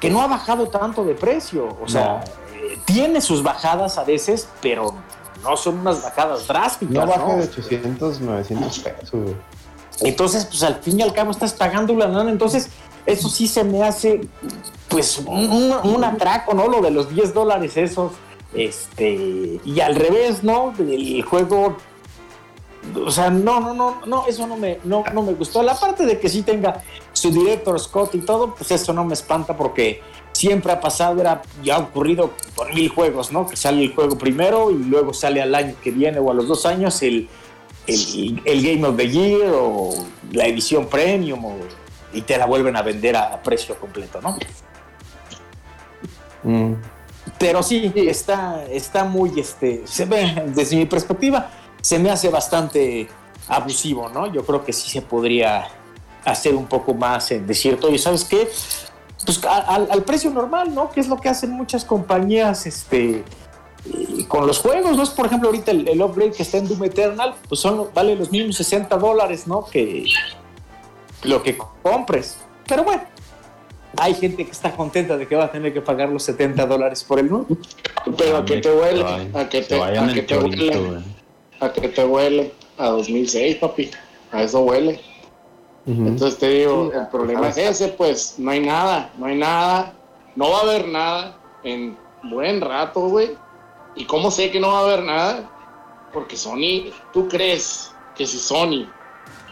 que 0.00 0.10
no 0.10 0.20
ha 0.20 0.26
bajado 0.26 0.66
tanto 0.68 1.04
de 1.04 1.14
precio. 1.14 1.76
O 1.80 1.88
sea, 1.88 2.24
eh, 2.52 2.78
tiene 2.84 3.20
sus 3.20 3.42
bajadas 3.42 3.96
a 3.98 4.04
veces, 4.04 4.48
pero 4.60 4.94
no 5.42 5.56
son 5.56 5.78
unas 5.78 6.02
bajadas 6.02 6.46
drásticas. 6.48 6.94
No 6.94 7.06
baja 7.06 7.28
¿no? 7.28 7.36
de 7.36 7.44
800, 7.44 8.20
900 8.20 8.78
pesos. 8.80 9.20
Entonces, 10.00 10.46
pues 10.46 10.62
al 10.64 10.76
fin 10.76 10.98
y 10.98 11.02
al 11.02 11.12
cabo 11.12 11.30
estás 11.30 11.52
pagando 11.52 11.92
una 11.92 12.06
lana. 12.06 12.30
Entonces, 12.30 12.70
eso 13.06 13.28
sí 13.28 13.46
se 13.48 13.64
me 13.64 13.82
hace, 13.82 14.20
pues, 14.88 15.18
un, 15.26 15.72
un- 15.84 16.04
atraco, 16.04 16.54
¿no? 16.54 16.68
Lo 16.68 16.80
de 16.80 16.90
los 16.90 17.14
10 17.14 17.34
dólares 17.34 17.76
esos. 17.76 18.12
Este, 18.54 19.60
y 19.64 19.80
al 19.80 19.94
revés, 19.96 20.42
¿no? 20.44 20.74
El 20.78 21.22
juego. 21.22 21.76
O 23.06 23.10
sea, 23.12 23.30
no, 23.30 23.60
no, 23.60 23.74
no, 23.74 24.00
no, 24.06 24.26
eso 24.26 24.46
no 24.46 24.56
me, 24.56 24.78
no, 24.84 25.04
no 25.14 25.22
me 25.22 25.32
gustó. 25.34 25.62
La 25.62 25.74
parte 25.78 26.04
de 26.04 26.18
que 26.18 26.28
sí 26.28 26.42
tenga 26.42 26.82
su 27.12 27.30
director 27.30 27.78
Scott 27.78 28.14
y 28.16 28.18
todo, 28.18 28.54
pues 28.56 28.70
eso 28.72 28.92
no 28.92 29.04
me 29.04 29.14
espanta 29.14 29.56
porque 29.56 30.02
siempre 30.32 30.72
ha 30.72 30.80
pasado, 30.80 31.20
era, 31.20 31.42
ya 31.62 31.76
ha 31.76 31.78
ocurrido 31.78 32.32
por 32.56 32.74
mil 32.74 32.88
juegos, 32.88 33.30
¿no? 33.30 33.46
Que 33.46 33.56
sale 33.56 33.82
el 33.84 33.94
juego 33.94 34.18
primero 34.18 34.70
y 34.72 34.74
luego 34.78 35.14
sale 35.14 35.40
al 35.40 35.54
año 35.54 35.74
que 35.82 35.92
viene 35.92 36.18
o 36.18 36.30
a 36.30 36.34
los 36.34 36.48
dos 36.48 36.66
años 36.66 37.00
el, 37.02 37.28
el, 37.86 38.42
el 38.44 38.62
Game 38.66 38.84
of 38.86 38.96
the 38.96 39.08
Year 39.08 39.52
o 39.54 39.90
la 40.32 40.46
edición 40.46 40.86
premium 40.86 41.44
o- 41.44 41.56
y 42.12 42.22
te 42.22 42.36
la 42.38 42.46
vuelven 42.46 42.76
a 42.76 42.82
vender 42.82 43.16
a, 43.16 43.34
a 43.34 43.42
precio 43.42 43.76
completo, 43.78 44.20
¿no? 44.20 44.36
Mm. 46.42 46.74
Pero 47.38 47.62
sí, 47.62 47.92
está, 47.96 48.64
está 48.66 49.04
muy, 49.04 49.38
este, 49.38 49.82
se 49.86 50.04
ve, 50.04 50.42
desde 50.54 50.76
mi 50.76 50.86
perspectiva, 50.86 51.50
se 51.80 51.98
me 51.98 52.10
hace 52.10 52.28
bastante 52.28 53.08
abusivo, 53.48 54.08
¿no? 54.08 54.32
Yo 54.32 54.44
creo 54.44 54.64
que 54.64 54.72
sí 54.72 54.88
se 54.90 55.02
podría 55.02 55.68
hacer 56.24 56.54
un 56.54 56.66
poco 56.66 56.94
más 56.94 57.30
en 57.32 57.46
decir, 57.46 57.78
oye, 57.82 57.98
¿sabes 57.98 58.24
qué? 58.24 58.48
Pues 59.24 59.44
a- 59.44 59.58
al, 59.74 59.88
al 59.90 60.02
precio 60.02 60.30
normal, 60.30 60.74
¿no? 60.74 60.90
Que 60.90 61.00
es 61.00 61.08
lo 61.08 61.16
que 61.16 61.28
hacen 61.28 61.50
muchas 61.50 61.84
compañías, 61.84 62.66
este, 62.66 63.24
y 63.84 64.24
con 64.24 64.46
los 64.46 64.58
juegos, 64.58 64.96
¿no? 64.96 65.02
Es, 65.02 65.10
por 65.10 65.26
ejemplo, 65.26 65.48
ahorita 65.48 65.70
el, 65.72 65.88
el 65.88 66.02
upgrade 66.02 66.32
que 66.32 66.42
está 66.42 66.58
en 66.58 66.68
Doom 66.68 66.84
Eternal, 66.84 67.34
pues 67.48 67.60
son, 67.60 67.88
vale 67.94 68.14
los 68.16 68.30
mismos 68.30 68.56
60 68.56 68.96
dólares, 68.96 69.46
¿no? 69.46 69.64
Que 69.64 70.04
lo 71.22 71.42
que 71.42 71.56
compres. 71.82 72.38
Pero 72.66 72.84
bueno, 72.84 73.02
hay 73.98 74.14
gente 74.14 74.44
que 74.44 74.50
está 74.50 74.72
contenta 74.72 75.16
de 75.16 75.26
que 75.26 75.36
va 75.36 75.44
a 75.44 75.52
tener 75.52 75.72
que 75.72 75.80
pagar 75.80 76.08
los 76.08 76.22
70 76.24 76.66
dólares 76.66 77.04
por 77.04 77.18
el 77.18 77.30
nuevo. 77.30 77.46
Pero 78.16 78.38
a 78.38 78.44
que 78.44 78.58
te 78.58 78.70
huele, 78.70 79.04
a 79.34 79.48
que 79.48 79.62
te, 79.62 79.80
a 79.80 80.12
que 80.12 80.22
te 80.22 80.38
huele, 80.38 81.02
a 81.60 81.72
que 81.72 81.88
te 81.88 82.04
huele 82.04 82.52
a 82.78 82.88
2006, 82.88 83.56
papi. 83.56 83.90
A 84.30 84.42
eso 84.42 84.62
huele. 84.62 85.00
Entonces 85.86 86.38
te 86.38 86.48
digo, 86.48 86.90
Sí, 86.92 86.98
el 86.98 87.08
problema 87.08 87.48
es 87.48 87.58
ese, 87.58 87.88
pues 87.88 88.36
no 88.38 88.52
hay 88.52 88.60
nada, 88.60 89.10
no 89.18 89.26
hay 89.26 89.36
nada, 89.36 89.94
no 90.36 90.50
va 90.50 90.58
a 90.58 90.62
haber 90.62 90.86
nada 90.88 91.38
en 91.64 91.96
buen 92.22 92.60
rato, 92.60 93.08
güey. 93.08 93.36
¿Y 93.96 94.04
cómo 94.04 94.30
sé 94.30 94.50
que 94.50 94.60
no 94.60 94.68
va 94.68 94.78
a 94.78 94.82
haber 94.82 95.02
nada? 95.02 95.50
Porque 96.12 96.36
Sony, 96.36 96.92
¿tú 97.12 97.28
crees 97.28 97.92
que 98.14 98.24
si 98.26 98.38
Sony 98.38 98.86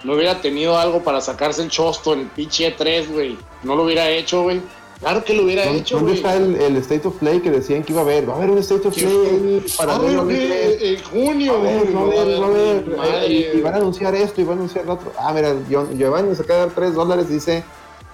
no 0.04 0.14
hubiera 0.14 0.40
tenido 0.40 0.78
algo 0.78 1.02
para 1.02 1.20
sacarse 1.20 1.62
el 1.62 1.68
chosto 1.70 2.12
en 2.14 2.28
pinche 2.30 2.70
3, 2.72 3.12
güey, 3.12 3.38
no 3.62 3.74
lo 3.76 3.84
hubiera 3.84 4.08
hecho, 4.10 4.42
güey? 4.42 4.60
Claro 5.00 5.24
que 5.24 5.32
lo 5.32 5.44
hubiera 5.44 5.64
¿Dónde, 5.64 5.78
hecho, 5.80 5.96
dónde 5.96 6.12
está 6.12 6.34
el, 6.36 6.56
el 6.56 6.76
State 6.76 7.08
of 7.08 7.16
Play 7.16 7.40
que 7.40 7.50
decían 7.50 7.82
que 7.82 7.92
iba 7.92 8.02
a 8.02 8.04
haber? 8.04 8.28
Va 8.28 8.34
a 8.34 8.36
haber 8.36 8.50
un 8.50 8.58
State 8.58 8.86
of. 8.86 8.94
Play 8.94 9.64
para 9.78 9.94
Ah, 9.94 9.98
Unido. 9.98 10.30
en 10.30 11.02
junio, 11.04 11.52
Va 11.54 11.58
a 11.58 11.62
ver, 11.62 11.90
güey, 11.90 11.94
va 11.94 12.00
a 12.00 12.04
no 12.04 12.08
ver, 12.10 12.40
va 12.42 12.46
a 12.46 12.50
ver. 12.50 12.84
ni 12.86 12.92
eh, 12.92 12.96
madre, 12.98 13.26
Y, 13.56 13.60
van 13.62 13.74
a 13.74 13.76
anunciar 13.78 14.14
esto 14.14 14.42
y 14.42 14.44
van 14.44 14.58
a 14.58 14.60
anunciar 14.60 14.84
lo 14.84 14.92
otro. 14.94 15.10
Ah, 15.18 15.32
mira, 15.32 15.54
Gio- 15.70 15.88
Giovanni 15.96 16.28
nos 16.28 16.40
acaba 16.40 16.60
de 16.60 16.66
dar 16.66 16.74
3 16.74 16.94
dólares. 16.94 17.30
Dice: 17.30 17.64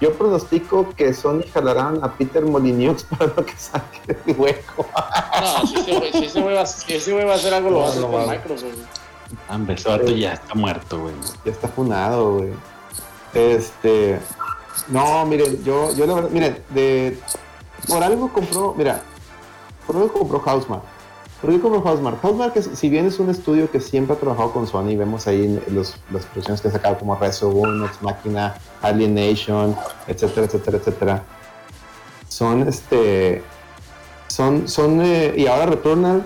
Yo 0.01 0.13
pronostico 0.13 0.89
que 0.97 1.13
Sony 1.13 1.43
jalarán 1.53 1.99
a 2.05 2.13
Peter 2.17 2.45
Molyneux 2.45 3.03
para 3.19 3.33
lo 3.35 3.45
que 3.45 3.55
saque 3.57 4.17
el 4.25 4.37
hueco. 4.39 4.87
No, 5.41 5.67
si 5.67 5.75
ese 6.25 6.41
güey, 6.41 6.55
va, 6.55 6.67
si 6.67 7.11
va 7.13 7.33
a 7.33 7.35
hacer 7.35 7.53
algo, 7.53 7.71
lo 7.71 7.79
va 7.81 7.87
a 7.87 7.89
hacer 7.91 8.03
con. 8.03 8.29
Microsoft. 8.29 8.71
Hombre, 9.49 9.75
ese 9.75 9.89
vato 9.89 10.11
ya 10.11 10.35
está 10.35 10.55
muerto, 10.55 11.01
güey. 11.01 11.15
Ya 11.45 11.53
está 11.53 11.69
funado, 11.69 12.39
güey. 12.39 12.51
Este. 13.35 14.19
No, 14.89 15.25
miren, 15.27 15.63
yo, 15.65 15.93
yo 15.95 16.07
la 16.07 16.15
verdad, 16.15 16.31
miren, 16.31 16.59
de. 16.71 17.19
Por 17.89 18.03
algo 18.03 18.33
compró, 18.33 18.75
mira, 18.77 19.01
por 19.87 19.97
algo 19.97 20.13
compró 20.13 20.41
Housemark. 20.41 20.83
¿Por 21.41 21.51
qué 21.51 21.61
compró 21.61 21.83
Housemark? 21.83 22.21
Housemark, 22.23 22.57
es- 22.57 22.71
si 22.75 22.89
bien 22.89 23.07
es 23.07 23.19
un 23.21 23.29
estudio 23.29 23.71
que 23.71 23.79
siempre 23.81 24.17
ha 24.17 24.19
trabajado 24.19 24.53
con 24.53 24.67
Sony, 24.67 24.97
vemos 24.97 25.27
ahí 25.27 25.61
los, 25.69 25.95
las 26.11 26.25
producciones 26.25 26.63
que 26.63 26.69
ha 26.69 26.71
sacado 26.73 26.99
como 26.99 27.15
Resogun, 27.15 27.85
Ex 27.85 28.01
Machina, 28.03 28.55
Alienation, 28.81 29.77
etcétera, 30.07 30.47
etcétera, 30.47 30.79
etcétera. 30.79 31.23
Son 32.29 32.67
este. 32.67 33.43
Son, 34.29 34.67
son, 34.67 35.01
eh, 35.03 35.35
y 35.37 35.47
ahora 35.47 35.67
Returnal, 35.67 36.25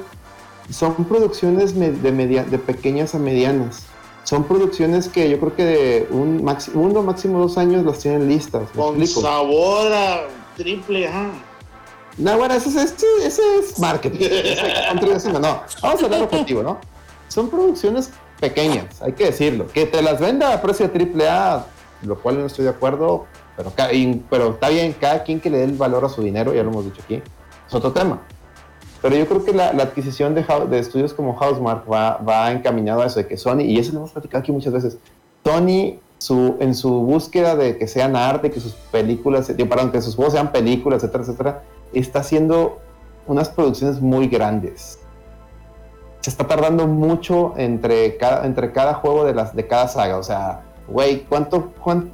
son 0.70 1.04
producciones 1.04 1.78
de, 1.78 2.12
media, 2.12 2.44
de 2.44 2.58
pequeñas 2.58 3.14
a 3.14 3.18
medianas. 3.18 3.82
Son 4.24 4.44
producciones 4.44 5.08
que 5.08 5.28
yo 5.30 5.38
creo 5.40 5.56
que 5.56 5.64
de 5.64 6.08
un 6.10 6.42
maxi- 6.44 6.70
uno, 6.74 7.02
máximo 7.02 7.38
dos 7.40 7.56
años 7.58 7.84
las 7.84 7.98
tienen 8.00 8.28
listas. 8.28 8.62
¿me 8.74 8.80
Con 8.82 9.06
sabor 9.06 9.92
a 9.92 10.20
triple 10.56 11.08
A. 11.08 11.30
No, 12.18 12.36
bueno, 12.36 12.54
ese, 12.54 12.68
es- 12.68 12.76
ese, 12.76 13.06
ese 13.24 13.42
es 13.58 13.78
marketing. 13.78 14.18
Es 14.30 15.24
no, 15.26 15.40
vamos 15.40 16.02
a 16.02 16.04
hablar 16.04 16.22
objetivo, 16.22 16.62
¿no? 16.62 16.78
Son 17.28 17.48
producciones 17.48 18.10
pequeñas, 18.40 19.00
hay 19.00 19.12
que 19.12 19.26
decirlo. 19.26 19.66
Que 19.68 19.86
te 19.86 20.02
las 20.02 20.20
venda 20.20 20.52
a 20.52 20.60
precio 20.60 20.86
de 20.86 20.92
triple 20.92 21.28
A, 21.28 21.64
lo 22.02 22.18
cual 22.20 22.38
no 22.40 22.46
estoy 22.46 22.64
de 22.64 22.70
acuerdo, 22.70 23.26
pero, 23.56 23.72
pero 24.28 24.50
está 24.50 24.68
bien, 24.68 24.94
cada 25.00 25.22
quien 25.22 25.40
que 25.40 25.48
le 25.50 25.58
dé 25.58 25.64
el 25.64 25.72
valor 25.72 26.04
a 26.04 26.08
su 26.08 26.22
dinero, 26.22 26.52
ya 26.54 26.62
lo 26.62 26.70
hemos 26.70 26.84
dicho 26.84 27.00
aquí, 27.04 27.14
es 27.66 27.74
otro 27.74 27.92
tema. 27.92 28.20
Pero 29.02 29.16
yo 29.16 29.26
creo 29.26 29.44
que 29.44 29.52
la, 29.52 29.72
la 29.72 29.84
adquisición 29.84 30.34
de, 30.34 30.44
de 30.68 30.78
estudios 30.78 31.14
como 31.14 31.34
Housemark 31.34 31.90
va, 31.90 32.18
va 32.18 32.50
encaminado 32.52 33.02
a 33.02 33.06
eso, 33.06 33.18
de 33.20 33.26
que 33.26 33.36
Sony, 33.36 33.60
y 33.62 33.78
eso 33.78 33.92
lo 33.92 33.98
hemos 34.00 34.10
platicado 34.12 34.40
aquí 34.42 34.52
muchas 34.52 34.72
veces, 34.72 34.98
Sony 35.44 35.98
su, 36.18 36.56
en 36.60 36.74
su 36.74 36.90
búsqueda 37.00 37.56
de 37.56 37.78
que 37.78 37.88
sean 37.88 38.14
arte, 38.14 38.50
que 38.50 38.60
sus 38.60 38.72
películas, 38.74 39.50
perdón, 39.56 39.90
que 39.90 40.02
sus 40.02 40.14
juegos 40.16 40.34
sean 40.34 40.52
películas, 40.52 41.02
etcétera, 41.02 41.24
etcétera, 41.24 41.62
está 41.94 42.18
haciendo 42.20 42.78
unas 43.26 43.48
producciones 43.48 44.00
muy 44.02 44.28
grandes. 44.28 44.98
Se 46.20 46.28
está 46.28 46.46
tardando 46.46 46.86
mucho 46.86 47.54
entre 47.56 48.18
cada, 48.18 48.44
entre 48.44 48.72
cada 48.72 48.92
juego 48.92 49.24
de, 49.24 49.32
las, 49.34 49.56
de 49.56 49.66
cada 49.66 49.88
saga. 49.88 50.18
O 50.18 50.22
sea, 50.22 50.60
güey, 50.86 51.24
¿cuánto, 51.24 51.72
cuán- 51.82 52.10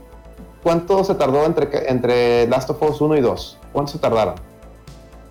¿cuánto 0.62 1.02
se 1.02 1.16
tardó 1.16 1.44
entre, 1.44 1.90
entre 1.90 2.46
Last 2.46 2.70
of 2.70 2.80
Us 2.82 3.00
1 3.00 3.16
y 3.16 3.20
2? 3.20 3.58
¿Cuánto 3.72 3.90
se 3.92 3.98
tardaron? 3.98 4.34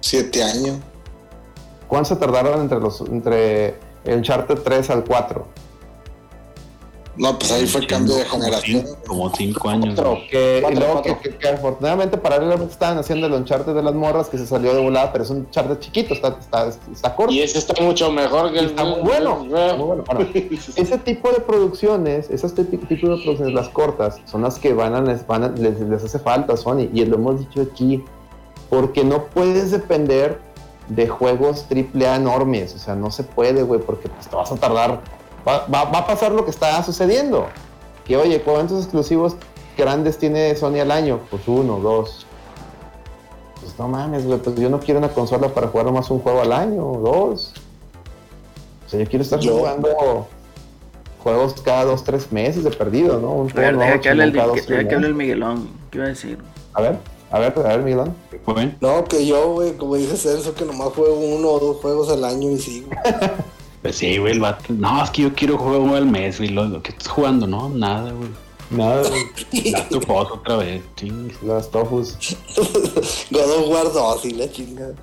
Siete 0.01 0.43
años. 0.43 0.79
¿Cuánto 1.87 2.09
se 2.09 2.15
tardaron 2.17 2.61
entre 2.61 2.79
los 2.79 3.01
entre 3.01 3.75
el 4.05 4.17
Uncharted 4.17 4.59
3 4.63 4.89
al 4.89 5.03
4? 5.03 5.45
No, 7.17 7.39
pues 7.39 7.49
ahí 7.53 7.65
fue 7.65 7.79
el 7.79 7.87
cambio 7.87 8.13
de 8.15 8.25
generación. 8.25 8.81
cinco- 8.85 8.97
Como 9.07 9.29
cinco 9.33 9.69
años. 9.69 9.97
Otro. 9.97 10.17
Que, 10.29 10.57
y 10.57 10.61
Cuatro, 10.61 10.79
luego 10.81 10.93
cuatro. 10.95 11.17
que, 11.21 11.29
que- 11.29 11.37
que 11.37 11.47
afortunadamente 11.47 12.17
paralelamente 12.17 12.73
estaban 12.73 12.97
haciendo 12.97 13.27
el 13.27 13.33
Uncharted 13.33 13.73
de 13.73 13.81
las 13.81 13.93
morras 13.93 14.27
que 14.27 14.37
se 14.37 14.45
salió 14.45 14.73
de 14.75 14.81
volada, 14.81 15.13
pero 15.13 15.23
es 15.23 15.29
un 15.29 15.37
Uncharted 15.37 15.79
chiquito, 15.79 16.13
está, 16.13 16.35
está, 16.37 16.67
está 16.91 17.15
corto. 17.15 17.31
Y 17.31 17.39
ese 17.41 17.59
está 17.59 17.81
mucho 17.81 18.11
mejor 18.11 18.51
que 18.51 18.59
el. 18.59 18.65
Está 18.65 18.83
muy 18.83 18.99
bueno. 18.99 19.35
Muy 19.37 19.47
bueno. 19.47 19.77
Bueno, 19.77 20.03
ese 20.75 20.97
tipo 20.97 21.29
de 21.31 21.39
producciones, 21.39 22.29
esas 22.29 22.53
tipo, 22.53 22.85
de 22.85 22.97
producciones, 22.97 23.53
las 23.53 23.69
cortas, 23.69 24.17
son 24.25 24.41
las 24.41 24.59
que 24.59 24.73
van 24.73 24.93
a, 24.93 24.99
les, 25.01 25.25
van 25.25 25.45
a- 25.45 25.49
les, 25.49 25.79
les 25.79 26.03
hace 26.03 26.19
falta 26.19 26.55
a 26.55 26.57
Sony. 26.57 26.89
Y 26.93 27.05
lo 27.05 27.15
hemos 27.15 27.39
dicho 27.39 27.61
aquí, 27.61 28.03
porque 28.69 29.05
no 29.05 29.27
puedes 29.27 29.71
depender 29.71 30.41
de 30.87 31.07
juegos 31.07 31.65
AAA 31.69 32.15
enormes. 32.17 32.75
O 32.75 32.79
sea, 32.79 32.95
no 32.95 33.11
se 33.11 33.23
puede, 33.23 33.63
güey, 33.63 33.79
porque 33.81 34.09
pues, 34.09 34.27
te 34.27 34.35
vas 34.35 34.51
a 34.51 34.55
tardar. 34.55 35.01
Va, 35.47 35.65
va- 35.67 35.85
va 35.85 35.99
a 35.99 36.07
pasar 36.07 36.31
lo 36.31 36.43
que 36.45 36.51
está 36.51 36.81
sucediendo. 36.83 37.47
Que, 38.05 38.17
oye, 38.17 38.41
¿cuántos 38.41 38.83
exclusivos 38.83 39.35
grandes 39.77 40.17
tiene 40.17 40.55
Sony 40.55 40.79
al 40.79 40.91
año? 40.91 41.19
Pues 41.29 41.47
uno, 41.47 41.79
dos. 41.79 42.25
Pues 43.61 43.77
no 43.79 43.87
mames, 43.87 44.25
güey, 44.25 44.37
pues 44.39 44.55
yo 44.57 44.69
no 44.69 44.79
quiero 44.79 44.99
una 44.99 45.09
consola 45.09 45.47
para 45.49 45.67
jugar 45.67 45.87
nomás 45.87 46.09
un 46.11 46.19
juego 46.19 46.41
al 46.41 46.51
año, 46.53 46.83
dos. 47.03 47.53
O 48.85 48.89
sea, 48.89 48.99
yo 48.99 49.09
quiero 49.09 49.23
estar 49.23 49.39
Yo- 49.39 49.57
jugando 49.57 50.27
juegos 51.23 51.59
cada 51.61 51.85
dos, 51.85 52.03
tres 52.03 52.31
meses 52.31 52.63
de 52.63 52.69
perdido, 52.69 53.19
¿no? 53.19 53.31
Un 53.31 53.49
A 53.51 53.53
ver, 53.55 53.77
deja 53.77 53.99
que 53.99 54.09
hable 54.09 54.23
el, 54.25 54.31
que- 54.33 54.87
que 54.87 54.95
hable 54.95 55.07
el. 55.07 55.15
Miguelón. 55.15 55.69
¿Qué 55.89 55.97
iba 55.97 56.05
a 56.05 56.09
decir? 56.09 56.37
A 56.73 56.81
ver, 56.81 56.97
a 57.35 57.39
ver, 57.39 57.53
a 57.57 57.77
ver. 57.77 58.13
Güey, 58.45 58.75
No, 58.79 59.03
que 59.03 59.25
yo, 59.25 59.53
güey, 59.53 59.73
como 59.73 59.95
dice 59.95 60.15
Celso, 60.15 60.53
que 60.53 60.63
nomás 60.63 60.89
juego 60.89 61.19
uno 61.19 61.49
o 61.49 61.59
dos 61.59 61.77
juegos 61.77 62.09
al 62.09 62.23
año 62.23 62.51
y 62.51 62.59
sigo. 62.59 62.89
Pues 63.81 63.97
sí, 63.97 64.17
güey, 64.17 64.33
el 64.33 64.39
vato. 64.39 64.63
No, 64.69 65.03
es 65.03 65.11
que 65.11 65.21
yo 65.21 65.35
quiero 65.35 65.59
jugar 65.59 65.79
uno 65.79 65.93
al 65.93 66.07
mes, 66.07 66.39
güey. 66.39 66.49
Lo, 66.49 66.65
lo 66.65 66.81
que 66.81 66.89
estás 66.89 67.07
jugando, 67.07 67.45
no, 67.45 67.69
nada, 67.69 68.11
güey. 68.13 68.29
Nada, 68.71 69.07
güey. 69.07 69.71
La 69.71 69.87
tu 69.87 70.01
foto 70.01 70.33
otra 70.41 70.55
vez, 70.55 70.81
ching. 70.95 71.31
Los 71.43 71.69
tofus. 71.69 72.17
God 73.29 73.51
of 73.59 73.69
War 73.69 73.93
2 73.93 74.25
y 74.25 74.31
la 74.31 74.51
chingada. 74.51 74.95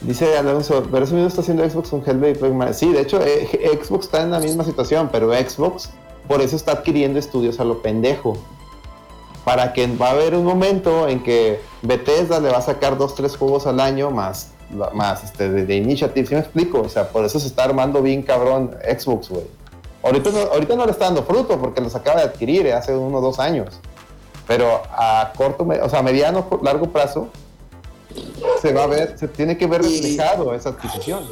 Dice 0.00 0.38
Alonso, 0.38 0.82
pero 0.90 1.04
eso 1.04 1.12
mismo 1.12 1.28
está 1.28 1.42
haciendo 1.42 1.68
Xbox 1.68 1.90
con 1.90 2.02
Hellblade 2.06 2.36
Pragma. 2.36 2.72
Sí, 2.72 2.90
de 2.94 3.02
hecho, 3.02 3.20
eh, 3.22 3.78
Xbox 3.82 4.06
está 4.06 4.22
en 4.22 4.30
la 4.30 4.40
misma 4.40 4.64
situación, 4.64 5.10
pero 5.12 5.30
Xbox 5.30 5.90
por 6.28 6.40
eso 6.40 6.56
está 6.56 6.72
adquiriendo 6.72 7.18
estudios 7.18 7.60
a 7.60 7.64
lo 7.64 7.82
pendejo. 7.82 8.38
Para 9.44 9.72
que 9.72 9.86
va 9.86 10.08
a 10.08 10.10
haber 10.10 10.34
un 10.34 10.44
momento 10.44 11.08
en 11.08 11.22
que 11.22 11.60
Bethesda 11.82 12.40
le 12.40 12.50
va 12.50 12.58
a 12.58 12.62
sacar 12.62 12.98
dos, 12.98 13.14
tres 13.14 13.36
juegos 13.36 13.66
al 13.66 13.80
año 13.80 14.10
más, 14.10 14.52
más 14.92 15.24
este, 15.24 15.48
de, 15.48 15.66
de 15.66 15.76
Initiative. 15.76 16.26
¿Sí 16.26 16.34
me 16.34 16.40
explico? 16.40 16.80
O 16.80 16.88
sea, 16.88 17.08
por 17.08 17.24
eso 17.24 17.40
se 17.40 17.46
está 17.46 17.64
armando 17.64 18.02
bien 18.02 18.22
cabrón 18.22 18.76
Xbox, 18.84 19.30
güey. 19.30 19.44
Ahorita 20.02 20.30
no, 20.30 20.38
ahorita 20.38 20.76
no 20.76 20.86
le 20.86 20.92
está 20.92 21.06
dando 21.06 21.22
fruto 21.24 21.58
porque 21.58 21.80
los 21.80 21.94
acaba 21.94 22.20
de 22.20 22.26
adquirir 22.26 22.66
eh, 22.66 22.72
hace 22.72 22.96
uno 22.96 23.18
o 23.18 23.20
dos 23.20 23.38
años. 23.38 23.80
Pero 24.46 24.82
a 24.90 25.32
corto, 25.36 25.66
o 25.82 25.88
sea, 25.88 26.02
mediano, 26.02 26.46
largo 26.62 26.86
plazo, 26.86 27.28
se 28.60 28.72
va 28.72 28.84
a 28.84 28.86
ver, 28.86 29.18
se 29.18 29.28
tiene 29.28 29.56
que 29.56 29.66
ver 29.66 29.82
reflejado 29.82 30.54
esa 30.54 30.70
adquisición. 30.70 31.24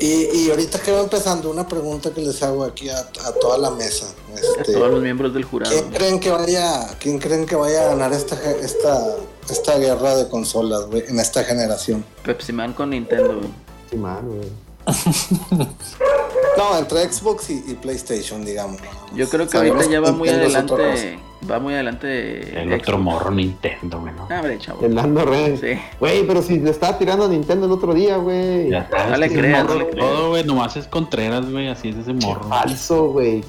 Y, 0.00 0.28
y 0.44 0.50
ahorita 0.50 0.78
que 0.80 0.92
va 0.92 1.00
empezando, 1.00 1.50
una 1.50 1.66
pregunta 1.66 2.10
que 2.12 2.20
les 2.20 2.42
hago 2.42 2.62
aquí 2.64 2.88
a, 2.88 2.98
a 3.00 3.32
toda 3.40 3.58
la 3.58 3.70
mesa. 3.70 4.06
A 4.06 4.38
Este, 4.60 4.72
todos 4.72 4.90
los 4.90 5.02
miembros 5.02 5.34
del 5.34 5.44
jurado. 5.44 5.72
¿Quién 5.74 5.90
creen 5.90 6.20
que 6.20 6.30
vaya, 6.30 6.86
quién 7.00 7.18
creen 7.18 7.46
que 7.46 7.56
vaya 7.56 7.82
a 7.82 7.86
ganar 7.88 8.12
esta, 8.12 8.36
ge- 8.36 8.60
esta, 8.62 9.16
esta 9.50 9.76
guerra 9.78 10.14
de 10.16 10.28
consolas 10.28 10.86
güey, 10.86 11.04
en 11.08 11.18
esta 11.18 11.42
generación? 11.44 12.04
Pepsi 12.24 12.52
Man 12.52 12.72
con 12.74 12.90
Nintendo, 12.90 13.38
güey. 13.38 13.50
Sí, 13.90 13.96
man, 13.96 14.26
güey. 14.26 14.48
No, 16.56 16.76
entre 16.76 17.12
Xbox 17.12 17.50
y, 17.50 17.62
y 17.68 17.74
PlayStation, 17.74 18.44
digamos. 18.44 18.80
Yo 19.14 19.28
creo 19.28 19.46
que 19.46 19.52
Sabemos 19.52 19.76
ahorita 19.84 19.92
ya 19.92 20.00
va 20.00 20.12
muy 20.12 20.28
adelante. 20.28 21.18
Va 21.50 21.58
muy 21.58 21.74
adelante. 21.74 22.60
El 22.60 22.72
otro 22.72 22.98
morro 22.98 23.30
Nintendo, 23.30 24.00
güey, 24.00 24.12
¿no? 24.14 24.26
Ah, 24.30 24.36
hombre, 24.40 24.58
chavo. 24.58 24.84
El 24.84 24.94
Lando 24.94 25.24
Ren. 25.24 25.56
Sí. 25.58 25.68
Güey, 25.98 26.26
pero 26.26 26.42
si 26.42 26.58
le 26.58 26.70
estaba 26.70 26.98
tirando 26.98 27.24
a 27.24 27.28
Nintendo 27.28 27.66
el 27.66 27.72
otro 27.72 27.94
día, 27.94 28.16
güey. 28.18 28.70
Ya 28.70 28.80
está, 28.80 29.06
No 29.08 29.14
es 29.14 29.20
le 29.20 29.28
creas, 29.32 29.64
no 29.64 29.74
creas. 29.88 29.96
Todo, 29.96 30.28
güey, 30.30 30.44
nomás 30.44 30.76
es 30.76 30.86
Contreras, 30.86 31.50
güey, 31.50 31.68
así 31.68 31.88
es 31.88 31.96
ese 31.96 32.12
morro. 32.12 32.44
Falso, 32.48 33.08
güey. 33.12 33.42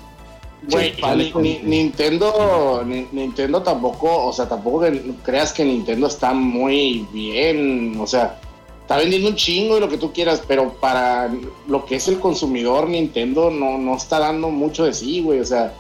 Güey, 0.70 0.94
ni- 1.42 1.60
Nintendo, 1.64 2.84
ni- 2.86 3.08
Nintendo 3.12 3.62
tampoco, 3.64 4.26
o 4.28 4.34
sea, 4.34 4.48
tampoco 4.48 4.82
que 4.82 5.02
creas 5.24 5.54
que 5.54 5.64
Nintendo 5.66 6.08
está 6.08 6.34
muy 6.34 7.08
bien, 7.14 7.96
o 8.00 8.06
sea, 8.06 8.40
está 8.82 8.98
vendiendo 8.98 9.30
un 9.30 9.36
chingo 9.36 9.78
y 9.78 9.80
lo 9.80 9.88
que 9.88 9.98
tú 9.98 10.12
quieras, 10.12 10.44
pero 10.48 10.74
para 10.74 11.30
lo 11.68 11.86
que 11.86 11.96
es 11.96 12.08
el 12.10 12.20
consumidor, 12.20 12.90
Nintendo 12.90 13.50
no, 13.50 13.78
no 13.78 13.96
está 13.96 14.20
dando 14.20 14.50
mucho 14.50 14.84
de 14.84 14.94
sí, 14.94 15.22
güey, 15.22 15.40
o 15.40 15.46
sea, 15.46 15.74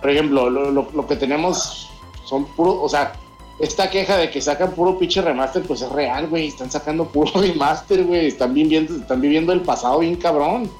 por 0.00 0.10
ejemplo, 0.10 0.48
lo, 0.50 0.70
lo- 0.70 0.88
lo 0.92 1.06
que 1.06 1.16
tenemos 1.16 1.90
son 2.24 2.44
puro, 2.46 2.80
o 2.80 2.88
sea, 2.88 3.12
esta 3.58 3.90
queja 3.90 4.16
de 4.16 4.30
que 4.30 4.40
sacan 4.40 4.70
puro 4.72 4.98
pinche 4.98 5.20
remaster, 5.20 5.62
pues 5.62 5.82
es 5.82 5.90
real, 5.92 6.28
güey, 6.28 6.48
están 6.48 6.70
sacando 6.70 7.04
puro 7.12 7.30
remaster, 7.40 8.04
güey, 8.04 8.26
están 8.28 8.54
viviendo, 8.54 8.96
están 8.96 9.20
viviendo 9.20 9.52
el 9.52 9.60
pasado 9.62 9.98
bien 10.00 10.16
cabrón. 10.16 10.70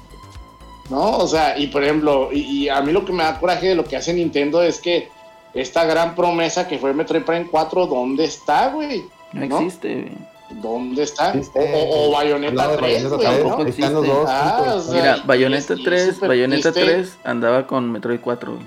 ¿no? 0.89 1.17
O 1.19 1.27
sea, 1.27 1.57
y 1.57 1.67
por 1.67 1.83
ejemplo, 1.83 2.29
y, 2.33 2.39
y 2.39 2.69
a 2.69 2.81
mí 2.81 2.91
lo 2.91 3.05
que 3.05 3.13
me 3.13 3.23
da 3.23 3.39
coraje 3.39 3.67
de 3.69 3.75
lo 3.75 3.85
que 3.85 3.95
hace 3.95 4.13
Nintendo 4.13 4.61
es 4.61 4.79
que 4.81 5.07
esta 5.53 5.85
gran 5.85 6.15
promesa 6.15 6.67
que 6.67 6.79
fue 6.79 6.93
Metroid 6.93 7.23
Prime 7.23 7.47
4, 7.49 7.85
¿dónde 7.87 8.25
está, 8.25 8.69
güey? 8.69 9.05
No 9.31 9.45
¿No? 9.45 9.59
existe, 9.59 9.93
güey. 9.93 10.61
¿Dónde 10.61 11.03
está? 11.03 11.29
Existe. 11.29 11.59
O, 11.73 12.09
o 12.09 12.11
Bayonetta 12.11 12.63
Hablaba 12.63 12.71
de 12.73 12.77
3, 12.79 13.03
Bayonetta 13.09 13.15
güey, 13.15 13.35
3, 13.37 13.45
¿no? 13.45 13.67
Están 13.87 13.93
los 13.93 14.05
dos 14.07 14.25
Ah, 14.29 14.55
juntos. 14.57 14.75
o 14.75 14.91
sea, 14.91 15.01
Mira, 15.01 15.17
Bayonetta 15.25 15.73
es- 15.73 15.79
y 15.79 15.81
es 15.83 15.85
3, 15.89 16.13
súper 16.15 16.29
Bayonetta 16.29 16.71
triste. 16.73 16.93
3 16.93 17.17
andaba 17.23 17.67
con 17.67 17.89
Metroid 17.89 18.19
4, 18.19 18.55
güey. 18.55 18.65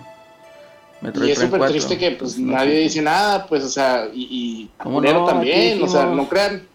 Metroid 1.05 1.29
Y 1.29 1.33
es 1.33 1.39
súper 1.39 1.59
4. 1.59 1.73
triste 1.73 1.99
que 1.99 2.11
pues 2.13 2.39
no 2.39 2.53
nadie 2.53 2.81
dice 2.81 3.01
nada, 3.03 3.47
pues, 3.47 3.63
o 3.65 3.69
sea, 3.69 4.09
y, 4.13 4.23
y 4.31 4.71
¿Cómo 4.83 4.97
culero 4.97 5.21
no? 5.21 5.27
también, 5.27 5.83
o 5.83 5.87
sea, 5.89 6.07
no 6.07 6.29
crean, 6.29 6.67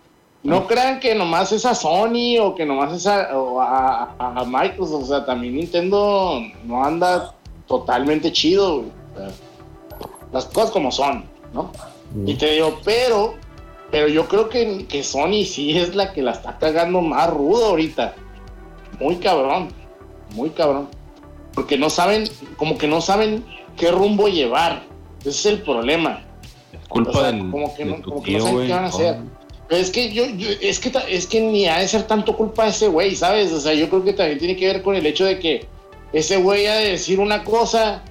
no 0.44 0.68
crean 0.68 1.00
que 1.00 1.16
nomás 1.16 1.52
es 1.52 1.66
a 1.66 1.74
Sony 1.76 2.38
o 2.40 2.54
que 2.56 2.66
nomás 2.66 2.94
es 2.94 3.08
a, 3.08 3.38
o 3.38 3.60
a, 3.60 4.04
a- 4.18 4.40
a 4.42 4.46
Microsoft, 4.46 5.04
o 5.04 5.08
sea, 5.08 5.26
también 5.26 5.56
Nintendo 5.56 6.42
no 6.66 6.84
anda 6.86 7.34
totalmente 7.68 8.32
chido, 8.32 8.78
güey. 8.82 8.90
O 9.16 9.18
sea, 9.20 9.30
las 10.32 10.46
cosas 10.46 10.72
como 10.72 10.92
son, 10.92 11.26
¿no? 11.54 11.72
Y 12.26 12.36
te 12.36 12.52
digo, 12.52 12.80
pero, 12.86 13.36
pero 13.92 14.08
yo 14.08 14.28
creo 14.28 14.48
que, 14.50 14.86
que 14.88 15.04
Sony 15.04 15.44
sí 15.46 15.78
es 15.78 15.96
la 15.96 16.14
que 16.14 16.22
la 16.22 16.32
está 16.32 16.58
cagando 16.58 17.02
más 17.02 17.30
rudo 17.32 17.66
ahorita. 17.68 18.14
Muy 19.00 19.16
cabrón, 19.18 19.70
muy 20.36 20.50
cabrón. 20.52 20.88
Porque 21.54 21.78
no 21.78 21.90
saben, 21.90 22.26
como 22.58 22.78
que 22.78 22.88
no 22.88 23.02
saben 23.02 23.44
qué 23.80 23.92
rumbo 23.92 24.28
llevar. 24.28 24.84
Ese 25.22 25.30
es 25.30 25.46
el 25.48 25.62
problema. 25.62 26.24
Es 26.74 26.88
culpa 26.88 27.10
O 27.12 27.14
sea, 27.14 27.32
del, 27.32 27.50
como 27.50 27.76
que 27.76 27.86
de 27.86 27.92
no- 27.92 28.02
como 28.04 28.22
que 28.24 28.32
no 28.38 28.46
saben 28.46 28.68
qué 28.68 28.74
van 28.74 28.84
a 28.84 28.88
hacer. 28.88 29.18
Pero 29.68 29.82
es 29.82 29.92
que 29.92 30.12
yo, 30.12 30.26
yo- 30.26 30.50
es 30.62 30.80
que 30.80 30.92
es 31.10 31.28
que 31.28 31.42
ni 31.42 31.68
ha 31.68 31.80
de 31.80 31.88
ser 31.88 32.04
tanto 32.04 32.36
culpa 32.36 32.64
de 32.66 32.70
ese 32.72 32.88
güey, 32.88 33.16
¿sabes? 33.16 33.52
O 33.52 33.60
sea, 33.60 33.74
yo 33.74 33.90
creo 33.90 34.04
que 34.04 34.14
también 34.14 34.40
tiene 34.40 34.56
que 34.56 34.66
ver 34.68 34.82
con 34.82 34.96
el 34.96 35.06
hecho 35.06 35.26
de 35.26 35.40
que 35.40 35.66
ese 36.12 36.38
güey 36.38 36.66
ha 36.68 36.76
de 36.76 36.90
decir 36.92 37.20
una 37.20 37.44
cosa 37.44 38.04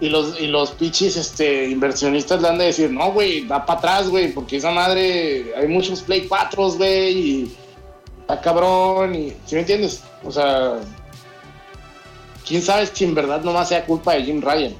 y 0.00 0.08
los, 0.08 0.40
y 0.40 0.46
los 0.46 0.70
pichis 0.72 1.16
este, 1.16 1.68
inversionistas 1.68 2.40
le 2.40 2.48
han 2.48 2.58
de 2.58 2.64
decir, 2.64 2.90
no, 2.90 3.12
güey, 3.12 3.46
da 3.46 3.64
para 3.66 3.78
atrás, 3.78 4.08
güey, 4.08 4.32
porque 4.32 4.56
esa 4.56 4.70
madre, 4.72 5.52
hay 5.56 5.68
muchos 5.68 6.00
Play 6.02 6.26
4, 6.26 6.70
güey, 6.72 7.12
y 7.18 7.52
está 8.22 8.40
cabrón, 8.40 9.14
y, 9.14 9.30
¿sí 9.44 9.54
me 9.54 9.60
entiendes? 9.60 10.02
O 10.24 10.32
sea, 10.32 10.80
quién 12.46 12.62
sabe 12.62 12.86
si 12.86 13.04
en 13.04 13.14
verdad 13.14 13.42
nomás 13.42 13.68
sea 13.68 13.84
culpa 13.84 14.14
de 14.14 14.24
Jim 14.24 14.40
Ryan. 14.40 14.74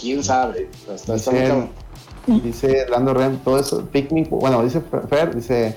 Quién 0.00 0.22
sabe. 0.24 0.68
Está- 0.92 1.14
Dice, 1.14 1.68
dice 2.44 2.86
Lando 2.90 3.14
Rem, 3.14 3.38
todo 3.38 3.58
eso, 3.58 3.84
Pikmin, 3.86 4.28
bueno, 4.30 4.62
dice 4.62 4.80
Fer, 5.08 5.34
dice, 5.34 5.74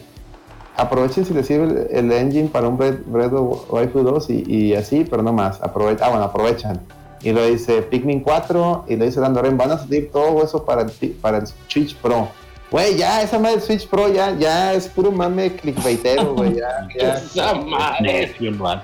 aprovechen 0.76 1.26
si 1.26 1.34
les 1.34 1.46
sirve 1.48 1.88
el, 1.92 2.06
el 2.06 2.12
engine 2.12 2.50
para 2.50 2.68
un 2.68 2.78
Breath 2.78 3.34
of 3.34 3.72
Waifu 3.72 4.04
2 4.04 4.30
y, 4.30 4.44
y 4.48 4.74
así, 4.76 5.06
pero 5.10 5.22
no 5.24 5.34
más, 5.34 5.62
aprovecha, 5.62 6.06
ah, 6.06 6.10
bueno, 6.10 6.26
aprovechan. 6.26 6.80
Y 7.22 7.32
lo 7.32 7.46
dice 7.46 7.82
Pikmin 7.84 8.20
4 8.20 8.86
y 8.90 8.96
lo 8.98 9.06
dice 9.06 9.20
Lando 9.22 9.42
Rem, 9.42 9.58
van 9.58 9.72
a 9.72 9.78
salir 9.78 10.12
todo 10.12 10.44
eso 10.44 10.66
para 10.66 10.82
el, 10.82 10.92
para 11.22 11.38
el 11.38 11.48
Switch 11.48 11.96
Pro. 11.96 12.28
Güey, 12.74 12.98
ya, 12.98 13.22
esa 13.22 13.38
madre 13.38 13.62
Switch 13.62 13.88
Pro 13.88 14.12
ya, 14.12 14.36
ya 14.36 14.74
es 14.74 14.88
puro 14.88 15.12
mame 15.12 15.56
clickbaitero, 15.58 16.34
güey, 16.34 16.56
ya, 16.56 16.88
ya. 17.00 17.14
Esa 17.18 17.54
madre. 17.54 18.34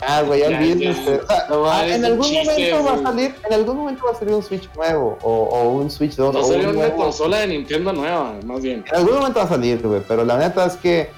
Ah, 0.08 0.22
güey, 0.22 0.42
ya 0.42 0.50
Ya. 0.62 0.92
O 1.50 1.66
sea, 1.66 1.74
ah, 1.74 1.88
en 1.88 2.06
algún 2.06 2.24
chiste, 2.26 2.72
momento 2.72 2.84
va 2.86 2.94
a 2.94 3.02
salir, 3.12 3.36
en 3.48 3.54
algún 3.54 3.78
momento 3.78 4.06
va 4.06 4.12
a 4.12 4.16
salir 4.16 4.36
un 4.36 4.44
Switch 4.44 4.70
nuevo 4.76 5.18
o, 5.24 5.32
o 5.32 5.70
un 5.70 5.90
Switch 5.90 6.16
2 6.16 6.34
No 6.36 6.40
o 6.40 6.44
sería 6.44 6.70
un 6.70 6.76
una 6.78 6.86
nuevo- 6.88 7.04
consola 7.04 7.38
de 7.40 7.48
Nintendo 7.48 7.92
nueva, 7.92 8.36
más 8.46 8.62
bien. 8.62 8.86
En 8.88 8.96
algún 8.96 9.16
momento 9.16 9.40
va 9.40 9.46
a 9.46 9.50
salir, 9.50 9.82
güey, 9.82 10.02
pero 10.08 10.24
la 10.24 10.38
neta 10.38 10.68
es 10.68 10.76
que 10.76 11.10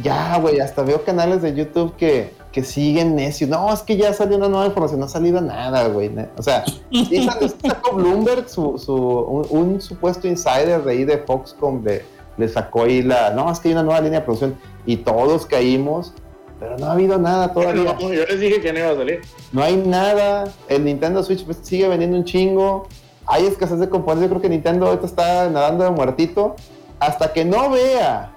ya, 0.00 0.38
güey, 0.38 0.60
hasta 0.60 0.82
veo 0.82 1.02
canales 1.04 1.42
de 1.42 1.54
YouTube 1.56 1.96
que, 1.96 2.32
que 2.52 2.64
siguen 2.64 3.14
necios. 3.14 3.48
No, 3.48 3.72
es 3.72 3.80
que 3.82 3.96
ya 3.96 4.12
salió 4.12 4.36
una 4.36 4.48
nueva 4.48 4.66
información, 4.66 5.00
no 5.00 5.06
ha 5.06 5.08
salido 5.08 5.40
nada, 5.40 5.88
güey. 5.88 6.10
O 6.36 6.42
sea, 6.42 6.64
sí 6.90 7.28
sacó 7.62 7.94
Bloomberg, 7.94 8.48
su, 8.48 8.78
su, 8.78 8.94
un, 8.94 9.46
un 9.50 9.80
supuesto 9.80 10.26
insider 10.26 10.82
de 10.82 10.92
ahí 10.92 11.04
de 11.04 11.18
Foxconn, 11.18 11.84
de, 11.84 12.04
le 12.36 12.48
sacó 12.48 12.84
ahí 12.84 13.02
la, 13.02 13.30
no, 13.30 13.50
es 13.50 13.60
que 13.60 13.68
hay 13.68 13.74
una 13.74 13.82
nueva 13.82 14.00
línea 14.00 14.20
de 14.20 14.24
producción 14.24 14.56
y 14.86 14.96
todos 14.96 15.46
caímos, 15.46 16.12
pero 16.58 16.76
no 16.76 16.86
ha 16.86 16.92
habido 16.92 17.18
nada 17.18 17.52
todavía. 17.52 17.96
No, 18.00 18.12
yo 18.12 18.24
les 18.26 18.40
dije 18.40 18.60
que 18.60 18.72
no 18.72 18.80
iba 18.80 18.90
a 18.90 18.96
salir. 18.96 19.20
No 19.52 19.62
hay 19.62 19.76
nada. 19.76 20.44
El 20.68 20.84
Nintendo 20.84 21.22
Switch 21.22 21.44
pues, 21.44 21.58
sigue 21.62 21.88
vendiendo 21.88 22.18
un 22.18 22.24
chingo. 22.24 22.86
Hay 23.26 23.46
escasez 23.46 23.78
de 23.78 23.88
componentes. 23.88 24.28
Yo 24.28 24.30
creo 24.30 24.42
que 24.42 24.50
Nintendo 24.50 24.86
ahorita 24.86 25.06
está 25.06 25.48
nadando 25.48 25.84
de 25.84 25.90
muertito. 25.90 26.56
Hasta 26.98 27.32
que 27.32 27.46
no 27.46 27.70
vea 27.70 28.36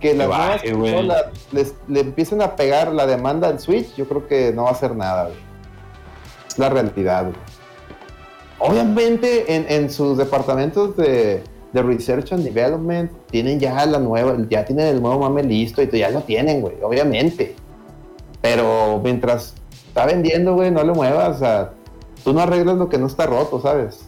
que 0.00 0.14
las 0.14 0.28
nuevas 0.28 0.62
consolas 0.62 1.24
les- 1.52 1.74
le 1.88 2.00
empiecen 2.00 2.40
a 2.42 2.56
pegar 2.56 2.92
la 2.92 3.06
demanda 3.06 3.48
al 3.48 3.60
Switch, 3.60 3.94
yo 3.96 4.08
creo 4.08 4.26
que 4.26 4.52
no 4.52 4.64
va 4.64 4.70
a 4.70 4.72
hacer 4.72 4.96
nada. 4.96 5.24
güey. 5.24 5.36
Es 6.48 6.58
la 6.58 6.68
realidad. 6.70 7.24
güey. 7.24 7.34
Obviamente 8.58 9.54
en, 9.54 9.66
en 9.68 9.90
sus 9.90 10.18
departamentos 10.18 10.96
de, 10.96 11.42
de 11.72 11.82
Research 11.82 12.32
and 12.32 12.44
Development 12.44 13.10
tienen 13.30 13.58
ya 13.58 13.86
la 13.86 13.98
nueva, 13.98 14.36
ya 14.50 14.64
tienen 14.64 14.86
el 14.88 15.00
nuevo 15.02 15.20
mame 15.20 15.42
listo 15.42 15.82
y 15.82 15.88
ya 15.90 16.10
lo 16.10 16.20
tienen, 16.22 16.60
güey, 16.60 16.74
obviamente. 16.82 17.54
Pero 18.42 19.00
mientras 19.02 19.54
está 19.88 20.04
vendiendo, 20.06 20.54
güey, 20.54 20.70
no 20.70 20.82
le 20.82 20.92
muevas. 20.92 21.36
O 21.36 21.38
sea, 21.38 21.70
tú 22.24 22.32
no 22.32 22.40
arreglas 22.40 22.76
lo 22.76 22.88
que 22.88 22.98
no 22.98 23.06
está 23.06 23.26
roto, 23.26 23.60
¿sabes? 23.60 24.00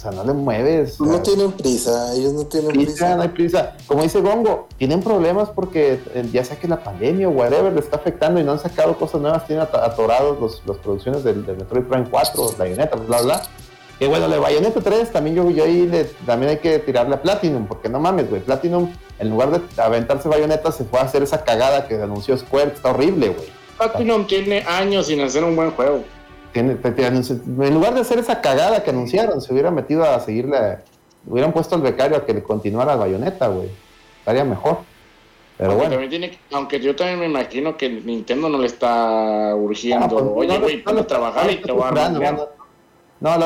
O 0.00 0.02
sea, 0.02 0.12
no 0.12 0.24
le 0.24 0.32
mueves. 0.32 0.98
No 0.98 1.12
sea, 1.12 1.22
tienen 1.22 1.52
prisa, 1.52 2.14
ellos 2.14 2.32
no 2.32 2.44
tienen 2.46 2.70
prisa, 2.70 2.86
prisa. 2.90 3.16
no 3.16 3.22
hay 3.22 3.28
prisa. 3.28 3.76
Como 3.86 4.02
dice 4.02 4.22
Gongo, 4.22 4.66
tienen 4.78 5.02
problemas 5.02 5.50
porque 5.50 6.00
eh, 6.14 6.26
ya 6.32 6.42
sea 6.42 6.58
que 6.58 6.66
la 6.68 6.82
pandemia 6.82 7.28
o 7.28 7.32
whatever 7.32 7.70
le 7.70 7.80
está 7.80 7.96
afectando 7.98 8.40
y 8.40 8.44
no 8.44 8.52
han 8.52 8.58
sacado 8.58 8.96
cosas 8.96 9.20
nuevas, 9.20 9.46
tienen 9.46 9.62
at- 9.62 9.74
atorados 9.74 10.40
los, 10.40 10.62
las 10.64 10.78
producciones 10.78 11.22
del, 11.22 11.44
del 11.44 11.58
Metroid 11.58 11.82
Prime 11.84 12.06
4, 12.10 12.54
Bayonetta, 12.56 12.96
bla, 12.96 13.20
bla. 13.20 13.42
Que 13.98 14.06
bueno, 14.06 14.26
la 14.26 14.36
de 14.36 14.40
Bayonetta 14.40 14.80
3 14.80 15.12
también 15.12 15.36
yo, 15.36 15.50
yo 15.50 15.64
ahí 15.64 15.86
le- 15.86 16.04
también 16.24 16.48
hay 16.52 16.58
que 16.60 16.78
tirarle 16.78 17.16
a 17.16 17.20
Platinum, 17.20 17.66
porque 17.66 17.90
no 17.90 18.00
mames, 18.00 18.30
güey. 18.30 18.40
Platinum, 18.40 18.90
en 19.18 19.28
lugar 19.28 19.50
de 19.50 19.60
aventarse 19.82 20.30
Bayonetta, 20.30 20.72
se 20.72 20.84
fue 20.84 20.98
a 21.00 21.02
hacer 21.02 21.22
esa 21.22 21.44
cagada 21.44 21.86
que 21.86 22.00
anunció 22.00 22.38
Square, 22.38 22.70
que 22.70 22.76
está 22.76 22.88
horrible, 22.92 23.28
güey. 23.28 23.48
Platinum 23.76 24.26
tiene 24.26 24.60
años 24.66 25.08
sin 25.08 25.20
hacer 25.20 25.44
un 25.44 25.54
buen 25.56 25.72
juego. 25.72 26.02
Tiene- 26.52 26.74
te- 26.76 26.90
te 26.90 27.02
anunci- 27.08 27.40
en 27.64 27.74
lugar 27.74 27.94
de 27.94 28.00
hacer 28.00 28.18
esa 28.18 28.40
cagada 28.40 28.82
que 28.82 28.90
anunciaron, 28.90 29.40
se 29.40 29.52
hubiera 29.52 29.70
metido 29.70 30.04
a 30.04 30.18
seguirle, 30.20 30.78
hubieran 31.26 31.52
puesto 31.52 31.74
al 31.76 31.82
becario 31.82 32.16
a 32.16 32.24
que 32.26 32.34
le 32.34 32.42
continuara 32.42 32.92
la 32.96 33.00
bayoneta, 33.04 33.48
güey. 33.48 33.68
Estaría 34.18 34.44
mejor. 34.44 34.78
Pero 35.56 35.72
aunque, 35.72 35.88
bueno. 35.88 36.08
tiene, 36.08 36.30
que- 36.30 36.38
aunque 36.52 36.80
yo 36.80 36.96
también 36.96 37.20
me 37.20 37.26
imagino 37.26 37.76
que 37.76 37.88
Nintendo 37.88 38.48
no 38.48 38.58
le 38.58 38.66
está 38.66 39.54
urgiendo. 39.54 40.06
Ah, 40.06 40.08
pues, 40.08 40.24
Oye, 40.34 40.48
no, 40.58 40.60
güey, 40.60 40.82
no, 40.84 41.06
trabajar 41.06 41.50
y 41.50 41.56
te 41.56 41.70
voy 41.70 41.82
a 41.82 41.90
no, 43.20 43.36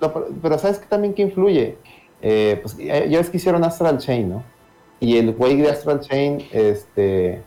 lo 0.00 0.08
apre- 0.08 0.26
pero 0.42 0.58
¿sabes 0.58 0.78
qué 0.78 0.86
también 0.86 1.14
que 1.14 1.22
influye? 1.22 1.78
Eh, 2.20 2.58
pues 2.62 2.76
ya 2.76 3.18
ves 3.18 3.30
que 3.30 3.38
hicieron 3.38 3.64
Astral 3.64 3.98
Chain, 3.98 4.28
¿no? 4.28 4.42
Y 5.00 5.16
el 5.16 5.32
güey 5.32 5.56
de 5.56 5.70
Astral 5.70 6.00
Chain, 6.00 6.46
este, 6.52 7.40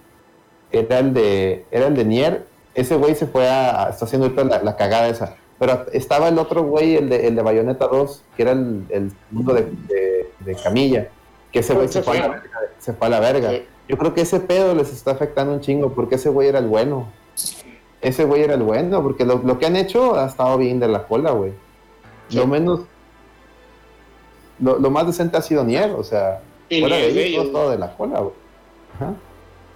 era 0.72 1.00
el 1.00 1.14
de, 1.14 1.66
era 1.70 1.88
el 1.88 1.96
de 1.96 2.06
Nier, 2.06 2.46
ese 2.76 2.96
güey 2.96 3.16
se 3.16 3.28
fue 3.28 3.48
a, 3.50 3.90
está 3.90 4.06
haciendo 4.06 4.28
ahorita 4.28 4.44
la, 4.46 4.64
la 4.64 4.76
cagada 4.76 5.08
esa. 5.10 5.36
Pero 5.60 5.86
estaba 5.94 6.28
el 6.30 6.40
otro 6.40 6.64
güey, 6.64 6.96
el 6.96 7.10
de, 7.10 7.28
el 7.28 7.36
de 7.36 7.42
Bayonetta 7.42 7.88
2, 7.88 8.24
que 8.36 8.42
era 8.42 8.52
el, 8.54 8.86
el 8.90 9.12
segundo 9.30 9.54
de, 9.54 9.62
de- 9.88 10.32
de 10.40 10.56
Camilla, 10.56 11.10
que 11.52 11.60
ese 11.60 11.74
güey 11.76 11.88
se, 11.88 12.02
fue 12.02 12.18
a 12.18 12.22
la 12.22 12.28
verga, 12.30 12.50
se 12.80 12.94
fue 12.94 13.08
a 13.08 13.10
la 13.12 13.20
verga. 13.20 13.50
Sí. 13.52 13.66
Yo 13.88 13.98
creo 13.98 14.14
que 14.14 14.22
ese 14.22 14.40
pedo 14.40 14.74
les 14.74 14.92
está 14.92 15.12
afectando 15.12 15.54
un 15.54 15.60
chingo, 15.62 15.92
porque 15.94 16.16
ese 16.16 16.30
güey 16.30 16.48
era 16.48 16.58
el 16.60 16.68
bueno. 16.68 17.10
Ese 18.02 18.24
güey 18.26 18.42
era 18.42 18.56
el 18.56 18.64
bueno, 18.64 19.04
porque 19.04 19.24
lo, 19.26 19.38
lo 19.44 19.60
que 19.60 19.68
han 19.68 19.76
hecho 19.76 20.16
ha 20.16 20.26
estado 20.26 20.58
bien 20.58 20.80
de 20.80 20.88
la 20.88 21.06
cola, 21.06 21.32
güey. 21.32 21.52
Sí. 22.30 22.38
Lo 22.38 22.48
menos. 22.48 22.82
Lo, 24.60 24.80
lo 24.80 24.90
más 24.90 25.06
decente 25.08 25.38
ha 25.38 25.42
sido 25.42 25.64
Nier, 25.64 25.92
o 25.92 26.04
sea, 26.04 26.42
fuera 26.70 26.96
de 26.96 27.26
ellos, 27.26 27.52
todo 27.52 27.70
de 27.72 27.78
la 27.78 27.96
cola, 27.96 28.20
güey. 28.22 28.34
Ajá. 28.96 29.14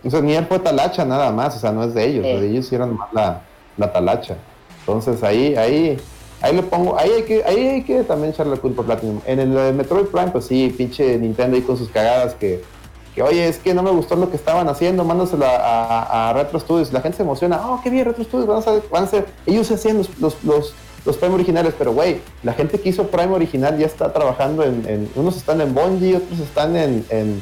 O 0.06 0.10
sea, 0.10 0.22
Nier 0.22 0.46
fue 0.46 0.60
talacha 0.60 1.04
nada 1.04 1.32
más, 1.32 1.56
o 1.56 1.60
sea, 1.60 1.72
no 1.72 1.84
es 1.84 1.94
de 1.94 2.06
ellos, 2.06 2.26
Sí. 2.26 2.32
de 2.42 2.48
ellos 2.52 2.66
hicieron 2.66 2.96
más 2.96 3.12
la, 3.14 3.42
la 3.78 3.92
talacha. 3.92 4.36
Entonces 4.82 5.24
ahí, 5.24 5.56
ahí, 5.56 5.98
ahí 6.42 6.56
le 6.56 6.62
pongo, 6.64 6.98
ahí 7.00 7.10
hay 7.12 7.24
que, 7.24 7.44
ahí 7.44 7.68
hay 7.68 7.84
que 7.84 8.04
también 8.04 8.32
echarle 8.32 8.56
la 8.56 8.62
culpa 8.62 8.84
a 8.84 8.86
Platinum. 8.86 9.20
En 9.26 9.40
el 9.40 9.54
de 9.54 9.74
Metroid 9.74 10.06
Prime, 10.06 10.28
pues 10.32 10.46
sí, 10.46 10.74
pinche 10.78 11.18
Nintendo 11.18 11.56
ahí 11.56 11.64
con 11.64 11.76
sus 11.76 11.90
cagadas 11.90 12.36
que, 12.36 12.64
que 13.16 13.24
oye, 13.24 13.48
es 13.48 13.58
que 13.58 13.74
no 13.74 13.82
me 13.82 13.90
gustó 13.90 14.16
lo 14.16 14.30
que 14.30 14.36
estaban 14.36 14.70
haciendo, 14.70 15.04
mándaselo 15.04 15.46
a, 15.46 15.56
a- 15.56 16.30
a 16.30 16.34
Retro 16.34 16.60
Studios. 16.60 16.94
La 16.94 17.02
gente 17.02 17.18
se 17.18 17.24
emociona, 17.24 17.60
oh, 17.68 17.82
qué 17.84 17.90
bien, 17.90 18.06
Retro 18.06 18.24
Studios, 18.24 18.48
van 18.48 18.58
a 18.58 18.62
ser, 18.62 18.84
van 18.92 19.04
a 19.06 19.08
ser- 19.08 19.26
ellos 19.48 19.72
hacían 19.72 19.98
los, 19.98 20.10
los, 20.20 20.44
los, 20.44 20.76
los 21.06 21.18
Prime 21.18 21.34
originales, 21.34 21.74
pero 21.78 21.94
güey, 21.94 22.20
la 22.44 22.54
gente 22.54 22.80
que 22.80 22.90
hizo 22.90 23.08
Prime 23.08 23.34
original 23.34 23.76
ya 23.80 23.86
está 23.88 24.14
trabajando 24.14 24.64
en, 24.64 24.84
en- 24.88 25.10
unos 25.16 25.36
están 25.38 25.62
en 25.62 25.74
Bungie, 25.74 26.18
otros 26.18 26.40
están 26.40 26.76
en, 26.76 27.06
en, 27.10 27.42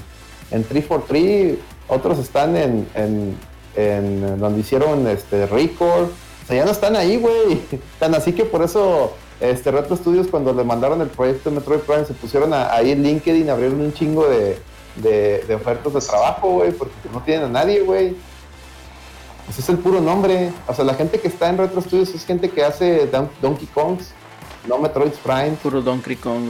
en 0.52 0.64
343, 0.64 1.57
otros 1.88 2.18
están 2.19 2.55
en, 2.55 2.88
en, 2.95 4.39
donde 4.39 4.60
hicieron 4.61 5.07
este 5.07 5.45
Record, 5.47 6.05
o 6.05 6.47
sea, 6.47 6.57
ya 6.57 6.65
no 6.65 6.72
están 6.72 6.95
ahí, 6.95 7.18
güey. 7.18 7.61
Tan 7.99 8.14
así 8.15 8.34
que 8.34 8.45
por 8.45 8.64
eso 8.64 9.14
este 9.39 9.72
Retro 9.72 9.95
Studios 9.97 10.27
cuando 10.27 10.53
le 10.53 10.64
mandaron 10.64 11.01
el 11.01 11.07
proyecto 11.10 11.49
de 11.49 11.55
Metroid 11.57 11.80
Prime 11.81 12.05
se 12.05 12.14
pusieron 12.14 12.53
a- 12.53 12.72
ahí 12.73 12.91
en 12.91 13.03
LinkedIn, 13.03 13.49
abrieron 13.49 13.81
un 13.81 13.93
chingo 13.93 14.26
de, 14.27 14.57
de, 14.97 15.55
ofertas 15.55 15.93
de 15.93 15.99
trabajo, 16.01 16.49
güey, 16.51 16.72
porque 16.72 16.93
no 17.11 17.22
tienen 17.22 17.45
a 17.45 17.49
nadie, 17.49 17.81
güey. 17.81 18.15
Ese 19.49 19.60
es 19.61 19.69
el 19.69 19.77
puro 19.77 19.99
nombre. 19.99 20.51
O 20.68 20.73
sea, 20.73 20.85
la 20.85 20.93
gente 20.93 21.19
que 21.19 21.27
está 21.27 21.49
en 21.49 21.57
Retro 21.57 21.81
Studios 21.81 22.10
es 22.15 22.26
gente 22.26 22.49
que 22.49 22.64
hace 22.64 23.07
Don- 23.07 23.30
Donkey 23.41 23.68
Kongs, 23.73 24.11
no 24.68 24.77
Metroid 24.77 25.11
Prime. 25.23 25.57
Puro 25.61 25.81
Donkey 25.81 26.15
Kong. 26.15 26.43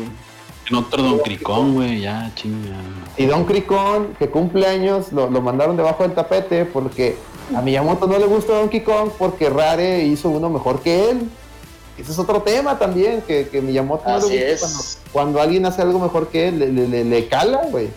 Otro 0.76 1.02
Don 1.04 1.20
Cricón, 1.20 1.74
güey, 1.76 2.02
ya, 2.02 2.32
chinga. 2.36 2.76
Y 3.18 3.26
Don 3.26 3.46
Cricón, 3.46 4.16
que 4.20 4.30
cumple 4.30 4.66
años, 4.68 5.12
lo, 5.12 5.30
lo 5.30 5.42
mandaron 5.42 5.78
debajo 5.78 6.04
del 6.04 6.14
tapete 6.14 6.66
porque 6.66 7.16
a 7.56 7.62
Miyamoto 7.62 8.08
no 8.08 8.18
le 8.18 8.26
gusta 8.26 8.54
Donkey 8.54 8.82
Kong 8.82 9.10
porque 9.18 9.50
Rare 9.50 10.04
hizo 10.04 10.30
uno 10.30 10.50
mejor 10.50 10.80
que 10.82 11.10
él. 11.12 11.30
Ese 11.98 12.12
es 12.12 12.18
otro 12.20 12.42
tema 12.42 12.80
también, 12.80 13.22
que, 13.22 13.48
que 13.50 13.62
Miyamoto 13.62 14.08
no 14.10 14.16
Así 14.16 14.30
le 14.30 14.54
es. 14.54 14.62
gusta 14.62 14.68
cuando, 14.68 15.12
cuando 15.12 15.42
alguien 15.42 15.66
hace 15.66 15.82
algo 15.84 16.00
mejor 16.00 16.28
que 16.30 16.48
él, 16.48 16.60
le, 16.60 16.72
le- 16.72 16.88
le- 16.88 17.04
le 17.06 17.28
cala, 17.28 17.62
güey. 17.70 17.90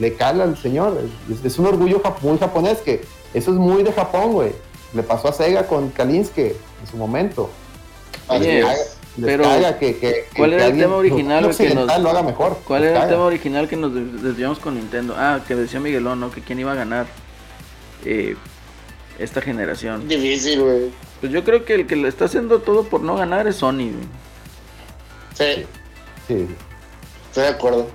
Le 0.00 0.14
cala 0.14 0.44
al 0.44 0.56
señor. 0.56 0.98
Es, 1.30 1.44
es 1.44 1.58
un 1.58 1.66
orgullo 1.66 2.02
jap- 2.02 2.20
muy 2.22 2.38
japonés 2.38 2.78
que 2.78 3.04
eso 3.34 3.50
es 3.50 3.56
muy 3.58 3.82
de 3.82 3.92
Japón, 3.92 4.32
güey. 4.32 4.52
Le 4.94 5.02
pasó 5.02 5.28
a 5.28 5.32
Sega 5.32 5.66
con 5.66 5.90
Kalinske 5.90 6.56
en 6.80 6.86
su 6.90 6.96
momento. 6.96 7.50
Así 8.28 8.48
es. 8.48 8.93
Les 9.16 9.26
Pero, 9.26 9.44
caga 9.44 9.78
que, 9.78 9.96
que- 9.98 10.26
¿cuál 10.36 10.50
que 10.50 10.56
era 10.56 10.66
el 10.66 10.76
tema 10.78 10.96
original 10.96 11.56
que 11.56 11.74
nos- 11.74 12.00
lo 12.00 12.10
haga 12.10 12.22
mejor. 12.24 12.58
¿Cuál 12.66 12.82
era 12.84 13.04
el 13.04 13.08
tema 13.10 13.24
original 13.24 13.68
que 13.68 13.76
nos 13.76 13.94
des- 13.94 14.22
desviamos 14.22 14.58
con 14.58 14.74
Nintendo? 14.74 15.14
Ah, 15.16 15.40
que 15.46 15.54
decía 15.54 15.78
Miguelón, 15.78 16.18
¿no? 16.18 16.30
Que 16.32 16.40
quién 16.40 16.58
iba 16.58 16.72
a 16.72 16.74
ganar 16.74 17.06
eh, 18.04 18.34
esta 19.18 19.40
generación. 19.40 20.08
Difícil, 20.08 20.60
güey. 20.62 20.90
Pues 21.20 21.32
yo 21.32 21.44
creo 21.44 21.64
que 21.64 21.74
el 21.74 21.86
que 21.86 21.94
le 21.96 22.08
está 22.08 22.24
haciendo 22.24 22.58
todo 22.60 22.84
por 22.84 23.02
no 23.02 23.14
ganar 23.16 23.46
es 23.46 23.56
Sony. 23.56 23.92
güey. 23.92 24.08
Sí, 25.34 25.64
Sí, 26.26 26.46
estoy 27.28 27.42
de 27.44 27.48
acuerdo. 27.50 27.86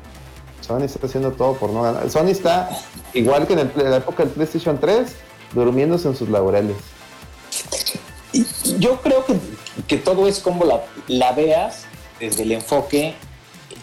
Sony 0.62 0.84
está 0.84 1.06
haciendo 1.06 1.32
todo 1.34 1.54
por 1.56 1.70
no 1.72 1.82
ganar. 1.82 2.10
Sony 2.10 2.30
está 2.30 2.70
igual 3.14 3.46
que 3.46 3.54
en, 3.54 3.60
el- 3.60 3.72
en 3.76 3.92
la 3.92 3.98
época 3.98 4.24
del 4.24 4.32
PlayStation 4.32 4.80
3, 4.80 5.16
durmiéndose 5.54 6.08
en 6.08 6.16
sus 6.16 6.30
laureles. 6.30 6.78
Yo 8.78 9.02
creo 9.02 9.26
que, 9.26 9.34
que 9.88 9.98
todo 9.98 10.28
es 10.28 10.40
como 10.40 10.66
la, 11.08 11.32
veas 11.34 11.84
desde 12.20 12.44
el 12.44 12.52
enfoque 12.52 13.16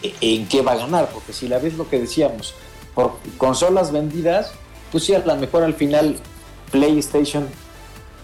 e- 0.03 0.15
en 0.21 0.49
qué 0.49 0.63
va 0.63 0.73
a 0.73 0.77
ganar, 0.77 1.09
porque 1.13 1.33
si 1.33 1.49
la 1.49 1.59
ves 1.59 1.75
lo 1.75 1.89
que 1.89 1.99
decíamos, 1.99 2.55
por 2.95 3.13
consolas 3.39 3.93
vendidas, 3.93 4.53
pues 4.93 5.05
sí, 5.05 5.15
a 5.15 5.19
lo 5.21 5.37
mejor 5.37 5.63
al 5.63 5.75
final 5.75 6.17
PlayStation 6.71 7.47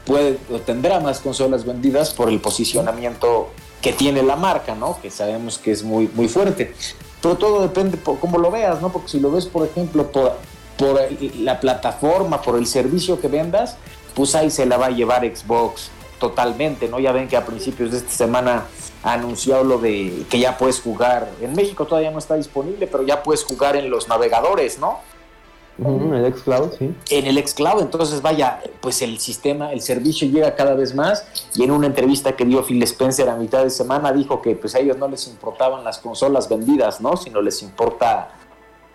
puede 0.05 0.39
o 0.53 0.59
tendrá 0.59 1.01
más 1.01 1.21
consolas 1.21 1.65
vendidas 1.65 2.11
por 2.11 2.29
el 2.29 2.41
posicionamiento 2.41 3.51
que 3.81 3.93
tiene 3.93 4.23
la 4.23 4.37
marca, 4.37 4.75
¿no? 4.75 5.01
Que 5.01 5.11
sabemos 5.11 5.59
que 5.59 5.73
es 5.73 5.83
muy, 5.83 6.09
muy 6.15 6.29
fuerte. 6.29 6.75
Pero 7.21 7.37
todo 7.37 7.63
depende 7.63 7.97
por 7.97 8.19
cómo 8.19 8.39
lo 8.39 8.51
veas, 8.51 8.81
¿no? 8.81 8.91
Porque 8.91 9.09
si 9.09 9.21
lo 9.21 9.31
ves, 9.31 9.47
por 9.47 9.67
ejemplo, 9.67 10.11
por, 10.11 10.37
por 10.77 11.01
la 11.39 11.61
plataforma, 11.61 12.43
por 12.43 12.57
el 12.57 12.67
servicio 12.67 13.21
que 13.21 13.29
vendas, 13.29 13.77
pues 14.15 14.35
ahí 14.35 14.51
se 14.51 14.67
la 14.67 14.77
va 14.77 14.87
a 14.87 14.91
llevar 14.91 15.23
Xbox 15.25 15.91
totalmente, 16.23 16.89
¿no? 16.89 17.01
Ya 17.01 17.11
ven 17.11 17.27
que 17.27 17.37
a 17.37 17.45
principios 17.45 17.91
de 17.91 17.99
esta 17.99 18.13
semana 18.13 18.67
anunció 19.03 19.65
lo 19.65 19.79
de 19.79 20.25
que 20.31 20.39
ya 20.39 20.57
puedes 20.57 20.81
jugar, 20.81 21.29
en 21.41 21.53
México 21.53 21.85
todavía 21.85 22.13
no 22.13 22.21
está 22.21 22.37
disponible, 22.37 22.87
pero 22.87 23.03
ya 23.03 23.25
puedes 23.25 23.43
jugar 23.43 23.75
en 23.75 23.91
los 23.91 24.07
navegadores, 24.07 24.79
¿no? 24.79 25.01
Ujú, 25.79 26.15
el 26.15 26.33
xCloud, 26.33 26.75
sí. 26.79 26.95
en 27.11 27.27
el 27.27 27.45
xCloud, 27.45 27.83
entonces 27.83 28.23
vaya, 28.23 28.61
pues 28.81 29.03
el 29.03 29.19
sistema, 29.19 29.73
el 29.73 29.81
servicio 29.81 30.29
llega 30.29 30.55
cada 30.55 30.75
vez 30.75 30.95
más 30.95 31.27
y 31.57 31.65
en 31.65 31.73
una 31.73 31.89
entrevista 31.89 32.37
que 32.37 32.45
dio 32.45 32.63
Phil 32.63 32.81
Spencer 32.85 33.29
a 33.29 33.35
mitad 33.35 33.65
de 33.65 33.71
semana 33.71 34.13
dijo 34.13 34.41
que 34.41 34.55
pues 34.55 34.77
a 34.77 34.79
ellos 34.79 34.97
no 34.99 35.09
les 35.09 35.27
importaban 35.27 35.83
las 35.83 35.99
consolas 35.99 36.49
vendidas, 36.49 37.01
¿no? 37.01 37.17
Sino 37.17 37.43
les 37.43 37.63
importa, 37.63 38.31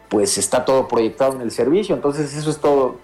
pues 0.08 0.38
está 0.38 0.64
todo 0.64 0.88
proyectado 0.88 1.34
en 1.34 1.42
el 1.42 1.52
servicio, 1.52 1.94
entonces 1.94 2.34
eso 2.34 2.50
es 2.50 2.60
todo 2.60 2.96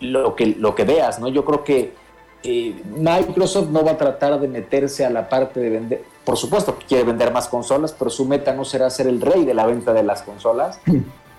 lo 0.00 0.34
que, 0.34 0.46
lo 0.46 0.74
que 0.74 0.82
veas, 0.82 1.20
¿no? 1.20 1.28
Yo 1.28 1.44
creo 1.44 1.62
que 1.62 2.05
eh, 2.48 2.82
Microsoft 2.96 3.68
no 3.70 3.84
va 3.84 3.92
a 3.92 3.98
tratar 3.98 4.38
de 4.40 4.46
meterse 4.48 5.04
a 5.04 5.10
la 5.10 5.28
parte 5.28 5.58
de 5.60 5.68
vender, 5.70 6.04
por 6.24 6.36
supuesto 6.36 6.78
que 6.78 6.86
quiere 6.86 7.04
vender 7.04 7.32
más 7.32 7.48
consolas, 7.48 7.92
pero 7.98 8.10
su 8.10 8.24
meta 8.24 8.52
no 8.52 8.64
será 8.64 8.88
ser 8.90 9.06
el 9.08 9.20
rey 9.20 9.44
de 9.44 9.52
la 9.54 9.66
venta 9.66 9.92
de 9.92 10.02
las 10.02 10.22
consolas. 10.22 10.78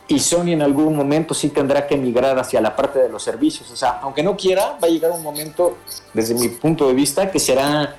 Y 0.10 0.20
Sony 0.20 0.52
en 0.52 0.62
algún 0.62 0.96
momento 0.96 1.34
sí 1.34 1.50
tendrá 1.50 1.86
que 1.88 1.98
migrar 1.98 2.40
hacia 2.40 2.62
la 2.62 2.76
parte 2.76 3.00
de 3.00 3.10
los 3.10 3.22
servicios. 3.24 3.70
O 3.72 3.76
sea, 3.76 4.00
aunque 4.02 4.24
no 4.24 4.38
quiera, 4.38 4.78
va 4.82 4.88
a 4.88 4.90
llegar 4.90 5.12
un 5.12 5.22
momento, 5.24 5.78
desde 6.14 6.34
mi 6.34 6.48
punto 6.48 6.88
de 6.88 6.94
vista, 6.94 7.30
que 7.30 7.40
será, 7.40 7.96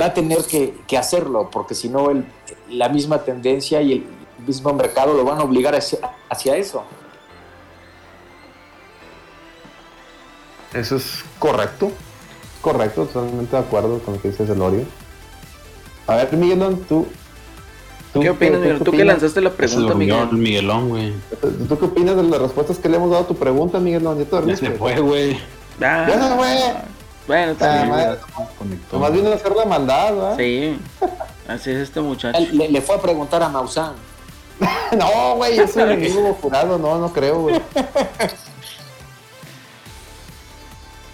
va 0.00 0.06
a 0.06 0.14
tener 0.14 0.38
que, 0.44 0.74
que 0.86 0.96
hacerlo, 0.96 1.50
porque 1.50 1.74
si 1.74 1.88
no, 1.88 2.10
el- 2.10 2.24
la 2.68 2.88
misma 2.88 3.24
tendencia 3.24 3.82
y 3.82 3.92
el 3.94 4.04
mismo 4.46 4.72
mercado 4.72 5.12
lo 5.14 5.24
van 5.24 5.38
a 5.38 5.42
obligar 5.42 5.74
hacia, 5.74 5.98
hacia 6.28 6.56
eso. 6.56 6.84
Eso 10.72 10.96
es 10.96 11.24
correcto. 11.40 11.90
Correcto, 12.60 13.06
totalmente 13.06 13.56
de 13.56 13.62
acuerdo 13.62 13.98
con 14.00 14.14
lo 14.14 14.20
que 14.22 14.28
dices, 14.30 14.48
Elorio. 14.50 14.84
A 16.06 16.16
ver, 16.16 16.32
Miguelón, 16.34 16.80
tú. 16.88 17.06
tú 18.12 18.20
¿Qué 18.20 18.30
opinas, 18.30 18.60
Miguel? 18.60 18.78
Tú 18.80 18.90
que 18.90 19.04
lanzaste 19.04 19.40
la 19.40 19.50
pregunta, 19.50 19.92
durmió 19.92 20.16
Miguel. 20.16 20.28
el 20.32 20.36
Miguelón, 20.38 20.88
güey. 20.90 21.12
¿Tú 21.68 21.78
qué 21.78 21.84
opinas 21.86 22.16
de 22.16 22.22
las 22.24 22.40
respuestas 22.40 22.78
que 22.78 22.88
le 22.88 22.96
hemos 22.96 23.10
dado 23.10 23.22
a 23.24 23.26
tu 23.26 23.36
pregunta, 23.36 23.78
Miguelón? 23.78 24.18
¿Ya 24.18 24.24
te 24.24 24.30
Ya 24.30 24.36
dormiste? 24.36 24.66
se 24.66 24.72
fue, 24.72 25.00
güey. 25.00 25.38
Ah, 25.80 26.06
Ya 26.08 26.28
se 26.28 26.34
fue. 26.34 26.74
Bueno, 27.26 27.54
también. 27.54 28.16
Conectó. 28.58 28.96
Nomás 28.96 29.12
vino 29.12 29.30
a 29.30 29.34
hacer 29.34 29.54
la 29.54 29.64
maldad, 29.64 30.14
¿verdad? 30.14 30.36
Sí, 30.36 30.78
así 31.46 31.70
es 31.70 31.76
este 31.78 32.00
muchacho. 32.00 32.36
Él 32.38 32.58
le, 32.58 32.68
le 32.70 32.80
fue 32.82 32.96
a 32.96 33.00
preguntar 33.00 33.42
a 33.42 33.48
Maussan. 33.48 33.92
No, 34.98 35.36
güey, 35.36 35.56
yo 35.56 35.66
soy 35.68 35.82
enemigo 35.94 36.36
jurado, 36.42 36.76
no, 36.78 36.98
no 36.98 37.12
creo, 37.12 37.40
güey. 37.42 37.60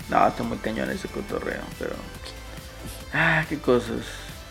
No, 0.08 0.26
está 0.26 0.42
muy 0.42 0.58
cañón 0.58 0.90
ese 0.90 1.08
cotorreo, 1.08 1.62
pero. 1.78 1.94
Ah, 3.12 3.44
qué 3.48 3.58
cosas. 3.58 4.02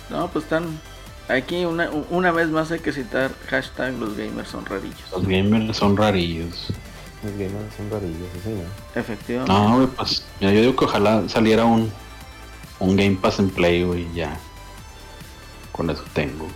No, 0.09 0.29
pues 0.29 0.43
están. 0.45 0.79
Aquí 1.27 1.65
una, 1.65 1.89
una 2.11 2.31
vez 2.31 2.49
más 2.49 2.71
hay 2.71 2.79
que 2.79 2.91
citar 2.91 3.31
hashtag 3.49 3.93
los 3.93 4.15
gamers 4.15 4.49
son 4.49 4.65
rarillos. 4.65 5.11
Los 5.11 5.27
gamers 5.27 5.77
son 5.77 5.97
rarillos. 5.97 6.67
Los 7.23 7.33
gamers 7.33 7.73
son 7.75 7.89
rarillos, 7.89 8.29
sí, 8.43 8.49
¿no? 8.49 8.99
Efectivamente. 8.99 9.51
No, 9.51 9.77
güey, 9.77 9.87
pues 9.87 10.23
Mira, 10.39 10.53
yo 10.53 10.61
digo 10.61 10.75
que 10.75 10.85
ojalá 10.85 11.27
saliera 11.27 11.65
un, 11.65 11.91
un 12.79 12.95
Game 12.95 13.17
Pass 13.19 13.39
en 13.39 13.49
Play, 13.49 13.83
güey, 13.83 14.07
ya. 14.13 14.37
Con 15.71 15.89
eso 15.89 16.03
tengo. 16.13 16.47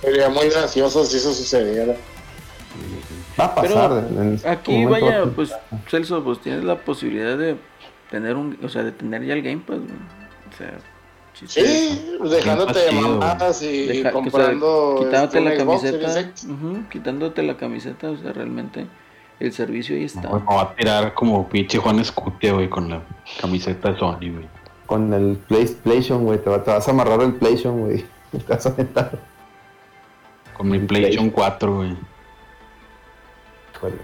Sería 0.00 0.30
muy 0.30 0.48
gracioso 0.48 1.04
si 1.04 1.18
eso 1.18 1.34
sucediera. 1.34 1.94
Va 3.38 3.44
a 3.46 3.54
Pero 3.54 3.74
pasar. 3.74 4.04
en 4.10 4.38
su 4.38 4.48
Aquí 4.48 4.84
vaya, 4.84 5.24
pues 5.34 5.52
Celso, 5.88 6.22
pues 6.22 6.38
tienes 6.40 6.64
la 6.64 6.76
posibilidad 6.76 7.36
de 7.36 7.56
tener 8.10 8.36
un, 8.36 8.58
o 8.62 8.68
sea, 8.68 8.82
de 8.84 8.92
tener 8.92 9.24
ya 9.24 9.34
el 9.34 9.42
Game 9.42 9.62
Pass, 9.66 9.78
güey. 9.78 9.90
O 10.52 10.56
sea, 10.56 10.74
si 11.32 11.46
te- 11.46 11.66
Sí, 11.66 12.16
dejándote 12.30 12.78
de 12.78 12.92
mamadas 12.92 13.60
y 13.62 13.86
deja- 13.86 13.92
que, 13.92 13.98
o 14.00 14.02
sea, 14.02 14.12
comprando. 14.12 14.96
quitándote 15.00 15.38
este, 15.38 15.50
la 15.50 15.56
camiseta, 15.56 16.30
quitándote 16.90 17.42
la 17.42 17.56
camiseta, 17.56 18.10
o 18.10 18.16
sea, 18.16 18.32
realmente 18.32 18.86
el 19.40 19.52
servicio 19.52 19.96
ahí 19.96 20.04
está. 20.04 20.22
No, 20.22 20.44
va 20.46 20.62
a 20.62 20.74
tirar 20.76 21.12
como 21.14 21.48
pinche 21.48 21.78
Juan 21.78 21.98
Escutia, 21.98 22.52
güey, 22.52 22.68
con 22.70 22.88
la 22.88 23.00
camiseta 23.40 23.90
de 23.92 23.98
Sony, 23.98 24.18
güey. 24.32 24.48
Con 24.86 25.12
el 25.12 25.36
PlayStation, 25.48 26.24
güey. 26.24 26.38
Te, 26.38 26.50
va- 26.50 26.62
te 26.62 26.70
vas 26.70 26.86
a 26.86 26.90
amarrar 26.92 27.20
el 27.22 27.32
PlayStation, 27.34 27.80
güey. 27.80 28.04
Te 28.30 28.38
vas 28.52 28.64
a 28.66 28.68
aventar. 28.68 29.18
Con 30.56 30.68
mi 30.68 30.78
PlayStation 30.78 31.30
4, 31.30 31.74
güey. 31.76 31.96
Híjole. 33.74 33.96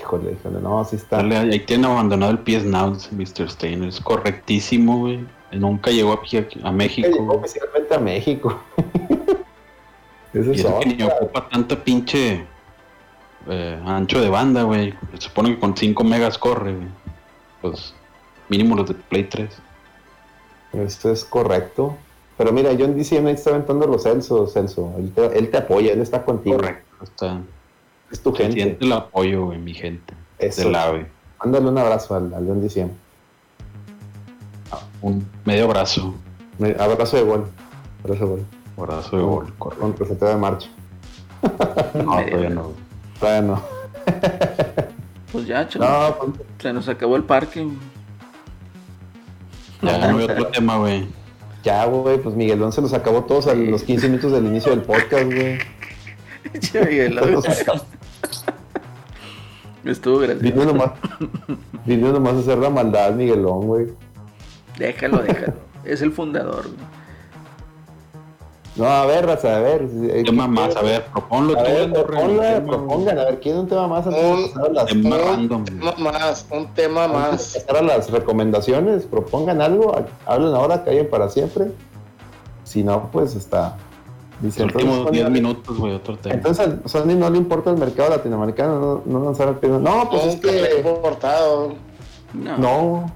Híjole, 0.00 0.32
híjole. 0.32 0.60
No, 0.60 0.84
sí 0.84 0.96
está. 0.96 1.18
Dale, 1.18 1.36
ahí 1.36 1.60
tiene 1.60 1.86
abandonado 1.86 2.32
el 2.32 2.38
PS 2.38 2.64
Now, 2.64 2.96
Mr. 3.10 3.50
Steiner. 3.50 3.88
Es 3.88 4.00
correctísimo, 4.00 5.00
güey. 5.00 5.26
Nunca 5.52 5.90
llegó 5.90 6.12
aquí, 6.12 6.36
a 6.62 6.72
México. 6.72 7.08
Llegó 7.08 7.24
güey. 7.24 7.38
oficialmente 7.38 7.94
a 7.94 7.98
México. 7.98 8.60
Eso 10.34 10.50
Y 10.50 10.54
es 10.54 10.60
eso 10.64 10.80
que 10.80 10.86
ni 10.86 11.02
ocupa 11.04 11.48
tanta 11.48 11.76
pinche 11.84 12.44
eh, 13.48 13.82
ancho 13.86 14.20
de 14.20 14.28
banda, 14.28 14.64
güey. 14.64 14.92
Se 15.12 15.28
supone 15.28 15.54
que 15.54 15.60
con 15.60 15.76
5 15.76 16.02
megas 16.02 16.38
corre, 16.38 16.74
güey. 16.74 16.88
Pues 17.62 17.94
mínimo 18.48 18.74
los 18.74 18.88
de 18.88 18.94
Play 18.94 19.24
3. 19.24 19.48
Eso 20.72 21.12
es 21.12 21.24
correcto. 21.24 21.96
Pero 22.36 22.52
mira, 22.52 22.72
yo 22.72 22.84
en 22.84 22.98
DCM 22.98 23.28
está 23.28 23.50
aventando 23.50 23.86
los 23.86 24.02
Celso, 24.02 24.48
Celso. 24.48 24.92
Él 24.98 25.12
te, 25.12 25.38
él 25.38 25.50
te 25.50 25.58
apoya, 25.58 25.92
él 25.92 26.00
está 26.00 26.24
contigo. 26.24 26.56
Correcto. 26.56 27.04
Está, 27.04 27.40
Es 28.10 28.22
tu 28.22 28.32
gente. 28.34 28.54
siente 28.54 28.84
el 28.84 28.92
apoyo, 28.92 29.46
güey, 29.46 29.58
mi 29.58 29.74
gente. 29.74 30.14
Eso. 30.38 30.62
Del 30.62 30.74
AVE. 30.74 31.06
Mándale 31.42 31.68
un 31.68 31.78
abrazo 31.78 32.14
al, 32.14 32.32
al 32.34 32.44
León 32.44 32.60
DCM. 32.62 32.90
Un 35.02 35.26
medio 35.44 35.64
abrazo. 35.66 36.14
Me- 36.58 36.74
Abrazo 36.78 37.16
de 37.16 37.22
gol. 37.24 37.46
Abrazo 38.02 38.24
de 38.24 38.30
gol. 38.30 38.44
Abrazo 38.76 39.16
de 39.16 39.22
gol, 39.22 39.54
correcto. 39.58 39.82
Con 39.82 39.96
receta 39.96 40.28
de 40.30 40.36
marcha. 40.36 40.68
No, 41.94 42.24
todavía 42.24 42.48
no. 42.50 42.62
güey. 42.64 42.74
Todavía 43.20 43.42
no. 43.42 43.62
Pues 45.32 45.46
ya, 45.46 45.68
chavo, 45.68 45.84
No, 45.84 46.16
pues, 46.32 46.46
se 46.58 46.72
nos 46.72 46.88
acabó 46.88 47.16
el 47.16 47.24
parque. 47.24 47.68
Ya 49.82 49.98
no 50.10 50.18
hay 50.18 50.24
otro 50.24 50.46
tema, 50.48 50.78
güey. 50.78 51.06
ya, 51.62 51.84
güey. 51.86 52.18
Pues 52.18 52.34
Miguelón 52.34 52.72
se 52.72 52.80
los 52.80 52.92
acabó 52.94 53.24
todos 53.24 53.46
a 53.48 53.54
los 53.54 53.82
15 53.82 54.08
minutos 54.08 54.32
del 54.32 54.46
inicio 54.46 54.70
del 54.70 54.82
podcast, 54.82 55.24
güey. 55.24 55.58
Estuvo 59.84 60.18
gracioso. 60.18 60.42
Vino 60.42 60.64
nomás, 60.64 60.90
vino 61.84 62.12
nomás 62.12 62.34
a 62.34 62.38
hacer 62.38 62.58
la 62.58 62.70
maldad, 62.70 63.12
Miguelón, 63.12 63.66
güey. 63.66 63.86
Déjalo, 64.78 65.18
déjalo. 65.18 65.52
Es 65.84 66.00
el 66.00 66.12
fundador. 66.12 66.62
güey. 66.64 66.94
No, 68.76 68.86
a 68.86 69.06
ver, 69.06 69.26
raza, 69.26 69.56
a 69.56 69.60
ver. 69.60 69.82
eh, 69.82 70.22
Tema 70.26 70.44
¿qué- 70.46 70.50
más, 70.50 70.74
a 70.74 70.82
ver, 70.82 71.04
proponlo 71.12 71.56
A 71.56 71.62
tú, 71.62 71.70
ver, 71.70 71.92
proponla, 71.92 72.64
propongan, 72.66 73.18
a 73.18 73.24
ver, 73.26 73.40
¿quién 73.40 73.58
un 73.58 73.68
tema 73.68 73.86
más 73.86 74.04
antes 74.06 74.24
Un 74.24 74.74
las, 74.74 74.86
tema 74.86 75.16
Un 75.16 75.22
random. 75.22 75.64
tema 75.64 75.94
más, 75.98 76.46
un 76.50 76.66
tema 76.74 77.06
más. 77.06 77.54
pasar 77.54 77.76
a 77.76 77.82
las 77.82 78.10
recomendaciones? 78.10 79.04
Propongan 79.04 79.60
algo, 79.60 79.94
hablen 80.26 80.54
ahora, 80.54 80.82
callen 80.82 81.08
para 81.08 81.28
siempre. 81.28 81.66
Si 82.64 82.82
no, 82.82 83.10
pues 83.12 83.36
está. 83.36 83.76
Dice, 84.40 84.64
Los 84.64 84.74
últimos 84.74 84.96
entonces, 84.98 85.12
10 85.12 85.24
Sony- 85.26 85.30
minutos, 85.32 85.78
güey, 85.78 85.92
otro 85.94 86.16
tema. 86.18 86.34
Entonces 86.34 86.68
a 86.84 86.88
Sony 86.88 87.14
no 87.16 87.30
le 87.30 87.38
importa 87.38 87.70
el 87.70 87.76
mercado 87.78 88.10
latinoamericano, 88.10 89.02
no, 89.06 89.18
no 89.18 89.24
lanzar 89.24 89.48
el 89.48 89.58
tema. 89.60 89.78
No, 89.78 90.08
pues 90.10 90.24
es 90.26 90.34
Nunca 90.34 90.50
le 90.50 90.64
he 90.64 90.82
que. 90.82 90.88
importado. 90.88 91.74
No, 92.34 92.58
no, 92.58 93.12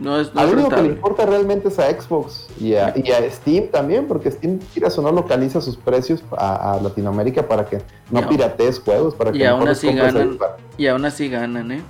No, 0.00 0.20
es, 0.20 0.34
no 0.34 0.44
único 0.44 0.68
que 0.70 0.82
le 0.82 0.88
importa 0.88 1.26
realmente 1.26 1.68
es 1.68 1.78
a 1.78 1.90
Xbox 1.90 2.46
y 2.58 2.74
a, 2.74 2.92
y 2.96 3.10
a 3.12 3.30
Steam 3.30 3.68
también, 3.70 4.06
porque 4.08 4.30
Steam, 4.30 4.58
quieras 4.72 4.98
o 4.98 5.02
no, 5.02 5.12
localiza 5.12 5.60
sus 5.60 5.76
precios 5.76 6.22
a, 6.36 6.72
a 6.72 6.80
Latinoamérica 6.80 7.46
para 7.46 7.66
que 7.66 7.82
no 8.10 8.26
piratees 8.28 8.80
juegos, 8.80 9.14
para 9.14 9.32
que 9.32 9.38
y 9.38 9.44
aún 9.44 9.68
así 9.68 9.92
ganan. 9.92 10.38
Y 10.78 10.86
aún 10.86 11.04
así 11.04 11.28
ganan, 11.28 11.70
¿eh? 11.72 11.82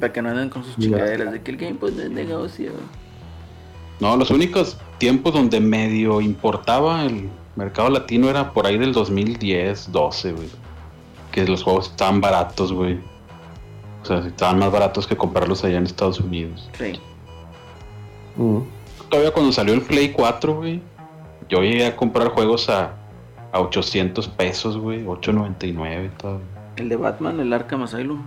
Para 0.00 0.12
que 0.12 0.22
no 0.22 0.30
anden 0.30 0.48
con 0.48 0.64
sus 0.64 0.76
chingaderas 0.76 1.32
de 1.32 1.42
que 1.42 1.50
el 1.50 1.56
Game 1.58 1.74
Pass 1.74 1.90
es 1.98 2.10
negocio. 2.10 2.72
No, 4.00 4.16
los 4.16 4.30
únicos 4.30 4.78
tiempos 4.98 5.34
donde 5.34 5.60
medio 5.60 6.20
importaba 6.20 7.04
el 7.04 7.28
mercado 7.56 7.90
latino 7.90 8.30
era 8.30 8.52
por 8.52 8.66
ahí 8.66 8.78
del 8.78 8.92
2010, 8.92 9.92
12, 9.92 10.32
güey. 10.32 10.48
Que 11.30 11.46
los 11.46 11.62
juegos 11.62 11.90
estaban 11.90 12.20
baratos, 12.20 12.72
güey. 12.72 12.98
O 14.02 14.06
sea, 14.06 14.18
estaban 14.18 14.58
más 14.58 14.72
baratos 14.72 15.06
que 15.06 15.16
comprarlos 15.16 15.62
allá 15.64 15.76
en 15.76 15.84
Estados 15.84 16.18
Unidos. 16.20 16.68
Sí. 16.78 16.98
Ujú. 18.36 18.66
Todavía 19.10 19.32
cuando 19.32 19.52
salió 19.52 19.74
el 19.74 19.82
Play 19.82 20.12
4, 20.12 20.54
güey, 20.54 20.80
yo 21.48 21.62
llegué 21.62 21.86
a 21.86 21.96
comprar 21.96 22.28
juegos 22.28 22.70
a, 22.70 22.94
a 23.52 23.60
800 23.60 24.28
pesos, 24.28 24.78
güey, 24.78 25.04
8.99 25.04 26.06
y 26.06 26.08
todo. 26.16 26.40
El 26.76 26.88
de 26.88 26.96
Batman, 26.96 27.40
el 27.40 27.52
Arkham 27.52 27.82
Asylum. 27.82 28.22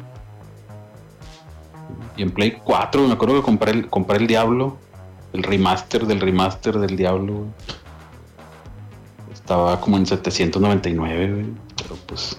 Y 2.18 2.22
en 2.22 2.32
Play 2.32 2.60
4, 2.64 3.08
me 3.08 3.14
acuerdo 3.14 3.36
que 3.36 3.42
compré 3.42 3.72
el, 3.72 3.90
compré 3.90 4.18
el 4.18 4.28
Diablo, 4.28 4.78
el 5.34 5.44
remaster 5.44 6.06
del 6.06 6.22
remaster 6.22 6.78
del 6.78 6.96
Diablo, 6.96 7.34
güey. 7.34 7.50
Estaba 9.34 9.80
como 9.82 9.98
en 9.98 10.06
799, 10.06 11.34
güey. 11.34 11.46
Pero 11.76 11.96
pues 12.08 12.38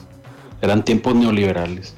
eran 0.62 0.84
tiempos 0.84 1.14
neoliberales. 1.14 1.94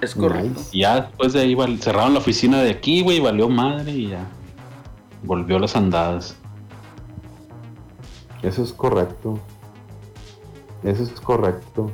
Es 0.00 0.14
correcto. 0.14 0.60
Y 0.72 0.80
ya 0.80 1.00
después 1.00 1.32
de 1.32 1.40
ahí 1.40 1.56
cerraron 1.80 2.14
la 2.14 2.20
oficina 2.20 2.62
de 2.62 2.70
aquí, 2.70 3.02
güey, 3.02 3.20
valió 3.20 3.48
madre 3.48 3.90
y 3.92 4.08
ya. 4.08 4.26
Volvió 5.24 5.58
las 5.58 5.74
andadas. 5.74 6.36
Eso 8.42 8.62
es 8.62 8.72
correcto. 8.72 9.40
Eso 10.84 11.02
es 11.02 11.20
correcto. 11.20 11.90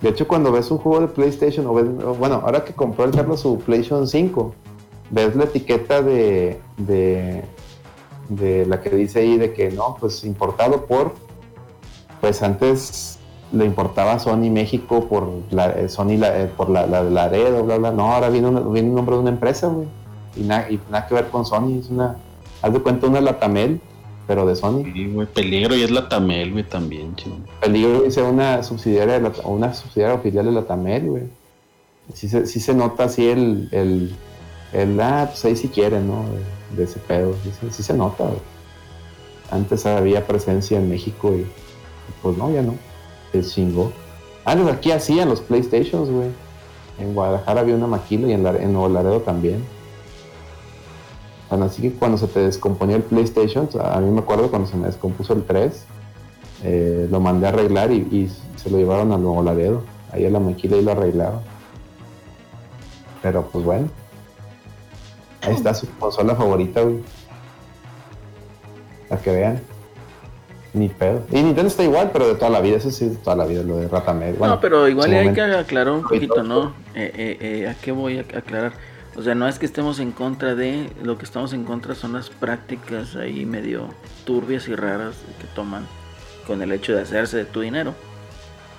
De 0.00 0.10
hecho, 0.10 0.28
cuando 0.28 0.52
ves 0.52 0.70
un 0.70 0.78
juego 0.78 1.00
de 1.00 1.08
PlayStation, 1.08 1.66
o 1.66 1.74
ves, 1.74 1.86
bueno, 2.18 2.36
ahora 2.44 2.64
que 2.64 2.72
compró 2.72 3.04
el 3.04 3.10
Carlos 3.10 3.40
su 3.40 3.58
PlayStation 3.58 4.06
5, 4.06 4.54
ves 5.10 5.34
la 5.36 5.44
etiqueta 5.44 6.02
de, 6.02 6.58
de, 6.76 7.42
de 8.28 8.66
la 8.66 8.80
que 8.80 8.90
dice 8.90 9.20
ahí 9.20 9.36
de 9.38 9.52
que 9.52 9.70
no, 9.70 9.96
pues 9.98 10.24
importado 10.24 10.86
por, 10.86 11.14
pues 12.20 12.42
antes 12.42 13.18
le 13.52 13.64
importaba 13.64 14.18
Sony 14.18 14.50
México 14.50 15.06
por 15.08 15.28
la 15.50 15.70
eh, 15.70 15.88
Sony 15.88 16.18
la- 16.18 16.42
eh, 16.42 16.50
por 16.54 16.68
la, 16.68 16.86
la 16.86 17.02
de 17.04 17.10
Laredo, 17.10 17.64
bla 17.64 17.78
bla. 17.78 17.90
No, 17.92 18.12
ahora 18.12 18.28
viene, 18.28 18.48
una- 18.48 18.60
viene 18.60 18.88
un 18.90 18.94
nombre 18.96 19.14
de 19.14 19.22
una 19.22 19.30
empresa, 19.30 19.68
güey. 19.68 19.88
Y, 20.36 20.40
na- 20.42 20.70
y 20.70 20.78
nada 20.90 21.06
que 21.06 21.14
ver 21.14 21.28
con 21.28 21.46
Sony, 21.46 21.78
es 21.80 21.88
una, 21.88 22.16
haz 22.60 22.72
de 22.72 22.80
cuenta 22.80 23.06
una 23.06 23.20
Latamel, 23.22 23.80
pero 24.26 24.44
de 24.46 24.54
Sony. 24.54 24.82
Sí, 24.92 25.06
güey, 25.10 25.26
peligro 25.28 25.74
y 25.74 25.82
es 25.82 25.90
la 25.90 26.06
Tamel, 26.10 26.52
güey, 26.52 26.64
también, 26.64 27.16
chido. 27.16 27.36
Peligro 27.62 28.02
dice 28.02 28.22
una 28.22 28.62
subsidiaria 28.62 29.14
de 29.14 29.20
la, 29.22 29.32
una 29.44 29.72
subsidiaria 29.72 30.16
o 30.16 30.20
filial 30.20 30.44
de 30.44 30.52
la 30.52 30.62
Tamel, 30.64 31.08
güey. 31.08 31.22
Sí 32.12 32.28
se, 32.28 32.46
sí 32.46 32.60
se 32.60 32.74
nota 32.74 33.04
así 33.04 33.26
el, 33.28 33.68
el, 33.72 34.14
el, 34.72 35.00
ah, 35.00 35.26
pues 35.30 35.44
ahí 35.44 35.56
si 35.56 35.68
quieren, 35.68 36.06
¿no? 36.08 36.24
De, 36.76 36.84
ese 36.84 36.98
pedo. 36.98 37.34
Sí, 37.42 37.50
sí 37.70 37.82
se 37.82 37.94
nota, 37.94 38.24
güey. 38.24 38.38
Antes 39.50 39.86
había 39.86 40.26
presencia 40.26 40.78
en 40.78 40.88
México 40.90 41.32
y, 41.34 41.46
pues 42.22 42.36
no, 42.36 42.50
ya 42.50 42.62
no. 42.62 42.74
Se 43.32 43.42
chingó. 43.42 43.92
Antes 44.44 44.66
aquí 44.68 44.90
hacían 44.92 45.28
los 45.28 45.40
Playstations, 45.40 46.10
güey. 46.10 46.28
En 46.98 47.14
Guadalajara 47.14 47.60
había 47.60 47.74
una 47.76 47.86
maquila 47.86 48.28
y 48.28 48.32
en, 48.32 48.42
Lare- 48.42 48.62
en 48.62 48.72
Nuevo 48.72 49.20
también. 49.20 49.64
Bueno, 51.48 51.64
así 51.64 51.80
que 51.80 51.92
cuando 51.92 52.18
se 52.18 52.26
te 52.26 52.40
descomponía 52.40 52.96
el 52.96 53.02
PlayStation, 53.02 53.68
a 53.82 54.00
mí 54.00 54.10
me 54.10 54.20
acuerdo 54.20 54.50
cuando 54.50 54.68
se 54.68 54.76
me 54.76 54.86
descompuso 54.86 55.32
el 55.32 55.44
3, 55.44 55.84
eh, 56.64 57.08
lo 57.10 57.20
mandé 57.20 57.46
a 57.46 57.50
arreglar 57.50 57.90
y, 57.90 57.96
y 58.10 58.30
se 58.58 58.68
lo 58.68 58.76
llevaron 58.76 59.12
a 59.12 59.16
Nuevo 59.16 59.42
Laredo. 59.42 59.82
Ahí 60.12 60.26
a 60.26 60.30
la 60.30 60.40
maquila 60.40 60.76
y 60.76 60.82
lo 60.82 60.92
arreglaron. 60.92 61.40
Pero 63.22 63.42
pues 63.50 63.64
bueno. 63.64 63.88
Ahí 65.42 65.54
está 65.54 65.74
su 65.74 65.88
consola 65.98 66.34
favorita, 66.34 66.80
güey. 66.82 66.98
Para 69.08 69.22
que 69.22 69.30
vean. 69.30 69.60
Ni 70.74 70.88
pedo. 70.88 71.24
Y 71.30 71.36
Nintendo 71.42 71.68
está 71.68 71.82
igual, 71.82 72.10
pero 72.12 72.28
de 72.28 72.34
toda 72.34 72.50
la 72.50 72.60
vida. 72.60 72.76
Eso 72.76 72.90
sí, 72.90 73.08
de 73.08 73.16
toda 73.16 73.36
la 73.36 73.46
vida, 73.46 73.62
lo 73.62 73.76
de 73.76 73.88
Rata 73.88 74.12
Med. 74.12 74.36
Bueno, 74.36 74.54
no, 74.54 74.60
pero 74.60 74.86
igual 74.88 75.10
hay 75.10 75.28
momento. 75.28 75.34
que 75.34 75.56
aclarar 75.56 75.94
un 75.94 76.02
poquito, 76.02 76.42
¿no? 76.42 76.74
Eh, 76.94 77.12
eh, 77.14 77.38
eh, 77.40 77.68
¿A 77.68 77.74
qué 77.74 77.92
voy 77.92 78.18
a 78.18 78.20
aclarar? 78.20 78.72
O 79.16 79.22
sea, 79.22 79.34
no 79.34 79.48
es 79.48 79.58
que 79.58 79.66
estemos 79.66 79.98
en 79.98 80.12
contra 80.12 80.54
de, 80.54 80.90
lo 81.02 81.18
que 81.18 81.24
estamos 81.24 81.52
en 81.52 81.64
contra 81.64 81.94
son 81.94 82.12
las 82.12 82.30
prácticas 82.30 83.16
ahí 83.16 83.46
medio 83.46 83.88
turbias 84.24 84.68
y 84.68 84.76
raras 84.76 85.16
que 85.40 85.46
toman 85.56 85.86
con 86.46 86.62
el 86.62 86.70
hecho 86.70 86.94
de 86.94 87.02
hacerse 87.02 87.38
de 87.38 87.44
tu 87.44 87.60
dinero. 87.60 87.94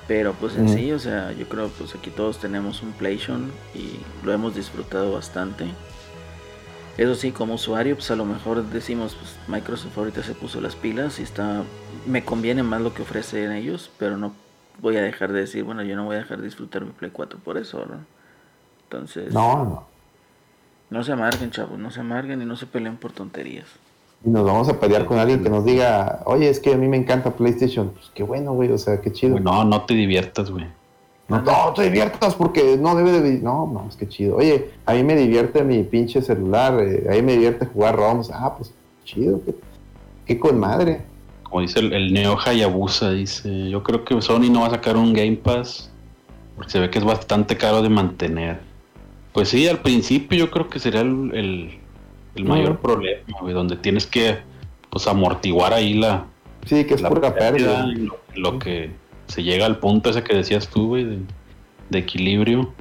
Pero 0.08 0.34
pues 0.34 0.56
en 0.56 0.70
sí, 0.70 0.92
o 0.92 0.98
sea, 0.98 1.34
yo 1.34 1.48
creo 1.48 1.68
pues 1.78 1.94
aquí 1.94 2.10
todos 2.10 2.40
tenemos 2.40 2.82
un 2.82 2.94
PlayStation 2.94 3.52
y 3.76 4.00
lo 4.26 4.32
hemos 4.32 4.56
disfrutado 4.56 5.12
bastante. 5.12 5.66
Eso 7.00 7.16
sí, 7.16 7.32
como 7.32 7.54
usuario, 7.54 7.96
pues 7.96 8.12
a 8.12 8.18
lo 8.18 8.26
mejor 8.26 8.62
decimos, 8.62 9.16
pues 9.16 9.38
Microsoft 9.48 9.98
ahorita 9.98 10.22
se 10.22 10.34
puso 10.34 10.60
las 10.60 10.76
pilas 10.76 11.18
y 11.20 11.24
está, 11.24 11.64
me 12.06 12.26
conviene 12.26 12.62
más 12.62 12.82
lo 12.82 12.94
que 12.94 13.04
ofrecen 13.04 13.54
ellos, 13.54 13.90
pero 13.98 14.18
no 14.18 14.34
voy 14.82 14.98
a 14.98 15.02
dejar 15.02 15.32
de 15.32 15.40
decir, 15.40 15.64
bueno, 15.64 15.82
yo 15.84 15.96
no 15.96 16.04
voy 16.04 16.18
a 16.18 16.20
dejar 16.20 16.40
de 16.40 16.44
disfrutar 16.44 16.84
mi 16.84 16.92
Play 16.92 17.10
4 17.12 17.40
por 17.40 17.58
eso, 17.58 17.86
¿no? 17.86 18.00
Entonces, 18.84 19.34
No, 19.34 19.64
no. 19.64 19.88
no 20.90 21.04
se 21.06 21.14
amarguen, 21.14 21.52
chavos, 21.52 21.80
no 21.80 21.90
se 21.90 22.02
amarguen 22.02 22.42
y 22.42 22.46
no 22.46 22.58
se 22.58 22.66
peleen 22.66 22.98
por 22.98 23.14
tonterías. 23.14 23.68
Y 24.26 24.30
nos 24.30 24.46
vamos 24.46 24.68
a 24.68 24.78
pelear 24.78 25.06
con 25.06 25.20
alguien 25.20 25.42
que 25.42 25.50
nos 25.50 25.64
diga, 25.64 26.24
oye, 26.26 26.50
es 26.50 26.60
que 26.60 26.74
a 26.74 26.78
mí 26.78 26.90
me 26.90 26.98
encanta 26.98 27.32
PlayStation. 27.32 27.92
Pues 27.92 28.12
qué 28.14 28.24
bueno, 28.24 28.52
güey, 28.52 28.70
o 28.74 28.78
sea, 28.78 29.00
qué 29.00 29.14
chido. 29.14 29.40
No, 29.40 29.64
no 29.64 29.86
te 29.86 29.94
diviertas, 29.94 30.52
güey. 30.52 30.68
No, 31.30 31.42
no, 31.42 31.74
te 31.74 31.84
diviertas 31.84 32.34
porque 32.36 32.76
no 32.78 32.96
debe 32.96 33.22
de... 33.22 33.40
No, 33.40 33.70
no, 33.72 33.86
es 33.88 33.96
que 33.96 34.08
chido. 34.08 34.38
Oye, 34.38 34.72
a 34.86 34.94
mí 34.94 35.04
me 35.04 35.16
divierte 35.16 35.64
mi 35.64 35.84
pinche 35.84 36.22
celular, 36.22 36.80
eh, 36.82 37.06
a 37.10 37.14
mí 37.14 37.22
me 37.22 37.34
divierte 37.34 37.68
jugar 37.68 37.96
ROMs. 37.96 38.32
Ah, 38.34 38.56
pues 38.58 38.74
chido, 39.06 39.40
qué, 39.46 39.54
qué 40.26 40.40
con 40.40 40.60
madre. 40.60 41.02
Como 41.44 41.62
dice 41.62 41.80
el, 41.80 41.94
el 41.94 42.14
Neo 42.14 42.38
Hayabusa, 42.44 43.12
dice, 43.12 43.70
yo 43.70 43.84
creo 43.84 44.04
que 44.06 44.20
Sony 44.22 44.50
no 44.52 44.62
va 44.62 44.68
a 44.68 44.72
sacar 44.72 44.98
un 44.98 45.14
Game 45.14 45.36
Pass 45.38 45.92
porque 46.56 46.72
se 46.72 46.80
ve 46.80 46.90
que 46.90 47.00
es 47.00 47.06
bastante 47.06 47.58
caro 47.58 47.82
de 47.82 47.90
mantener. 47.90 48.60
Pues 49.34 49.50
sí, 49.50 49.68
al 49.68 49.80
principio 49.80 50.38
yo 50.38 50.52
creo 50.52 50.68
que 50.70 50.80
sería 50.80 51.02
el, 51.02 51.32
el- 51.34 51.80
el 52.36 52.46
mayor 52.46 52.80
problema, 52.80 53.24
güey, 53.42 53.54
donde 53.54 53.76
tienes 53.76 54.06
que 54.08 54.38
pues 54.90 55.08
amortiguar 55.08 55.74
ahí 55.74 55.94
la, 55.96 56.26
Sí, 56.66 56.86
que 56.86 56.94
es 56.96 57.02
la 57.02 57.10
pura 57.10 57.34
pérdida. 57.34 57.82
en 57.84 58.08
lo, 58.08 58.18
en 58.36 58.42
lo 58.42 58.60
que 58.60 58.92
se 59.30 59.44
llega 59.44 59.66
al 59.66 59.80
punto 59.80 60.10
ese 60.10 60.24
que 60.24 60.36
decías 60.36 60.68
tú, 60.68 60.88
güey, 60.90 61.06
de, 61.06 61.20
de 61.90 62.00
equilibrio. 62.00 62.74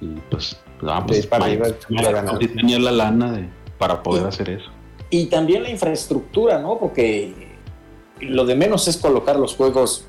Y 0.00 0.06
pues, 0.30 0.56
ah, 0.86 1.04
pues 1.06 1.22
Sí, 1.22 1.26
para 1.26 1.46
Mike- 1.46 1.62
arriba, 1.62 1.76
Mike 1.88 2.02
para 2.04 2.22
ganar. 2.22 2.38
sí 2.40 2.48
tenía 2.48 2.78
la 2.78 2.92
lana 2.92 3.32
de, 3.32 3.48
para 3.78 4.02
poder 4.02 4.22
Sí. 4.22 4.28
hacer 4.28 4.50
eso. 4.50 4.70
Y 5.10 5.26
también 5.26 5.62
la 5.64 5.70
infraestructura, 5.70 6.58
¿no? 6.60 6.78
Porque 6.78 7.34
lo 8.20 8.44
de 8.44 8.54
menos 8.54 8.86
es 8.88 8.96
colocar 8.96 9.36
los 9.36 9.56
juegos 9.56 10.04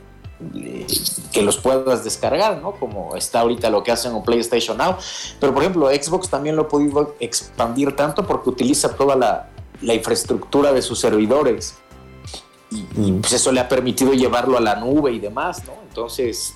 eh, 0.55 0.85
que 1.31 1.41
los 1.41 1.57
puedas 1.57 2.03
descargar, 2.03 2.61
¿no? 2.61 2.71
Como 2.73 3.15
está 3.15 3.41
ahorita 3.41 3.69
lo 3.69 3.83
que 3.83 3.91
hacen 3.91 4.15
en 4.15 4.23
PlayStation 4.23 4.77
Now. 4.77 4.95
Pero 5.39 5.53
por 5.53 5.61
ejemplo, 5.63 5.87
Xbox 5.89 6.29
también 6.29 6.55
lo 6.55 6.63
ha 6.63 6.67
podido 6.67 7.15
expandir 7.19 7.95
tanto 7.95 8.25
porque 8.25 8.49
utiliza 8.49 8.95
toda 8.95 9.15
la, 9.15 9.49
la 9.81 9.93
infraestructura 9.93 10.73
de 10.73 10.81
sus 10.81 10.99
servidores. 10.99 11.75
Y, 12.71 12.87
y, 12.95 13.11
pues 13.19 13.33
eso 13.33 13.51
le 13.51 13.59
ha 13.59 13.67
permitido 13.67 14.13
llevarlo 14.13 14.57
a 14.57 14.61
la 14.61 14.75
nube 14.75 15.11
y 15.11 15.19
demás, 15.19 15.63
¿no? 15.65 15.73
Entonces, 15.87 16.55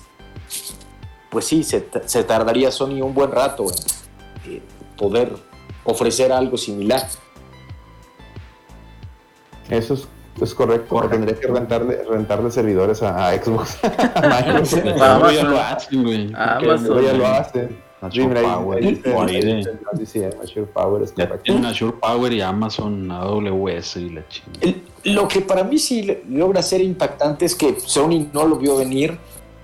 pues 1.30 1.44
sí, 1.44 1.62
se, 1.62 1.86
se 2.06 2.24
tardaría 2.24 2.72
Sony 2.72 3.02
un 3.02 3.12
buen 3.12 3.30
rato 3.30 3.66
en 4.46 4.62
poder 4.96 5.36
ofrecer 5.84 6.32
algo 6.32 6.56
similar. 6.56 7.06
Eso 9.68 9.94
es, 9.94 10.08
es 10.40 10.54
correcto. 10.54 11.00
Tendría 11.08 11.38
que 11.38 11.46
rentarle, 11.46 12.04
rentarle 12.04 12.50
servidores 12.50 13.02
a, 13.02 13.28
a 13.28 13.34
Xbox. 13.34 13.78
a 13.84 14.42
Microsoft. 14.42 14.84
Ah, 16.34 16.58
Pero 16.60 17.00
ya 17.02 17.12
lo 17.12 17.26
hace. 17.26 17.85
Ahí- 18.00 18.44
Power, 18.44 18.84
Azure 21.64 21.92
Power 22.00 22.32
y 22.32 22.40
Amazon, 22.40 23.10
AWS 23.10 23.96
y 23.96 24.10
la 24.10 24.28
chingada. 24.28 24.60
El- 24.60 24.82
Lo 25.14 25.28
que 25.28 25.40
para 25.40 25.62
mí 25.64 25.78
sí 25.78 26.16
logra 26.28 26.62
ser 26.62 26.80
impactante 26.80 27.44
es 27.44 27.54
que 27.54 27.78
Sony 27.80 28.26
no 28.32 28.44
lo 28.46 28.56
vio 28.56 28.76
venir, 28.76 29.18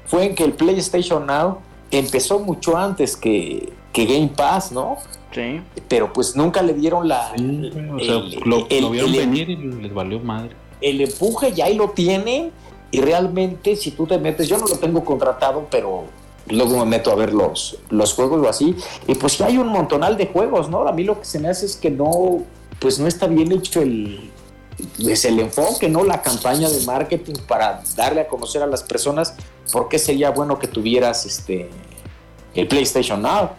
fue 0.07 0.27
en 0.27 0.35
que 0.35 0.45
el 0.45 0.53
PlayStation 0.53 1.27
Now 1.27 1.59
empezó 1.91 2.39
mucho 2.39 2.77
antes 2.77 3.17
que, 3.17 3.73
que 3.93 4.07
Game 4.07 4.31
Pass, 4.37 4.71
¿no? 4.73 4.97
Sí. 5.33 5.61
Pero 5.89 6.13
pues 6.13 6.37
nunca 6.37 6.63
le 6.63 6.75
dieron 6.75 7.09
la, 7.09 7.33
Sí, 7.37 7.71
güey, 7.75 7.89
o 7.91 7.99
sea, 8.05 8.15
el, 8.17 8.41
lo, 8.45 8.67
el- 8.69 8.83
lo 8.83 8.91
vieron 8.91 9.11
el- 9.11 9.17
venir 9.19 9.51
y 9.51 9.57
les 9.57 9.93
valió 9.93 10.21
madre. 10.21 10.51
el 10.81 11.01
empuje 11.01 11.53
ya 11.53 11.65
ahí 11.67 11.75
lo 11.77 11.91
tienen 11.91 12.51
y 12.91 13.01
realmente 13.01 13.75
si 13.77 13.91
tú 13.93 14.07
te 14.07 14.19
metes, 14.19 14.49
yo 14.49 14.59
no 14.59 14.67
lo 14.67 14.77
tengo 14.77 15.05
contratado, 15.05 15.67
pero 15.71 16.05
luego 16.53 16.79
me 16.79 16.87
meto 16.87 17.11
a 17.11 17.15
ver 17.15 17.33
los, 17.33 17.79
los 17.91 18.15
juegos 18.15 18.45
o 18.45 18.49
así, 18.49 18.75
y 19.07 19.15
pues 19.15 19.39
ya 19.39 19.47
hay 19.47 19.59
un 19.59 19.69
montonal 19.69 20.17
de 20.17 20.27
juegos, 20.27 20.69
¿no? 20.69 20.87
A 20.87 20.93
mí 20.93 21.05
lo 21.05 21.19
que 21.19 21.25
se 21.25 21.39
me 21.39 21.49
hace 21.49 21.67
es 21.67 21.77
que 21.77 21.91
no, 21.91 22.43
pues 22.79 22.99
no 22.99 23.07
está 23.07 23.27
bien 23.27 23.51
hecho 23.53 23.81
el, 23.81 24.31
pues 25.03 25.25
el 25.25 25.39
enfoque, 25.39 25.89
¿no? 25.89 26.05
La 26.05 26.23
campaña 26.23 26.69
de 26.69 26.81
marketing 26.85 27.35
para 27.47 27.83
darle 27.97 28.23
a 28.23 28.29
conocer 28.29 28.63
a 28.63 28.67
las 28.67 28.83
personas 28.83 29.35
por 29.73 29.89
qué 29.89 29.99
sería 29.99 30.31
bueno 30.31 30.59
que 30.59 30.67
tuvieras 30.67 31.25
este 31.27 31.69
el 32.55 32.69
PlayStation 32.69 33.23
Now. 33.23 33.51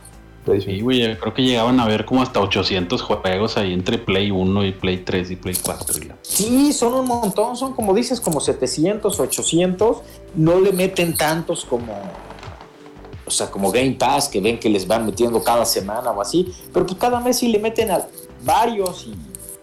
Sí, 0.45 0.81
güey, 0.81 0.99
yo 1.01 1.17
creo 1.19 1.33
que 1.33 1.41
llegaban 1.41 1.79
a 1.79 1.85
ver 1.87 2.03
como 2.03 2.21
hasta 2.21 2.41
800 2.41 3.01
juegos 3.01 3.55
ahí 3.55 3.71
entre 3.71 3.97
Play 3.97 4.29
1 4.29 4.65
y 4.65 4.71
Play 4.73 4.97
3 4.97 5.31
y 5.31 5.35
Play 5.37 5.55
4. 5.63 5.97
y 5.99 6.05
la- 6.07 6.17
Sí, 6.21 6.73
son 6.73 6.93
un 6.95 7.07
montón, 7.07 7.55
son 7.55 7.71
como 7.73 7.93
dices, 7.93 8.19
como 8.19 8.41
700, 8.41 9.21
800. 9.21 9.97
No 10.35 10.59
le 10.59 10.73
meten 10.73 11.15
tantos 11.15 11.63
como, 11.63 11.93
o 13.25 13.31
sea, 13.31 13.49
como 13.49 13.71
Game 13.71 13.95
Pass, 13.99 14.29
que 14.29 14.41
ven 14.41 14.59
que 14.59 14.69
les 14.69 14.87
van 14.87 15.05
metiendo 15.05 15.41
cada 15.43 15.65
semana 15.65 16.11
o 16.11 16.21
así. 16.21 16.53
Pero 16.73 16.85
pues 16.85 16.97
cada 16.97 17.19
mes 17.19 17.37
sí 17.37 17.47
le 17.47 17.59
meten 17.59 17.91
a 17.91 18.05
varios 18.43 19.07
y, 19.07 19.15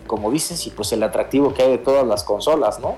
como 0.07 0.31
dices, 0.31 0.67
y 0.67 0.71
pues 0.71 0.93
el 0.93 1.03
atractivo 1.03 1.53
que 1.53 1.63
hay 1.63 1.71
de 1.71 1.79
todas 1.79 2.07
las 2.07 2.25
consolas, 2.25 2.81
¿no? 2.81 2.97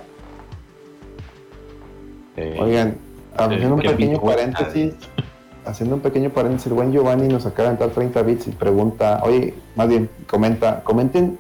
Eh, 2.36 2.56
Oigan, 2.60 2.98
haciendo 3.36 3.74
un 3.74 3.80
qué 3.80 3.90
pequeño 3.90 4.20
paréntesis, 4.20 4.94
haciendo 5.64 5.97
un 5.97 6.01
pequeño 6.01 6.30
paréntesis, 6.30 6.68
el 6.68 6.74
buen 6.74 6.93
Giovanni 6.93 7.28
nos 7.28 7.44
acaba 7.44 7.68
de 7.68 7.74
entrar 7.74 7.90
30 7.90 8.22
bits 8.22 8.47
y 8.47 8.51
pregunta, 8.52 9.20
oye, 9.24 9.55
más 9.76 9.89
bien, 9.89 10.09
comenta, 10.26 10.82
comenten 10.82 11.39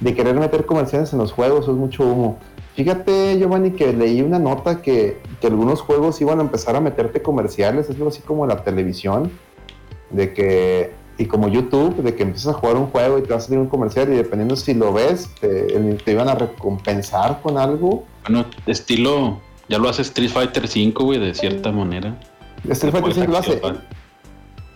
de 0.00 0.14
querer 0.14 0.36
meter 0.36 0.66
comerciales 0.66 1.12
en 1.12 1.18
los 1.18 1.32
juegos, 1.32 1.66
es 1.66 1.74
mucho 1.74 2.04
humo. 2.04 2.38
Fíjate, 2.78 3.36
Giovanni, 3.40 3.72
que 3.72 3.92
leí 3.92 4.22
una 4.22 4.38
nota 4.38 4.80
que, 4.80 5.18
que 5.40 5.48
algunos 5.48 5.80
juegos 5.80 6.20
iban 6.20 6.38
a 6.38 6.42
empezar 6.42 6.76
a 6.76 6.80
meterte 6.80 7.20
comerciales, 7.20 7.90
es 7.90 7.96
algo 7.96 8.06
así 8.06 8.20
como 8.20 8.46
la 8.46 8.62
televisión, 8.62 9.32
de 10.10 10.32
que, 10.32 10.92
y 11.18 11.24
como 11.24 11.48
YouTube, 11.48 11.96
de 11.96 12.14
que 12.14 12.22
empiezas 12.22 12.54
a 12.54 12.56
jugar 12.56 12.76
un 12.76 12.86
juego 12.86 13.18
y 13.18 13.22
te 13.22 13.30
va 13.30 13.38
a 13.38 13.40
salir 13.40 13.58
un 13.58 13.66
comercial 13.66 14.12
y 14.12 14.14
dependiendo 14.14 14.54
si 14.54 14.74
lo 14.74 14.92
ves, 14.92 15.28
te, 15.40 15.66
te 16.04 16.12
iban 16.12 16.28
a 16.28 16.36
recompensar 16.36 17.40
con 17.42 17.58
algo. 17.58 18.04
Bueno, 18.22 18.44
estilo, 18.64 19.40
ya 19.68 19.78
lo 19.78 19.88
hace 19.88 20.02
Street 20.02 20.30
Fighter 20.30 20.68
5, 20.68 21.02
güey, 21.02 21.18
de 21.18 21.34
cierta 21.34 21.72
manera. 21.72 22.16
Street 22.68 22.92
Fighter 22.92 23.12
Puedes 23.12 23.16
5 23.16 23.32
lo 23.32 23.38
hace. 23.38 23.60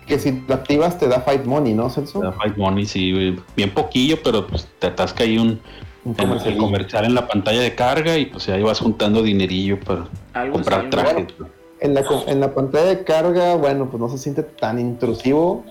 Que 0.06 0.18
si 0.18 0.42
lo 0.46 0.54
activas 0.54 0.98
te 0.98 1.06
da 1.08 1.20
Fight 1.20 1.44
Money, 1.44 1.74
¿no, 1.74 1.88
Celso? 1.90 2.18
Te 2.20 2.26
da 2.26 2.32
Fight 2.32 2.56
Money, 2.56 2.86
sí. 2.86 3.36
Bien 3.56 3.70
poquillo, 3.72 4.16
pero 4.22 4.46
pues 4.46 4.68
te 4.78 4.88
atasca 4.88 5.24
ahí 5.24 5.38
un 5.38 5.60
Un 6.04 6.14
el, 6.18 6.22
el 6.22 6.28
comercial. 6.28 6.56
comercial 6.58 7.04
en 7.04 7.14
la 7.14 7.28
pantalla 7.28 7.60
de 7.60 7.74
carga 7.74 8.18
y 8.18 8.26
pues 8.26 8.48
ahí 8.48 8.62
vas 8.62 8.80
juntando 8.80 9.22
dinerillo 9.22 9.78
para 9.80 10.08
Algo 10.34 10.54
comprar 10.54 10.90
trajes. 10.90 11.26
En 11.80 11.94
la, 11.94 12.04
co- 12.04 12.24
en 12.26 12.40
la 12.40 12.52
pantalla 12.54 12.86
de 12.86 13.04
carga, 13.04 13.54
bueno, 13.56 13.88
pues 13.90 14.00
no 14.00 14.08
se 14.08 14.18
siente 14.18 14.42
tan 14.42 14.78
intrusivo. 14.78 15.64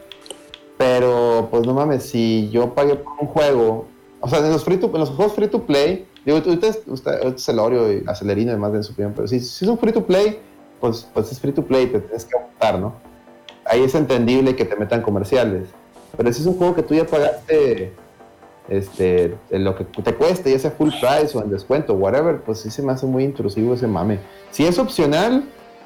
Pero, 0.78 1.48
pues 1.52 1.66
no 1.68 1.74
mames, 1.74 2.03
si 2.03 2.49
yo 2.52 2.74
pagué 2.74 2.95
por 2.95 3.14
un 3.20 3.28
juego, 3.28 3.86
o 4.20 4.28
sea, 4.28 4.40
en 4.40 4.52
los, 4.52 4.64
free 4.64 4.78
to- 4.78 4.88
en 4.94 4.99
los 4.99 5.10
juegos 5.12 5.34
free 5.36 5.48
to 5.48 5.62
play, 5.64 6.06
digo, 6.26 6.40
ahorita 6.40 6.68
es, 6.68 6.82
usted- 6.88 7.12
ahorita 7.20 7.36
es 7.38 7.44
Celorio 7.45 7.94
y 7.94 8.03
Acelerino, 8.08 8.52
además 8.52 8.74
de 8.74 8.84
su 8.84 8.94
opinión, 8.94 9.14
pero 9.16 9.28
si, 9.28 9.40
si 9.40 9.66
es 9.66 9.70
un 9.70 9.78
free 9.78 9.91
to 9.94 10.03
play, 10.06 10.40
pues, 10.80 11.08
pues 11.14 11.32
es 11.32 11.40
free 11.40 11.52
to 11.52 11.64
play, 11.64 11.86
te 11.88 11.99
tienes 11.99 12.26
que 12.26 12.36
apuntar, 12.38 12.80
¿no? 12.80 12.95
Ahí 13.72 13.84
es 13.84 13.95
entendible 13.95 14.53
que 14.57 14.65
te 14.65 14.76
metan 14.76 15.02
comerciales. 15.02 15.69
Pero 16.18 16.34
si 16.34 16.41
es 16.41 16.45
un 16.45 16.57
juego 16.57 16.76
que 16.76 16.84
tú 16.84 16.93
ya 16.93 17.06
pagaste 17.06 17.93
este, 18.68 19.38
lo 19.49 19.76
que 19.77 19.85
te 19.85 20.14
cueste, 20.14 20.52
ya 20.52 20.60
sea 20.60 20.72
full 20.72 20.89
price 20.89 21.38
o 21.38 21.41
en 21.41 21.49
descuento, 21.49 21.93
whatever, 21.93 22.41
pues 22.41 22.60
sí 22.60 22.69
se 22.69 22.81
me 22.81 22.91
hace 22.91 23.06
muy 23.06 23.23
intrusivo 23.23 23.73
ese 23.73 23.88
mame. 23.88 24.19
Si 24.52 24.65
es 24.65 24.77
opcional, 24.77 25.45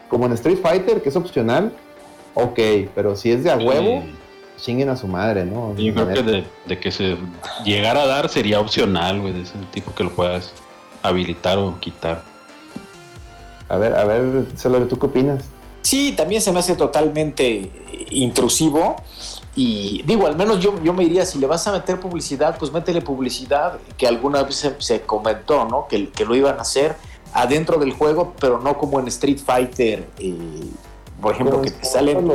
como 0.09 0.25
en 0.25 0.31
Street 0.31 0.57
Fighter, 0.57 1.03
que 1.03 1.09
es 1.09 1.15
opcional, 1.15 1.73
ok, 2.33 2.59
pero 2.95 3.15
si 3.15 3.31
es 3.31 3.43
de 3.43 3.51
a 3.51 3.57
huevo, 3.57 4.03
chinguen 4.57 4.89
a 4.89 4.95
su 4.95 5.07
madre, 5.07 5.45
¿no? 5.45 5.75
Yo 5.75 5.93
creo 5.93 6.07
que 6.07 6.43
de 6.65 6.79
que 6.79 6.91
se 6.91 7.17
llegara 7.63 8.01
a 8.01 8.07
dar 8.07 8.29
sería 8.29 8.59
opcional, 8.59 9.21
güey, 9.21 9.33
de 9.33 9.41
ese 9.41 9.53
tipo 9.71 9.93
que 9.93 10.03
lo 10.03 10.09
puedas 10.09 10.53
habilitar 11.03 11.59
o 11.59 11.79
quitar. 11.79 12.23
A 13.69 13.77
ver, 13.77 13.93
a 13.93 14.05
ver, 14.05 14.47
Celorio, 14.55 14.87
¿tú 14.87 14.97
qué 14.97 15.05
opinas? 15.05 15.43
Sí, 15.85 16.13
también 16.17 16.41
se 16.41 16.51
me 16.51 16.59
hace 16.59 16.75
totalmente 16.75 17.69
intrusivo. 18.09 18.95
Y 19.55 20.01
digo, 20.05 20.25
al 20.25 20.35
menos 20.35 20.59
yo, 20.59 20.73
yo 20.83 20.93
me 20.93 21.03
diría, 21.03 21.25
si 21.27 21.37
le 21.37 21.45
vas 21.45 21.65
a 21.67 21.71
meter 21.71 21.99
publicidad, 21.99 22.57
pues 22.57 22.71
métele 22.73 23.01
publicidad, 23.01 23.77
que 23.95 24.07
alguna 24.07 24.41
vez 24.43 24.55
se, 24.55 24.75
se 24.79 25.01
comentó, 25.01 25.65
¿no? 25.65 25.87
Que, 25.87 26.09
que 26.09 26.25
lo 26.25 26.35
iban 26.35 26.57
a 26.57 26.63
hacer 26.63 26.95
adentro 27.33 27.77
del 27.77 27.93
juego, 27.93 28.33
pero 28.39 28.59
no 28.59 28.77
como 28.79 28.99
en 28.99 29.07
Street 29.09 29.37
Fighter, 29.45 30.09
eh, 30.17 30.35
por 31.21 31.35
ejemplo, 31.35 31.61
que 31.61 31.69
te 31.71 31.85
salen... 31.85 32.29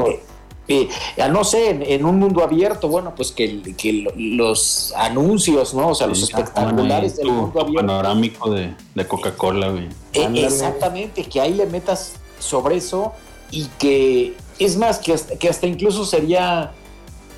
Eh, 0.69 0.89
eh, 1.17 1.29
no 1.31 1.43
sé, 1.43 1.71
en, 1.71 1.83
en 1.83 2.05
un 2.05 2.21
mundo 2.21 2.45
abierto, 2.45 2.87
bueno, 2.87 3.13
pues 3.17 3.33
que, 3.33 3.45
el- 3.45 3.75
que 3.77 3.93
lo- 3.93 4.13
los 4.17 4.95
anuncios, 4.97 5.75
¿no? 5.75 5.89
O 5.89 5.95
sea, 5.97 6.07
los 6.07 6.23
espectaculares 6.23 7.17
del 7.17 7.27
mundo 7.33 7.61
abierto. 7.63 7.87
panorámico 7.89 8.51
de, 8.51 8.73
de 8.95 9.07
Coca-Cola, 9.09 9.71
güey. 9.71 9.89
Eh, 10.13 10.31
exactamente, 10.45 11.25
que 11.25 11.41
ahí 11.41 11.55
le 11.55 11.67
metas 11.67 12.13
sobre 12.39 12.77
eso 12.77 13.13
y 13.51 13.67
que 13.79 14.35
es 14.59 14.77
más, 14.77 14.99
que 14.99 15.13
hasta, 15.15 15.37
que 15.37 15.49
hasta 15.49 15.67
incluso 15.67 16.05
sería, 16.05 16.73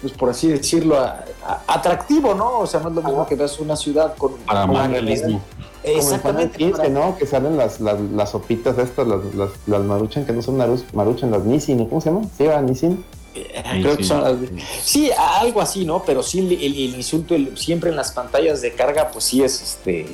pues 0.00 0.12
por 0.12 0.30
así 0.30 0.48
decirlo, 0.48 0.98
a- 0.98 1.24
a- 1.46 1.62
atractivo, 1.68 2.34
¿no? 2.34 2.58
O 2.58 2.66
sea, 2.66 2.80
no 2.80 2.88
es 2.88 2.94
lo 2.96 3.02
mismo 3.02 3.26
que 3.26 3.34
veas 3.36 3.58
una 3.60 3.76
ciudad 3.76 4.14
con... 4.16 4.32
Para 4.46 4.66
más 4.66 4.90
realismo. 4.90 5.40
Como 5.82 5.94
Exactamente. 5.96 6.58
15, 6.58 6.76
para- 6.76 6.88
¿no? 6.90 7.16
Que 7.16 7.26
salen 7.26 7.56
las, 7.56 7.80
las, 7.80 8.00
las 8.00 8.30
sopitas 8.30 8.78
estas, 8.78 9.06
las, 9.06 9.18
las, 9.34 9.50
las 9.66 9.80
maruchan, 9.82 10.24
que 10.24 10.32
no 10.32 10.42
son 10.42 10.56
maruchan, 10.92 11.30
las 11.30 11.44
Nissin, 11.44 11.86
¿cómo 11.88 12.00
se 12.00 12.10
llaman? 12.10 12.30
Sí, 12.36 12.44
va, 12.44 12.60
Nissin. 12.60 13.04
Eh, 13.34 13.62
creo 13.80 13.96
que 13.96 14.04
son 14.04 14.22
las- 14.22 14.36
sí, 14.82 15.10
a- 15.10 15.40
algo 15.40 15.60
así, 15.60 15.84
¿no? 15.84 16.02
Pero 16.04 16.22
sí 16.22 16.40
el, 16.40 16.52
el- 16.52 16.62
el 16.62 16.94
insulto 16.96 17.34
el- 17.34 17.56
siempre 17.56 17.90
en 17.90 17.96
las 17.96 18.12
pantallas 18.12 18.60
de 18.60 18.72
carga, 18.74 19.08
pues 19.12 19.24
sí 19.24 19.42
es 19.42 19.60
este, 19.62 20.06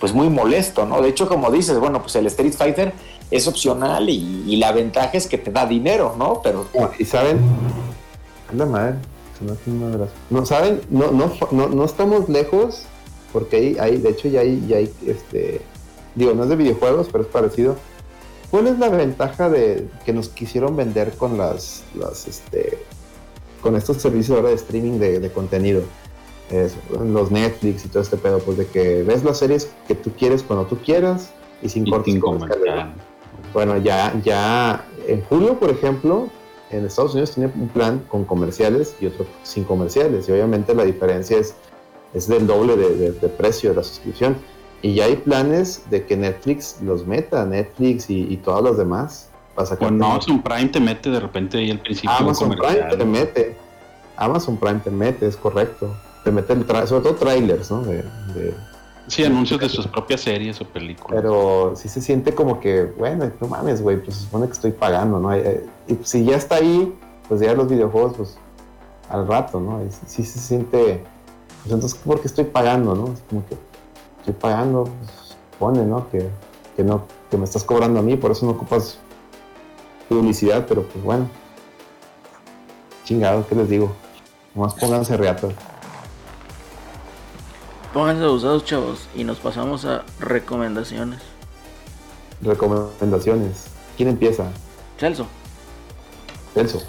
pues 0.00 0.12
muy 0.12 0.28
molesto, 0.28 0.84
¿no? 0.84 1.00
De 1.00 1.08
hecho, 1.08 1.28
como 1.28 1.50
dices, 1.50 1.78
bueno, 1.78 2.02
pues 2.02 2.16
el 2.16 2.26
Street 2.26 2.52
Fighter 2.54 2.92
es 3.30 3.46
opcional 3.48 4.08
y, 4.08 4.44
y 4.46 4.56
la 4.56 4.72
ventaja 4.72 5.10
es 5.14 5.26
que 5.26 5.38
te 5.38 5.50
da 5.50 5.66
dinero, 5.66 6.14
¿no? 6.18 6.40
Pero 6.42 6.66
No, 6.78 6.90
y 6.98 7.04
saben, 7.04 7.38
anda 8.50 8.66
madre, 8.66 8.94
sonó 9.38 9.52
aquí 9.54 9.70
una 9.70 9.88
de 9.90 9.98
las- 9.98 10.10
no 10.30 10.46
saben, 10.46 10.80
no, 10.90 11.10
no, 11.10 11.32
no, 11.50 11.68
no 11.68 11.84
estamos 11.84 12.28
lejos, 12.28 12.82
porque 13.32 13.56
hay, 13.56 13.76
hay, 13.78 13.96
de 13.98 14.10
hecho 14.10 14.28
ya 14.28 14.40
hay, 14.40 14.64
ya 14.68 14.76
hay, 14.76 14.92
este, 15.06 15.60
digo, 16.14 16.32
no 16.34 16.44
es 16.44 16.48
de 16.48 16.56
videojuegos, 16.56 17.08
pero 17.10 17.24
es 17.24 17.30
parecido. 17.30 17.76
¿Cuál 18.50 18.68
es 18.68 18.78
la 18.78 18.88
ventaja 18.88 19.50
de 19.50 19.88
que 20.04 20.12
nos 20.12 20.28
quisieron 20.28 20.76
vender 20.76 21.12
con 21.16 21.36
las, 21.36 21.82
las 21.98 22.28
este, 22.28 22.78
con 23.60 23.74
estos 23.74 23.96
servicios 24.00 24.36
ahora 24.36 24.50
de 24.50 24.54
streaming 24.54 24.98
de, 25.00 25.18
de 25.18 25.32
contenido? 25.32 25.82
Es, 26.48 26.74
los 26.90 27.32
Netflix 27.32 27.84
y 27.84 27.88
todo 27.88 28.04
este 28.04 28.16
pedo, 28.16 28.38
pues 28.38 28.56
de 28.56 28.66
que 28.68 29.02
ves 29.02 29.24
las 29.24 29.38
series 29.38 29.68
que 29.88 29.96
tú 29.96 30.12
quieres 30.16 30.44
cuando 30.44 30.64
tú 30.66 30.78
quieras 30.78 31.30
y 31.60 31.68
sin 31.68 31.88
Y 31.88 31.90
cortes 31.90 32.14
sin. 32.14 32.22
Bueno, 33.56 33.78
ya, 33.78 34.12
ya 34.22 34.84
en 35.08 35.24
julio, 35.24 35.58
por 35.58 35.70
ejemplo, 35.70 36.28
en 36.70 36.84
Estados 36.84 37.12
Unidos 37.14 37.30
tiene 37.32 37.50
un 37.54 37.68
plan 37.68 38.02
con 38.06 38.26
comerciales 38.26 38.94
y 39.00 39.06
otro 39.06 39.24
sin 39.44 39.64
comerciales. 39.64 40.28
Y 40.28 40.32
obviamente 40.32 40.74
la 40.74 40.84
diferencia 40.84 41.38
es, 41.38 41.54
es 42.12 42.28
del 42.28 42.46
doble 42.46 42.76
de, 42.76 42.94
de- 42.96 43.12
de 43.12 43.28
precio 43.30 43.70
de 43.70 43.76
la 43.76 43.82
suscripción. 43.82 44.36
Y 44.82 44.92
ya 44.92 45.06
hay 45.06 45.16
planes 45.16 45.84
de 45.88 46.04
que 46.04 46.18
Netflix 46.18 46.76
los 46.82 47.06
meta, 47.06 47.46
Netflix 47.46 48.10
y, 48.10 48.26
y 48.30 48.36
todos 48.36 48.62
los 48.62 48.76
demás. 48.76 49.30
Para 49.54 49.66
sacar 49.68 49.88
Amazon 49.88 50.42
Prime 50.42 50.68
te 50.68 50.80
mete 50.80 51.08
de 51.08 51.20
repente 51.20 51.56
ahí 51.56 51.70
al 51.70 51.80
principio 51.80 52.10
Amazon 52.10 52.50
Prime 52.50 52.94
te 52.98 53.04
mete. 53.06 53.56
Amazon 54.18 54.58
Prime 54.58 54.80
te 54.84 54.90
mete, 54.90 55.26
es 55.26 55.36
correcto. 55.38 55.96
Te 56.24 56.30
mete 56.30 56.52
el 56.52 56.66
sobre 56.86 57.04
todo 57.04 57.14
trailers, 57.14 57.70
¿no? 57.70 57.80
De- 57.84 58.02
de, 58.34 58.54
Sí, 59.08 59.24
anuncios 59.24 59.60
de 59.60 59.68
sus 59.68 59.86
propias 59.86 60.20
series 60.20 60.60
o 60.60 60.64
películas. 60.64 61.20
Pero 61.20 61.74
sí 61.76 61.88
se 61.88 62.00
siente 62.00 62.34
como 62.34 62.58
que, 62.60 62.84
bueno, 62.84 63.30
no 63.40 63.46
mames, 63.46 63.80
güey, 63.80 63.98
pues 63.98 64.16
se 64.16 64.24
supone 64.24 64.46
que 64.46 64.52
estoy 64.52 64.72
pagando, 64.72 65.20
¿no? 65.20 65.32
Eh, 65.32 65.64
Y 65.86 65.94
pues, 65.94 66.08
si 66.08 66.24
ya 66.24 66.36
está 66.36 66.56
ahí, 66.56 66.92
pues 67.28 67.40
ya 67.40 67.54
los 67.54 67.68
videojuegos, 67.68 68.14
pues 68.16 68.38
al 69.08 69.26
rato, 69.28 69.60
¿no? 69.60 69.84
Y 69.84 69.90
sí, 70.08 70.24
se 70.24 70.38
siente, 70.40 71.04
pues 71.62 71.72
entonces, 71.72 71.98
¿por 71.98 72.20
qué 72.20 72.26
estoy 72.26 72.44
pagando, 72.44 72.94
no? 72.94 73.12
Es 73.12 73.20
como 73.28 73.46
que 73.46 73.56
estoy 74.18 74.34
pagando, 74.34 74.84
pues 74.84 75.36
pone, 75.58 75.84
¿no? 75.84 76.10
Que, 76.10 76.28
que 76.74 76.82
no, 76.82 77.04
que 77.30 77.36
me 77.36 77.44
estás 77.44 77.62
cobrando 77.62 78.00
a 78.00 78.02
mí, 78.02 78.16
por 78.16 78.32
eso 78.32 78.44
no 78.46 78.52
ocupas 78.52 78.98
publicidad, 80.08 80.66
pero 80.68 80.82
pues 80.82 81.04
bueno. 81.04 81.28
Chingado, 83.04 83.46
¿qué 83.46 83.54
les 83.54 83.68
digo? 83.68 83.92
Nomás 84.54 84.74
pónganse 84.74 85.16
reatos. 85.16 85.52
Pónganse 87.96 88.24
abusados, 88.24 88.62
chavos. 88.66 89.08
Y 89.16 89.24
nos 89.24 89.38
pasamos 89.38 89.86
a 89.86 90.04
recomendaciones. 90.20 91.22
Recomendaciones. 92.42 93.68
¿Quién 93.96 94.10
empieza? 94.10 94.50
Celso. 94.98 95.26
Celso. 96.52 96.82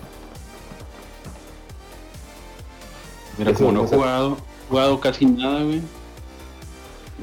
Mira, 3.37 3.53
como 3.53 3.71
no 3.71 3.85
he 3.85 3.87
jugado, 3.87 4.37
jugado 4.67 4.99
casi 4.99 5.25
nada, 5.25 5.63
güey. 5.63 5.81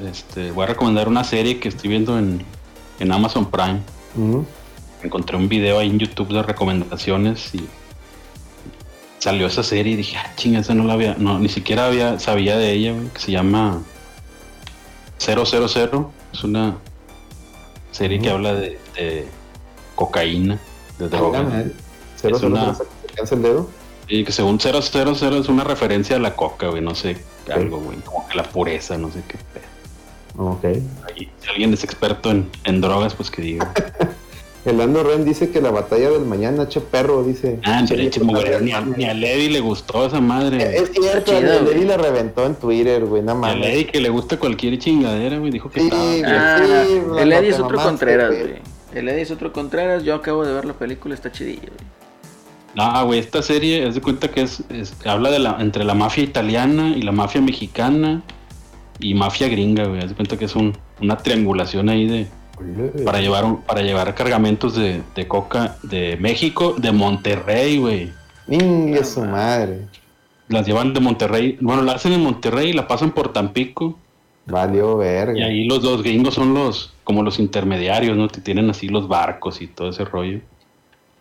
Este, 0.03 0.49
voy 0.49 0.63
a 0.63 0.67
recomendar 0.69 1.07
una 1.07 1.23
serie 1.23 1.59
que 1.59 1.69
estoy 1.69 1.91
viendo 1.91 2.17
en, 2.17 2.43
en 2.99 3.11
Amazon 3.11 3.51
Prime. 3.51 3.81
Encontré 5.03 5.37
un 5.37 5.47
video 5.47 5.77
ahí 5.77 5.91
en 5.91 5.99
YouTube 5.99 6.29
de 6.29 6.41
recomendaciones 6.41 7.53
y 7.53 7.69
salió 9.25 9.47
esa 9.47 9.63
serie 9.63 9.93
y 9.93 9.95
dije, 9.95 10.17
ah, 10.17 10.31
chinga, 10.35 10.59
esa 10.59 10.75
no 10.75 10.83
la 10.83 10.93
había, 10.93 11.15
no, 11.17 11.39
ni 11.39 11.49
siquiera 11.49 11.87
había, 11.87 12.19
sabía 12.19 12.57
de 12.57 12.71
ella, 12.73 12.93
güey, 12.93 13.07
que 13.07 13.19
se 13.19 13.31
llama 13.31 13.81
000. 15.17 15.43
Es 16.31 16.43
una 16.43 16.77
serie 17.91 18.19
que 18.19 18.29
habla 18.29 18.53
de, 18.53 18.77
de 18.95 19.27
cocaína, 19.95 20.59
de 20.99 21.05
Ah, 21.05 21.07
droga. 21.07 21.41
madre. 21.41 21.71
Cero, 22.17 22.35
Es 22.35 22.41
cero, 22.41 22.53
una- 22.53 22.75
se 23.25 23.35
el 23.35 23.41
dedo. 23.41 23.67
Y 24.07 24.23
que 24.23 24.31
según 24.31 24.59
000 24.59 24.77
es 25.41 25.49
una 25.49 25.63
referencia 25.63 26.17
a 26.17 26.19
la 26.19 26.35
coca, 26.35 26.67
güey, 26.67 26.83
no 26.83 26.93
sé, 26.93 27.17
algo, 27.51 27.79
güey, 27.79 27.97
como 28.01 28.27
que 28.27 28.37
la 28.37 28.43
pureza, 28.43 28.95
no 28.99 29.09
sé 29.11 29.23
qué. 29.27 29.37
Ok. 30.37 30.65
Ahí, 31.07 31.31
si 31.41 31.49
alguien 31.49 31.73
es 31.73 31.83
experto 31.83 32.29
en, 32.29 32.47
en 32.65 32.79
drogas, 32.79 33.15
pues 33.15 33.31
que 33.31 33.41
diga. 33.41 33.73
El 34.65 34.79
Lando 34.79 35.03
Ren 35.03 35.23
dice 35.25 35.51
que 35.51 35.61
la 35.61 35.69
batalla 35.69 36.09
del 36.09 36.25
mañana, 36.25 36.67
che 36.67 36.81
perro, 36.81 37.23
dice. 37.23 37.59
Ah, 37.63 37.83
Che, 37.85 37.95
viejo, 37.95 38.23
mugrero, 38.25 38.59
ni, 38.61 38.71
a, 38.71 38.81
ni 38.81 39.05
a 39.05 39.13
le 39.13 39.59
gustó 39.59 40.07
esa 40.07 40.19
madre. 40.19 40.57
Es 40.75 40.91
cierto, 40.91 41.17
Está 41.31 41.39
chido, 41.39 41.53
el 41.53 41.63
güey. 41.65 41.73
Levi 41.75 41.85
la 41.85 41.97
reventó 41.97 42.45
en 42.47 42.55
Twitter, 42.55 43.05
güey, 43.05 43.21
nada 43.21 43.37
A 43.37 43.41
más. 43.41 43.55
Levi 43.57 43.85
que 43.85 44.01
le 44.01 44.09
gusta 44.09 44.37
cualquier 44.39 44.79
chingadera, 44.79 45.37
güey, 45.37 45.51
dijo 45.51 45.69
que 45.69 45.81
Sí, 45.81 45.85
estaba. 45.85 46.03
güey. 46.03 46.23
Ah, 46.25 46.83
sí, 46.87 46.93
el 47.19 47.29
la 47.29 47.37
Eddie 47.39 47.49
es 47.49 47.59
otro 47.59 47.77
Contreras, 47.77 48.29
güey. 48.29 48.41
güey. 48.41 48.55
El 48.95 49.09
Eddie 49.09 49.21
es 49.21 49.31
otro 49.31 49.53
Contreras. 49.53 50.03
Yo 50.03 50.15
acabo 50.15 50.43
de 50.43 50.53
ver 50.53 50.65
la 50.65 50.73
película, 50.73 51.13
está 51.13 51.31
chidilla, 51.31 51.61
güey. 51.67 51.85
No, 52.75 53.05
güey, 53.05 53.19
esta 53.19 53.41
serie, 53.43 53.87
es 53.87 53.93
de 53.95 54.01
cuenta 54.01 54.29
que 54.31 54.41
es, 54.41 54.63
es- 54.69 54.95
habla 55.05 55.29
de 55.29 55.39
la, 55.39 55.57
entre 55.59 55.83
la 55.85 55.93
mafia 55.93 56.23
italiana 56.23 56.89
y 56.97 57.03
la 57.03 57.11
mafia 57.11 57.39
mexicana 57.39 58.23
y 58.99 59.13
mafia 59.13 59.47
gringa, 59.47 59.85
güey. 59.85 60.01
Haz 60.01 60.09
de 60.09 60.15
cuenta 60.15 60.37
que 60.37 60.45
es 60.45 60.55
un, 60.55 60.75
una 61.01 61.17
triangulación 61.17 61.87
ahí 61.89 62.07
de 62.07 62.27
para 63.05 63.19
llevar 63.21 63.45
un- 63.45 63.61
para 63.61 63.81
llevar 63.81 64.13
cargamentos 64.15 64.75
de, 64.75 65.01
de 65.15 65.27
coca 65.27 65.77
de 65.83 66.17
México, 66.17 66.75
de 66.77 66.91
Monterrey, 66.91 67.77
güey. 67.77 68.11
Ingue 68.47 69.03
su 69.03 69.23
madre. 69.23 69.81
Las 70.47 70.65
llevan 70.67 70.93
de 70.93 70.99
Monterrey, 70.99 71.57
bueno, 71.61 71.81
la 71.81 71.93
hacen 71.93 72.13
en 72.13 72.21
Monterrey 72.21 72.69
y 72.69 72.73
la 72.73 72.87
pasan 72.87 73.11
por 73.11 73.33
Tampico. 73.33 73.97
Valió 74.45 74.97
verga. 74.97 75.37
Y 75.39 75.41
ahí 75.41 75.63
los 75.67 75.81
dos 75.81 76.03
gringos 76.03 76.35
son 76.35 76.53
los, 76.53 76.93
como 77.03 77.23
los 77.23 77.39
intermediarios, 77.39 78.15
¿no? 78.15 78.27
Que 78.27 78.41
tienen 78.41 78.69
así 78.69 78.87
los 78.87 79.07
barcos 79.07 79.59
y 79.61 79.67
todo 79.67 79.89
ese 79.89 80.05
rollo. 80.05 80.39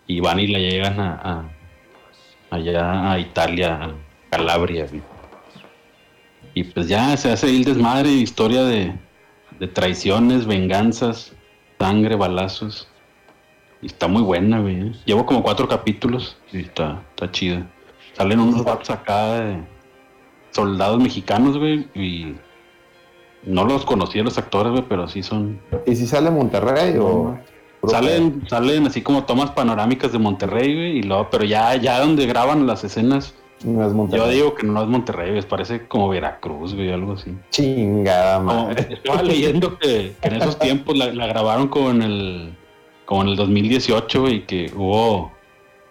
Y 0.06 0.20
van 0.20 0.40
y 0.40 0.46
la 0.48 0.58
llegan 0.58 1.00
a, 1.00 1.14
a- 2.50 2.54
allá 2.54 3.12
a 3.12 3.18
Italia, 3.18 3.74
a 3.82 3.94
Calabria. 4.28 4.86
güey. 4.86 5.00
Y 6.52 6.64
pues 6.64 6.86
ya 6.86 7.16
se 7.16 7.32
hace 7.32 7.46
ahí 7.46 7.56
el 7.56 7.64
desmadre, 7.64 8.10
historia 8.10 8.62
de, 8.64 8.92
de 9.58 9.68
traiciones, 9.68 10.46
venganzas, 10.46 11.32
sangre, 11.78 12.16
balazos. 12.16 12.88
Y 13.82 13.86
está 13.86 14.08
muy 14.08 14.22
buena, 14.22 14.60
güey. 14.60 14.88
¿eh? 14.88 14.92
Llevo 15.04 15.26
como 15.26 15.42
cuatro 15.42 15.68
capítulos 15.68 16.36
y 16.52 16.60
está, 16.60 17.02
está 17.10 17.30
chida. 17.30 17.66
Salen 18.14 18.40
unos 18.40 18.64
vatos 18.64 18.90
acá 18.90 19.34
de 19.34 19.74
soldados 20.50 21.00
mexicanos, 21.00 21.58
güey, 21.58 21.88
y 21.94 22.36
no 23.42 23.64
los 23.64 23.84
conocí 23.84 24.20
a 24.20 24.22
los 24.22 24.38
actores, 24.38 24.72
güey, 24.72 24.84
pero 24.88 25.08
sí 25.08 25.22
son. 25.22 25.60
¿Y 25.86 25.96
si 25.96 26.06
sale 26.06 26.30
Monterrey 26.30 26.96
o.? 26.98 27.38
Salen, 27.86 28.44
salen 28.48 28.86
así 28.86 29.02
como 29.02 29.24
tomas 29.24 29.50
panorámicas 29.50 30.10
de 30.10 30.18
Monterrey, 30.18 30.74
güey, 30.74 30.98
y 30.98 31.02
luego, 31.02 31.28
pero 31.30 31.44
ya, 31.44 31.76
ya 31.76 32.00
donde 32.00 32.24
graban 32.24 32.66
las 32.66 32.82
escenas, 32.82 33.34
No 33.64 33.86
es 33.86 33.94
Monterrey. 33.94 34.26
yo 34.26 34.30
digo 34.30 34.54
que 34.54 34.66
no 34.66 34.82
es 34.82 34.88
Monterrey, 34.88 35.40
parece 35.42 35.88
como 35.88 36.10
Veracruz, 36.10 36.74
güey, 36.74 36.92
algo 36.92 37.14
así. 37.14 37.34
Chingada 37.50 38.38
madre. 38.38 38.86
estaba 38.94 39.22
leyendo 39.22 39.78
que, 39.78 40.14
que 40.20 40.28
en 40.28 40.34
esos 40.34 40.58
tiempos 40.58 40.96
la, 40.96 41.06
la 41.14 41.26
grabaron 41.26 41.68
como 41.68 41.90
en 41.90 42.02
el, 42.02 42.54
como 43.06 43.22
en 43.22 43.28
el 43.28 43.36
2018, 43.36 44.20
güey, 44.20 44.46
que 44.46 44.70
hubo, 44.76 45.32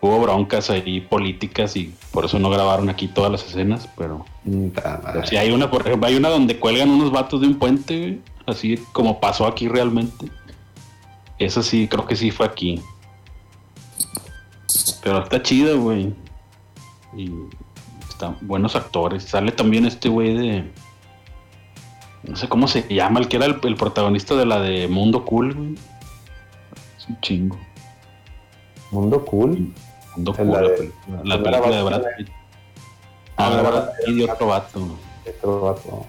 hubo 0.02 0.20
broncas 0.20 0.70
ahí 0.70 1.02
políticas 1.02 1.76
y 1.76 1.94
por 2.12 2.26
eso 2.26 2.38
no 2.38 2.52
grabaron 2.52 2.90
aquí 2.90 3.08
todas 3.08 3.32
las 3.32 3.44
escenas, 3.44 3.90
pero. 3.98 4.24
Pero 4.46 5.26
sí, 5.26 5.38
hay 5.38 5.52
una, 5.52 5.72
por 5.72 5.82
ejemplo, 5.82 6.08
hay 6.08 6.16
una 6.16 6.30
donde 6.30 6.60
cuelgan 6.60 6.92
unos 6.92 7.12
vatos 7.12 7.42
de 7.42 7.48
un 7.48 7.56
puente, 7.58 7.98
güey, 7.98 8.22
así 8.46 8.78
como 8.92 9.20
pasó 9.20 9.48
aquí 9.48 9.68
realmente. 9.68 10.28
Eso 11.40 11.64
sí, 11.64 11.88
creo 11.88 12.06
que 12.06 12.16
sí 12.16 12.30
fue 12.30 12.46
aquí. 12.46 12.82
Pero 15.02 15.24
está 15.24 15.42
chido, 15.42 15.82
güey. 15.82 16.14
Y 17.16 17.30
buenos 18.42 18.76
actores. 18.76 19.24
Sale 19.24 19.52
también 19.52 19.86
este 19.86 20.10
güey 20.10 20.36
de. 20.38 20.72
No 22.24 22.36
sé 22.38 22.48
cómo 22.48 22.68
se 22.68 22.84
llama, 22.94 23.20
el 23.20 23.28
que 23.28 23.38
era 23.38 23.46
el, 23.46 23.60
el 23.64 23.76
protagonista 23.76 24.36
de 24.36 24.46
la 24.46 24.60
de 24.62 24.88
Mundo 24.88 25.26
Cool, 25.26 25.54
güey. 25.54 25.76
Es 26.98 27.08
un 27.10 27.20
chingo. 27.22 27.58
Mundo 28.92 29.26
cool. 29.26 29.74
Mundo 30.16 30.34
Cool, 30.34 30.52
la 30.52 30.62
de- 30.62 30.92
la 31.24 31.38
la 31.38 31.44
película 31.44 31.76
de 31.76 31.84
Brad 31.84 32.02
Pitt. 32.18 32.30
Ah, 33.36 33.50
de 33.50 33.62
Brad 33.62 33.90
Pitt 34.06 34.18
y 34.18 34.24
otro 34.24 34.48
vato. 34.48 34.98
Otro 35.38 35.62
vato. 35.62 36.06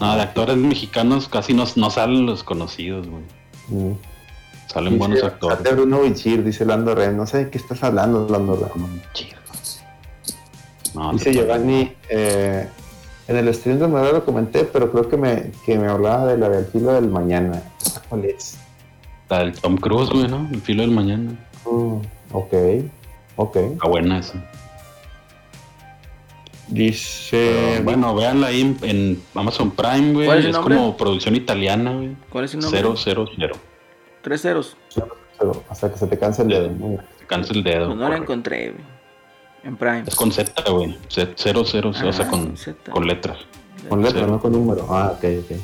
No, 0.00 0.16
de 0.16 0.22
actores 0.22 0.56
mexicanos 0.56 1.28
casi 1.28 1.52
no, 1.54 1.64
no 1.76 1.90
salen 1.90 2.26
los 2.26 2.42
conocidos, 2.42 3.06
güey. 3.06 3.22
Mm. 3.68 3.94
Salen 4.66 4.98
buenos 4.98 5.16
Dice, 5.16 5.26
actores. 5.26 5.58
"Sale 5.58 5.72
Bruno 5.74 6.00
Bichir, 6.02 6.44
dice 6.44 6.64
Lando 6.64 6.94
Ren. 6.94 7.16
No 7.16 7.26
sé 7.26 7.44
de 7.44 7.50
qué 7.50 7.58
estás 7.58 7.82
hablando, 7.82 8.26
Lando 8.28 8.54
Ren. 8.56 9.02
No, 10.94 11.12
Dice 11.12 11.32
Giovanni, 11.32 11.92
eh, 12.08 12.66
en 13.28 13.36
el 13.36 13.54
stream 13.54 13.78
de 13.78 13.86
Madera 13.86 14.14
lo 14.14 14.24
comenté, 14.24 14.64
pero 14.64 14.90
creo 14.90 15.08
que 15.08 15.16
me, 15.16 15.52
que 15.64 15.78
me 15.78 15.86
hablaba 15.86 16.26
de 16.26 16.38
la 16.38 16.48
del 16.48 16.66
filo 16.66 16.92
del 16.92 17.08
mañana. 17.08 17.62
¿Cuál 18.08 18.24
es? 18.24 18.58
La 19.28 19.40
del 19.40 19.52
Tom 19.52 19.76
Cruise, 19.76 20.10
güey, 20.10 20.26
¿no? 20.26 20.48
El 20.52 20.60
filo 20.60 20.82
del 20.82 20.90
mañana. 20.90 21.30
Mm, 21.64 22.00
ok, 22.32 22.54
ok. 23.36 23.56
Está 23.56 23.88
buena 23.88 24.18
esa. 24.18 24.44
Dice, 26.66 27.72
Pero, 27.72 27.84
bueno, 27.84 28.14
véanla 28.14 28.48
ahí 28.48 28.60
en, 28.60 28.76
en 28.82 29.22
Amazon 29.34 29.72
Prime, 29.72 30.12
güey. 30.12 30.26
¿Cuál 30.26 30.38
es 30.38 30.46
Es 30.46 30.56
como 30.58 30.96
producción 30.96 31.34
italiana, 31.34 31.92
güey. 31.92 32.16
¿Cuál 32.30 32.44
es 32.44 32.54
el 32.54 32.60
nombre? 32.60 32.78
Cero, 32.80 32.94
cero, 32.96 33.26
cero. 33.36 33.56
Tres 34.22 34.42
ceros. 34.42 34.76
pero 35.38 35.64
hasta 35.68 35.90
que 35.90 35.98
se 35.98 36.06
te 36.06 36.18
canse 36.18 36.42
el 36.42 36.48
dedo. 36.48 36.70
Se 37.18 37.26
cansa 37.26 37.52
el 37.52 37.64
dedo. 37.64 37.86
Pues 37.86 37.98
no 37.98 38.08
la 38.08 38.16
encontré, 38.16 38.70
güey. 38.70 38.99
En 39.64 39.76
Prime. 39.76 40.04
Es 40.06 40.14
con 40.14 40.32
Z, 40.32 40.52
güey. 40.70 40.98
Z- 41.08 41.32
Cero, 41.36 41.64
cero, 41.66 41.92
cero, 41.94 42.08
o 42.08 42.12
sea, 42.12 42.24
Ah, 42.26 42.30
con, 42.30 42.56
Z. 42.56 42.90
con 42.90 43.06
letras. 43.06 43.38
Con 43.88 44.02
letra, 44.02 44.20
Cero. 44.20 44.32
no 44.32 44.40
con 44.40 44.52
número. 44.52 44.86
Ah, 44.90 45.12
ok, 45.16 45.24
ok. 45.44 45.56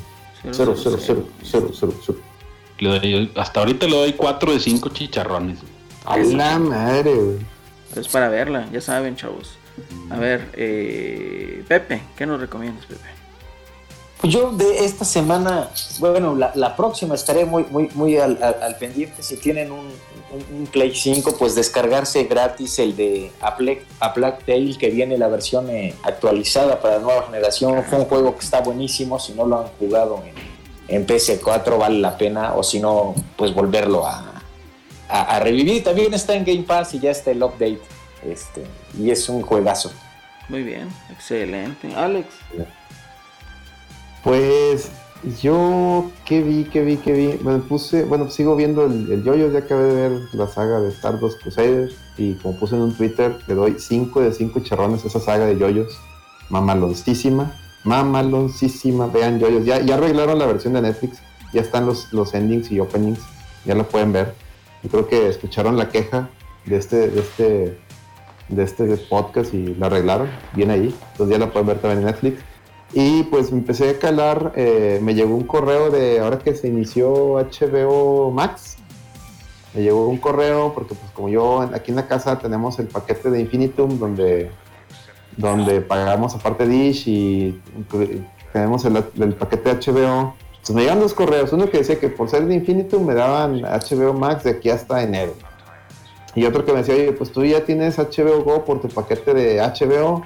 Cero, 0.51 0.75
cero, 0.77 0.97
cero, 0.99 1.27
cero, 1.43 1.71
cero, 1.73 1.93
cero. 2.05 2.17
Le 2.79 2.89
doy- 2.99 3.31
hasta 3.35 3.59
ahorita 3.59 3.87
le 3.87 3.95
doy 3.95 4.13
4 4.13 4.53
de 4.53 4.59
5 4.59 4.89
chicharrones. 4.89 5.59
A 6.05 6.17
la 6.17 6.59
madre, 6.59 7.13
güey. 7.15 7.37
Es 7.95 8.07
para 8.07 8.29
verla, 8.29 8.67
ya 8.71 8.81
saben, 8.81 9.15
chavos. 9.15 9.57
A 10.11 10.17
ver, 10.17 10.49
eh, 10.53 11.63
Pepe, 11.67 12.01
¿qué 12.15 12.25
nos 12.25 12.39
recomiendas, 12.39 12.85
Pepe? 12.85 13.01
Pues 14.21 14.33
yo 14.33 14.51
de 14.51 14.83
esta 14.83 15.05
semana, 15.05 15.69
bueno, 15.99 16.35
la, 16.35 16.51
la 16.55 16.75
próxima 16.75 17.13
estaré 17.13 17.45
muy, 17.45 17.65
muy, 17.69 17.89
muy 17.93 18.17
al, 18.17 18.41
al- 18.41 18.63
al 18.63 18.75
pendiente. 18.77 19.21
Si 19.21 19.37
tienen 19.37 19.71
un, 19.71 19.85
un- 20.31 20.55
un 20.59 20.65
Play 20.67 20.93
5, 20.95 21.35
pues 21.37 21.53
descargarse 21.53 22.23
gratis 22.23 22.79
el 22.79 22.95
de 22.95 23.31
A 23.41 23.55
Plague 23.55 23.85
Tale, 24.45 24.75
que 24.77 24.89
viene 24.89 25.19
la 25.19 25.27
versión 25.27 25.69
eh, 25.69 25.93
actualizada 26.01 26.81
para 26.81 26.95
la 26.97 27.01
nueva 27.03 27.23
generación. 27.27 27.83
Fue 27.83 27.99
un 27.99 28.05
juego 28.05 28.35
que 28.35 28.43
está 28.43 28.61
buenísimo. 28.61 29.19
Si 29.19 29.33
no 29.33 29.45
lo 29.45 29.59
han 29.61 29.67
jugado 29.79 30.23
en, 30.25 30.95
en 30.95 31.05
PS4, 31.05 31.77
vale 31.77 31.99
la 31.99 32.17
pena. 32.17 32.55
O 32.55 32.63
si 32.63 32.79
no, 32.79 33.13
pues 33.35 33.53
volverlo 33.53 34.07
a, 34.07 34.33
a, 35.09 35.35
a 35.35 35.39
revivir. 35.41 35.83
También 35.83 36.11
está 36.15 36.33
en 36.33 36.43
Game 36.43 36.63
Pass 36.63 36.95
y 36.95 36.99
ya 36.99 37.11
está 37.11 37.29
el 37.29 37.43
update. 37.43 37.81
Este, 38.25 38.63
y 38.97 39.11
es 39.11 39.29
un 39.29 39.43
juegazo. 39.43 39.91
Muy 40.49 40.63
bien, 40.63 40.89
excelente. 41.11 41.93
Alex, 41.95 42.27
Pues 44.23 44.91
yo, 45.41 46.11
¿qué 46.25 46.41
vi, 46.41 46.65
qué 46.65 46.83
vi, 46.83 46.97
qué 46.97 47.13
vi? 47.13 47.43
Me 47.43 47.57
puse, 47.59 48.03
bueno, 48.03 48.29
sigo 48.29 48.55
viendo 48.55 48.85
el, 48.85 49.11
el 49.11 49.23
Yoyo, 49.23 49.51
ya 49.51 49.59
acabé 49.59 49.83
de 49.83 50.09
ver 50.09 50.21
la 50.33 50.47
saga 50.47 50.79
de 50.79 50.89
Stardust 50.89 51.41
Crusaders 51.41 51.95
y 52.17 52.35
como 52.35 52.57
puse 52.57 52.75
en 52.75 52.81
un 52.81 52.93
Twitter, 52.93 53.37
le 53.47 53.55
doy 53.55 53.75
5 53.79 54.21
de 54.21 54.31
5 54.33 54.59
charrones 54.61 55.03
a 55.03 55.07
esa 55.07 55.19
saga 55.19 55.45
de 55.45 55.57
Yoyos. 55.57 55.97
Mamaloncísima, 56.49 57.55
mamaloncísima, 57.83 59.07
vean 59.07 59.39
Yoyos. 59.39 59.65
Ya, 59.65 59.81
ya 59.81 59.95
arreglaron 59.95 60.39
la 60.39 60.45
versión 60.45 60.73
de 60.73 60.81
Netflix, 60.81 61.19
ya 61.53 61.61
están 61.61 61.85
los, 61.85 62.11
los 62.13 62.33
endings 62.33 62.71
y 62.71 62.79
openings, 62.79 63.19
ya 63.65 63.75
lo 63.75 63.87
pueden 63.87 64.13
ver. 64.13 64.33
Yo 64.83 64.89
creo 64.89 65.07
que 65.07 65.27
escucharon 65.27 65.77
la 65.77 65.89
queja 65.89 66.29
de 66.65 66.77
este, 66.77 67.09
de 67.09 67.19
este, 67.19 67.79
de 68.49 68.63
este 68.63 68.97
podcast 69.09 69.53
y 69.53 69.75
la 69.75 69.87
arreglaron, 69.87 70.29
bien 70.53 70.71
ahí. 70.71 70.95
Entonces 71.11 71.37
ya 71.37 71.45
la 71.45 71.51
pueden 71.51 71.67
ver 71.67 71.79
también 71.79 71.99
en 72.01 72.05
Netflix. 72.05 72.39
Y 72.93 73.23
pues 73.23 73.51
me 73.51 73.59
empecé 73.59 73.89
a 73.89 73.99
calar, 73.99 74.53
eh, 74.55 74.99
me 75.03 75.13
llegó 75.13 75.35
un 75.35 75.43
correo 75.43 75.89
de 75.91 76.19
ahora 76.19 76.39
que 76.39 76.55
se 76.55 76.67
inició 76.69 77.33
HBO 77.35 78.31
Max. 78.31 78.77
Me 79.73 79.83
llegó 79.83 80.07
un 80.07 80.17
correo 80.17 80.73
porque 80.73 80.95
pues 80.95 81.11
como 81.11 81.29
yo 81.29 81.61
aquí 81.61 81.91
en 81.91 81.97
la 81.97 82.07
casa 82.07 82.39
tenemos 82.39 82.79
el 82.79 82.87
paquete 82.87 83.29
de 83.29 83.41
Infinitum 83.41 83.99
donde, 83.99 84.49
donde 85.35 85.81
pagamos 85.81 86.33
aparte 86.33 86.65
Dish 86.65 87.07
y 87.07 87.61
inclu- 87.77 88.25
tenemos 88.53 88.85
el, 88.85 89.03
el 89.19 89.33
paquete 89.35 89.75
de 89.75 89.91
HBO. 89.91 90.33
Entonces 90.51 90.75
me 90.75 90.81
llegan 90.81 90.99
dos 90.99 91.13
correos, 91.13 91.51
uno 91.53 91.69
que 91.69 91.79
decía 91.79 91.99
que 91.99 92.09
por 92.09 92.29
ser 92.29 92.45
de 92.47 92.55
Infinitum 92.55 93.05
me 93.05 93.13
daban 93.13 93.61
HBO 93.61 94.13
Max 94.13 94.45
de 94.45 94.51
aquí 94.51 94.69
hasta 94.69 95.03
enero. 95.03 95.33
Y 96.35 96.45
otro 96.45 96.63
que 96.65 96.71
me 96.71 96.79
decía, 96.79 96.95
oye, 96.95 97.11
pues 97.13 97.31
tú 97.31 97.43
ya 97.43 97.65
tienes 97.65 97.97
HBO 97.97 98.43
Go 98.43 98.63
por 98.65 98.79
tu 98.81 98.87
paquete 98.87 99.33
de 99.33 99.59
HBO. 99.59 100.23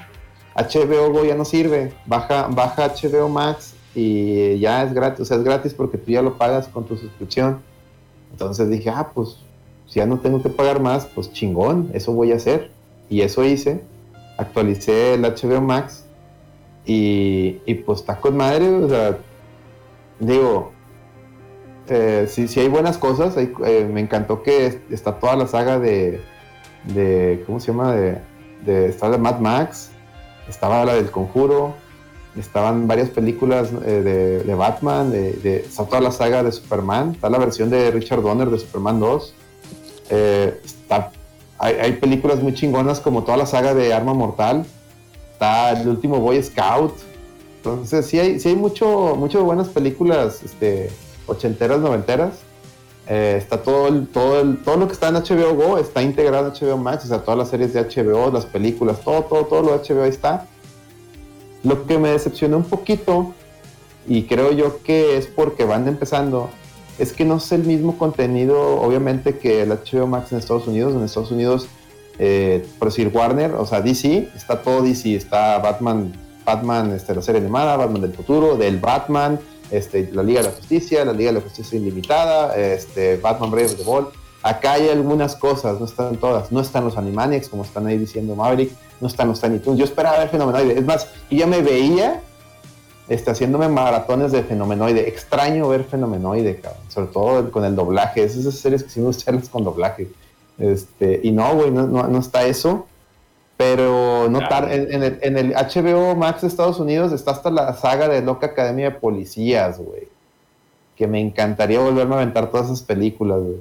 HBO 0.56 1.12
Go 1.12 1.24
ya 1.26 1.36
no 1.36 1.46
sirve. 1.46 1.94
Baja, 2.06 2.48
baja 2.50 2.88
HBO 2.94 3.30
Max 3.30 3.74
y 3.96 4.60
ya 4.60 4.84
es 4.84 4.94
gratis. 4.94 5.22
O 5.22 5.26
sea, 5.26 5.38
es 5.38 5.44
gratis 5.44 5.74
porque 5.74 5.98
tú 5.98 6.12
ya 6.12 6.22
lo 6.22 6.38
pagas 6.38 6.68
con 6.68 6.86
tu 6.86 6.98
suscripción. 6.98 7.62
Entonces 8.32 8.70
dije, 8.70 8.90
ah, 8.90 9.10
pues 9.14 9.38
si 9.88 10.00
ya 10.00 10.06
no 10.06 10.20
tengo 10.20 10.42
que 10.42 10.50
pagar 10.50 10.80
más, 10.82 11.06
pues 11.06 11.32
chingón, 11.34 11.90
eso 11.94 12.14
voy 12.14 12.32
a 12.32 12.36
hacer. 12.36 12.72
Y 13.10 13.22
eso 13.22 13.44
hice. 13.44 13.82
Actualicé 14.38 15.14
el 15.16 15.22
HBO 15.24 15.62
Max 15.62 16.06
y, 16.86 17.60
y 17.66 17.74
pues 17.76 18.00
está 18.00 18.18
con 18.20 18.38
madre. 18.38 18.70
O 18.70 18.90
sea, 18.90 19.18
digo, 20.20 20.72
eh, 21.88 22.26
sí, 22.30 22.48
hay 22.60 22.68
buenas 22.70 22.98
cosas. 22.98 23.36
eh, 23.38 23.90
me 23.92 24.00
encantó 24.02 24.44
que 24.44 24.66
es- 24.68 24.78
está 24.90 25.20
toda 25.20 25.36
la 25.36 25.48
saga 25.48 25.80
de, 25.80 26.22
de 26.94 27.44
¿cómo 27.46 27.60
se 27.60 27.68
llama? 27.72 27.94
De, 27.96 28.18
de, 28.66 28.86
está 28.88 29.10
de 29.10 29.18
Mad 29.18 29.40
Max, 29.40 29.91
estaba 30.48 30.86
la 30.86 30.96
del 30.96 31.12
Conjuro, 31.12 31.76
estaban 32.38 32.88
varias 32.88 33.10
películas 33.10 33.70
eh, 33.86 34.02
de, 34.02 34.44
de 34.44 34.56
Batman, 34.56 35.12
de, 35.12 35.58
está 35.58 35.86
toda 35.86 36.02
la 36.02 36.12
saga 36.12 36.44
de 36.44 36.52
Superman, 36.52 37.12
está 37.12 37.30
la 37.30 37.38
versión 37.38 37.70
de 37.70 37.92
Richard 37.92 38.22
Donner 38.22 38.50
de 38.50 38.60
Superman 38.60 39.00
2. 39.00 39.34
eh, 40.10 40.62
está, 40.64 41.12
hay, 41.58 41.94
películas 41.94 42.42
muy 42.42 42.54
chingonas 42.56 43.00
como 43.00 43.24
toda 43.24 43.38
la 43.38 43.46
saga 43.46 43.74
de 43.74 43.94
Arma 43.94 44.14
Mortal, 44.14 44.66
está 45.34 45.72
el 45.80 45.88
último 45.88 46.20
Boy 46.20 46.42
Scout. 46.42 46.94
Entonces 47.58 48.08
sí 48.08 48.18
hay, 48.18 48.40
sí 48.40 48.50
hay 48.50 48.56
mucho, 48.56 49.16
mucho 49.16 49.44
buenas 49.44 49.68
películas 49.68 50.42
este, 50.44 50.90
ochenteras, 51.28 51.80
noventeras. 51.80 52.40
Eh, 53.14 53.36
está 53.38 53.62
todo, 53.62 53.90
el, 53.90 54.08
todo, 54.08 54.40
el, 54.40 54.60
todo 54.60 54.78
lo 54.78 54.88
que 54.88 54.94
está 54.94 55.10
en 55.10 55.16
HBO 55.16 55.54
Go 55.54 55.78
está 55.78 56.02
integrado 56.02 56.48
en 56.48 56.54
HBO 56.54 56.78
Max, 56.78 57.04
o 57.04 57.08
sea, 57.10 57.18
todas 57.20 57.38
las 57.38 57.50
series 57.50 57.74
de 57.74 57.82
HBO, 57.82 58.32
las 58.32 58.46
películas, 58.46 59.02
todo, 59.02 59.24
todo, 59.24 59.48
todo 59.48 59.62
lo 59.64 59.78
de 59.78 59.80
HBO 59.80 60.04
ahí 60.04 60.10
está. 60.10 60.48
Lo 61.62 61.86
que 61.86 61.98
me 61.98 62.12
decepcionó 62.12 62.56
un 62.56 62.64
poquito, 62.64 63.34
y 64.08 64.24
creo 64.24 64.54
yo 64.54 64.82
que 64.82 65.18
es 65.18 65.28
porque 65.28 65.66
van 65.66 65.90
empezando, 65.90 66.52
es 67.00 67.12
que 67.12 67.26
no 67.26 67.36
es 67.36 67.52
el 67.52 67.66
mismo 67.66 67.98
contenido, 67.98 68.80
obviamente, 68.80 69.38
que 69.38 69.64
el 69.64 69.72
HBO 69.72 70.08
Max 70.08 70.32
en 70.32 70.38
Estados 70.38 70.66
Unidos. 70.68 70.94
En 70.94 71.04
Estados 71.04 71.32
Unidos, 71.32 71.68
eh, 72.18 72.66
por 72.80 72.88
decir 72.88 73.12
Warner, 73.14 73.56
o 73.56 73.66
sea, 73.66 73.82
DC, 73.82 74.30
está 74.38 74.62
todo 74.62 74.84
DC, 74.84 75.16
está 75.16 75.60
Batman, 75.60 76.14
Batman, 76.46 76.94
este, 76.94 77.14
la 77.14 77.22
serie 77.22 77.42
animada, 77.42 77.76
Batman 77.76 78.04
del 78.04 78.14
futuro, 78.14 78.56
del 78.56 78.80
Batman, 78.80 79.38
este, 79.72 80.10
la 80.12 80.22
Liga 80.22 80.42
de 80.42 80.50
la 80.50 80.54
Justicia, 80.54 81.06
la 81.06 81.14
Liga 81.14 81.32
de 81.32 81.40
la 81.40 81.42
Justicia 81.42 81.80
Ilimitada, 81.80 82.56
este, 82.56 83.18
Batman 83.18 83.52
Brave 83.52 83.70
the 83.70 83.84
Ball. 83.84 84.10
Acá 84.44 84.74
hay 84.74 84.90
algunas 84.90 85.36
cosas, 85.36 85.80
no 85.80 85.86
están 85.86 86.18
todas. 86.18 86.52
No 86.52 86.62
están 86.62 86.84
los 86.84 86.98
Animaniacs, 86.98 87.50
como 87.50 87.64
están 87.64 87.88
ahí 87.88 87.98
diciendo 87.98 88.36
Maverick, 88.36 88.72
no 89.00 89.08
están 89.08 89.28
los 89.28 89.40
Tiny 89.40 89.60
Toons. 89.60 89.80
Yo 89.80 89.86
esperaba 89.86 90.20
ver 90.20 90.30
Fenomenoide. 90.30 90.78
Es 90.78 90.86
más, 90.86 91.08
yo 91.30 91.38
ya 91.38 91.48
me 91.48 91.62
veía 91.62 92.22
este, 93.08 93.32
haciéndome 93.32 93.68
maratones 93.68 94.32
de 94.32 94.44
Fenomenoide. 94.44 95.08
Extraño 95.08 95.68
ver 95.68 95.84
Fenomenoide, 95.84 96.60
cabrón. 96.60 96.82
Sobre 96.90 97.08
todo 97.08 97.52
con 97.52 97.66
el 97.66 97.76
doblaje. 97.76 98.24
Es 98.24 98.36
esas 98.36 98.56
series 98.56 98.84
que 98.84 98.90
sí 98.90 99.00
me 99.00 99.08
gusta 99.08 99.32
verlas 99.32 99.50
con 99.52 99.64
doblaje. 99.64 100.10
Este, 100.58 101.20
y 101.24 101.32
no, 101.32 101.56
güey, 101.56 101.72
no, 101.72 101.88
no, 101.88 102.08
no 102.08 102.20
está 102.20 102.44
eso. 102.44 102.88
Pero 103.62 104.28
no 104.30 104.40
Claro. 104.40 104.66
tar- 104.68 104.72
en, 104.74 104.92
en 104.92 105.04
el, 105.04 105.20
en 105.22 105.38
el 105.38 105.54
HBO 105.54 106.16
Max 106.16 106.42
de 106.42 106.48
Estados 106.48 106.80
Unidos 106.80 107.12
está 107.12 107.32
hasta 107.32 107.52
la 107.52 107.74
saga 107.76 108.08
de 108.08 108.22
Loca 108.22 108.48
Academia 108.48 108.90
de 108.90 108.96
Policías, 108.98 109.78
güey. 109.78 110.08
Que 110.96 111.06
me 111.08 111.20
encantaría 111.22 111.80
volverme 111.80 112.16
a 112.16 112.18
aventar 112.18 112.50
todas 112.50 112.68
esas 112.68 112.82
películas, 112.82 113.40
güey. 113.42 113.58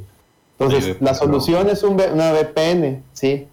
Entonces, 0.59 0.85
Sí, 0.85 0.97
la 1.01 1.15
solución 1.15 1.69
es 1.69 1.83
un 1.83 2.01
una 2.13 2.33
VPN, 2.33 3.03
sí. 3.13 3.47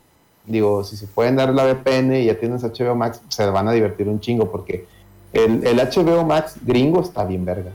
Digo, 0.46 0.84
si 0.86 0.96
se 0.96 1.08
pueden 1.08 1.36
dar 1.36 1.54
la 1.54 1.66
VPN 1.66 2.22
y 2.22 2.26
ya 2.26 2.40
tienes 2.40 2.64
HBO 2.64 2.96
Max, 2.96 3.22
se 3.28 3.46
van 3.50 3.68
a 3.68 3.74
divertir 3.74 4.08
un 4.08 4.20
chingo 4.22 4.50
porque 4.50 4.86
el, 5.34 5.66
el 5.68 5.78
HBO 5.80 6.24
Max 6.24 6.56
gringo 6.66 7.02
está 7.02 7.26
bien 7.26 7.44
verga. 7.44 7.72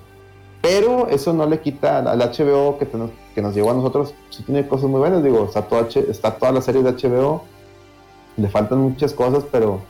Pero 0.63 1.09
eso 1.09 1.33
no 1.35 1.45
le 1.47 1.61
quita 1.61 1.99
al, 1.99 2.19
HBO 2.21 2.79
que, 2.79 2.87
te- 2.87 2.97
que 3.35 3.43
nos 3.43 3.55
llegó 3.55 3.71
a 3.71 3.75
nosotros. 3.75 4.15
Sí 4.31 4.43
tiene 4.45 4.67
cosas 4.67 4.89
muy 4.89 5.01
buenas, 5.01 5.23
digo, 5.23 5.45
está, 5.45 5.61
todo 5.63 5.81
H- 5.81 6.07
está 6.11 6.31
toda 6.37 6.53
la 6.53 6.63
serie 6.63 6.83
de 6.83 6.93
HBO. 6.93 7.43
Le 8.37 8.49
faltan 8.49 8.79
muchas 8.79 9.13
cosas, 9.13 9.45
pero, 9.51 9.81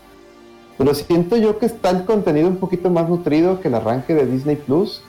pero 0.78 0.94
siento 0.94 1.36
yo 1.36 1.59
que 1.59 1.66
está 1.66 1.90
el 1.90 2.05
contenido 2.05 2.48
un 2.48 2.56
poquito 2.56 2.90
más 2.90 3.09
nutrido 3.09 3.60
que 3.60 3.69
el 3.69 3.74
arranque 3.74 4.14
de 4.14 4.27
Disney 4.27 4.56
Plus. 4.56 5.02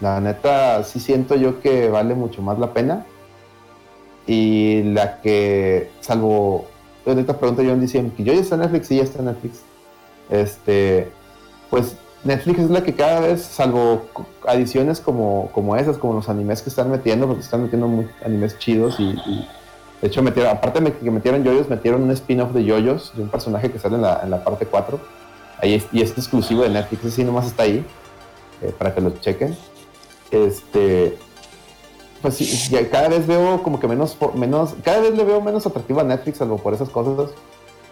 La 0.00 0.20
neta, 0.20 0.82
sí 0.84 0.98
siento 0.98 1.36
yo 1.36 1.60
que 1.60 1.88
vale 1.88 2.14
mucho 2.14 2.42
más 2.42 2.58
la 2.58 2.72
pena. 2.72 3.06
Y 4.26 4.82
la 4.82 5.20
que, 5.20 5.90
salvo, 6.00 6.66
ahorita 7.06 7.38
pregunta 7.38 7.62
yo 7.62 7.72
en 7.72 7.80
diciembre, 7.80 8.14
que 8.16 8.24
yo 8.24 8.32
ya 8.32 8.40
está 8.40 8.56
Netflix, 8.56 8.86
sí, 8.86 8.96
ya 8.96 9.02
está 9.02 9.18
en 9.20 9.26
Netflix. 9.26 9.62
Este, 10.30 11.10
pues 11.68 11.96
Netflix 12.22 12.60
es 12.60 12.70
la 12.70 12.82
que 12.82 12.94
cada 12.94 13.20
vez, 13.20 13.42
salvo 13.42 14.06
adiciones 14.46 15.00
como, 15.00 15.50
como 15.52 15.76
esas, 15.76 15.96
como 15.96 16.14
los 16.14 16.28
animes 16.28 16.62
que 16.62 16.68
están 16.68 16.90
metiendo, 16.90 17.26
porque 17.26 17.42
están 17.42 17.62
metiendo 17.62 17.88
muy 17.88 18.08
animes 18.24 18.58
chidos 18.58 19.00
y 19.00 19.16
de 20.00 20.08
hecho 20.08 20.22
metieron, 20.22 20.52
aparte 20.52 20.80
de 20.80 20.92
que 20.92 21.10
metieron 21.10 21.44
yoyos, 21.44 21.68
metieron 21.68 22.02
un 22.02 22.10
spin-off 22.12 22.52
de 22.52 22.64
yoyos, 22.64 23.12
de 23.14 23.22
un 23.22 23.28
personaje 23.28 23.70
que 23.70 23.78
sale 23.78 23.96
en 23.96 24.02
la, 24.02 24.20
en 24.22 24.30
parte 24.42 24.66
4. 24.66 24.98
Ahí 25.58 25.82
y 25.92 26.00
es 26.00 26.12
exclusivo 26.12 26.62
de 26.62 26.70
Netflix, 26.70 27.04
así 27.04 27.22
nomás 27.22 27.46
está 27.46 27.64
ahí, 27.64 27.84
eh, 28.62 28.74
para 28.78 28.94
que 28.94 29.02
lo 29.02 29.10
chequen. 29.10 29.56
Este, 30.30 31.18
pues 32.22 32.34
sí, 32.34 32.70
cada 32.90 33.08
vez 33.08 33.26
veo 33.26 33.62
como 33.62 33.78
que 33.78 33.88
menos, 33.88 34.16
menos, 34.34 34.74
cada 34.82 35.00
vez 35.00 35.14
le 35.14 35.24
veo 35.24 35.42
menos 35.42 35.66
atractivo 35.66 36.00
a 36.00 36.04
Netflix, 36.04 36.38
salvo 36.38 36.56
por 36.56 36.72
esas 36.72 36.88
cosas. 36.88 37.30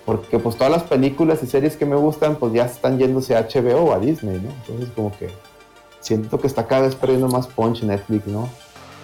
Porque 0.07 0.39
pues 0.39 0.57
todas 0.57 0.73
las 0.73 0.85
películas 0.85 1.43
y 1.43 1.47
series 1.47 1.77
que 1.77 1.85
me 1.85 1.97
gustan, 1.97 2.37
pues 2.37 2.55
ya 2.55 2.65
están 2.65 2.99
yéndose 2.99 3.37
a 3.37 3.47
HBO 3.47 3.91
o 3.91 3.93
a 3.93 3.99
Disney, 3.99 4.41
¿no? 4.41 4.51
Entonces 4.51 4.89
como 4.97 5.13
que 5.19 5.29
siento 6.01 6.41
que 6.41 6.47
está 6.47 6.67
cada 6.67 6.83
vez 6.83 6.95
perdiendo 6.95 7.29
más 7.29 7.47
punch 7.47 7.83
Netflix, 7.83 8.27
¿no? 8.27 8.49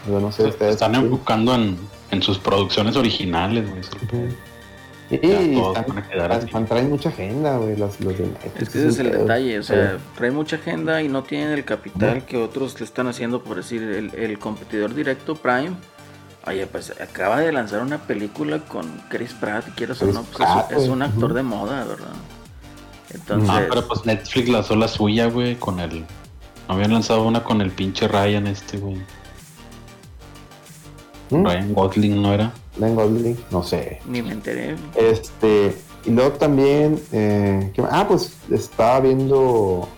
Yo 0.06 0.20
no 0.20 0.30
sé 0.32 0.42
Se 0.42 0.48
ustedes. 0.48 0.72
están 0.74 0.94
sí. 0.94 1.00
enfocando 1.00 1.54
en, 1.54 1.76
en 2.10 2.22
sus 2.22 2.38
producciones 2.38 2.96
originales, 2.96 3.68
güey. 3.70 3.82
todos 5.54 5.76
están- 6.44 6.66
traen 6.66 6.90
mucha 6.90 7.08
agenda, 7.10 7.56
güey, 7.58 7.76
los, 7.76 8.00
los 8.00 8.16
de 8.18 8.26
Netflix. 8.26 8.62
Es 8.62 8.68
que 8.70 8.78
ese 8.78 8.88
es 8.88 8.98
el 8.98 9.10
pedo. 9.10 9.20
detalle, 9.22 9.58
o 9.58 9.62
sea, 9.62 9.98
traen 10.16 10.34
mucha 10.34 10.56
agenda 10.56 11.02
y 11.02 11.08
no 11.08 11.22
tienen 11.22 11.50
el 11.52 11.64
capital 11.64 12.24
que 12.24 12.36
otros 12.38 12.78
le 12.80 12.86
están 12.86 13.06
haciendo, 13.06 13.42
por 13.42 13.56
decir, 13.56 13.82
el, 13.82 14.14
el 14.14 14.38
competidor 14.38 14.94
directo 14.94 15.36
Prime. 15.36 15.72
Oye, 16.46 16.66
pues 16.66 16.92
acaba 17.00 17.40
de 17.40 17.52
lanzar 17.52 17.80
una 17.80 17.98
película 17.98 18.58
con 18.60 18.86
Chris 19.08 19.32
Pratt, 19.32 19.64
quieras 19.76 20.02
o 20.02 20.06
no, 20.06 20.22
pues 20.24 20.46
es, 20.70 20.82
es 20.84 20.88
un 20.88 21.00
actor 21.02 21.32
de 21.32 21.42
moda, 21.42 21.84
¿verdad? 21.84 22.08
Entonces, 23.14 23.48
Ah, 23.50 23.62
pero 23.68 23.86
pues 23.86 24.04
Netflix 24.04 24.48
lanzó 24.48 24.76
la 24.76 24.88
suya, 24.88 25.26
güey, 25.26 25.54
con 25.56 25.80
el. 25.80 26.00
No 26.68 26.74
habían 26.74 26.92
lanzado 26.92 27.22
una 27.24 27.42
con 27.44 27.60
el 27.60 27.70
pinche 27.70 28.08
Ryan 28.08 28.46
este, 28.46 28.76
güey. 28.78 28.96
¿Mm? 31.40 31.44
Ryan 31.46 31.74
Gosling, 31.74 32.22
¿no 32.22 32.32
era? 32.32 32.52
Ryan 32.78 32.94
Gosling, 32.96 33.36
no 33.50 33.62
sé. 33.62 34.00
ni 34.06 34.22
me 34.22 34.32
enteré. 34.32 34.76
Este, 34.96 35.74
y 36.04 36.10
luego 36.10 36.32
también, 36.32 37.00
eh, 37.12 37.70
¿qué 37.74 37.82
más? 37.82 37.90
ah, 37.92 38.06
pues 38.08 38.34
estaba 38.50 39.00
viendo, 39.00 39.88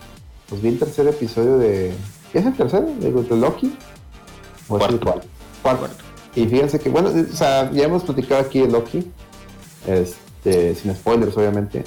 pues 0.49 0.61
vi 0.61 0.69
el 0.69 0.79
tercer 0.79 1.07
episodio 1.07 1.57
de, 1.57 1.93
¿qué 2.31 2.39
es 2.39 2.45
el 2.45 2.53
tercero? 2.55 2.87
¿De, 2.99 3.11
de 3.11 3.35
Loki? 3.37 3.75
¿O 4.69 4.77
es 4.77 4.83
el 4.89 4.99
Cuarto. 4.99 4.99
cual? 4.99 5.21
Cuarto. 5.63 5.79
Cuarto. 5.79 6.03
Y 6.35 6.45
fíjense 6.45 6.79
que, 6.79 6.89
bueno, 6.89 7.09
o 7.09 7.35
sea, 7.35 7.71
ya 7.71 7.85
hemos 7.85 8.03
platicado 8.03 8.41
aquí 8.41 8.59
de 8.59 8.67
Loki, 8.67 9.11
este, 9.87 10.75
sin 10.75 10.93
spoilers, 10.95 11.35
obviamente. 11.37 11.83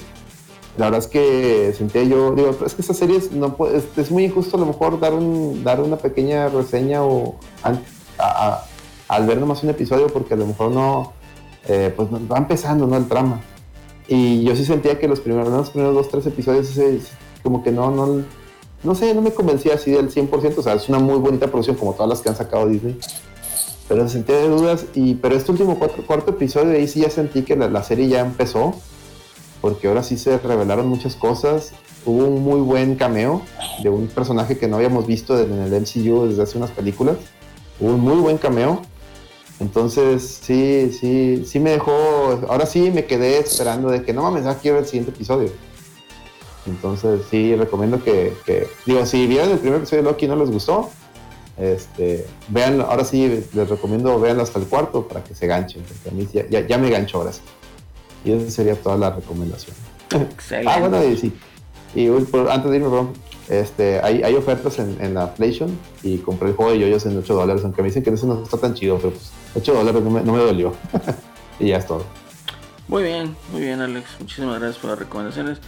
La 0.77 0.85
verdad 0.85 0.99
es 1.01 1.07
que 1.07 1.73
sentía 1.77 2.03
yo, 2.03 2.33
digo, 2.33 2.57
es 2.65 2.73
que 2.73 2.81
esta 2.81 2.93
serie 2.93 3.17
es, 3.17 3.31
no 3.31 3.55
puede- 3.55 3.77
es, 3.77 3.83
es 3.97 4.09
muy 4.11 4.25
injusto 4.25 4.55
a 4.57 4.59
lo 4.59 4.65
mejor 4.65 4.99
dar, 4.99 5.13
un, 5.13 5.63
dar 5.63 5.81
una 5.81 5.97
pequeña 5.97 6.47
reseña 6.49 7.03
o 7.03 7.35
a- 7.63 7.77
a- 8.19 8.65
al 9.11 9.27
ver 9.27 9.39
nomás 9.39 9.61
un 9.61 9.69
episodio 9.69 10.07
porque 10.07 10.35
a 10.35 10.37
lo 10.37 10.47
mejor 10.47 10.71
no, 10.71 11.11
eh, 11.67 11.93
pues 11.93 12.07
va 12.09 12.37
empezando, 12.37 12.87
¿no? 12.87 12.95
El 12.95 13.09
trama. 13.09 13.41
Y 14.07 14.41
yo 14.45 14.55
sí 14.55 14.63
sentía 14.63 14.97
que 14.99 15.07
los 15.09 15.19
primeros, 15.19 15.49
los 15.49 15.69
primeros 15.71 15.93
dos, 15.93 16.07
tres 16.07 16.25
episodios, 16.27 16.69
como 17.43 17.61
que 17.61 17.73
no, 17.73 17.91
no, 17.91 18.23
no 18.83 18.95
sé, 18.95 19.13
no 19.13 19.21
me 19.21 19.31
convencía 19.31 19.73
así 19.73 19.91
del 19.91 20.09
100%. 20.09 20.57
O 20.57 20.61
sea, 20.63 20.75
es 20.75 20.87
una 20.87 20.99
muy 20.99 21.19
bonita 21.19 21.47
producción 21.47 21.75
como 21.75 21.91
todas 21.91 22.07
las 22.07 22.21
que 22.21 22.29
han 22.29 22.37
sacado 22.37 22.67
Disney. 22.67 22.97
Pero 23.89 24.07
se 24.07 24.13
sentía 24.13 24.37
de 24.37 24.47
dudas. 24.47 24.85
Y, 24.95 25.15
pero 25.15 25.35
este 25.35 25.51
último 25.51 25.77
cuarto 25.77 26.31
episodio, 26.31 26.71
ahí 26.71 26.87
sí 26.87 27.01
ya 27.01 27.09
sentí 27.09 27.41
que 27.41 27.57
la, 27.57 27.67
la 27.67 27.83
serie 27.83 28.07
ya 28.07 28.21
empezó. 28.21 28.75
Porque 29.59 29.89
ahora 29.89 30.03
sí 30.03 30.17
se 30.17 30.37
revelaron 30.37 30.87
muchas 30.87 31.17
cosas. 31.17 31.73
Hubo 32.05 32.27
un 32.27 32.43
muy 32.43 32.61
buen 32.61 32.95
cameo 32.95 33.41
de 33.83 33.89
un 33.89 34.07
personaje 34.07 34.57
que 34.57 34.69
no 34.69 34.77
habíamos 34.77 35.05
visto 35.05 35.37
en 35.37 35.51
el 35.51 35.81
MCU 35.81 36.27
desde 36.27 36.43
hace 36.43 36.57
unas 36.57 36.71
películas. 36.71 37.17
Hubo 37.81 37.89
un 37.89 37.99
muy 37.99 38.15
buen 38.21 38.37
cameo. 38.37 38.81
Entonces, 39.61 40.39
sí, 40.41 40.91
sí, 40.99 41.45
sí 41.45 41.59
me 41.59 41.69
dejó. 41.71 41.91
Ahora 42.49 42.65
sí 42.65 42.89
me 42.91 43.05
quedé 43.05 43.37
esperando 43.37 43.89
de 43.91 44.01
que 44.03 44.11
no 44.11 44.23
mames, 44.23 44.43
ya 44.43 44.55
quiero 44.55 44.79
el 44.79 44.85
siguiente 44.85 45.11
episodio. 45.11 45.49
Entonces, 46.65 47.21
sí, 47.29 47.55
recomiendo 47.55 48.03
que, 48.03 48.33
que- 48.45 48.67
digo, 48.85 49.05
si 49.05 49.27
vieron 49.27 49.51
el 49.51 49.59
primer 49.59 49.77
episodio 49.77 50.03
de 50.03 50.09
Loki 50.09 50.25
y 50.25 50.29
no 50.29 50.35
les 50.35 50.49
gustó, 50.49 50.89
este, 51.57 52.25
vean, 52.47 52.81
ahora 52.81 53.03
sí 53.05 53.43
les 53.53 53.69
recomiendo 53.69 54.19
vean 54.19 54.39
hasta 54.39 54.57
el 54.57 54.65
cuarto 54.65 55.07
para 55.07 55.23
que 55.23 55.35
se 55.35 55.45
ganchen, 55.45 55.83
porque 55.83 56.09
a 56.09 56.11
mí 56.11 56.27
ya, 56.33 56.47
ya, 56.49 56.65
ya 56.67 56.77
me 56.79 56.89
gancho 56.89 57.19
ahora 57.19 57.31
sí. 57.31 57.41
Y 58.25 58.31
esa 58.31 58.49
sería 58.49 58.75
toda 58.75 58.97
la 58.97 59.11
recomendación. 59.11 59.75
Excelente. 60.11 60.71
Ah, 60.71 60.79
bueno, 60.79 61.03
y 61.03 61.17
sí. 61.17 61.31
Y 61.93 62.07
antes 62.07 62.31
de 62.71 62.77
irme, 62.77 62.89
perdón, 62.89 63.13
este, 63.51 63.99
hay, 64.01 64.23
hay 64.23 64.33
ofertas 64.35 64.79
en, 64.79 64.97
en 65.01 65.13
la 65.13 65.33
PlayStation 65.33 65.77
y 66.03 66.19
compré 66.19 66.49
el 66.49 66.55
juego 66.55 66.71
de 66.71 66.79
yoyos 66.79 67.05
en 67.05 67.17
8 67.17 67.33
dólares, 67.33 67.63
aunque 67.65 67.81
me 67.81 67.89
dicen 67.89 68.01
que 68.01 68.09
ese 68.09 68.25
no 68.25 68.41
está 68.41 68.57
tan 68.57 68.73
chido, 68.73 68.95
pero 68.97 69.09
pues 69.09 69.29
8 69.55 69.73
dólares 69.73 70.01
no 70.01 70.09
me, 70.09 70.21
no 70.21 70.31
me 70.31 70.39
dolió. 70.39 70.73
y 71.59 71.67
ya 71.67 71.77
es 71.77 71.85
todo. 71.85 72.05
Muy 72.87 73.03
bien, 73.03 73.35
muy 73.51 73.61
bien, 73.61 73.81
Alex. 73.81 74.07
Muchísimas 74.21 74.57
gracias 74.57 74.79
por 74.79 74.91
las 74.91 74.99
recomendaciones. 74.99 75.59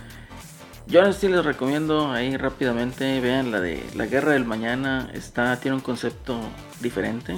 Yo 0.88 1.02
ahora 1.02 1.12
sí 1.12 1.28
les 1.28 1.44
recomiendo 1.44 2.10
ahí 2.10 2.38
rápidamente, 2.38 3.20
vean 3.20 3.52
la 3.52 3.60
de 3.60 3.84
La 3.96 4.06
Guerra 4.06 4.32
del 4.32 4.46
Mañana. 4.46 5.10
Está, 5.14 5.60
tiene 5.60 5.76
un 5.76 5.82
concepto 5.82 6.40
diferente 6.80 7.36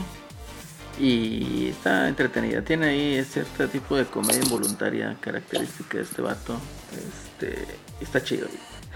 y 1.00 1.70
está 1.70 2.08
entretenida. 2.08 2.62
Tiene 2.62 2.88
ahí 2.88 3.24
cierto 3.24 3.68
tipo 3.68 3.96
de 3.96 4.06
comedia 4.06 4.44
involuntaria 4.44 5.18
característica 5.20 5.98
de 5.98 6.04
este 6.04 6.22
vato. 6.22 6.56
Este, 6.92 7.66
está 8.00 8.24
chido. 8.24 8.48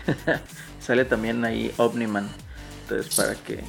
Sale 0.90 1.06
también 1.06 1.46
ahí 1.46 1.72
Omniman. 1.78 2.28
Entonces 2.82 3.14
para 3.16 3.36
que 3.36 3.60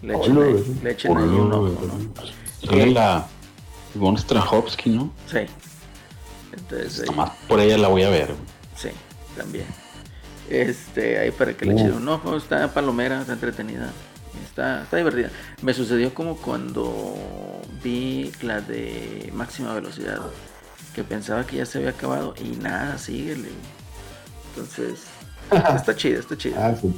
le 0.00 0.16
echen, 0.16 0.38
Hola, 0.38 0.46
ahí, 0.46 0.80
le 0.82 0.90
echen 0.92 1.14
ahí 1.18 1.22
un 1.24 1.52
ojo, 1.52 1.68
¿no? 1.86 2.66
Sale 2.66 2.86
la 2.92 3.26
Ivonne 3.94 4.16
Strahovski, 4.18 4.88
¿no? 4.88 5.12
Sí. 5.30 5.40
Entonces 6.56 7.06
ahí- 7.10 7.30
por 7.46 7.60
ella 7.60 7.76
la 7.76 7.88
voy 7.88 8.04
a 8.04 8.08
ver. 8.08 8.30
Sí, 8.74 8.88
también. 9.36 9.66
Este, 10.48 11.18
ahí 11.18 11.30
para 11.30 11.54
que 11.54 11.66
le 11.66 11.74
Uh. 11.74 11.78
echen 11.78 11.92
un 11.92 12.08
ojo, 12.08 12.38
está 12.38 12.72
palomera, 12.72 13.20
está 13.20 13.34
entretenida, 13.34 13.90
está, 14.48 14.84
está 14.84 14.96
divertida. 14.96 15.28
Me 15.60 15.74
sucedió 15.74 16.14
como 16.14 16.38
cuando 16.38 17.14
vi 17.84 18.32
la 18.40 18.62
de 18.62 19.30
máxima 19.34 19.74
velocidad, 19.74 20.20
que 20.94 21.04
pensaba 21.04 21.46
que 21.46 21.58
ya 21.58 21.66
se 21.66 21.76
había 21.76 21.90
acabado 21.90 22.34
y 22.42 22.56
nada, 22.56 22.96
síguele. 22.96 23.50
Entonces, 24.56 25.00
está 25.76 25.94
chida, 25.96 26.20
está 26.20 26.36
chida. 26.36 26.66
Ah, 26.68 26.74
sí. 26.80 26.92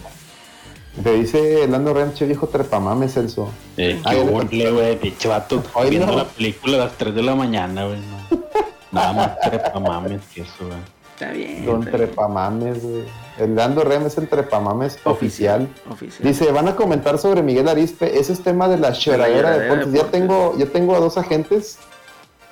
Te 1.02 1.12
dice 1.14 1.66
Lando 1.66 1.92
Rancho, 1.92 2.24
viejo 2.26 2.46
trepamames, 2.46 3.14
Celso. 3.14 3.50
Eh, 3.76 4.00
Ah, 4.04 4.12
qué 4.12 4.20
horrible, 4.20 4.70
güey, 4.70 4.98
pinche 5.00 5.26
vato. 5.28 5.62
Ay, 5.74 5.90
viendo 5.90 6.06
no. 6.12 6.16
la 6.18 6.24
película 6.24 6.76
a 6.76 6.80
las 6.86 6.92
3 6.98 7.14
de 7.14 7.22
la 7.22 7.34
mañana, 7.34 7.84
güey. 7.86 7.98
no. 7.98 8.44
Nada 8.92 9.12
más 9.12 9.40
trepa 9.40 9.80
mames 9.80 10.22
que 10.32 10.42
eso, 10.42 10.52
güey. 10.60 10.78
Está 11.14 11.32
bien. 11.32 11.64
Don 11.66 11.80
está. 11.82 11.96
Trepamames, 11.96 12.80
güey. 12.82 13.04
El 13.38 13.56
Lando 13.56 13.82
Rem 13.82 14.06
es 14.06 14.16
el 14.18 14.28
Trepamames 14.28 14.98
oficial. 15.04 15.68
Oficial. 15.90 16.28
Dice, 16.28 16.52
van 16.52 16.68
a 16.68 16.76
comentar 16.76 17.18
sobre 17.18 17.42
Miguel 17.42 17.68
Arispe. 17.68 18.16
Ese 18.18 18.32
es 18.32 18.42
tema 18.44 18.68
de 18.68 18.78
la 18.78 18.92
choradera 18.92 19.50
de 19.50 19.60
deportes. 19.64 19.92
Ya 19.92 20.04
tengo, 20.12 20.56
ya 20.56 20.66
tengo 20.66 20.94
a 20.94 21.00
dos 21.00 21.18
agentes. 21.18 21.78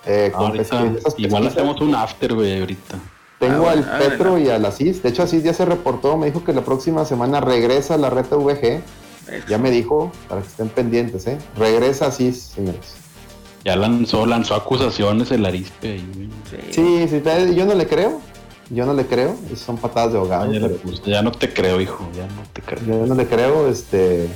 eh, 0.04 0.32
con 0.34 0.46
Ahorita, 0.46 0.84
igual 1.16 1.46
hacemos 1.46 1.80
un 1.80 1.94
after, 1.94 2.34
güey, 2.34 2.58
ahorita. 2.58 2.98
Tengo 3.42 3.66
Ah, 3.68 3.72
al 3.72 3.82
bueno, 3.82 3.98
Petro 3.98 4.38
y 4.38 4.48
al 4.50 4.64
Asís. 4.64 5.02
De 5.02 5.08
hecho, 5.08 5.24
Asís 5.24 5.42
ya 5.42 5.52
se 5.52 5.64
reportó. 5.64 6.16
Me 6.16 6.26
dijo 6.26 6.44
que 6.44 6.52
la 6.52 6.60
próxima 6.62 7.04
semana 7.04 7.40
regresa 7.40 7.94
a 7.94 7.98
la 7.98 8.08
reta 8.08 8.36
VG. 8.36 8.80
Eso. 9.28 9.46
Ya 9.48 9.58
me 9.58 9.70
dijo, 9.72 10.12
para 10.28 10.42
que 10.42 10.46
estén 10.46 10.68
pendientes, 10.68 11.26
¿eh? 11.26 11.38
Regresa 11.58 12.06
Asís, 12.06 12.40
señores. 12.54 12.94
Ya 13.64 13.74
lanzó, 13.76 14.26
lanzó 14.26 14.54
acusaciones 14.54 15.30
el 15.32 15.44
Arispe 15.44 15.92
ahí. 15.94 16.30
Sí. 16.50 16.56
Sí, 16.70 17.08
sí, 17.08 17.54
yo 17.54 17.66
no 17.66 17.74
le 17.74 17.86
creo. 17.88 18.20
Yo 18.70 18.86
no 18.86 18.94
le 18.94 19.06
creo. 19.06 19.34
Son 19.56 19.76
patadas 19.76 20.12
de 20.12 20.18
ahogado. 20.18 20.44
Ah, 20.44 20.48
pero- 20.52 20.78
ya 21.04 21.20
no 21.22 21.32
te 21.32 21.52
creo, 21.52 21.80
hijo, 21.80 22.08
ya 22.16 22.26
no 22.26 22.42
te 22.52 22.62
creo. 22.62 22.80
Yo 22.86 23.06
no 23.06 23.14
le 23.16 23.26
creo, 23.26 23.68
este. 23.68 24.28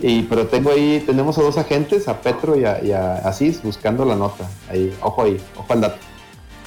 Y, 0.00 0.22
pero 0.22 0.46
tengo 0.46 0.70
ahí, 0.70 1.02
tenemos 1.04 1.36
a 1.38 1.42
dos 1.42 1.58
agentes, 1.58 2.06
a 2.06 2.20
Petro 2.20 2.56
y 2.56 2.64
a, 2.64 2.82
y 2.84 2.92
a 2.92 3.14
Asís, 3.16 3.62
buscando 3.62 4.04
la 4.04 4.14
nota. 4.14 4.48
Ahí, 4.70 4.94
ojo 5.02 5.22
ahí, 5.22 5.40
ojo 5.56 5.72
al 5.72 5.80
dato. 5.80 5.96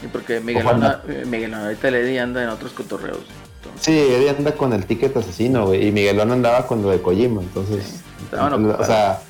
Y 0.03 0.07
porque 0.07 0.39
Miguel, 0.39 0.65
eh, 1.07 1.23
Miguel 1.26 1.53
ahorita 1.53 1.91
Lady 1.91 2.17
anda 2.17 2.43
en 2.43 2.49
otros 2.49 2.71
cotorreos. 2.71 3.19
Entonces, 3.63 3.81
Sí, 3.81 3.97
él 3.97 4.30
anda 4.30 4.53
con 4.53 4.73
el 4.73 4.85
ticket 4.85 5.15
asesino, 5.17 5.67
güey, 5.67 5.88
y 5.88 5.91
Miguelón 5.91 6.31
andaba 6.31 6.65
con 6.67 6.81
lo 6.81 6.89
de 6.89 7.01
Kojima, 7.01 7.41
entonces. 7.41 8.01
Sí, 8.31 8.35
o 8.35 8.85
sea, 8.85 9.21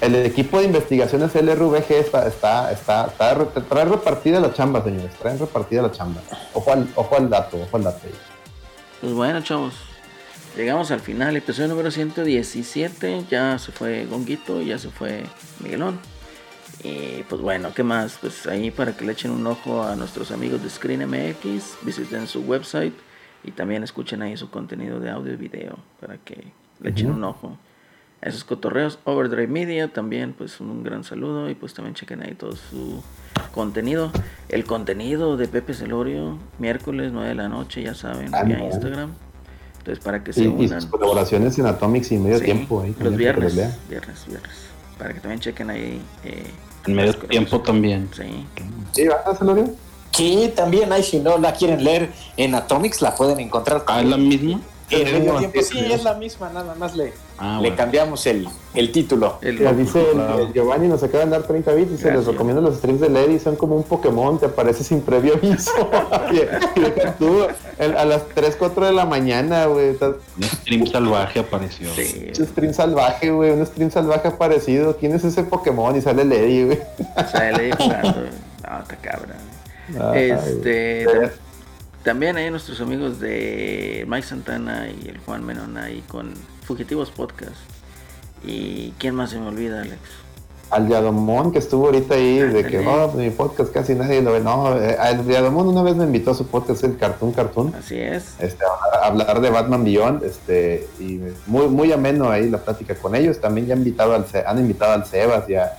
el 0.00 0.14
equipo 0.16 0.58
de 0.58 0.66
investigaciones 0.66 1.34
LRVG 1.34 1.92
está, 1.92 2.26
está, 2.26 2.72
está, 2.72 3.06
está 3.06 3.34
trae 3.68 3.84
repartida 3.84 4.40
la 4.40 4.52
chamba, 4.52 4.82
señores, 4.82 5.12
traen 5.18 5.38
repartida 5.38 5.82
la 5.82 5.92
chamba. 5.92 6.20
Ojo 6.52 6.72
al, 6.72 6.88
ojo 6.94 7.16
al 7.16 7.30
dato, 7.30 7.58
ojo 7.60 7.76
al 7.76 7.84
dato 7.84 8.00
ahí. 8.04 8.14
Pues 9.00 9.12
bueno, 9.12 9.40
chavos. 9.42 9.74
Llegamos 10.56 10.90
al 10.90 11.00
final, 11.00 11.36
episodio 11.36 11.68
número 11.68 11.90
117. 11.90 13.24
Ya 13.30 13.58
se 13.58 13.72
fue 13.72 14.06
Gonguito, 14.06 14.62
ya 14.62 14.78
se 14.78 14.88
fue 14.88 15.24
Miguelón. 15.60 15.98
Y 16.82 17.22
pues 17.28 17.40
bueno, 17.40 17.70
¿qué 17.74 17.82
más? 17.82 18.18
Pues 18.20 18.46
ahí 18.46 18.70
para 18.70 18.96
que 18.96 19.04
le 19.04 19.12
echen 19.12 19.30
un 19.30 19.46
ojo 19.46 19.82
a 19.82 19.94
nuestros 19.96 20.30
amigos 20.30 20.62
de 20.62 20.68
Screen 20.70 21.06
MX, 21.08 21.76
visiten 21.82 22.26
su 22.26 22.40
website 22.42 22.94
Y 23.44 23.50
también 23.52 23.82
escuchen 23.84 24.22
ahí 24.22 24.36
su 24.36 24.50
contenido 24.50 25.00
de 25.00 25.10
audio 25.10 25.32
y 25.34 25.36
video 25.36 25.78
para 26.00 26.16
que 26.18 26.44
le 26.80 26.90
echen 26.90 27.10
un 27.10 27.24
ojo. 27.24 27.56
A 28.22 28.28
esos 28.28 28.42
cotorreos, 28.44 28.98
Overdrive 29.04 29.48
Media 29.48 29.92
también, 29.92 30.32
pues 30.32 30.58
un 30.60 30.82
gran 30.82 31.04
saludo 31.04 31.50
y 31.50 31.54
pues 31.54 31.74
también 31.74 31.94
chequen 31.94 32.22
ahí 32.22 32.34
todo 32.34 32.52
su 32.56 33.02
contenido. 33.52 34.10
El 34.48 34.64
contenido 34.64 35.36
de 35.36 35.46
Pepe 35.46 35.74
Celorio, 35.74 36.38
miércoles 36.58 37.12
9 37.12 37.28
de 37.28 37.34
la 37.34 37.48
noche, 37.48 37.82
ya 37.82 37.94
saben, 37.94 38.34
Ah, 38.34 38.42
vía. 38.44 38.64
Instagram. 38.64 39.10
Entonces 39.78 40.02
para 40.02 40.24
que 40.24 40.32
se 40.32 40.40
Y, 40.40 40.44
y 40.44 40.48
unan. 40.48 40.80
sus 40.80 40.88
colaboraciones 40.90 41.58
en 41.58 41.66
Atomics 41.66 42.12
y 42.12 42.16
medio 42.18 42.38
Sí, 42.38 42.46
tiempo. 42.46 42.80
Ahí, 42.80 42.96
los 42.98 43.14
viernes, 43.14 43.54
viernes, 43.90 44.24
viernes. 44.26 44.63
Para 44.98 45.12
que 45.14 45.20
también 45.20 45.40
chequen 45.40 45.70
ahí. 45.70 46.02
eh, 46.24 46.46
En 46.86 46.94
medio 46.94 47.12
las 47.12 47.28
tiempo 47.28 47.60
también. 47.60 48.08
Sí. 48.14 48.46
Sí, 48.92 49.08
¿verdad? 49.08 49.70
Que 50.12 50.52
también 50.54 50.92
hay, 50.92 51.02
si 51.02 51.18
no 51.18 51.38
la 51.38 51.52
quieren 51.52 51.82
leer 51.82 52.12
en 52.36 52.54
Atomics, 52.54 53.02
la 53.02 53.14
pueden 53.16 53.40
encontrar. 53.40 53.84
Ah, 53.88 54.00
es 54.00 54.06
la 54.06 54.16
misma. 54.16 54.60
En 54.90 55.04
medio 55.12 55.36
tiempo, 55.38 55.60
sí. 55.62 55.78
es 55.92 56.04
la 56.04 56.14
misma, 56.14 56.50
nada 56.50 56.74
más 56.76 56.94
le, 56.94 57.12
Ah, 57.36 57.54
le 57.60 57.68
bueno. 57.70 57.76
cambiamos 57.76 58.24
el, 58.26 58.48
el 58.74 58.92
título. 58.92 59.38
El 59.42 59.58
Ya 59.58 59.72
dice 59.72 60.00
el, 60.00 60.14
claro. 60.14 60.38
el 60.38 60.52
Giovanni, 60.52 60.86
nos 60.86 61.02
acaban 61.02 61.30
de 61.30 61.38
dar 61.38 61.46
30 61.46 61.72
bits 61.74 61.86
y 61.92 61.96
se 61.96 62.04
les 62.04 62.12
Gracias. 62.12 62.26
recomiendo 62.26 62.60
los 62.62 62.76
streams 62.76 63.00
de 63.00 63.08
Lady, 63.10 63.38
son 63.40 63.56
como 63.56 63.74
un 63.76 63.82
Pokémon, 63.82 64.38
te 64.38 64.46
aparece 64.46 64.84
sin 64.84 65.00
previo 65.00 65.34
aviso. 65.34 65.72
y, 66.32 66.78
y 66.78 66.82
deja 66.82 67.12
tú, 67.14 67.46
el- 67.78 67.96
a 67.96 68.04
las 68.04 68.28
3, 68.28 68.54
4 68.56 68.86
de 68.86 68.92
la 68.92 69.04
mañana, 69.04 69.66
güey, 69.66 69.88
estás- 69.88 70.14
Un 70.36 70.42
stream 70.44 70.86
salvaje 70.86 71.40
apareció. 71.40 71.88
Sí, 71.94 72.30
un 72.38 72.46
stream 72.46 72.72
salvaje, 72.72 73.30
güey, 73.30 73.50
un 73.50 73.66
stream 73.66 73.90
salvaje 73.90 74.28
aparecido. 74.28 74.96
¿Quién 74.96 75.12
es 75.14 75.24
ese 75.24 75.42
Pokémon? 75.42 75.96
Y 75.96 76.00
sale 76.00 76.24
Lady, 76.24 76.64
güey. 76.66 76.78
sale 77.32 77.72
jugando. 77.76 78.14
No, 78.62 78.80
está 78.80 78.96
cabra. 79.02 79.34
Ay, 80.12 80.30
Este, 80.30 81.04
tam- 81.06 81.30
también 82.04 82.36
hay 82.36 82.50
nuestros 82.50 82.80
amigos 82.80 83.18
de 83.18 84.04
Mike 84.08 84.26
Santana 84.26 84.88
y 84.88 85.08
el 85.08 85.18
Juan 85.18 85.44
Menón 85.44 85.76
ahí 85.78 86.02
con 86.06 86.32
Fugitivos 86.64 87.10
Podcast. 87.10 87.56
¿Y 88.42 88.92
quién 88.98 89.14
más 89.14 89.30
se 89.30 89.38
me 89.38 89.48
olvida, 89.48 89.82
Alex? 89.82 90.00
Al 90.70 90.88
Yadomón 90.88 91.52
que 91.52 91.58
estuvo 91.58 91.86
ahorita 91.86 92.14
ahí, 92.14 92.38
de 92.38 92.66
que, 92.66 92.84
oh, 92.86 93.12
mi 93.12 93.30
podcast 93.30 93.72
casi 93.72 93.94
nadie 93.94 94.22
lo 94.22 94.32
ve. 94.32 94.40
No, 94.40 94.76
eh, 94.76 94.96
al 94.98 95.24
Yadomón 95.26 95.68
una 95.68 95.82
vez 95.82 95.94
me 95.94 96.04
invitó 96.04 96.32
a 96.32 96.34
su 96.34 96.46
podcast, 96.46 96.82
el 96.84 96.96
Cartoon 96.96 97.32
Cartoon. 97.32 97.74
Así 97.74 97.96
es. 97.96 98.34
este, 98.40 98.64
a 98.64 99.06
hablar 99.06 99.40
de 99.40 99.50
Batman 99.50 99.84
Beyond, 99.84 100.24
este, 100.24 100.88
y 100.98 101.20
muy, 101.46 101.68
muy 101.68 101.92
ameno 101.92 102.30
ahí 102.30 102.50
la 102.50 102.58
plática 102.58 102.94
con 102.96 103.14
ellos. 103.14 103.40
También 103.40 103.66
ya 103.66 103.74
invitado 103.76 104.14
al, 104.14 104.26
han 104.46 104.58
invitado 104.58 104.92
al 104.94 105.06
Sebas 105.06 105.48
y 105.48 105.54
a, 105.54 105.76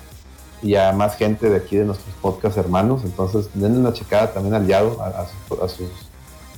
y 0.62 0.76
a 0.76 0.94
más 0.94 1.18
gente 1.18 1.50
de 1.50 1.58
aquí 1.58 1.76
de 1.78 1.86
nuestros 1.86 2.16
podcast 2.22 2.58
hermanos. 2.58 3.02
Entonces, 3.04 3.50
denle 3.54 3.80
una 3.80 3.92
checada 3.92 4.32
también 4.34 4.54
al 4.54 4.66
Yado, 4.66 5.02
a, 5.02 5.08
a 5.08 5.26
sus, 5.26 5.60
a 5.62 5.68
sus, 5.68 5.90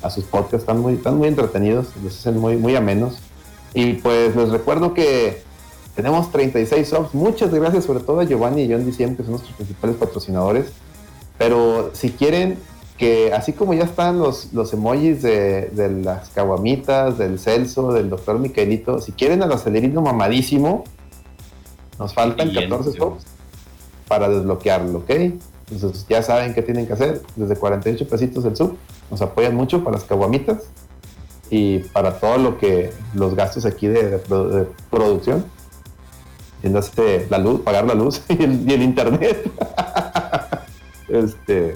a 0.03 0.09
sus 0.09 0.25
podcasts. 0.25 0.59
Están 0.59 0.79
muy, 0.79 0.93
están 0.93 1.17
muy 1.17 1.29
entretenidos, 1.29 1.87
los 2.03 2.13
hacen 2.13 2.37
muy, 2.37 2.57
muy 2.57 2.75
amenos. 2.75 3.19
Y 3.73 3.93
pues 3.93 4.35
les 4.35 4.49
recuerdo 4.49 4.93
que 4.93 5.41
tenemos 5.95 6.31
36 6.31 6.87
subs. 6.87 7.13
Muchas 7.13 7.53
gracias, 7.53 7.85
sobre 7.85 8.01
todo 8.01 8.19
a 8.19 8.23
Giovanni 8.23 8.63
y 8.63 8.71
John 8.71 8.85
Diciembre, 8.85 9.17
que 9.17 9.23
son 9.23 9.31
nuestros 9.31 9.55
principales 9.55 9.97
patrocinadores. 9.97 10.67
Pero 11.37 11.91
si 11.93 12.11
quieren 12.11 12.57
que, 12.97 13.33
así 13.33 13.53
como 13.53 13.73
ya 13.73 13.83
están 13.83 14.19
los, 14.19 14.53
los 14.53 14.73
emojis 14.73 15.21
de, 15.21 15.69
de 15.71 15.89
las 15.89 16.29
caguamitas, 16.29 17.17
del 17.17 17.39
Celso, 17.39 17.93
del 17.93 18.09
doctor 18.09 18.39
Miquelito, 18.39 18.99
si 18.99 19.11
quieren 19.11 19.43
al 19.43 19.51
acelerino 19.51 20.01
mamadísimo, 20.01 20.83
nos 21.99 22.13
faltan 22.13 22.49
Bien, 22.49 22.69
14 22.69 22.91
sí. 22.91 22.97
subs 22.97 23.25
para 24.07 24.29
desbloquearlo, 24.29 24.99
¿ok? 24.99 25.09
Entonces 25.71 26.05
ya 26.07 26.23
saben 26.23 26.53
qué 26.53 26.61
tienen 26.61 26.87
que 26.87 26.93
hacer. 26.93 27.21
Desde 27.35 27.55
48 27.55 28.07
pesitos 28.07 28.45
el 28.45 28.55
sub. 28.55 28.77
Nos 29.11 29.21
apoyan 29.21 29.55
mucho 29.55 29.83
para 29.83 29.97
las 29.97 30.05
caguamitas 30.05 30.63
y 31.49 31.79
para 31.79 32.19
todo 32.19 32.37
lo 32.37 32.57
que 32.57 32.91
los 33.13 33.35
gastos 33.35 33.65
aquí 33.65 33.87
de, 33.87 34.03
de 34.03 34.17
de 34.19 34.67
producción. 34.89 35.45
La 37.29 37.37
luz, 37.37 37.61
pagar 37.61 37.85
la 37.85 37.93
luz 37.93 38.21
y 38.29 38.43
el, 38.43 38.69
y 38.69 38.73
el 38.73 38.81
internet. 38.83 39.49
este 41.07 41.75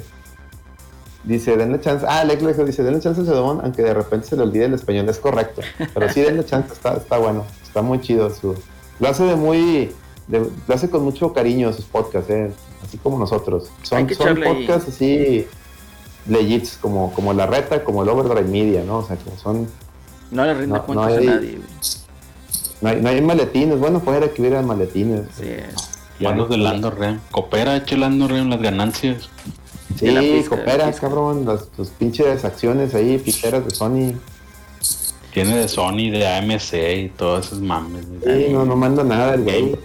dice, 1.23 1.56
denle 1.56 1.80
chance. 1.80 2.06
Ah, 2.10 2.22
Alex 2.22 2.41
Lex 2.41 2.65
dice, 2.65 2.84
denle 2.84 2.99
chance 2.99 3.22
a 3.22 3.26
Sedón, 3.26 3.61
aunque 3.64 3.84
de 3.84 3.93
repente 3.93 4.27
se 4.27 4.35
le 4.35 4.43
olvide 4.43 4.65
el 4.65 4.73
español. 4.73 5.07
Es 5.07 5.19
correcto. 5.19 5.61
Pero 5.93 6.10
sí, 6.10 6.22
denle 6.22 6.43
chance, 6.45 6.73
está, 6.73 6.95
está 6.95 7.18
bueno. 7.18 7.45
Está 7.64 7.81
muy 7.81 8.02
chido 8.02 8.30
su. 8.30 8.56
Lo 8.99 9.07
hace 9.07 9.23
de 9.23 9.35
muy. 9.35 9.91
de- 10.27 10.49
lo 10.68 10.76
hace 10.76 10.89
con 10.89 11.03
mucho 11.03 11.31
cariño 11.34 11.72
sus 11.73 11.85
podcasts, 11.85 12.30
eh, 12.30 12.52
así 12.84 12.98
como 12.98 13.18
nosotros. 13.19 13.72
Son, 13.84 13.99
son 13.99 14.10
echarle 14.10 14.48
ahí. 14.48 14.65
podcasts 14.65 14.89
así 14.89 15.48
legits, 16.27 16.77
como, 16.81 17.11
como 17.14 17.34
la 17.34 17.45
reta, 17.48 17.84
como 17.84 18.03
el 18.03 18.10
Overdrive 18.10 18.43
Media, 18.49 18.84
¿no? 18.84 18.98
O 18.99 19.07
sea, 19.07 19.15
como 19.18 19.38
son 19.38 19.68
No 20.31 20.45
le 20.45 20.53
rinde 20.53 20.77
No, 20.77 20.85
cuentas 20.85 21.07
no 21.14 21.19
hay- 21.19 21.27
a 21.27 21.31
nadie. 21.31 21.52
güey. 21.57 21.61
No 22.81 22.89
hay, 22.89 23.02
no 23.02 23.10
hay 23.10 23.22
maletines, 23.22 23.80
bueno, 23.80 23.99
fuera 23.99 24.27
que 24.30 24.41
hubiera 24.41 24.61
maletines. 24.61 25.39
Es. 25.39 25.89
Manos 26.19 26.49
de 26.49 26.57
Lando 26.57 26.89
Rem. 26.91 27.19
Coopera, 27.31 27.76
eche 27.77 27.98
Lando 27.98 28.27
Rem 28.27 28.49
las 28.49 28.61
ganancias. 28.61 29.30
Sí, 29.99 30.10
la 30.10 30.22
pizca, 30.22 30.56
coopera, 30.56 30.85
la 30.88 30.93
cabrón, 30.93 31.45
las 31.45 31.68
tus 31.69 31.89
pinches 31.89 32.43
acciones 32.45 32.93
ahí, 32.95 33.18
piqueras 33.18 33.65
de 33.65 33.72
Sony. 33.72 34.14
Tiene 35.34 35.56
de 35.57 35.68
Sony, 35.68 36.10
de 36.11 36.27
AMC 36.27 36.73
y 37.06 37.10
todos 37.10 37.48
esos 37.48 37.61
mames. 37.61 38.06
Sí, 38.23 38.48
no, 38.52 38.65
no 38.65 38.76
manda 38.76 39.03
nada 39.03 39.34
el 39.35 39.43
güey. 39.43 39.76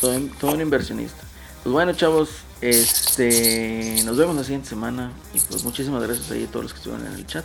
Todo, 0.00 0.18
todo 0.40 0.52
un 0.52 0.60
inversionista. 0.60 1.18
Pues 1.62 1.72
bueno, 1.72 1.92
chavos, 1.94 2.28
este 2.60 4.02
nos 4.04 4.16
vemos 4.16 4.36
la 4.36 4.42
siguiente 4.44 4.68
semana. 4.68 5.12
Y 5.34 5.40
pues 5.40 5.64
muchísimas 5.64 6.02
gracias 6.02 6.30
ahí 6.30 6.44
a 6.44 6.46
todos 6.48 6.64
los 6.64 6.72
que 6.72 6.78
estuvieron 6.78 7.06
en 7.06 7.14
el 7.14 7.26
chat. 7.26 7.44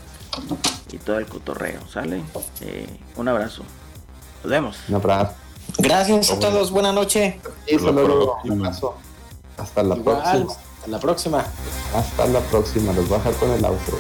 Y 0.92 0.98
todo 0.98 1.18
el 1.20 1.26
cotorreo, 1.28 1.82
¿sale? 1.92 2.24
Eh, 2.62 2.88
un 3.18 3.28
abrazo. 3.28 3.64
Nos 4.44 4.52
vemos. 4.52 4.78
Un 4.88 4.96
abrazo. 4.96 5.34
Gracias 5.78 6.32
a 6.32 6.40
todos, 6.40 6.72
buena 6.72 6.92
noche. 6.92 7.40
Y 7.68 7.76
Hasta 7.76 7.92
la 7.92 8.02
saludos, 8.02 8.26
próxima. 8.26 8.54
un 8.54 8.60
abrazo. 8.66 8.96
Hasta 9.58 9.84
la 9.84 9.96
Igual, 9.96 10.22
próxima. 10.22 10.54
hasta 10.80 10.88
la 10.88 11.00
próxima. 11.00 11.46
Hasta 11.96 12.28
la 12.28 12.40
próxima. 12.40 12.94
Los 12.94 13.10
baja 13.10 13.32
con 13.32 13.52
el 13.52 13.64
outro. 13.66 13.98